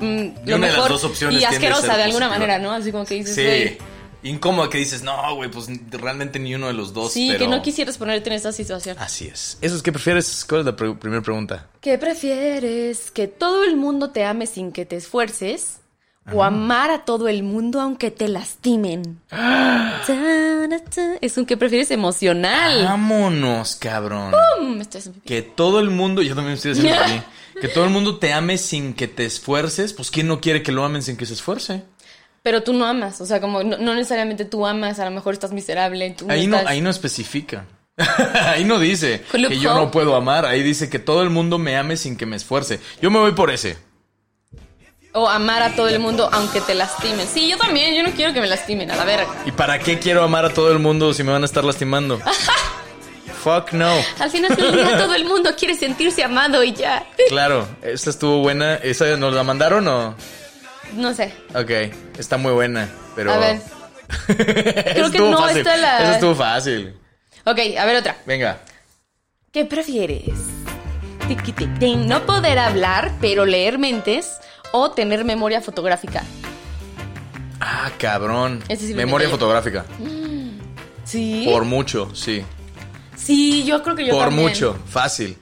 Y 0.00 0.32
lo 0.44 0.56
una 0.56 0.66
de 0.66 0.72
las 0.72 0.76
mejor 0.76 0.88
dos 0.90 1.04
opciones 1.04 1.40
y 1.40 1.44
asquerosa 1.44 1.96
de 1.96 2.02
alguna 2.02 2.26
positiva. 2.26 2.28
manera, 2.30 2.58
¿no? 2.58 2.72
Así 2.72 2.90
como 2.90 3.04
que 3.04 3.14
dices, 3.14 3.34
Sí. 3.36 3.78
Güey. 4.22 4.32
Incómodo 4.34 4.68
que 4.70 4.78
dices, 4.78 5.02
no, 5.02 5.34
güey, 5.34 5.50
pues 5.50 5.68
realmente 5.90 6.38
ni 6.38 6.54
uno 6.54 6.68
de 6.68 6.72
los 6.74 6.92
dos. 6.94 7.12
Sí, 7.12 7.28
pero... 7.32 7.40
que 7.40 7.48
no 7.48 7.62
quisieras 7.62 7.98
ponerte 7.98 8.30
en 8.30 8.36
esta 8.36 8.52
situación. 8.52 8.96
Así 8.98 9.26
es. 9.28 9.58
¿Eso 9.60 9.76
es 9.76 9.82
qué 9.82 9.92
prefieres? 9.92 10.44
¿Cuál 10.48 10.60
es 10.60 10.66
la 10.66 10.76
pre- 10.76 10.94
primera 10.94 11.22
pregunta? 11.22 11.68
¿Qué 11.80 11.98
prefieres? 11.98 13.10
¿Que 13.10 13.26
todo 13.28 13.64
el 13.64 13.76
mundo 13.76 14.10
te 14.10 14.24
ame 14.24 14.46
sin 14.46 14.72
que 14.72 14.86
te 14.86 14.96
esfuerces? 14.96 15.78
¿O 16.32 16.44
amar 16.44 16.92
a 16.92 17.04
todo 17.04 17.26
el 17.26 17.42
mundo 17.42 17.80
aunque 17.80 18.12
te 18.12 18.28
lastimen? 18.28 19.20
Es 21.20 21.36
un 21.36 21.46
que 21.46 21.56
prefieres 21.56 21.90
emocional. 21.90 22.84
Vámonos, 22.84 23.76
cabrón. 23.76 24.32
Me 24.76 24.82
estoy 24.82 24.98
haciendo 25.00 25.20
pipí. 25.20 25.26
Que 25.28 25.42
todo 25.42 25.80
el 25.80 25.90
mundo, 25.90 26.22
yo 26.22 26.34
también 26.34 26.54
estoy 26.54 26.72
haciendo 26.72 26.94
aquí, 27.04 27.22
que 27.60 27.68
todo 27.68 27.84
el 27.84 27.90
mundo 27.90 28.18
te 28.18 28.32
ame 28.32 28.58
sin 28.58 28.94
que 28.94 29.08
te 29.08 29.24
esfuerces, 29.24 29.92
pues 29.92 30.10
¿quién 30.10 30.26
no 30.28 30.40
quiere 30.40 30.62
que 30.62 30.72
lo 30.72 30.84
amen 30.84 31.02
sin 31.02 31.16
que 31.16 31.26
se 31.26 31.34
esfuerce? 31.34 31.84
Pero 32.42 32.62
tú 32.62 32.72
no 32.72 32.86
amas, 32.86 33.20
o 33.20 33.26
sea, 33.26 33.40
como 33.40 33.62
no, 33.62 33.78
no 33.78 33.94
necesariamente 33.94 34.44
tú 34.44 34.66
amas, 34.66 34.98
a 34.98 35.04
lo 35.04 35.10
mejor 35.12 35.32
estás 35.32 35.52
miserable. 35.52 36.10
tú 36.16 36.26
Ahí 36.28 36.46
no, 36.46 36.56
estás- 36.56 36.70
ahí 36.70 36.80
no 36.80 36.90
especifica. 36.90 37.64
ahí 38.46 38.64
no 38.64 38.78
dice 38.78 39.22
Club 39.30 39.50
que 39.50 39.58
yo 39.60 39.74
no 39.74 39.90
puedo 39.90 40.16
amar, 40.16 40.46
ahí 40.46 40.62
dice 40.62 40.88
que 40.88 40.98
todo 40.98 41.22
el 41.22 41.28
mundo 41.30 41.58
me 41.58 41.76
ame 41.76 41.96
sin 41.96 42.16
que 42.16 42.26
me 42.26 42.36
esfuerce. 42.36 42.80
Yo 43.00 43.10
me 43.10 43.18
voy 43.18 43.32
por 43.32 43.50
ese. 43.50 43.76
O 45.14 45.28
amar 45.28 45.62
a 45.62 45.74
todo 45.76 45.88
el 45.88 45.98
mundo 46.00 46.28
aunque 46.32 46.60
te 46.62 46.74
lastimen. 46.74 47.26
Sí, 47.28 47.50
yo 47.50 47.58
también, 47.58 47.94
yo 47.94 48.02
no 48.02 48.10
quiero 48.16 48.32
que 48.32 48.40
me 48.40 48.46
lastimen, 48.46 48.90
a 48.90 48.96
la 48.96 49.04
verga. 49.04 49.28
¿Y 49.44 49.52
para 49.52 49.78
qué 49.78 49.98
quiero 49.98 50.22
amar 50.24 50.46
a 50.46 50.54
todo 50.54 50.72
el 50.72 50.78
mundo 50.78 51.12
si 51.12 51.22
me 51.22 51.32
van 51.32 51.42
a 51.42 51.44
estar 51.44 51.64
lastimando? 51.64 52.18
Fuck 53.44 53.72
no. 53.72 53.92
Al 54.20 54.30
final 54.30 54.54
del 54.56 54.72
día 54.72 54.96
todo 54.96 55.14
el 55.14 55.24
mundo 55.24 55.50
quiere 55.58 55.74
sentirse 55.76 56.22
amado 56.22 56.62
y 56.64 56.72
ya. 56.72 57.04
Claro, 57.28 57.68
esta 57.82 58.10
estuvo 58.10 58.38
buena. 58.38 58.76
¿Esa 58.76 59.16
nos 59.16 59.34
la 59.34 59.42
mandaron 59.42 59.86
o? 59.88 60.14
No 60.94 61.14
sé. 61.14 61.32
Ok, 61.54 61.70
está 62.18 62.36
muy 62.36 62.52
buena, 62.52 62.88
pero... 63.14 63.32
A 63.32 63.38
ver. 63.38 63.60
Creo 64.26 65.10
que 65.10 65.18
no 65.18 65.48
está 65.48 65.76
la- 65.76 66.02
Esa 66.02 66.14
estuvo 66.14 66.34
fácil. 66.34 66.94
Ok, 67.44 67.58
a 67.78 67.84
ver 67.86 67.96
otra. 67.96 68.16
Venga. 68.26 68.58
¿Qué 69.52 69.64
prefieres? 69.64 70.28
No 71.96 72.26
poder 72.26 72.58
hablar, 72.58 73.12
pero 73.20 73.46
leer 73.46 73.78
mentes. 73.78 74.38
O 74.72 74.90
tener 74.90 75.24
memoria 75.24 75.60
fotográfica. 75.60 76.24
Ah, 77.60 77.90
cabrón. 77.98 78.62
Sí 78.76 78.94
Memoria 78.94 79.28
fotográfica. 79.28 79.84
Sí. 81.04 81.42
Por 81.46 81.64
mucho, 81.64 82.14
sí. 82.14 82.42
Sí, 83.16 83.64
yo 83.64 83.82
creo 83.82 83.94
que 83.94 84.06
yo 84.06 84.14
Por 84.14 84.24
también. 84.24 84.48
mucho, 84.48 84.78
fácil. 84.88 85.36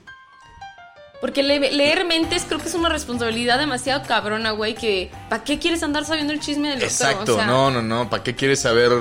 Porque 1.21 1.43
le- 1.43 1.71
leer 1.71 2.03
mentes 2.05 2.43
creo 2.47 2.59
que 2.59 2.67
es 2.67 2.73
una 2.73 2.89
responsabilidad 2.89 3.59
demasiado 3.59 4.01
cabrona, 4.07 4.51
güey. 4.51 4.73
Que 4.73 5.11
¿para 5.29 5.43
qué 5.43 5.59
quieres 5.59 5.83
andar 5.83 6.03
sabiendo 6.03 6.33
el 6.33 6.39
chisme 6.39 6.69
del 6.69 6.79
doctor? 6.79 7.07
Exacto. 7.09 7.33
O 7.33 7.35
sea, 7.37 7.45
no, 7.45 7.69
no, 7.71 7.81
no. 7.81 8.09
¿Para 8.09 8.23
qué 8.23 8.35
quieres 8.35 8.59
saber 8.59 8.91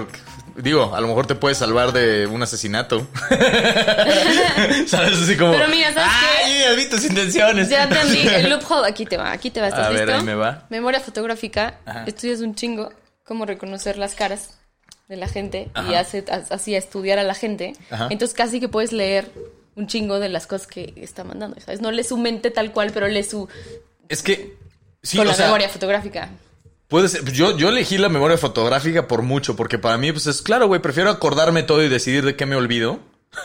Digo, 0.57 0.95
a 0.95 1.01
lo 1.01 1.07
mejor 1.09 1.27
te 1.27 1.35
puede 1.37 1.55
salvar 1.55 1.93
de 1.93 2.27
un 2.27 2.43
asesinato. 2.43 3.07
¿Sabes? 4.87 5.23
Así 5.23 5.37
como. 5.37 5.53
Pero 5.53 5.69
mira, 5.69 5.93
¿sabes 5.95 6.11
¡Ah, 6.13 6.21
qué? 6.45 6.53
yo 6.53 6.65
ya 6.71 6.73
vi 6.75 6.89
tus 6.89 7.05
intenciones! 7.05 7.69
Ya 7.69 7.85
entendí. 7.85 8.27
El 8.27 8.51
loophole, 8.51 8.87
aquí 8.89 9.07
te 9.07 9.17
va, 9.17 9.31
aquí 9.33 9.51
te 9.51 9.61
va. 9.61 9.69
¿Estás 9.69 9.87
A 9.87 9.91
ver, 9.91 10.01
listo? 10.09 10.15
ahí 10.21 10.23
me 10.25 10.35
va. 10.35 10.67
Memoria 10.69 11.01
fotográfica. 11.01 11.79
Ajá. 11.87 12.05
Estudias 12.07 12.41
un 12.41 12.55
chingo 12.55 12.93
cómo 13.25 13.47
reconocer 13.47 13.97
las 13.97 14.15
caras 14.15 14.59
de 15.09 15.17
la 15.17 15.29
gente 15.29 15.71
y 15.89 15.95
hace, 15.95 16.25
así 16.51 16.75
a 16.75 16.79
estudiar 16.79 17.19
a 17.19 17.23
la 17.25 17.35
gente. 17.35 17.73
Ajá. 17.91 18.09
Entonces 18.11 18.37
casi 18.37 18.61
que 18.61 18.69
puedes 18.69 18.93
leer 18.93 19.31
un 19.81 19.87
chingo 19.89 20.21
de 20.21 20.29
las 20.29 20.47
cosas 20.47 20.67
que 20.67 20.93
está 20.97 21.25
mandando, 21.25 21.59
¿sabes? 21.61 21.81
No 21.81 21.91
lee 21.91 22.05
su 22.05 22.17
mente 22.19 22.51
tal 22.51 22.73
cual, 22.73 22.91
pero 22.95 23.09
lee 23.09 23.25
su... 23.25 23.49
Es 24.09 24.23
que. 24.23 24.57
Sí, 25.03 25.17
con 25.17 25.27
o 25.27 25.31
la 25.31 25.35
sea, 25.37 25.47
memoria 25.47 25.69
fotográfica. 25.69 26.29
Puede 26.89 27.09
ser. 27.09 27.25
Yo, 27.33 27.57
yo 27.57 27.69
elegí 27.69 27.99
la 27.99 28.09
memoria 28.09 28.37
fotográfica 28.37 29.07
por 29.09 29.23
mucho, 29.23 29.57
porque 29.57 29.79
para 29.79 29.97
mí, 29.97 30.11
pues 30.13 30.27
es 30.27 30.43
claro, 30.43 30.67
güey, 30.67 30.81
prefiero 30.83 31.11
acordarme 31.11 31.63
todo 31.63 31.83
y 31.83 31.89
decidir 31.89 32.25
de 32.25 32.37
qué 32.37 32.47
me 32.47 32.57
olvido. 32.57 32.99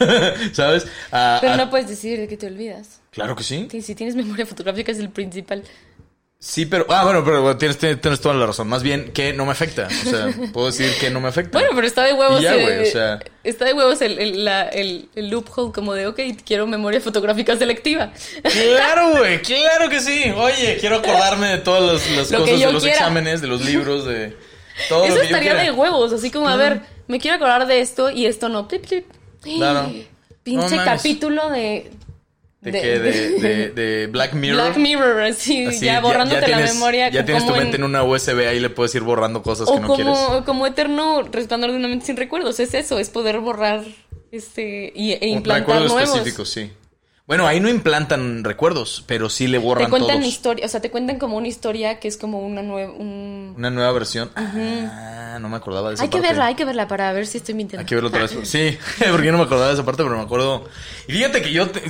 ¿Sabes? 0.53 0.87
A- 1.11 1.37
Pero 1.41 1.53
a- 1.53 1.57
no 1.57 1.69
puedes 1.69 1.87
decidir 1.87 2.19
de 2.19 2.27
qué 2.27 2.37
te 2.37 2.47
olvidas. 2.47 3.01
Claro 3.11 3.35
que 3.35 3.43
sí. 3.43 3.67
Sí, 3.71 3.81
si 3.81 3.95
tienes 3.95 4.15
memoria 4.15 4.45
fotográfica 4.45 4.91
es 4.91 4.99
el 4.99 5.09
principal. 5.09 5.63
Sí, 6.37 6.65
pero. 6.67 6.85
Ah, 6.89 7.03
bueno, 7.03 7.23
pero 7.25 7.57
tienes, 7.57 7.77
tienes, 7.77 7.99
tienes 8.01 8.19
toda 8.21 8.35
la 8.35 8.45
razón. 8.45 8.67
Más 8.67 8.83
bien 8.83 9.11
que 9.13 9.33
no 9.33 9.45
me 9.45 9.51
afecta. 9.53 9.87
O 9.87 10.09
sea, 10.09 10.27
puedo 10.53 10.67
decir 10.67 10.91
que 10.99 11.09
no 11.09 11.19
me 11.19 11.29
afecta. 11.29 11.57
Bueno, 11.57 11.71
pero 11.73 11.87
está 11.87 12.03
de 12.03 12.13
huevos. 12.13 12.39
Y 12.39 12.43
ya, 12.43 12.55
eh, 12.55 12.61
güey, 12.61 12.87
o 12.87 12.91
sea. 12.91 13.19
Está 13.43 13.65
de 13.65 13.73
huevos 13.73 13.99
el, 14.01 14.19
el, 14.19 14.45
la- 14.45 14.67
el- 14.67 15.09
el 15.15 15.29
loophole 15.29 15.71
como 15.73 15.93
de, 15.93 16.05
ok, 16.07 16.19
quiero 16.45 16.67
memoria 16.67 17.01
fotográfica 17.01 17.57
selectiva. 17.57 18.11
Claro, 18.43 19.11
güey, 19.17 19.41
claro 19.41 19.89
que 19.89 19.99
sí. 20.01 20.23
Oye, 20.35 20.77
quiero 20.79 20.97
acordarme 20.97 21.47
de 21.47 21.57
todas 21.59 21.81
las, 21.81 22.11
las 22.17 22.31
Lo 22.31 22.43
que 22.45 22.51
cosas, 22.51 22.67
de 22.67 22.73
los 22.73 22.83
quiera. 22.83 22.97
exámenes, 22.99 23.41
de 23.41 23.47
los 23.47 23.61
libros, 23.65 24.05
de 24.05 24.37
todo 24.89 25.05
Eso 25.05 25.15
lo 25.15 25.21
que 25.21 25.27
yo 25.29 25.35
estaría 25.35 25.55
de 25.55 25.71
huevos, 25.71 26.13
así 26.13 26.29
como, 26.29 26.47
a 26.47 26.55
ver, 26.57 26.81
me 27.07 27.19
quiero 27.19 27.37
acordar 27.37 27.65
de 27.65 27.79
esto 27.79 28.11
y 28.11 28.27
esto 28.27 28.49
no. 28.49 28.67
Plip, 28.67 28.85
plip. 28.85 29.05
Claro. 29.41 29.91
Pinche 30.43 30.75
No 30.75 30.83
capítulo 30.85 31.49
de... 31.49 31.91
¿De 32.65 32.81
qué? 32.81 32.99
De, 32.99 33.29
de, 33.39 33.69
de 33.69 34.07
Black 34.07 34.33
Mirror. 34.33 34.61
Black 34.61 34.77
Mirror, 34.77 35.21
así, 35.21 35.65
Así, 35.65 35.85
ya 35.85 35.99
borrándote 36.01 36.41
la 36.41 36.47
tienes- 36.47 36.73
memoria. 36.73 37.09
Ya 37.09 37.23
tienes 37.23 37.43
tu 37.45 37.49
como 37.51 37.61
mente 37.61 37.77
en 37.77 37.83
una 37.83 38.03
USB 38.03 38.47
ahí 38.47 38.59
le 38.59 38.69
puedes 38.69 38.93
ir 38.95 39.01
borrando 39.03 39.41
cosas 39.43 39.67
O 39.69 39.75
que 39.75 39.79
no 39.81 39.95
quieres. 39.95 40.13
como, 40.17 40.43
como 40.45 40.67
eterno 40.67 41.21
resplandor 41.31 41.71
de 41.71 41.77
una 41.77 41.87
mente 41.87 42.05
sin 42.07 42.17
recuerdos. 42.17 42.59
Es 42.59 42.73
eso, 42.73 42.99
es 42.99 43.09
poder 43.09 43.39
borrar 43.39 43.83
este 44.31 44.91
y, 44.95 45.11
e 45.13 45.27
implantar 45.27 45.61
Recuerdos 45.77 45.91
nuevos. 45.93 46.09
específicos, 46.17 46.49
sí. 46.49 46.71
Bueno, 47.27 47.47
ahí 47.47 47.59
no 47.59 47.69
implantan 47.69 48.43
recuerdos, 48.43 49.03
pero 49.07 49.29
sí 49.29 49.47
le 49.47 49.57
Te 49.57 49.63
borran 49.65 49.89
cuentan 49.89 50.17
todos. 50.17 50.27
historia, 50.27 50.65
o 50.65 50.69
sea, 50.69 50.79
te 50.79 50.91
cuentan 50.91 51.17
como 51.17 51.37
una 51.37 51.47
historia 51.47 51.99
que 51.99 52.07
es 52.07 52.17
como 52.17 52.39
una 52.45 52.61
nueva... 52.61 52.91
Un... 52.93 53.55
Una 53.57 53.71
nueva 53.71 53.91
versión. 53.93 54.29
Ah, 54.35 55.39
no 55.41 55.49
me 55.49 55.57
acordaba 55.57 55.89
de 55.89 55.95
esa 55.95 56.03
Hay 56.03 56.09
que 56.09 56.21
verla, 56.21 56.45
hay 56.45 56.55
que 56.55 56.65
verla 56.65 56.87
para 56.87 57.11
ver 57.13 57.25
si 57.25 57.39
estoy 57.39 57.55
mintiendo. 57.55 57.79
Hay 57.81 57.85
que 57.87 57.95
verlo 57.95 58.09
otra 58.09 58.21
vez. 58.21 58.31
Sí, 58.47 58.77
porque 59.09 59.25
yo 59.25 59.31
no 59.31 59.39
me 59.39 59.45
acordaba 59.45 59.69
de 59.69 59.73
esa 59.73 59.83
parte, 59.83 60.03
pero 60.03 60.15
me 60.17 60.21
acuerdo. 60.23 60.69
Y 61.07 61.13
fíjate 61.13 61.41
que 61.41 61.51
yo, 61.51 61.67
te- 61.71 61.81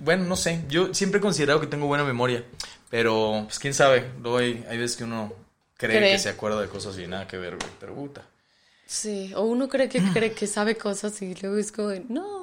bueno, 0.00 0.24
no 0.24 0.36
sé, 0.36 0.62
yo 0.68 0.92
siempre 0.92 1.18
he 1.18 1.22
considerado 1.22 1.58
que 1.58 1.66
tengo 1.66 1.86
buena 1.86 2.04
memoria, 2.04 2.44
pero 2.90 3.44
pues 3.46 3.58
quién 3.58 3.72
sabe, 3.72 4.10
luego 4.20 4.38
hay, 4.38 4.62
hay 4.68 4.76
veces 4.76 4.98
que 4.98 5.04
uno 5.04 5.32
cree, 5.78 5.96
Cree. 5.98 6.12
que 6.12 6.18
se 6.18 6.28
acuerda 6.28 6.60
de 6.60 6.68
cosas 6.68 6.98
y 6.98 7.06
nada 7.06 7.26
que 7.26 7.38
ver, 7.38 7.56
güey, 7.56 7.70
pero 7.80 7.94
puta. 7.94 8.22
Sí, 8.84 9.32
o 9.34 9.42
uno 9.44 9.68
cree 9.70 9.88
que 9.88 10.02
cree 10.12 10.32
que 10.32 10.46
sabe 10.46 10.76
cosas 10.76 11.20
y 11.22 11.34
luego 11.36 11.56
es 11.56 11.72
como, 11.72 11.92
no, 12.10 12.41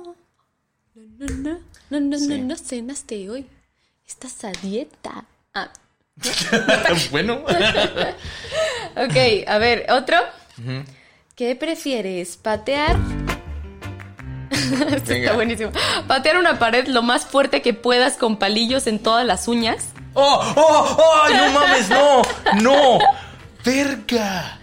no, 1.18 1.26
no, 1.28 1.60
no, 1.90 2.00
no, 2.00 2.00
no, 2.00 2.18
Sí. 2.20 2.28
no, 2.28 2.38
no 2.50 2.56
cenaste 2.58 3.30
hoy, 3.30 3.46
estás 4.08 4.44
a 4.44 4.52
dieta. 4.52 5.26
Ah, 5.54 5.70
bueno, 7.12 7.36
ok, 8.96 9.16
a 9.48 9.58
ver, 9.58 9.86
otro. 9.92 10.18
¿Qué 11.36 11.56
prefieres? 11.56 12.36
¿Patear? 12.38 12.98
Esto 14.52 14.80
Venga. 14.80 15.26
está 15.26 15.34
buenísimo. 15.36 15.72
¿Patear 16.08 16.38
una 16.38 16.60
pared 16.60 16.88
lo 16.88 17.02
más 17.02 17.26
fuerte 17.26 17.62
que 17.62 17.74
puedas 17.74 18.18
con 18.18 18.38
palillos 18.38 18.88
en 18.88 19.00
todas 19.00 19.26
las 19.26 19.48
uñas? 19.48 19.90
¡Oh, 20.16 20.54
oh, 20.58 20.96
oh! 20.98 21.22
¡Ay, 21.24 21.34
no 21.36 21.52
mames, 21.60 21.90
no! 21.90 22.22
¡No! 22.62 23.00
¡Verga! 23.64 24.59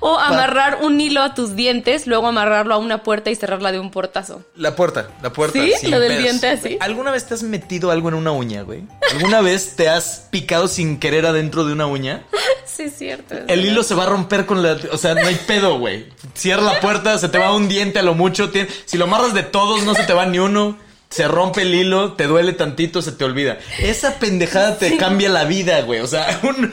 ¿O 0.00 0.18
amarrar 0.18 0.78
un 0.82 1.00
hilo 1.00 1.22
a 1.22 1.34
tus 1.34 1.54
dientes, 1.54 2.06
luego 2.06 2.26
amarrarlo 2.26 2.74
a 2.74 2.78
una 2.78 3.02
puerta 3.02 3.30
y 3.30 3.36
cerrarla 3.36 3.72
de 3.72 3.78
un 3.78 3.90
portazo? 3.90 4.42
La 4.56 4.74
puerta, 4.74 5.08
la 5.22 5.32
puerta. 5.32 5.60
¿Sí? 5.62 5.72
sin 5.80 5.90
¿Lo 5.90 6.00
del 6.00 6.10
pedos. 6.10 6.22
diente 6.24 6.48
así? 6.48 6.78
¿Alguna 6.80 7.10
vez 7.10 7.26
te 7.26 7.34
has 7.34 7.42
metido 7.42 7.90
algo 7.90 8.08
en 8.08 8.14
una 8.14 8.32
uña, 8.32 8.62
güey? 8.62 8.84
¿Alguna 9.12 9.40
vez 9.40 9.76
te 9.76 9.88
has 9.88 10.26
picado 10.30 10.68
sin 10.68 10.98
querer 10.98 11.26
adentro 11.26 11.64
de 11.64 11.72
una 11.72 11.86
uña? 11.86 12.24
Sí, 12.64 12.88
cierto. 12.88 13.34
El 13.48 13.66
hilo 13.66 13.82
se 13.82 13.94
va 13.94 14.04
a 14.04 14.06
romper 14.06 14.46
con 14.46 14.62
la... 14.62 14.78
O 14.92 14.96
sea, 14.96 15.14
no 15.14 15.26
hay 15.26 15.34
pedo, 15.34 15.78
güey. 15.78 16.06
Cierra 16.32 16.62
la 16.62 16.80
puerta, 16.80 17.18
se 17.18 17.28
te 17.28 17.36
va 17.36 17.54
un 17.54 17.68
diente 17.68 17.98
a 17.98 18.02
lo 18.02 18.14
mucho. 18.14 18.50
Si 18.86 18.96
lo 18.96 19.04
amarras 19.04 19.34
de 19.34 19.42
todos, 19.42 19.82
no 19.82 19.94
se 19.94 20.04
te 20.04 20.14
va 20.14 20.24
ni 20.24 20.38
uno. 20.38 20.78
Se 21.10 21.28
rompe 21.28 21.62
el 21.62 21.74
hilo, 21.74 22.14
te 22.14 22.26
duele 22.26 22.54
tantito, 22.54 23.02
se 23.02 23.12
te 23.12 23.24
olvida. 23.24 23.58
Esa 23.78 24.18
pendejada 24.18 24.78
te 24.78 24.96
cambia 24.96 25.28
la 25.28 25.44
vida, 25.44 25.82
güey. 25.82 26.00
O 26.00 26.06
sea, 26.06 26.40
un... 26.44 26.72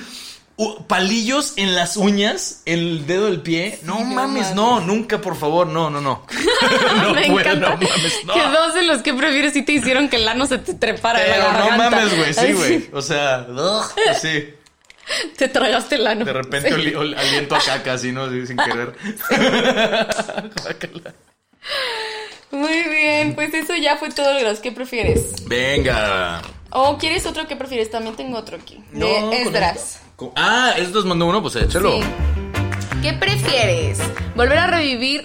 palillos 0.87 1.53
en 1.55 1.75
las 1.75 1.95
uñas, 1.97 2.61
el 2.65 3.05
dedo 3.07 3.25
del 3.25 3.41
pie. 3.41 3.79
no 3.83 3.95
no 3.99 4.05
mames, 4.05 4.41
mames. 4.43 4.55
no, 4.55 4.79
nunca, 4.81 5.19
por 5.21 5.35
favor, 5.37 5.67
no, 5.67 5.89
no, 5.89 6.01
no. 6.01 6.25
no 7.03 7.13
Me 7.13 7.27
puedo, 7.27 7.39
encanta 7.39 7.69
no 7.69 7.75
mames, 7.77 8.13
no. 8.25 8.33
que 8.33 8.41
dos 8.41 8.73
de 8.73 8.83
los 8.83 9.01
que 9.01 9.13
prefieres 9.13 9.53
sí 9.53 9.61
te 9.63 9.71
hicieron 9.73 10.09
que 10.09 10.17
el 10.17 10.27
ano 10.27 10.45
se 10.45 10.57
te 10.57 10.73
trepara 10.73 11.19
de 11.19 11.27
la 11.29 11.35
Pero 11.35 11.51
no 11.71 11.77
mames, 11.77 12.17
güey, 12.17 12.33
sí, 12.33 12.53
güey. 12.53 12.89
O 12.93 13.01
sea, 13.01 13.45
ugh, 13.49 13.85
pues 13.95 14.21
sí. 14.21 14.49
Te 15.37 15.47
tragaste 15.47 15.95
el 15.95 16.05
ano. 16.05 16.23
De 16.23 16.33
repente 16.33 16.69
Sí. 16.69 16.93
ol- 16.93 17.15
aliento 17.17 17.55
a 17.55 17.59
caca, 17.59 17.93
así, 17.93 18.11
¿no? 18.11 18.25
Así, 18.25 18.45
sin 18.45 18.57
querer. 18.63 18.93
Muy 22.51 22.83
bien, 22.83 23.35
pues 23.35 23.53
eso 23.53 23.75
ya 23.75 23.97
fue 23.97 24.09
todo 24.11 24.39
los 24.41 24.59
que 24.59 24.71
prefieres. 24.71 25.45
Venga. 25.47 26.41
¿O 26.71 26.97
quieres 26.97 27.25
otro 27.25 27.47
que 27.47 27.55
prefieres? 27.55 27.89
También 27.91 28.15
tengo 28.15 28.37
otro 28.37 28.57
aquí. 28.57 28.83
De 28.91 29.41
Esdras. 29.43 30.01
Ah, 30.35 30.73
estos 30.77 31.05
mandó 31.05 31.25
uno, 31.27 31.41
pues 31.41 31.55
échalo. 31.55 31.93
Sí. 32.01 32.07
¿Qué 33.01 33.13
prefieres? 33.13 33.99
¿Volver 34.35 34.57
a 34.57 34.67
revivir 34.67 35.23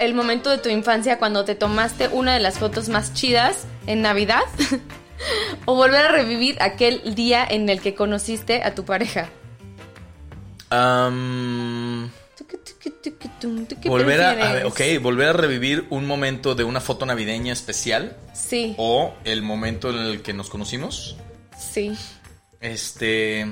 el 0.00 0.14
momento 0.14 0.50
de 0.50 0.58
tu 0.58 0.68
infancia 0.68 1.18
cuando 1.18 1.44
te 1.44 1.54
tomaste 1.54 2.08
una 2.08 2.34
de 2.34 2.40
las 2.40 2.58
fotos 2.58 2.88
más 2.88 3.14
chidas 3.14 3.66
en 3.86 4.02
Navidad? 4.02 4.42
¿O 5.66 5.76
volver 5.76 6.04
a 6.06 6.10
revivir 6.10 6.56
aquel 6.60 7.14
día 7.14 7.46
en 7.48 7.68
el 7.68 7.80
que 7.80 7.94
conociste 7.94 8.62
a 8.64 8.74
tu 8.74 8.84
pareja? 8.84 9.28
Am, 10.70 12.10
¿Tú 12.36 12.46
qué 13.80 13.88
volver 13.88 14.20
a, 14.22 14.30
a 14.30 14.52
ver, 14.54 14.66
ok, 14.66 14.80
volver 15.00 15.28
a 15.28 15.32
revivir 15.34 15.86
un 15.90 16.06
momento 16.06 16.54
de 16.54 16.64
una 16.64 16.80
foto 16.80 17.04
navideña 17.06 17.52
especial 17.52 18.16
Sí, 18.32 18.74
o 18.78 19.14
el 19.24 19.42
momento 19.42 19.90
en 19.90 19.98
el 19.98 20.22
que 20.22 20.32
nos 20.32 20.48
conocimos. 20.50 21.16
sí. 21.56 21.92
Este. 22.60 23.46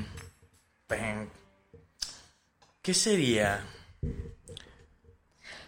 ¿Qué 2.82 2.94
sería? 2.94 3.60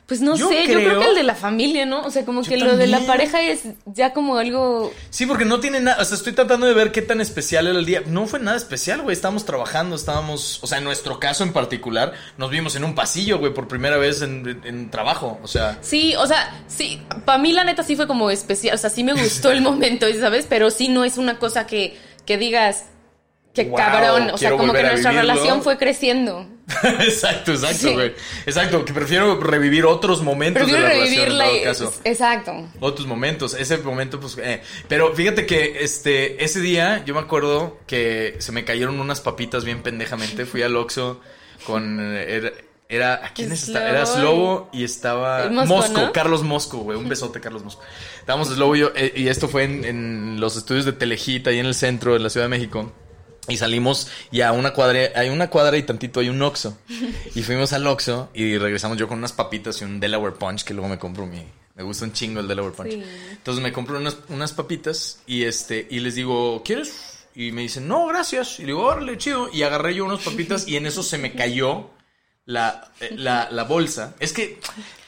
Pues 0.07 0.21
no 0.21 0.37
Yo 0.37 0.49
sé, 0.49 0.67
yo 0.67 0.75
creo 0.75 1.01
que 1.01 1.07
el 1.09 1.15
de 1.15 1.23
la 1.23 1.35
familia, 1.35 1.87
¿no? 1.87 2.03
O 2.03 2.11
sea, 2.11 2.27
como 2.27 2.43
que 2.43 2.59
lo 2.59 2.77
de 2.77 2.87
la 2.87 3.01
pareja 3.07 3.41
es 3.41 3.63
ya 3.87 4.13
como 4.13 4.37
algo... 4.37 4.93
Sí, 5.09 5.25
porque 5.25 5.47
no 5.47 5.59
tiene 5.61 5.81
nada. 5.81 6.03
O 6.03 6.05
sea, 6.05 6.17
estoy 6.19 6.35
tratando 6.35 6.67
de 6.67 6.75
ver 6.75 6.93
qué 6.93 7.01
tan 7.01 7.23
especial 7.23 7.67
era 7.67 7.79
el 7.79 7.87
día. 7.87 8.03
No 8.05 8.27
fue 8.27 8.39
nada 8.41 8.57
especial, 8.59 9.01
güey. 9.01 9.15
Estábamos 9.15 9.47
trabajando, 9.47 9.97
estábamos. 9.97 10.63
O 10.63 10.67
sea, 10.67 10.79
en 10.79 10.85
nuestro 10.85 11.19
caso 11.19 11.45
en 11.45 11.55
particular, 11.55 12.13
nos 12.37 12.51
vimos 12.51 12.77
en 12.77 12.85
un 12.85 12.95
pasillo, 12.95 13.39
güey, 13.39 13.55
por 13.55 13.69
primera 13.69 13.97
vez 13.97 14.21
en, 14.21 14.47
en- 14.47 14.67
en 14.67 14.91
trabajo. 14.91 15.39
O 15.43 15.49
sea. 15.49 15.79
Sí, 15.81 16.15
o 16.17 16.27
sea, 16.27 16.63
sí, 16.67 17.01
para 17.25 17.39
mí 17.39 17.53
la 17.53 17.65
neta 17.65 17.83
sí 17.83 17.97
fue 17.97 18.07
como 18.07 18.31
especial, 18.31 18.75
o 18.75 18.79
sea, 18.79 18.91
sí 18.91 19.05
me 19.05 19.15
gustó 19.15 19.51
el 19.51 19.61
momento, 19.63 20.07
¿sabes? 20.21 20.47
Pero 20.47 20.71
sí 20.71 20.89
no 20.89 21.05
es 21.05 21.17
una 21.17 21.39
cosa 21.39 21.67
que, 21.67 21.97
que 22.27 22.37
digas, 22.37 22.85
Wow, 23.55 23.77
cabrón, 23.77 24.31
o 24.31 24.39
sea, 24.39 24.51
como 24.53 24.73
que 24.73 24.83
nuestra 24.83 25.11
vivirlo. 25.11 25.33
relación 25.35 25.63
fue 25.63 25.77
creciendo. 25.77 26.47
exacto, 27.01 27.53
exacto, 27.53 27.77
Sí. 27.89 27.93
güey. 27.93 28.15
Exacto, 28.47 28.85
que 28.85 28.93
prefiero 28.95 29.39
revivir 29.41 29.85
otros 29.85 30.23
momentos 30.23 30.63
Prefiero 30.63 30.83
de 30.83 30.89
la 30.89 30.95
relación 30.95 31.17
revivirla 31.27 31.49
en 31.51 31.55
y... 31.57 31.59
todo 31.59 31.65
caso. 31.89 32.01
Exacto. 32.05 32.69
Otros 32.81 33.07
momentos, 33.07 33.55
ese 33.55 33.77
momento, 33.79 34.19
pues, 34.21 34.39
eh. 34.39 34.63
pero 34.89 35.15
fíjate 35.15 35.45
que 35.45 35.79
este, 35.85 36.43
ese 36.43 36.61
día 36.61 37.03
yo 37.05 37.13
me 37.15 37.21
acuerdo 37.21 37.79
que 37.87 38.37
se 38.39 38.53
me 38.53 38.65
cayeron 38.65 38.99
unas 39.01 39.21
papitas 39.21 39.65
bien 39.65 39.83
pendejamente. 39.83 40.47
Fui 40.47 40.63
al 40.63 40.75
Oxxo 40.77 41.21
con, 41.67 42.01
era, 42.01 42.53
era 42.89 43.15
¿a 43.27 43.35
quién 43.35 43.53
es 43.53 43.65
esta? 43.65 43.87
Era 43.89 44.07
Slobo. 44.07 44.71
Y 44.73 44.85
estaba 44.85 45.49
Mosco, 45.51 45.75
Mosco, 45.75 46.01
¿no? 46.01 46.13
Carlos 46.13 46.43
Mosco, 46.43 46.79
güey, 46.79 46.97
un 46.97 47.09
besote 47.09 47.41
Carlos 47.41 47.63
Mosco. 47.65 47.83
Estábamos 48.21 48.49
Slobo 48.49 48.77
y 48.77 48.81
yo, 48.81 48.93
eh, 48.95 49.13
y 49.15 49.29
esto 49.29 49.47
fue 49.49 49.65
en, 49.65 49.85
en 49.85 50.41
los 50.41 50.57
estudios 50.57 50.87
de 50.87 50.93
Telejita, 50.93 51.51
ahí 51.51 51.59
en 51.59 51.67
el 51.67 51.75
centro 51.75 52.15
de 52.15 52.21
la 52.21 52.31
Ciudad 52.31 52.47
de 52.47 52.51
México. 52.51 52.93
Y 53.49 53.57
salimos 53.57 54.09
y 54.31 54.41
a 54.43 54.53
una 54.53 54.73
cuadra, 54.73 55.11
hay 55.17 55.29
una 55.29 55.51
cuadra 55.51 55.77
y 55.77 55.83
tantito 55.83 56.21
hay 56.21 56.29
un 56.29 56.41
Oxxo. 56.43 56.79
Y 57.35 57.43
fuimos 57.43 57.73
al 57.73 57.87
Oxxo 57.87 58.31
y 58.35 58.57
regresamos 58.59 58.99
yo 58.99 59.09
con 59.09 59.19
unas 59.19 59.33
papitas 59.33 59.81
y 59.81 59.85
un 59.85 59.99
Delaware 59.99 60.35
Punch 60.35 60.65
que 60.65 60.75
luego 60.75 60.89
me 60.89 60.99
compro 60.99 61.27
mi... 61.27 61.43
Me 61.75 61.83
gusta 61.83 62.05
un 62.05 62.13
chingo 62.13 62.41
el 62.41 62.49
Delaware 62.49 62.75
Punch. 62.75 62.93
Sí. 62.93 63.03
Entonces 63.31 63.63
me 63.63 63.73
compro 63.73 63.99
unas, 63.99 64.19
unas 64.29 64.53
papitas 64.53 65.21
y 65.27 65.45
este 65.45 65.87
y 65.91 66.01
les 66.01 66.15
digo, 66.15 66.63
¿quieres? 66.63 67.25
Y 67.35 67.51
me 67.51 67.63
dicen, 67.63 67.89
no, 67.89 68.07
gracias. 68.07 68.59
Y 68.59 68.63
le 68.63 68.69
digo, 68.69 68.83
órale, 68.83 69.17
chido. 69.17 69.49
Y 69.53 69.63
agarré 69.63 69.95
yo 69.95 70.05
unas 70.05 70.23
papitas 70.23 70.69
y 70.69 70.77
en 70.77 70.85
eso 70.85 71.03
se 71.03 71.17
me 71.17 71.33
cayó 71.33 71.89
la, 72.45 72.93
eh, 73.01 73.15
la, 73.17 73.49
la 73.51 73.65
bolsa. 73.65 74.15
Es 74.21 74.35
que 74.35 74.61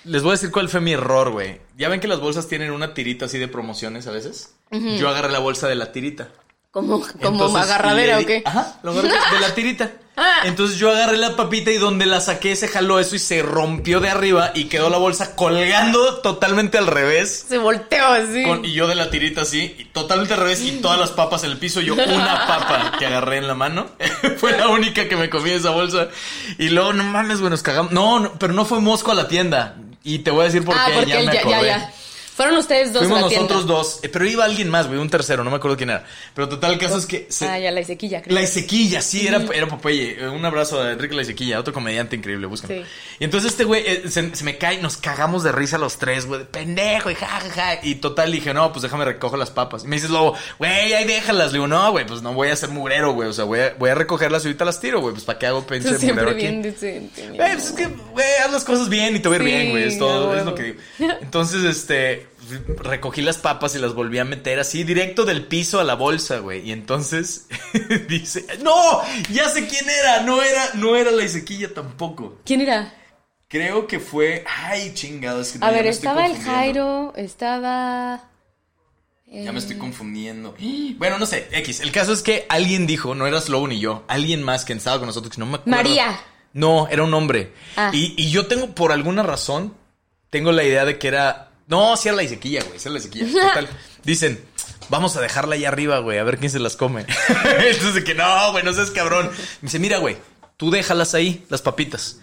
les 0.05 0.23
voy 0.23 0.31
a 0.31 0.35
decir 0.35 0.51
cuál 0.51 0.69
fue 0.69 0.81
mi 0.81 0.93
error, 0.93 1.31
güey. 1.31 1.61
Ya 1.77 1.89
ven 1.89 2.01
que 2.01 2.09
las 2.09 2.21
bolsas 2.21 2.49
tienen 2.49 2.71
una 2.71 2.95
tirita 2.95 3.27
así 3.27 3.39
de 3.39 3.49
promociones 3.49 4.07
a 4.07 4.11
veces. 4.13 4.55
Yo 4.71 5.09
agarré 5.09 5.31
la 5.31 5.39
bolsa 5.39 5.69
de 5.69 5.77
la 5.77 5.93
tirita. 5.93 6.31
Como, 6.75 7.01
como 7.01 7.45
Entonces, 7.45 7.63
agarradera 7.63 8.17
le 8.19 8.25
o 8.25 8.27
qué. 8.27 8.43
Ajá, 8.45 8.79
lo 8.83 8.91
agarré 8.91 9.09
de 9.09 9.41
la 9.41 9.55
tirita. 9.55 9.91
Ah. 10.17 10.43
Entonces 10.45 10.79
yo 10.79 10.93
agarré 10.93 11.17
la 11.17 11.35
papita 11.35 11.73
y 11.73 11.77
donde 11.77 12.07
la 12.07 12.21
saqué 12.21 12.55
se 12.55 12.69
jaló 12.69 13.01
eso 13.01 13.17
y 13.17 13.19
se 13.19 13.43
rompió 13.43 13.99
de 13.99 14.11
arriba 14.11 14.53
y 14.55 14.67
quedó 14.67 14.89
la 14.89 14.97
bolsa 14.97 15.35
colgando 15.35 16.19
totalmente 16.19 16.79
al 16.79 16.87
revés. 16.87 17.47
Se 17.49 17.59
volteó 17.59 18.07
así. 18.07 18.45
Con- 18.45 18.65
y 18.65 18.73
yo 18.75 18.87
de 18.87 18.95
la 18.95 19.11
tirita 19.11 19.41
así, 19.41 19.75
y 19.77 19.87
totalmente 19.87 20.35
al 20.35 20.39
revés, 20.39 20.61
y 20.61 20.71
todas 20.81 21.01
las 21.01 21.11
papas 21.11 21.43
en 21.43 21.51
el 21.51 21.59
piso. 21.59 21.81
Yo 21.81 21.95
una 21.95 22.07
papa 22.47 22.93
que 22.97 23.07
agarré 23.07 23.39
en 23.39 23.49
la 23.49 23.57
mano. 23.57 23.89
fue 24.39 24.57
la 24.57 24.69
única 24.69 25.09
que 25.09 25.17
me 25.17 25.29
comí 25.29 25.51
esa 25.51 25.71
bolsa. 25.71 26.07
Y 26.61 26.69
luego, 26.69 26.93
no 26.93 27.03
mames, 27.03 27.41
güey, 27.41 27.51
nos 27.51 27.63
cagamos. 27.63 27.91
No, 27.91 28.21
no, 28.21 28.35
pero 28.39 28.53
no 28.53 28.65
fue 28.65 28.79
Mosco 28.79 29.11
a 29.11 29.17
la 29.17 29.27
tienda. 29.27 29.75
Y 30.05 30.21
te 30.21 30.31
voy 30.31 30.43
a 30.43 30.45
decir 30.45 30.65
por 30.65 30.77
ah, 30.79 30.85
qué, 30.87 30.93
porque 30.95 31.11
ya 31.11 31.19
él 31.19 31.27
me 31.27 31.35
ya, 31.35 31.43
ya, 31.43 31.57
acordé. 31.57 31.67
ya. 31.67 31.93
Fueron 32.35 32.57
ustedes 32.57 32.93
dos 32.93 33.03
Fuimos 33.03 33.19
a 33.19 33.23
la 33.23 33.29
tienda. 33.29 33.55
nosotros 33.55 33.67
dos, 33.67 34.01
eh, 34.03 34.09
pero 34.09 34.27
iba 34.27 34.45
alguien 34.45 34.69
más, 34.69 34.89
güey, 34.89 34.99
un 34.99 35.09
tercero, 35.09 35.45
no 35.45 35.51
me 35.51 35.57
acuerdo 35.57 35.77
quién 35.77 35.91
era. 35.91 36.05
Pero 36.35 36.49
total, 36.49 36.73
el 36.73 36.79
caso 36.79 36.97
es 36.99 37.07
que... 37.07 37.27
se- 37.29 37.47
Ah, 37.49 37.59
ya, 37.61 37.71
la 37.71 37.81
Isequilla, 37.81 38.23
creo. 38.23 38.35
la 38.35 38.43
Isequilla, 38.43 39.01
sí, 39.03 39.27
era, 39.29 39.41
era 39.55 39.69
Popeye. 39.69 40.17
Eh, 40.25 40.29
Un 40.29 40.45
abrazo 40.45 40.83
a 40.83 40.91
Enrique 40.93 41.15
La 41.15 41.23
Isequilla, 41.23 41.61
otro 41.61 41.73
comediante 41.73 42.17
increíble, 42.17 42.47
búscalo. 42.49 42.75
Sí. 42.75 42.83
Y 43.21 43.25
entonces 43.25 43.53
este 43.53 43.63
güey 43.63 43.85
eh, 43.87 44.03
se, 44.11 44.35
se 44.35 44.43
me 44.45 44.59
cae, 44.59 44.79
nos 44.83 44.97
cagamos 44.97 45.45
de 45.45 45.53
risa 45.53 45.79
los 45.79 45.97
tres, 45.99 46.27
güey, 46.27 46.41
de 46.41 46.47
pendejo 46.47 47.11
y 47.11 47.15
ja, 47.15 47.27
ja, 47.27 47.51
ja. 47.51 47.79
Y 47.85 47.97
total 47.97 48.33
dije, 48.33 48.53
no, 48.53 48.73
pues 48.73 48.83
déjame 48.83 49.05
recojo 49.05 49.37
las 49.37 49.51
papas. 49.51 49.85
Y 49.85 49.87
me 49.87 49.95
dices, 49.97 50.11
Lobo, 50.11 50.35
güey, 50.59 50.93
ahí 50.93 51.05
déjalas. 51.05 51.49
Le 51.53 51.59
digo, 51.59 51.69
no, 51.69 51.93
güey, 51.93 52.05
pues 52.05 52.21
no 52.23 52.35
voy 52.35 52.49
a 52.49 52.57
ser 52.57 52.71
mugrero, 52.71 53.13
güey. 53.13 53.29
O 53.29 53.33
sea, 53.33 53.45
voy 53.45 53.61
a, 53.61 53.75
voy 53.79 53.91
a 53.91 53.95
recogerlas 53.95 54.45
y 54.45 54.49
ahorita 54.49 54.65
las 54.65 54.81
tiro, 54.81 55.01
güey. 55.01 55.13
Pues 55.15 55.25
para 55.25 55.39
qué 55.39 55.47
hago 55.47 55.65
siempre 55.69 56.25
mugrero 56.25 56.31
aquí. 56.31 56.41
bien 56.41 56.63
decente. 56.63 57.29
Güey, 57.29 57.53
pues 57.53 57.67
es 57.67 57.73
que, 57.73 57.87
güey, 57.87 58.27
haz 58.45 58.53
las 58.53 58.65
cosas 58.65 58.89
bien 58.89 59.15
y 59.15 59.21
te 59.21 59.29
va 59.29 59.37
a 59.37 59.39
ir 59.39 59.45
Sí, 59.45 59.51
bien, 59.51 59.71
güey. 59.71 59.85
Es 59.85 59.99
todo, 59.99 60.33
a 60.33 60.39
es 60.39 60.45
lo 60.45 60.55
que 60.57 60.63
digo. 60.65 60.81
Entonces, 61.23 61.63
este, 61.65 62.24
recogí 62.79 63.23
las 63.23 63.39
papas 63.39 63.75
y 63.75 63.79
las 63.79 63.95
volví 63.95 64.19
a 64.19 64.25
meter 64.25 64.59
así, 64.59 64.85
directo 64.85 65.25
del 65.25 65.47
piso 65.47 65.81
a 65.81 65.85
la 65.85 65.95
bolsa, 65.95 66.39
güey. 66.39 66.69
Y 66.69 66.73
entonces 66.73 67.47
dice, 68.09 68.47
no, 68.63 69.03
ya 69.31 69.49
sé 69.49 69.67
quién 69.67 69.89
era. 69.89 70.23
No 70.23 70.43
era, 70.43 70.71
no 70.75 70.97
era 70.97 71.11
la 71.11 71.25
Isequilla 71.25 71.73
tampoco. 71.73 72.39
¿Quién 72.45 72.61
era? 72.61 72.95
Creo 73.49 73.87
que 73.87 74.01
fue, 74.01 74.45
ay, 74.47 74.93
chingado, 74.95 75.41
es 75.41 75.53
que 75.53 75.59
A 75.65 75.71
ver, 75.71 75.87
estaba 75.87 76.27
el. 76.27 76.37
Jairo, 76.37 77.13
estaba... 77.17 78.31
Ya 79.27 79.53
me 79.53 79.59
estoy 79.59 79.77
confundiendo. 79.77 80.55
Bueno, 80.99 81.19
no 81.19 81.27
sé, 81.27 81.49
X. 81.51 81.81
El 81.81 81.93
caso 81.93 82.13
es 82.13 82.23
que 82.23 82.47
alguien 82.49 82.87
dijo, 82.87 83.15
no 83.15 83.27
eras 83.27 83.49
Lobo 83.49 83.67
ni 83.67 83.81
yo, 83.81 84.05
alguien 84.07 84.43
más 84.43 84.65
que 84.65 84.73
estaba 84.73 84.99
con 84.99 85.07
nosotros, 85.07 85.35
que 85.35 85.41
no 85.41 85.47
me 85.47 85.57
acuerdo. 85.57 85.77
María. 85.77 86.21
No, 86.53 86.89
era 86.89 87.03
un 87.03 87.13
hombre. 87.15 87.53
Ah. 87.77 87.91
Y, 87.93 88.15
y 88.17 88.31
yo 88.31 88.47
tengo, 88.47 88.75
por 88.75 88.93
alguna 88.93 89.23
razón, 89.25 89.75
tengo 90.31 90.53
la 90.53 90.65
idea 90.65 90.85
de 90.85 90.99
que 90.99 91.09
era. 91.09 91.51
No, 91.67 91.97
sí 91.97 92.09
era 92.09 92.17
la 92.17 92.23
Isequilla, 92.23 92.63
güey. 92.65 92.79
Sí 92.79 92.89
era 92.89 92.93
la 92.95 92.99
Isequilla. 92.99 93.49
Total. 93.49 93.69
Dicen, 94.05 94.45
vamos 94.89 95.17
a 95.17 95.21
dejarla 95.21 95.55
ahí 95.55 95.65
arriba, 95.65 95.99
güey, 96.01 96.19
a 96.19 96.25
ver 96.25 96.39
quién 96.39 96.51
se 96.51 96.59
las 96.59 96.77
come. 96.77 97.07
Entonces, 97.59 97.95
de 97.95 98.05
que 98.05 98.15
no, 98.15 98.53
güey, 98.53 98.65
no 98.65 98.73
seas 98.73 98.91
cabrón. 98.91 99.31
Me 99.61 99.67
dice, 99.67 99.79
mira, 99.79 99.99
güey, 99.99 100.17
tú 100.57 100.71
déjalas 100.71 101.15
ahí, 101.15 101.45
las 101.49 101.63
papitas. 101.63 102.21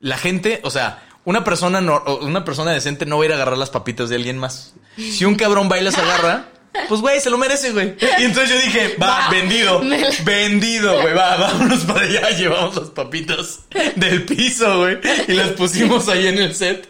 La 0.00 0.16
gente, 0.18 0.60
o 0.62 0.70
sea, 0.70 1.02
una 1.24 1.42
persona, 1.44 1.80
no, 1.80 2.02
una 2.22 2.44
persona 2.44 2.72
decente 2.72 3.06
no 3.06 3.16
va 3.18 3.24
a 3.24 3.26
ir 3.26 3.32
a 3.32 3.36
agarrar 3.36 3.58
las 3.58 3.70
papitas 3.70 4.08
de 4.08 4.16
alguien 4.16 4.38
más. 4.38 4.74
Si 4.96 5.24
un 5.24 5.34
cabrón 5.34 5.68
va 5.70 5.78
y 5.78 5.82
las 5.82 5.96
agarra. 5.98 6.50
Pues, 6.88 7.00
güey, 7.00 7.20
se 7.20 7.30
lo 7.30 7.38
merece, 7.38 7.70
güey. 7.70 7.94
Y 8.18 8.24
entonces 8.24 8.50
yo 8.50 8.60
dije, 8.60 8.96
va, 9.00 9.06
Va. 9.06 9.30
vendido. 9.30 9.80
Vendido, 10.24 11.00
güey. 11.00 11.14
Va, 11.14 11.36
vámonos 11.36 11.84
para 11.84 12.00
allá. 12.00 12.30
Llevamos 12.30 12.74
las 12.76 12.90
papitas 12.90 13.60
del 13.94 14.24
piso, 14.24 14.78
güey. 14.80 14.98
Y 15.28 15.32
las 15.34 15.50
pusimos 15.50 16.08
ahí 16.08 16.26
en 16.26 16.38
el 16.38 16.52
set. 16.54 16.88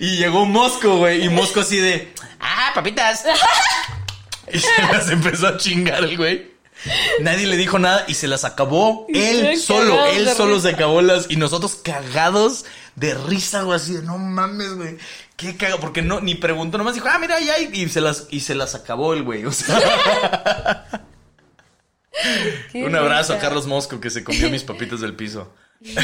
Y 0.00 0.16
llegó 0.16 0.44
Mosco, 0.44 0.98
güey. 0.98 1.24
Y 1.24 1.28
Mosco 1.28 1.60
así 1.60 1.78
de, 1.78 2.12
ah, 2.40 2.72
papitas. 2.74 3.24
Y 4.52 4.58
se 4.58 4.82
las 4.82 5.08
empezó 5.08 5.48
a 5.48 5.56
chingar 5.56 6.04
el 6.04 6.18
güey. 6.18 6.52
Nadie 7.20 7.46
le 7.46 7.56
dijo 7.56 7.78
nada 7.78 8.04
y 8.06 8.14
se 8.14 8.28
las 8.28 8.44
acabó. 8.44 9.06
Él 9.08 9.56
solo, 9.58 10.04
él 10.06 10.28
solo 10.28 10.56
risa. 10.56 10.68
se 10.68 10.74
acabó 10.74 11.00
las. 11.00 11.30
Y 11.30 11.36
nosotros 11.36 11.76
cagados 11.76 12.66
de 12.94 13.14
risa, 13.14 13.62
güey, 13.62 13.76
así 13.76 13.94
de 13.94 14.02
no 14.02 14.18
mames, 14.18 14.74
güey. 14.74 14.98
Qué 15.36 15.56
caga, 15.56 15.78
porque 15.78 16.02
no, 16.02 16.20
ni 16.20 16.34
preguntó, 16.34 16.78
nomás 16.78 16.94
dijo, 16.94 17.08
ah, 17.10 17.18
mira, 17.18 17.40
ya, 17.40 17.58
y 17.58 17.70
y 17.72 17.88
se 17.88 18.00
las, 18.00 18.26
y 18.30 18.40
se 18.40 18.54
las 18.54 18.74
acabó 18.74 19.14
el 19.14 19.22
güey. 19.22 19.46
O 19.46 19.52
sea, 19.52 20.86
un 22.74 22.94
abrazo 22.94 23.32
a. 23.34 23.38
Carlos 23.38 23.66
Mosco 23.66 24.00
que 24.00 24.10
se 24.10 24.22
comió 24.22 24.50
mis 24.50 24.62
papitas 24.62 25.00
del 25.00 25.14
piso. 25.14 25.52
Sí. 25.82 25.94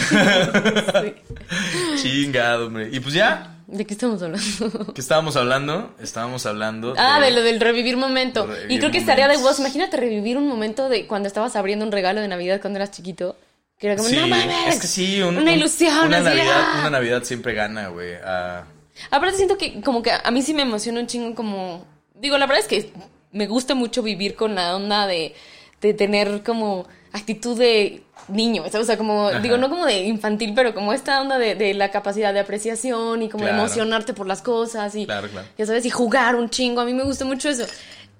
Chingado, 2.03 2.67
hombre. 2.67 2.89
Y 2.93 3.01
pues 3.01 3.15
ya, 3.15 3.57
¿De 3.67 3.85
qué 3.87 3.95
estamos 3.95 4.21
hablando? 4.23 4.93
¿qué 4.95 5.01
estábamos 5.01 5.37
hablando? 5.37 5.95
Estábamos 6.03 6.45
hablando. 6.47 6.95
Ah, 6.99 7.21
de 7.21 7.31
lo 7.31 7.43
del 7.43 7.61
revivir 7.61 7.97
momento. 7.97 8.47
Revivir 8.47 8.73
y 8.73 8.79
creo 8.81 8.91
que 8.91 8.99
estaría 8.99 9.29
de 9.29 9.37
vos. 9.37 9.61
Imagínate 9.61 9.97
revivir 9.97 10.37
un 10.37 10.49
momento 10.49 10.89
de 10.89 11.07
cuando 11.07 11.29
estabas 11.29 11.55
abriendo 11.55 11.85
un 11.87 11.93
regalo 11.93 12.21
de 12.21 12.27
Navidad 12.29 12.61
cuando 12.61 12.79
eras 12.79 12.91
chiquito. 12.91 13.37
Que 13.79 13.87
era 13.87 13.97
como, 13.97 14.09
Sí, 14.09 14.17
no 14.17 14.27
mames. 14.27 14.75
es 14.75 14.81
que 14.81 14.87
sí, 14.89 15.23
un- 15.23 15.37
una 15.39 15.53
un- 15.53 15.57
ilusión. 15.57 16.07
Una 16.09 16.21
Navidad, 16.21 16.47
ah. 16.55 16.77
una 16.81 16.91
Navidad 16.91 17.23
siempre 17.23 17.55
gana, 17.55 17.89
güey. 17.89 18.15
Ah, 18.25 18.65
Aparte 19.11 19.37
siento 19.37 19.57
que 19.57 19.81
como 19.81 20.03
que 20.03 20.11
a 20.13 20.31
mí 20.33 20.43
sí 20.43 20.53
me 20.53 20.63
emociona 20.63 21.01
un 21.01 21.07
chingo 21.07 21.35
como... 21.35 21.87
Digo, 22.15 22.37
la 22.39 22.47
verdad 22.47 22.63
es 22.63 22.67
que 22.69 22.93
me 23.33 23.47
gusta 23.47 23.75
mucho 23.75 24.03
vivir 24.03 24.35
con 24.35 24.55
la 24.57 24.75
onda 24.77 25.07
de, 25.07 25.35
de 25.81 25.95
tener 25.95 26.43
como 26.43 26.87
actitud 27.13 27.57
de 27.57 28.03
niño, 28.31 28.62
¿sabes? 28.64 28.83
O 28.83 28.85
sea, 28.85 28.97
como, 28.97 29.28
Ajá. 29.28 29.41
digo, 29.41 29.57
no 29.57 29.68
como 29.68 29.87
de 29.87 30.05
infantil, 30.05 30.53
pero 30.55 30.74
como 30.74 30.93
esta 30.93 31.20
onda 31.20 31.39
de, 31.39 31.55
de 31.55 31.74
la 31.74 31.91
capacidad 31.91 32.33
de 32.33 32.41
apreciación 32.41 33.22
y 33.22 33.28
como 33.28 33.45
Claro. 33.45 33.59
emocionarte 33.59 34.12
por 34.14 34.26
las 34.26 34.43
cosas 34.43 34.95
y, 34.95 35.07
Claro, 35.07 35.28
claro. 35.28 35.47
ya 35.59 35.66
sabes, 35.66 35.85
y 35.87 35.91
jugar 35.91 36.37
un 36.37 36.49
chingo. 36.51 36.81
A 36.81 36.85
mí 36.85 36.95
me 36.95 37.05
gusta 37.05 37.24
mucho 37.24 37.49
eso. 37.49 37.64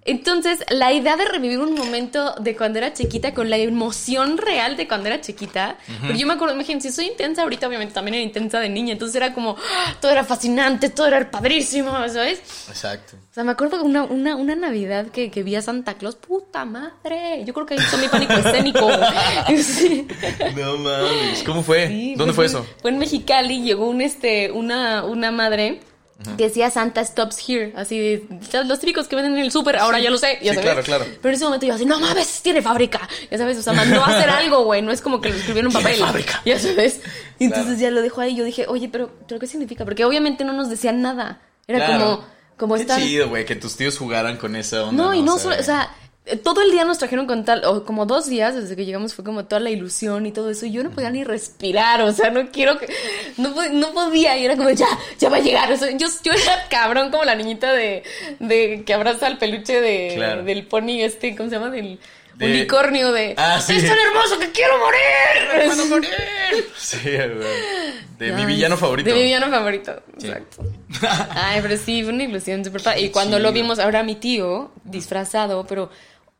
Entonces, 0.05 0.65
la 0.71 0.93
idea 0.93 1.17
de 1.17 1.27
revivir 1.27 1.59
un 1.59 1.75
momento 1.75 2.35
de 2.41 2.57
cuando 2.57 2.79
era 2.79 2.93
chiquita 2.95 3.35
con 3.35 3.51
la 3.51 3.59
emoción 3.59 4.39
real 4.39 4.77
de 4.77 4.89
cuando 4.89 5.09
era 5.09 5.21
chiquita, 5.21 5.77
yo 6.17 6.27
me 6.27 6.33
acuerdo, 6.33 6.55
imagínense, 6.55 6.91
soy 6.91 7.07
intensa 7.07 7.43
ahorita, 7.43 7.69
obviamente 7.69 7.93
también 7.93 8.15
era 8.15 8.23
intensa 8.23 8.61
de 8.61 8.71
niña, 8.71 8.93
entonces 8.93 9.17
era 9.17 9.35
como, 9.35 9.57
¡ah! 9.59 9.95
todo 10.01 10.11
era 10.11 10.25
fascinante, 10.25 10.89
todo 10.89 11.07
era 11.07 11.31
padrísimo, 11.31 11.93
¿sabes? 12.09 12.39
exacto. 12.69 13.17
O 13.31 13.35
sea, 13.35 13.45
me 13.45 13.53
acuerdo 13.53 13.83
una, 13.85 14.05
una, 14.05 14.37
una 14.37 14.55
Navidad 14.55 15.09
que, 15.09 15.31
que 15.31 15.43
vi 15.43 15.55
a 15.55 15.63
Santa 15.63 15.95
Claus, 15.95 16.17
puta 16.17 16.65
madre, 16.65 17.45
yo 17.45 17.53
creo 17.53 17.67
que 17.67 17.75
hizo 17.75 17.99
mi 17.99 18.09
pánico 18.09 18.33
escénico. 18.33 18.89
Sí. 19.61 20.07
No 20.57 20.79
mames. 20.79 21.43
¿Cómo 21.45 21.63
fue? 21.63 21.89
Sí, 21.89 22.15
¿Dónde 22.17 22.33
fue 22.33 22.45
pues, 22.45 22.55
eso? 22.55 22.67
Fue 22.81 22.91
en 22.91 22.99
Mexicali, 22.99 23.63
llegó 23.63 23.89
un 23.89 24.01
este, 24.01 24.51
una, 24.51 25.05
una 25.05 25.31
madre 25.31 25.81
decía 26.37 26.71
Santa 26.71 27.05
stops 27.05 27.39
here, 27.49 27.73
así 27.77 27.99
de 27.99 28.65
los 28.67 28.79
típicos 28.81 29.09
que 29.09 29.17
venden 29.17 29.35
en 29.37 29.41
el 29.45 29.51
súper, 29.53 29.77
ahora 29.79 29.99
ya 30.01 30.11
lo 30.11 30.19
sé, 30.19 30.39
ya 30.43 30.53
Sí, 30.53 30.59
sabes. 30.59 30.63
claro, 30.63 30.83
claro. 30.83 31.05
Pero 31.23 31.29
en 31.31 31.35
ese 31.35 31.45
momento 31.45 31.67
yo 31.67 31.75
así, 31.75 31.85
no 31.87 31.99
mames, 31.99 32.41
tiene 32.43 32.63
fábrica, 32.63 33.09
ya 33.31 33.39
sabes, 33.39 33.59
o 33.59 33.63
sea, 33.63 33.73
mandó 33.73 34.03
a 34.03 34.07
hacer 34.09 34.29
algo, 34.31 34.65
güey, 34.65 34.83
no 34.83 34.93
es 34.93 35.01
como 35.01 35.21
que 35.21 35.31
lo 35.31 35.37
escribieron 35.37 35.71
en 35.71 35.83
papel. 35.83 35.99
fábrica. 35.99 36.43
Ya 36.45 36.59
sabes. 36.59 37.01
Y 37.39 37.45
entonces 37.45 37.79
ya 37.79 37.91
lo 37.91 38.03
dejó 38.03 38.21
ahí, 38.21 38.35
yo 38.37 38.45
dije, 38.45 38.67
oye, 38.69 38.89
pero, 38.91 39.11
pero 39.27 39.41
¿qué 39.41 39.47
significa? 39.47 39.85
Porque 39.85 40.05
obviamente 40.05 40.45
no 40.45 40.53
nos 40.53 40.69
decían 40.69 41.01
nada. 41.03 41.41
Era 41.67 41.87
como, 41.87 42.25
como 42.57 42.75
Qué 42.75 42.83
estar. 42.83 43.01
chido, 43.01 43.29
güey, 43.29 43.45
que 43.47 43.57
tus 43.57 43.77
tíos 43.77 43.97
jugaran 43.97 44.37
con 44.37 44.57
esa 44.57 44.85
onda. 44.85 45.03
No, 45.03 45.15
y 45.15 45.23
no 45.23 45.35
O 45.35 45.39
sea, 45.39 45.43
solo, 45.51 45.61
o 45.61 45.63
sea, 45.65 45.91
todo 46.39 46.63
el 46.63 46.71
día 46.71 46.85
nos 46.85 46.99
trajeron 46.99 47.27
con 47.27 47.45
tal, 47.45 47.65
o 47.65 47.85
como 47.85 48.07
dos 48.07 48.27
días 48.29 48.55
desde 48.55 48.77
que 48.77 48.85
llegamos 48.85 49.15
fue 49.15 49.25
como 49.25 49.45
toda 49.47 49.61
la 49.61 49.71
ilusión 49.71 50.27
y 50.27 50.33
todo 50.33 50.51
eso, 50.51 50.67
y 50.67 50.73
yo 50.73 50.83
no 50.83 50.91
podía 50.91 51.11
ni 51.11 51.25
respirar, 51.25 52.03
o 52.03 52.13
sea, 52.13 52.31
no 52.31 52.51
quiero 52.51 52.79
que, 52.79 52.89
no, 53.37 53.55
no 53.73 53.93
podía, 53.93 54.37
y 54.39 54.45
era 54.45 54.57
como, 54.57 54.71
ya, 54.71 54.87
ya 55.19 55.29
va 55.29 55.39
a 55.39 55.41
llegar, 55.41 55.71
o 55.73 55.77
sea, 55.77 55.91
yo, 55.97 56.07
yo 56.23 56.33
era 56.33 56.67
cabrón 56.69 57.11
como 57.11 57.25
la 57.25 57.35
niñita 57.35 57.73
de, 57.73 58.03
de 58.39 58.83
que 58.85 58.95
abraza 58.95 59.27
al 59.27 59.39
peluche 59.39 59.81
de, 59.81 60.13
Claro. 60.17 60.43
del 60.45 60.67
pony 60.67 61.01
este, 61.03 61.35
¿cómo 61.37 61.49
se 61.49 61.57
llama? 61.57 61.71
Del 61.71 61.99
De- 62.35 62.47
unicornio 62.47 63.13
de, 63.13 63.35
Ah, 63.37 63.61
sí. 63.61 63.77
es 63.77 63.87
tan 63.87 63.99
hermoso 63.99 64.39
que 64.39 64.51
quiero 64.51 64.79
morir. 64.79 66.01
Sí, 66.77 66.99
güey. 67.05 68.11
De 68.19 68.33
mi 68.33 68.41
Ay, 68.43 68.47
villano 68.47 68.77
favorito. 68.77 69.09
De 69.09 69.15
mi 69.15 69.23
villano 69.23 69.49
favorito, 69.51 70.03
Sí. 70.19 70.27
exacto. 70.29 70.63
Ay, 71.31 71.61
pero 71.63 71.77
sí, 71.77 72.03
fue 72.03 72.13
una 72.13 72.25
ilusión 72.25 72.65
súper 72.65 72.83
padre. 72.83 73.03
Y 73.03 73.11
cuando 73.11 73.39
lo 73.39 73.51
chido. 73.51 73.63
vimos, 73.63 73.79
ahora 73.79 74.03
mi 74.03 74.17
tío, 74.17 74.73
disfrazado, 74.85 75.67
pero 75.67 75.91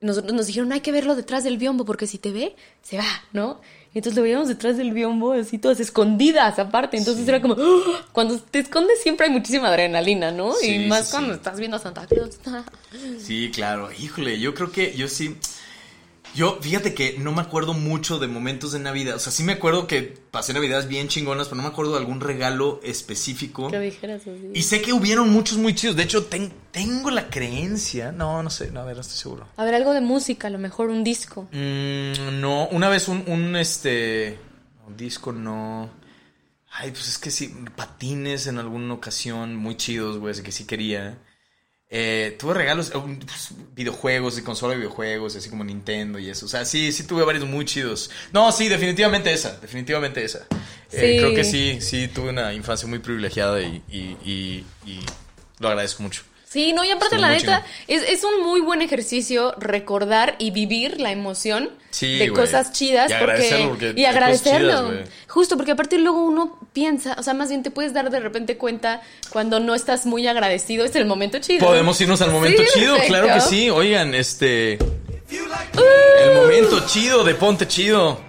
nosotros 0.01 0.33
nos 0.33 0.47
dijeron, 0.47 0.73
hay 0.73 0.81
que 0.81 0.93
verlo 0.93 1.15
detrás 1.15 1.45
del 1.45 1.59
biombo, 1.59 1.85
porque 1.85 2.07
si 2.07 2.19
te 2.19 2.33
ve, 2.33 2.57
se 2.83 2.97
va, 2.97 3.25
¿no? 3.33 3.61
Entonces 3.93 4.17
lo 4.17 4.23
veíamos 4.23 4.47
detrás 4.49 4.77
del 4.77 4.93
biombo, 4.93 5.33
así 5.33 5.59
todas 5.59 5.81
escondidas 5.81 6.59
aparte. 6.59 6.97
Entonces 6.97 7.27
era 7.27 7.43
como, 7.43 7.55
¡ah! 7.59 8.07
cuando 8.13 8.39
te 8.39 8.61
escondes 8.61 9.03
siempre 9.03 9.27
hay 9.27 9.33
muchísima 9.33 9.69
adrenalina, 9.69 10.31
¿no? 10.31 10.53
Sí, 10.55 10.85
y 10.85 10.89
más 10.89 11.07
sí, 11.07 11.11
cuando 11.11 11.35
estás 11.35 11.59
viendo 11.59 11.77
a 11.77 11.81
Santa 11.81 12.07
Claus. 12.07 12.39
Sí, 13.19 13.51
claro. 13.53 13.91
Híjole, 13.93 14.39
yo 14.41 14.55
creo 14.55 14.73
que 14.73 14.95
yo 14.97 15.07
sí. 15.09 15.37
Yo, 16.35 16.59
fíjate 16.61 16.95
que 16.95 17.19
no 17.19 17.33
me 17.33 17.43
acuerdo 17.43 17.75
mucho 17.75 18.19
de 18.21 18.29
momentos 18.29 18.71
de 18.73 18.79
Navidad. 18.79 19.17
O 19.17 19.19
sea, 19.19 19.33
sí 19.33 19.43
me 19.43 19.53
acuerdo 19.55 19.87
que 19.89 20.03
pasé 20.31 20.53
Navidades 20.53 20.87
bien 20.87 21.09
chingonas, 21.09 21.49
pero 21.49 21.57
no 21.57 21.65
me 21.65 21.69
acuerdo 21.71 21.93
de 21.93 21.99
algún 21.99 22.21
regalo 22.21 22.81
específico. 22.85 23.69
que 23.69 23.81
dijeras 23.81 24.23
así. 24.23 24.51
Y 24.55 24.63
sé 24.63 24.81
que 24.81 24.93
hubieron 24.93 25.31
muchos 25.31 25.59
muy 25.59 25.75
chidos. 25.75 25.97
De 25.97 26.05
hecho, 26.05 26.27
ten- 26.27 26.53
tengo 26.71 27.11
la 27.11 27.29
creencia. 27.31 28.13
No, 28.13 28.43
no 28.45 28.51
sé. 28.51 28.71
No, 28.71 28.81
a 28.81 28.85
ver, 28.85 28.95
no 28.95 29.01
estoy 29.03 29.17
seguro. 29.19 29.49
A 29.57 29.65
ver, 29.65 29.75
algo 29.75 29.93
de 29.93 30.01
música, 30.01 30.47
a 30.47 30.51
lo 30.51 30.59
mejor 30.59 30.89
un 30.91 31.03
disco. 31.03 31.49
Mm, 31.53 32.41
no, 32.41 32.69
una 32.69 32.89
vez 32.89 33.09
un, 33.09 33.25
un 33.27 33.57
este. 33.57 34.39
Un 34.87 34.97
disco 34.97 35.33
no. 35.33 35.91
Ay, 36.73 36.93
pues 36.93 37.09
es 37.09 37.19
que 37.19 37.33
sí, 37.33 37.53
patines 37.75 38.47
en 38.47 38.59
alguna 38.59 38.95
ocasión 38.95 39.57
muy 39.57 39.77
chidos, 39.77 40.19
güey, 40.19 40.31
así 40.33 40.43
que 40.45 40.53
sí 40.53 40.65
quería. 40.65 41.19
Eh, 41.93 42.37
tuve 42.39 42.55
regalos, 42.55 42.93
eh, 42.95 43.19
pues, 43.27 43.49
videojuegos 43.75 44.39
y 44.39 44.43
consola 44.43 44.75
de 44.75 44.79
videojuegos, 44.79 45.35
así 45.35 45.51
como 45.51 45.65
Nintendo 45.65 46.21
y 46.21 46.31
eso. 46.31 46.47
O 46.47 46.49
sea, 46.49 46.65
sí, 46.65 46.93
sí 46.93 47.03
tuve 47.03 47.25
varios 47.25 47.45
muy 47.47 47.65
chidos. 47.65 48.11
No, 48.33 48.53
sí, 48.53 48.69
definitivamente 48.69 49.33
esa, 49.33 49.59
definitivamente 49.61 50.23
esa. 50.25 50.47
Eh, 50.93 51.17
creo 51.19 51.35
que 51.35 51.43
sí, 51.45 51.81
sí, 51.81 52.07
tuve 52.09 52.31
una 52.31 52.53
infancia 52.55 52.87
muy 52.89 53.01
privilegiada 53.01 53.61
y, 53.61 53.83
y- 53.91 54.17
y- 54.25 54.65
y 54.87 55.01
lo 55.59 55.69
agradezco 55.69 56.03
mucho. 56.05 56.23
Sí, 56.53 56.73
no, 56.73 56.83
y 56.85 56.91
aparte 56.91 57.17
la 57.17 57.29
neta, 57.31 57.65
es, 57.87 58.03
es 58.03 58.25
un 58.25 58.43
muy 58.43 58.61
buen 58.61 58.83
ejercicio 58.83 59.55
recordar 59.59 60.35
y 60.41 60.51
vivir 60.51 61.01
la 61.01 61.13
emoción 61.13 61.71
Sí, 61.91 62.19
de 62.19 62.33
cosas 62.33 62.73
chidas. 62.73 63.09
Y 63.09 63.15
porque, 63.15 63.25
agradecerlo, 63.33 63.69
porque 63.69 63.93
y 63.97 64.05
agradecerlo. 64.05 64.91
chidas. 64.91 65.09
Justo, 65.29 65.57
porque 65.57 65.71
aparte 65.73 65.97
luego 65.99 66.25
uno 66.25 66.59
piensa, 66.73 67.15
o 67.19 67.23
sea, 67.23 67.35
más 67.35 67.51
bien 67.51 67.63
te 67.63 67.71
puedes 67.71 67.93
dar 67.93 68.11
de 68.11 68.19
repente 68.19 68.57
cuenta 68.57 69.01
cuando 69.31 69.61
no 69.61 69.77
estás 69.77 70.07
muy 70.07 70.27
agradecido, 70.27 70.85
es 70.85 70.97
el 70.97 71.05
momento 71.05 71.39
chido. 71.39 71.65
Podemos 71.65 72.01
irnos 72.01 72.21
al 72.21 72.33
momento 72.33 72.63
Sí, 72.65 72.81
chido, 72.81 72.95
perfecto. 72.97 73.15
claro 73.21 73.35
que 73.35 73.41
sí. 73.49 73.71
Oigan, 73.71 74.13
este. 74.15 74.73
El 74.73 76.35
momento 76.35 76.85
chido 76.89 77.23
de 77.23 77.35
Ponte 77.37 77.69
Chido. 77.69 78.21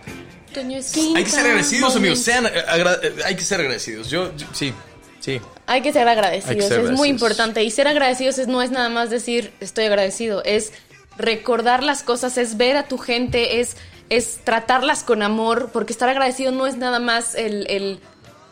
Hay 0.56 1.24
que 1.24 1.30
ser 1.32 1.46
agradecidos, 1.46 1.96
amigos. 1.96 2.20
Sean, 2.20 2.46
eh, 2.46 2.52
agra- 2.68 3.00
hay 3.26 3.36
que 3.36 3.42
ser 3.44 3.62
agradecidos. 3.62 4.10
Yo, 4.10 4.36
yo- 4.36 4.46
sí, 4.54 4.74
sí. 5.20 5.40
Hay 5.72 5.82
que 5.82 5.94
ser 5.94 6.08
agradecidos, 6.08 6.68
ser 6.68 6.86
es 6.86 6.92
muy 6.92 7.10
importante. 7.10 7.64
Y 7.64 7.72
ser 7.72 7.88
agradecidos 7.88 8.38
es, 8.40 8.48
no 8.48 8.62
es 8.62 8.72
nada 8.72 8.90
más 8.90 9.10
decir 9.10 9.54
estoy 9.60 9.86
agradecido, 9.86 10.44
es 10.44 10.74
recordar 11.18 11.84
las 11.84 12.04
cosas, 12.04 12.38
es 12.38 12.58
ver 12.58 12.78
a 12.78 12.84
tu 12.88 12.98
gente, 12.98 13.60
es, 13.62 13.78
es 14.10 14.40
tratarlas 14.44 15.04
con 15.04 15.22
amor, 15.24 15.70
porque 15.72 15.94
estar 15.94 16.10
agradecido 16.10 16.52
no 16.52 16.68
es 16.68 16.78
nada 16.78 17.00
más 17.00 17.36
el, 17.36 17.66
el- 17.70 18.00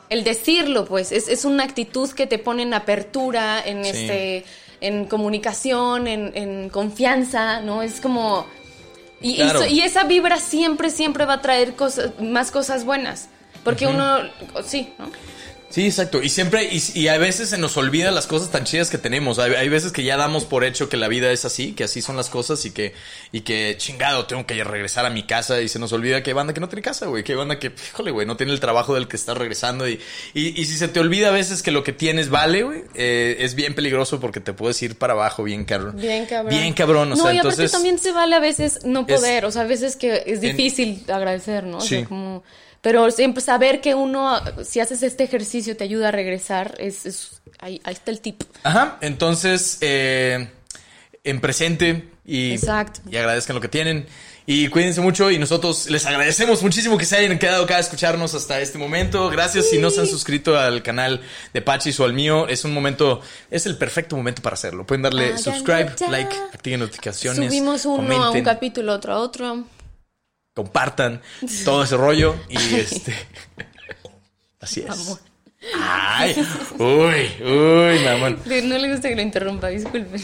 el 0.09 0.23
decirlo, 0.23 0.85
pues, 0.85 1.11
es, 1.11 1.27
es 1.27 1.45
una 1.45 1.63
actitud 1.63 2.09
que 2.11 2.25
te 2.25 2.39
pone 2.39 2.63
en 2.63 2.73
apertura, 2.73 3.61
en 3.63 3.83
Sí. 3.83 3.89
este, 3.91 4.45
en 4.81 5.05
comunicación, 5.05 6.07
en, 6.07 6.31
en 6.35 6.69
confianza, 6.69 7.61
¿no? 7.61 7.83
Es 7.83 8.01
como. 8.01 8.47
Y, 9.21 9.35
Claro. 9.35 9.67
y 9.67 9.81
esa 9.81 10.05
vibra 10.05 10.37
siempre, 10.37 10.89
siempre 10.89 11.25
va 11.25 11.33
a 11.35 11.41
traer 11.41 11.75
cosas, 11.75 12.19
más 12.19 12.49
cosas 12.49 12.85
buenas. 12.85 13.27
Porque 13.63 13.85
uno, 13.85 14.17
sí, 14.65 14.93
¿no? 14.97 15.11
Sí, 15.71 15.85
exacto. 15.85 16.21
Y 16.23 16.29
siempre, 16.29 16.63
y, 16.71 16.81
y 16.95 17.09
a 17.09 17.17
veces 17.19 17.49
se 17.49 17.57
nos 17.59 17.77
olvida 17.77 18.09
las 18.09 18.25
cosas 18.25 18.49
tan 18.49 18.63
chidas 18.63 18.89
que 18.89 18.97
tenemos. 18.97 19.37
Hay, 19.37 19.53
hay 19.53 19.69
veces 19.69 19.91
que 19.91 20.03
ya 20.03 20.17
damos 20.17 20.45
por 20.45 20.63
hecho 20.63 20.89
que 20.89 20.97
la 20.97 21.07
vida 21.07 21.31
es 21.31 21.45
así, 21.45 21.73
que 21.73 21.83
así 21.83 22.01
son 22.01 22.15
las 22.17 22.27
cosas 22.29 22.65
y 22.65 22.71
que, 22.71 22.93
y 23.31 23.41
que 23.41 23.75
chingado, 23.77 24.25
tengo 24.25 24.47
que 24.47 24.63
regresar 24.63 25.05
a 25.05 25.11
mi 25.11 25.23
casa 25.23 25.61
y 25.61 25.67
se 25.67 25.77
nos 25.77 25.93
olvida 25.93 26.23
que 26.23 26.31
hay 26.31 26.33
banda 26.33 26.53
que 26.55 26.59
no 26.59 26.69
tiene 26.69 26.81
casa, 26.81 27.05
güey. 27.05 27.23
Que 27.23 27.33
hay 27.33 27.37
banda 27.37 27.59
que, 27.59 27.67
híjole, 27.67 28.09
güey, 28.09 28.25
no 28.25 28.35
tiene 28.35 28.51
el 28.51 28.59
trabajo 28.59 28.95
del 28.95 29.07
que 29.07 29.15
está 29.15 29.35
regresando. 29.35 29.87
Y, 29.87 29.99
y, 30.33 30.59
y 30.59 30.65
si 30.65 30.75
se 30.75 30.87
te 30.87 30.99
olvida 30.99 31.27
a 31.27 31.31
veces 31.31 31.61
que 31.61 31.69
lo 31.69 31.83
que 31.83 31.93
tienes 31.93 32.29
vale, 32.31 32.63
güey, 32.63 32.81
eh, 32.95 33.37
es 33.41 33.53
bien 33.53 33.75
peligroso 33.75 34.19
porque 34.19 34.39
te 34.39 34.53
puedes 34.53 34.81
ir 34.81 34.97
para 34.97 35.13
abajo 35.13 35.43
bien 35.43 35.65
cabrón. 35.65 35.95
Bien 35.97 36.25
cabrón. 36.25 36.49
Bien 36.49 36.73
cabrón, 36.73 37.11
o 37.11 37.15
no, 37.15 37.21
sea, 37.23 37.31
y 37.33 37.37
entonces. 37.37 37.71
también 37.71 37.99
se 37.99 38.11
vale 38.11 38.35
a 38.35 38.39
veces 38.39 38.79
no 38.85 39.05
Es- 39.07 39.15
poder, 39.19 39.45
o 39.45 39.51
sea, 39.51 39.61
a 39.61 39.65
veces 39.65 39.95
que 39.95 40.23
es 40.25 40.41
En- 40.41 40.57
difícil 40.57 41.03
agradecer, 41.11 41.63
¿no? 41.65 41.77
O 41.77 41.81
sea, 41.81 41.99
Sí. 41.99 42.05
como... 42.05 42.43
Pero 42.81 43.11
siempre 43.11 43.41
saber 43.41 43.81
que 43.81 43.93
uno, 43.95 44.39
si 44.63 44.79
haces 44.79 45.03
este 45.03 45.23
ejercicio, 45.25 45.75
te 45.75 45.83
ayuda 45.83 46.07
a 46.09 46.11
regresar, 46.11 46.75
es, 46.79 47.05
es- 47.05 47.41
ahí, 47.59 47.81
ahí 47.83 47.93
está 47.93 48.11
el 48.11 48.21
tip. 48.21 48.41
Ajá, 48.63 48.97
entonces, 49.01 49.77
eh, 49.81 50.49
en 51.23 51.41
presente 51.41 52.09
y, 52.25 52.53
Exacto. 52.53 53.01
y 53.09 53.17
agradezcan 53.17 53.55
lo 53.55 53.61
que 53.61 53.67
tienen. 53.67 54.05
Y 54.45 54.67
cuídense 54.69 54.99
mucho 55.01 55.29
y 55.29 55.37
nosotros 55.37 55.91
les 55.91 56.07
agradecemos 56.07 56.63
muchísimo 56.63 56.97
que 56.97 57.05
se 57.05 57.17
hayan 57.17 57.37
quedado 57.37 57.65
acá 57.65 57.75
a 57.75 57.79
escucharnos 57.81 58.33
hasta 58.33 58.59
este 58.61 58.79
momento. 58.79 59.29
Gracias 59.29 59.69
si 59.69 59.77
no 59.77 59.91
se 59.91 59.99
han 60.01 60.07
suscrito 60.07 60.57
al 60.57 60.81
canal 60.81 61.21
de 61.53 61.61
Pachis 61.61 61.99
o 61.99 62.05
al 62.05 62.13
mío. 62.13 62.47
Es 62.47 62.65
un 62.65 62.73
momento, 62.73 63.21
es 63.51 63.67
el 63.67 63.77
perfecto 63.77 64.15
momento 64.15 64.41
para 64.41 64.55
hacerlo. 64.55 64.87
Pueden 64.87 65.03
darle 65.03 65.37
subscribe, 65.37 65.93
ya. 65.99 66.09
like, 66.09 66.35
activen 66.51 66.79
notificaciones. 66.79 67.45
Subimos 67.45 67.85
uno 67.85 67.97
a 68.01 68.01
un 68.01 68.07
comenten, 68.07 68.43
capítulo, 68.43 68.93
otro 68.93 69.13
a 69.13 69.19
otro. 69.19 69.65
Compartan 70.59 71.21
todo 71.63 71.83
ese 71.83 71.95
rollo 71.95 72.35
y 72.49 72.57
este... 72.75 73.15
Así 74.59 74.81
es. 74.81 74.89
Amor. 74.89 75.19
Ay, 75.77 76.35
uy, 76.77 77.43
uy, 77.45 77.99
mamón. 78.03 78.39
No 78.45 78.77
le 78.77 78.91
gusta 78.91 79.07
que 79.09 79.15
lo 79.15 79.21
interrumpa, 79.21 79.67
disculpe. 79.67 80.17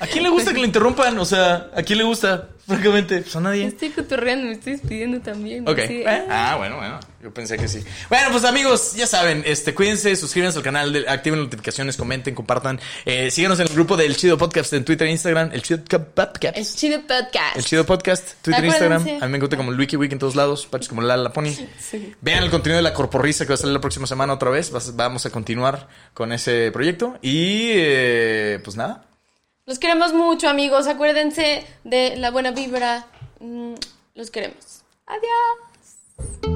¿A 0.00 0.06
quién 0.06 0.22
le 0.22 0.30
gusta 0.30 0.52
que 0.52 0.60
lo 0.60 0.66
interrumpan? 0.66 1.18
O 1.18 1.24
sea, 1.24 1.70
¿a 1.74 1.82
quién 1.82 1.98
le 1.98 2.04
gusta? 2.04 2.48
Francamente, 2.66 3.20
pues 3.22 3.36
a 3.36 3.40
nadie. 3.40 3.64
Estoy 3.66 3.90
cotorreando, 3.90 4.46
me 4.46 4.52
estoy 4.52 4.72
despidiendo 4.72 5.20
también. 5.20 5.68
Ok. 5.68 5.78
así, 5.78 6.02
Eh, 6.02 6.24
Ah, 6.28 6.56
bueno, 6.58 6.76
bueno. 6.76 6.98
Yo 7.22 7.32
pensé 7.34 7.56
que 7.56 7.66
sí. 7.68 7.82
Bueno, 8.08 8.28
pues 8.30 8.44
amigos, 8.44 8.94
ya 8.94 9.06
saben, 9.06 9.42
este, 9.46 9.74
cuídense, 9.74 10.14
suscríbanse 10.16 10.58
al 10.58 10.64
canal, 10.64 10.92
de- 10.92 11.08
activen 11.08 11.40
notificaciones, 11.40 11.96
comenten, 11.96 12.34
compartan. 12.34 12.78
Eh, 13.04 13.30
síganos 13.30 13.58
en 13.60 13.66
el 13.68 13.72
grupo 13.74 13.96
del 13.96 14.16
Chido 14.16 14.36
Podcast 14.38 14.72
en 14.74 14.84
Twitter 14.84 15.06
e 15.08 15.10
Instagram. 15.12 15.50
El 15.52 15.62
Chido 15.62 15.82
Podcast. 15.82 16.56
Es 16.56 16.76
chido 16.76 17.00
podcast. 17.02 17.56
El 17.56 17.64
Chido 17.64 17.84
Podcast, 17.86 18.34
Twitter 18.42 18.64
e 18.64 18.66
Instagram. 18.66 19.02
A 19.02 19.26
mí 19.26 19.30
me 19.32 19.36
encuentra 19.38 19.56
como 19.56 19.70
Wiki 19.72 19.96
Week 19.96 20.12
en 20.12 20.18
todos 20.18 20.34
lados. 20.36 20.66
Pachos 20.66 20.88
como 20.88 21.02
Lala 21.02 21.22
la 21.24 21.32
Pony. 21.32 21.50
Sí. 21.78 22.14
Vean 22.20 22.44
el 22.44 22.50
contenido 22.50 22.76
de 22.76 22.82
la 22.82 22.92
Corporrisa 22.94 23.44
que 23.44 23.48
va 23.50 23.54
a 23.54 23.58
salir 23.58 23.74
la 23.74 23.80
próxima 23.80 24.06
semana 24.06 24.32
otra 24.32 24.50
vez. 24.50 24.70
Vas- 24.70 24.94
Vamos 24.94 25.24
a 25.26 25.30
continuar 25.30 25.88
con 26.14 26.32
ese 26.32 26.70
proyecto. 26.72 27.18
Y 27.22 27.70
eh, 27.74 28.60
pues 28.62 28.76
nada. 28.76 29.04
Los 29.66 29.80
queremos 29.80 30.12
mucho, 30.12 30.48
amigos. 30.48 30.86
Acuérdense 30.86 31.66
de 31.82 32.16
la 32.16 32.30
buena 32.30 32.52
vibra. 32.52 33.06
Mm, 33.40 33.74
Los 34.14 34.30
queremos. 34.30 34.84
Adiós. 35.06 36.55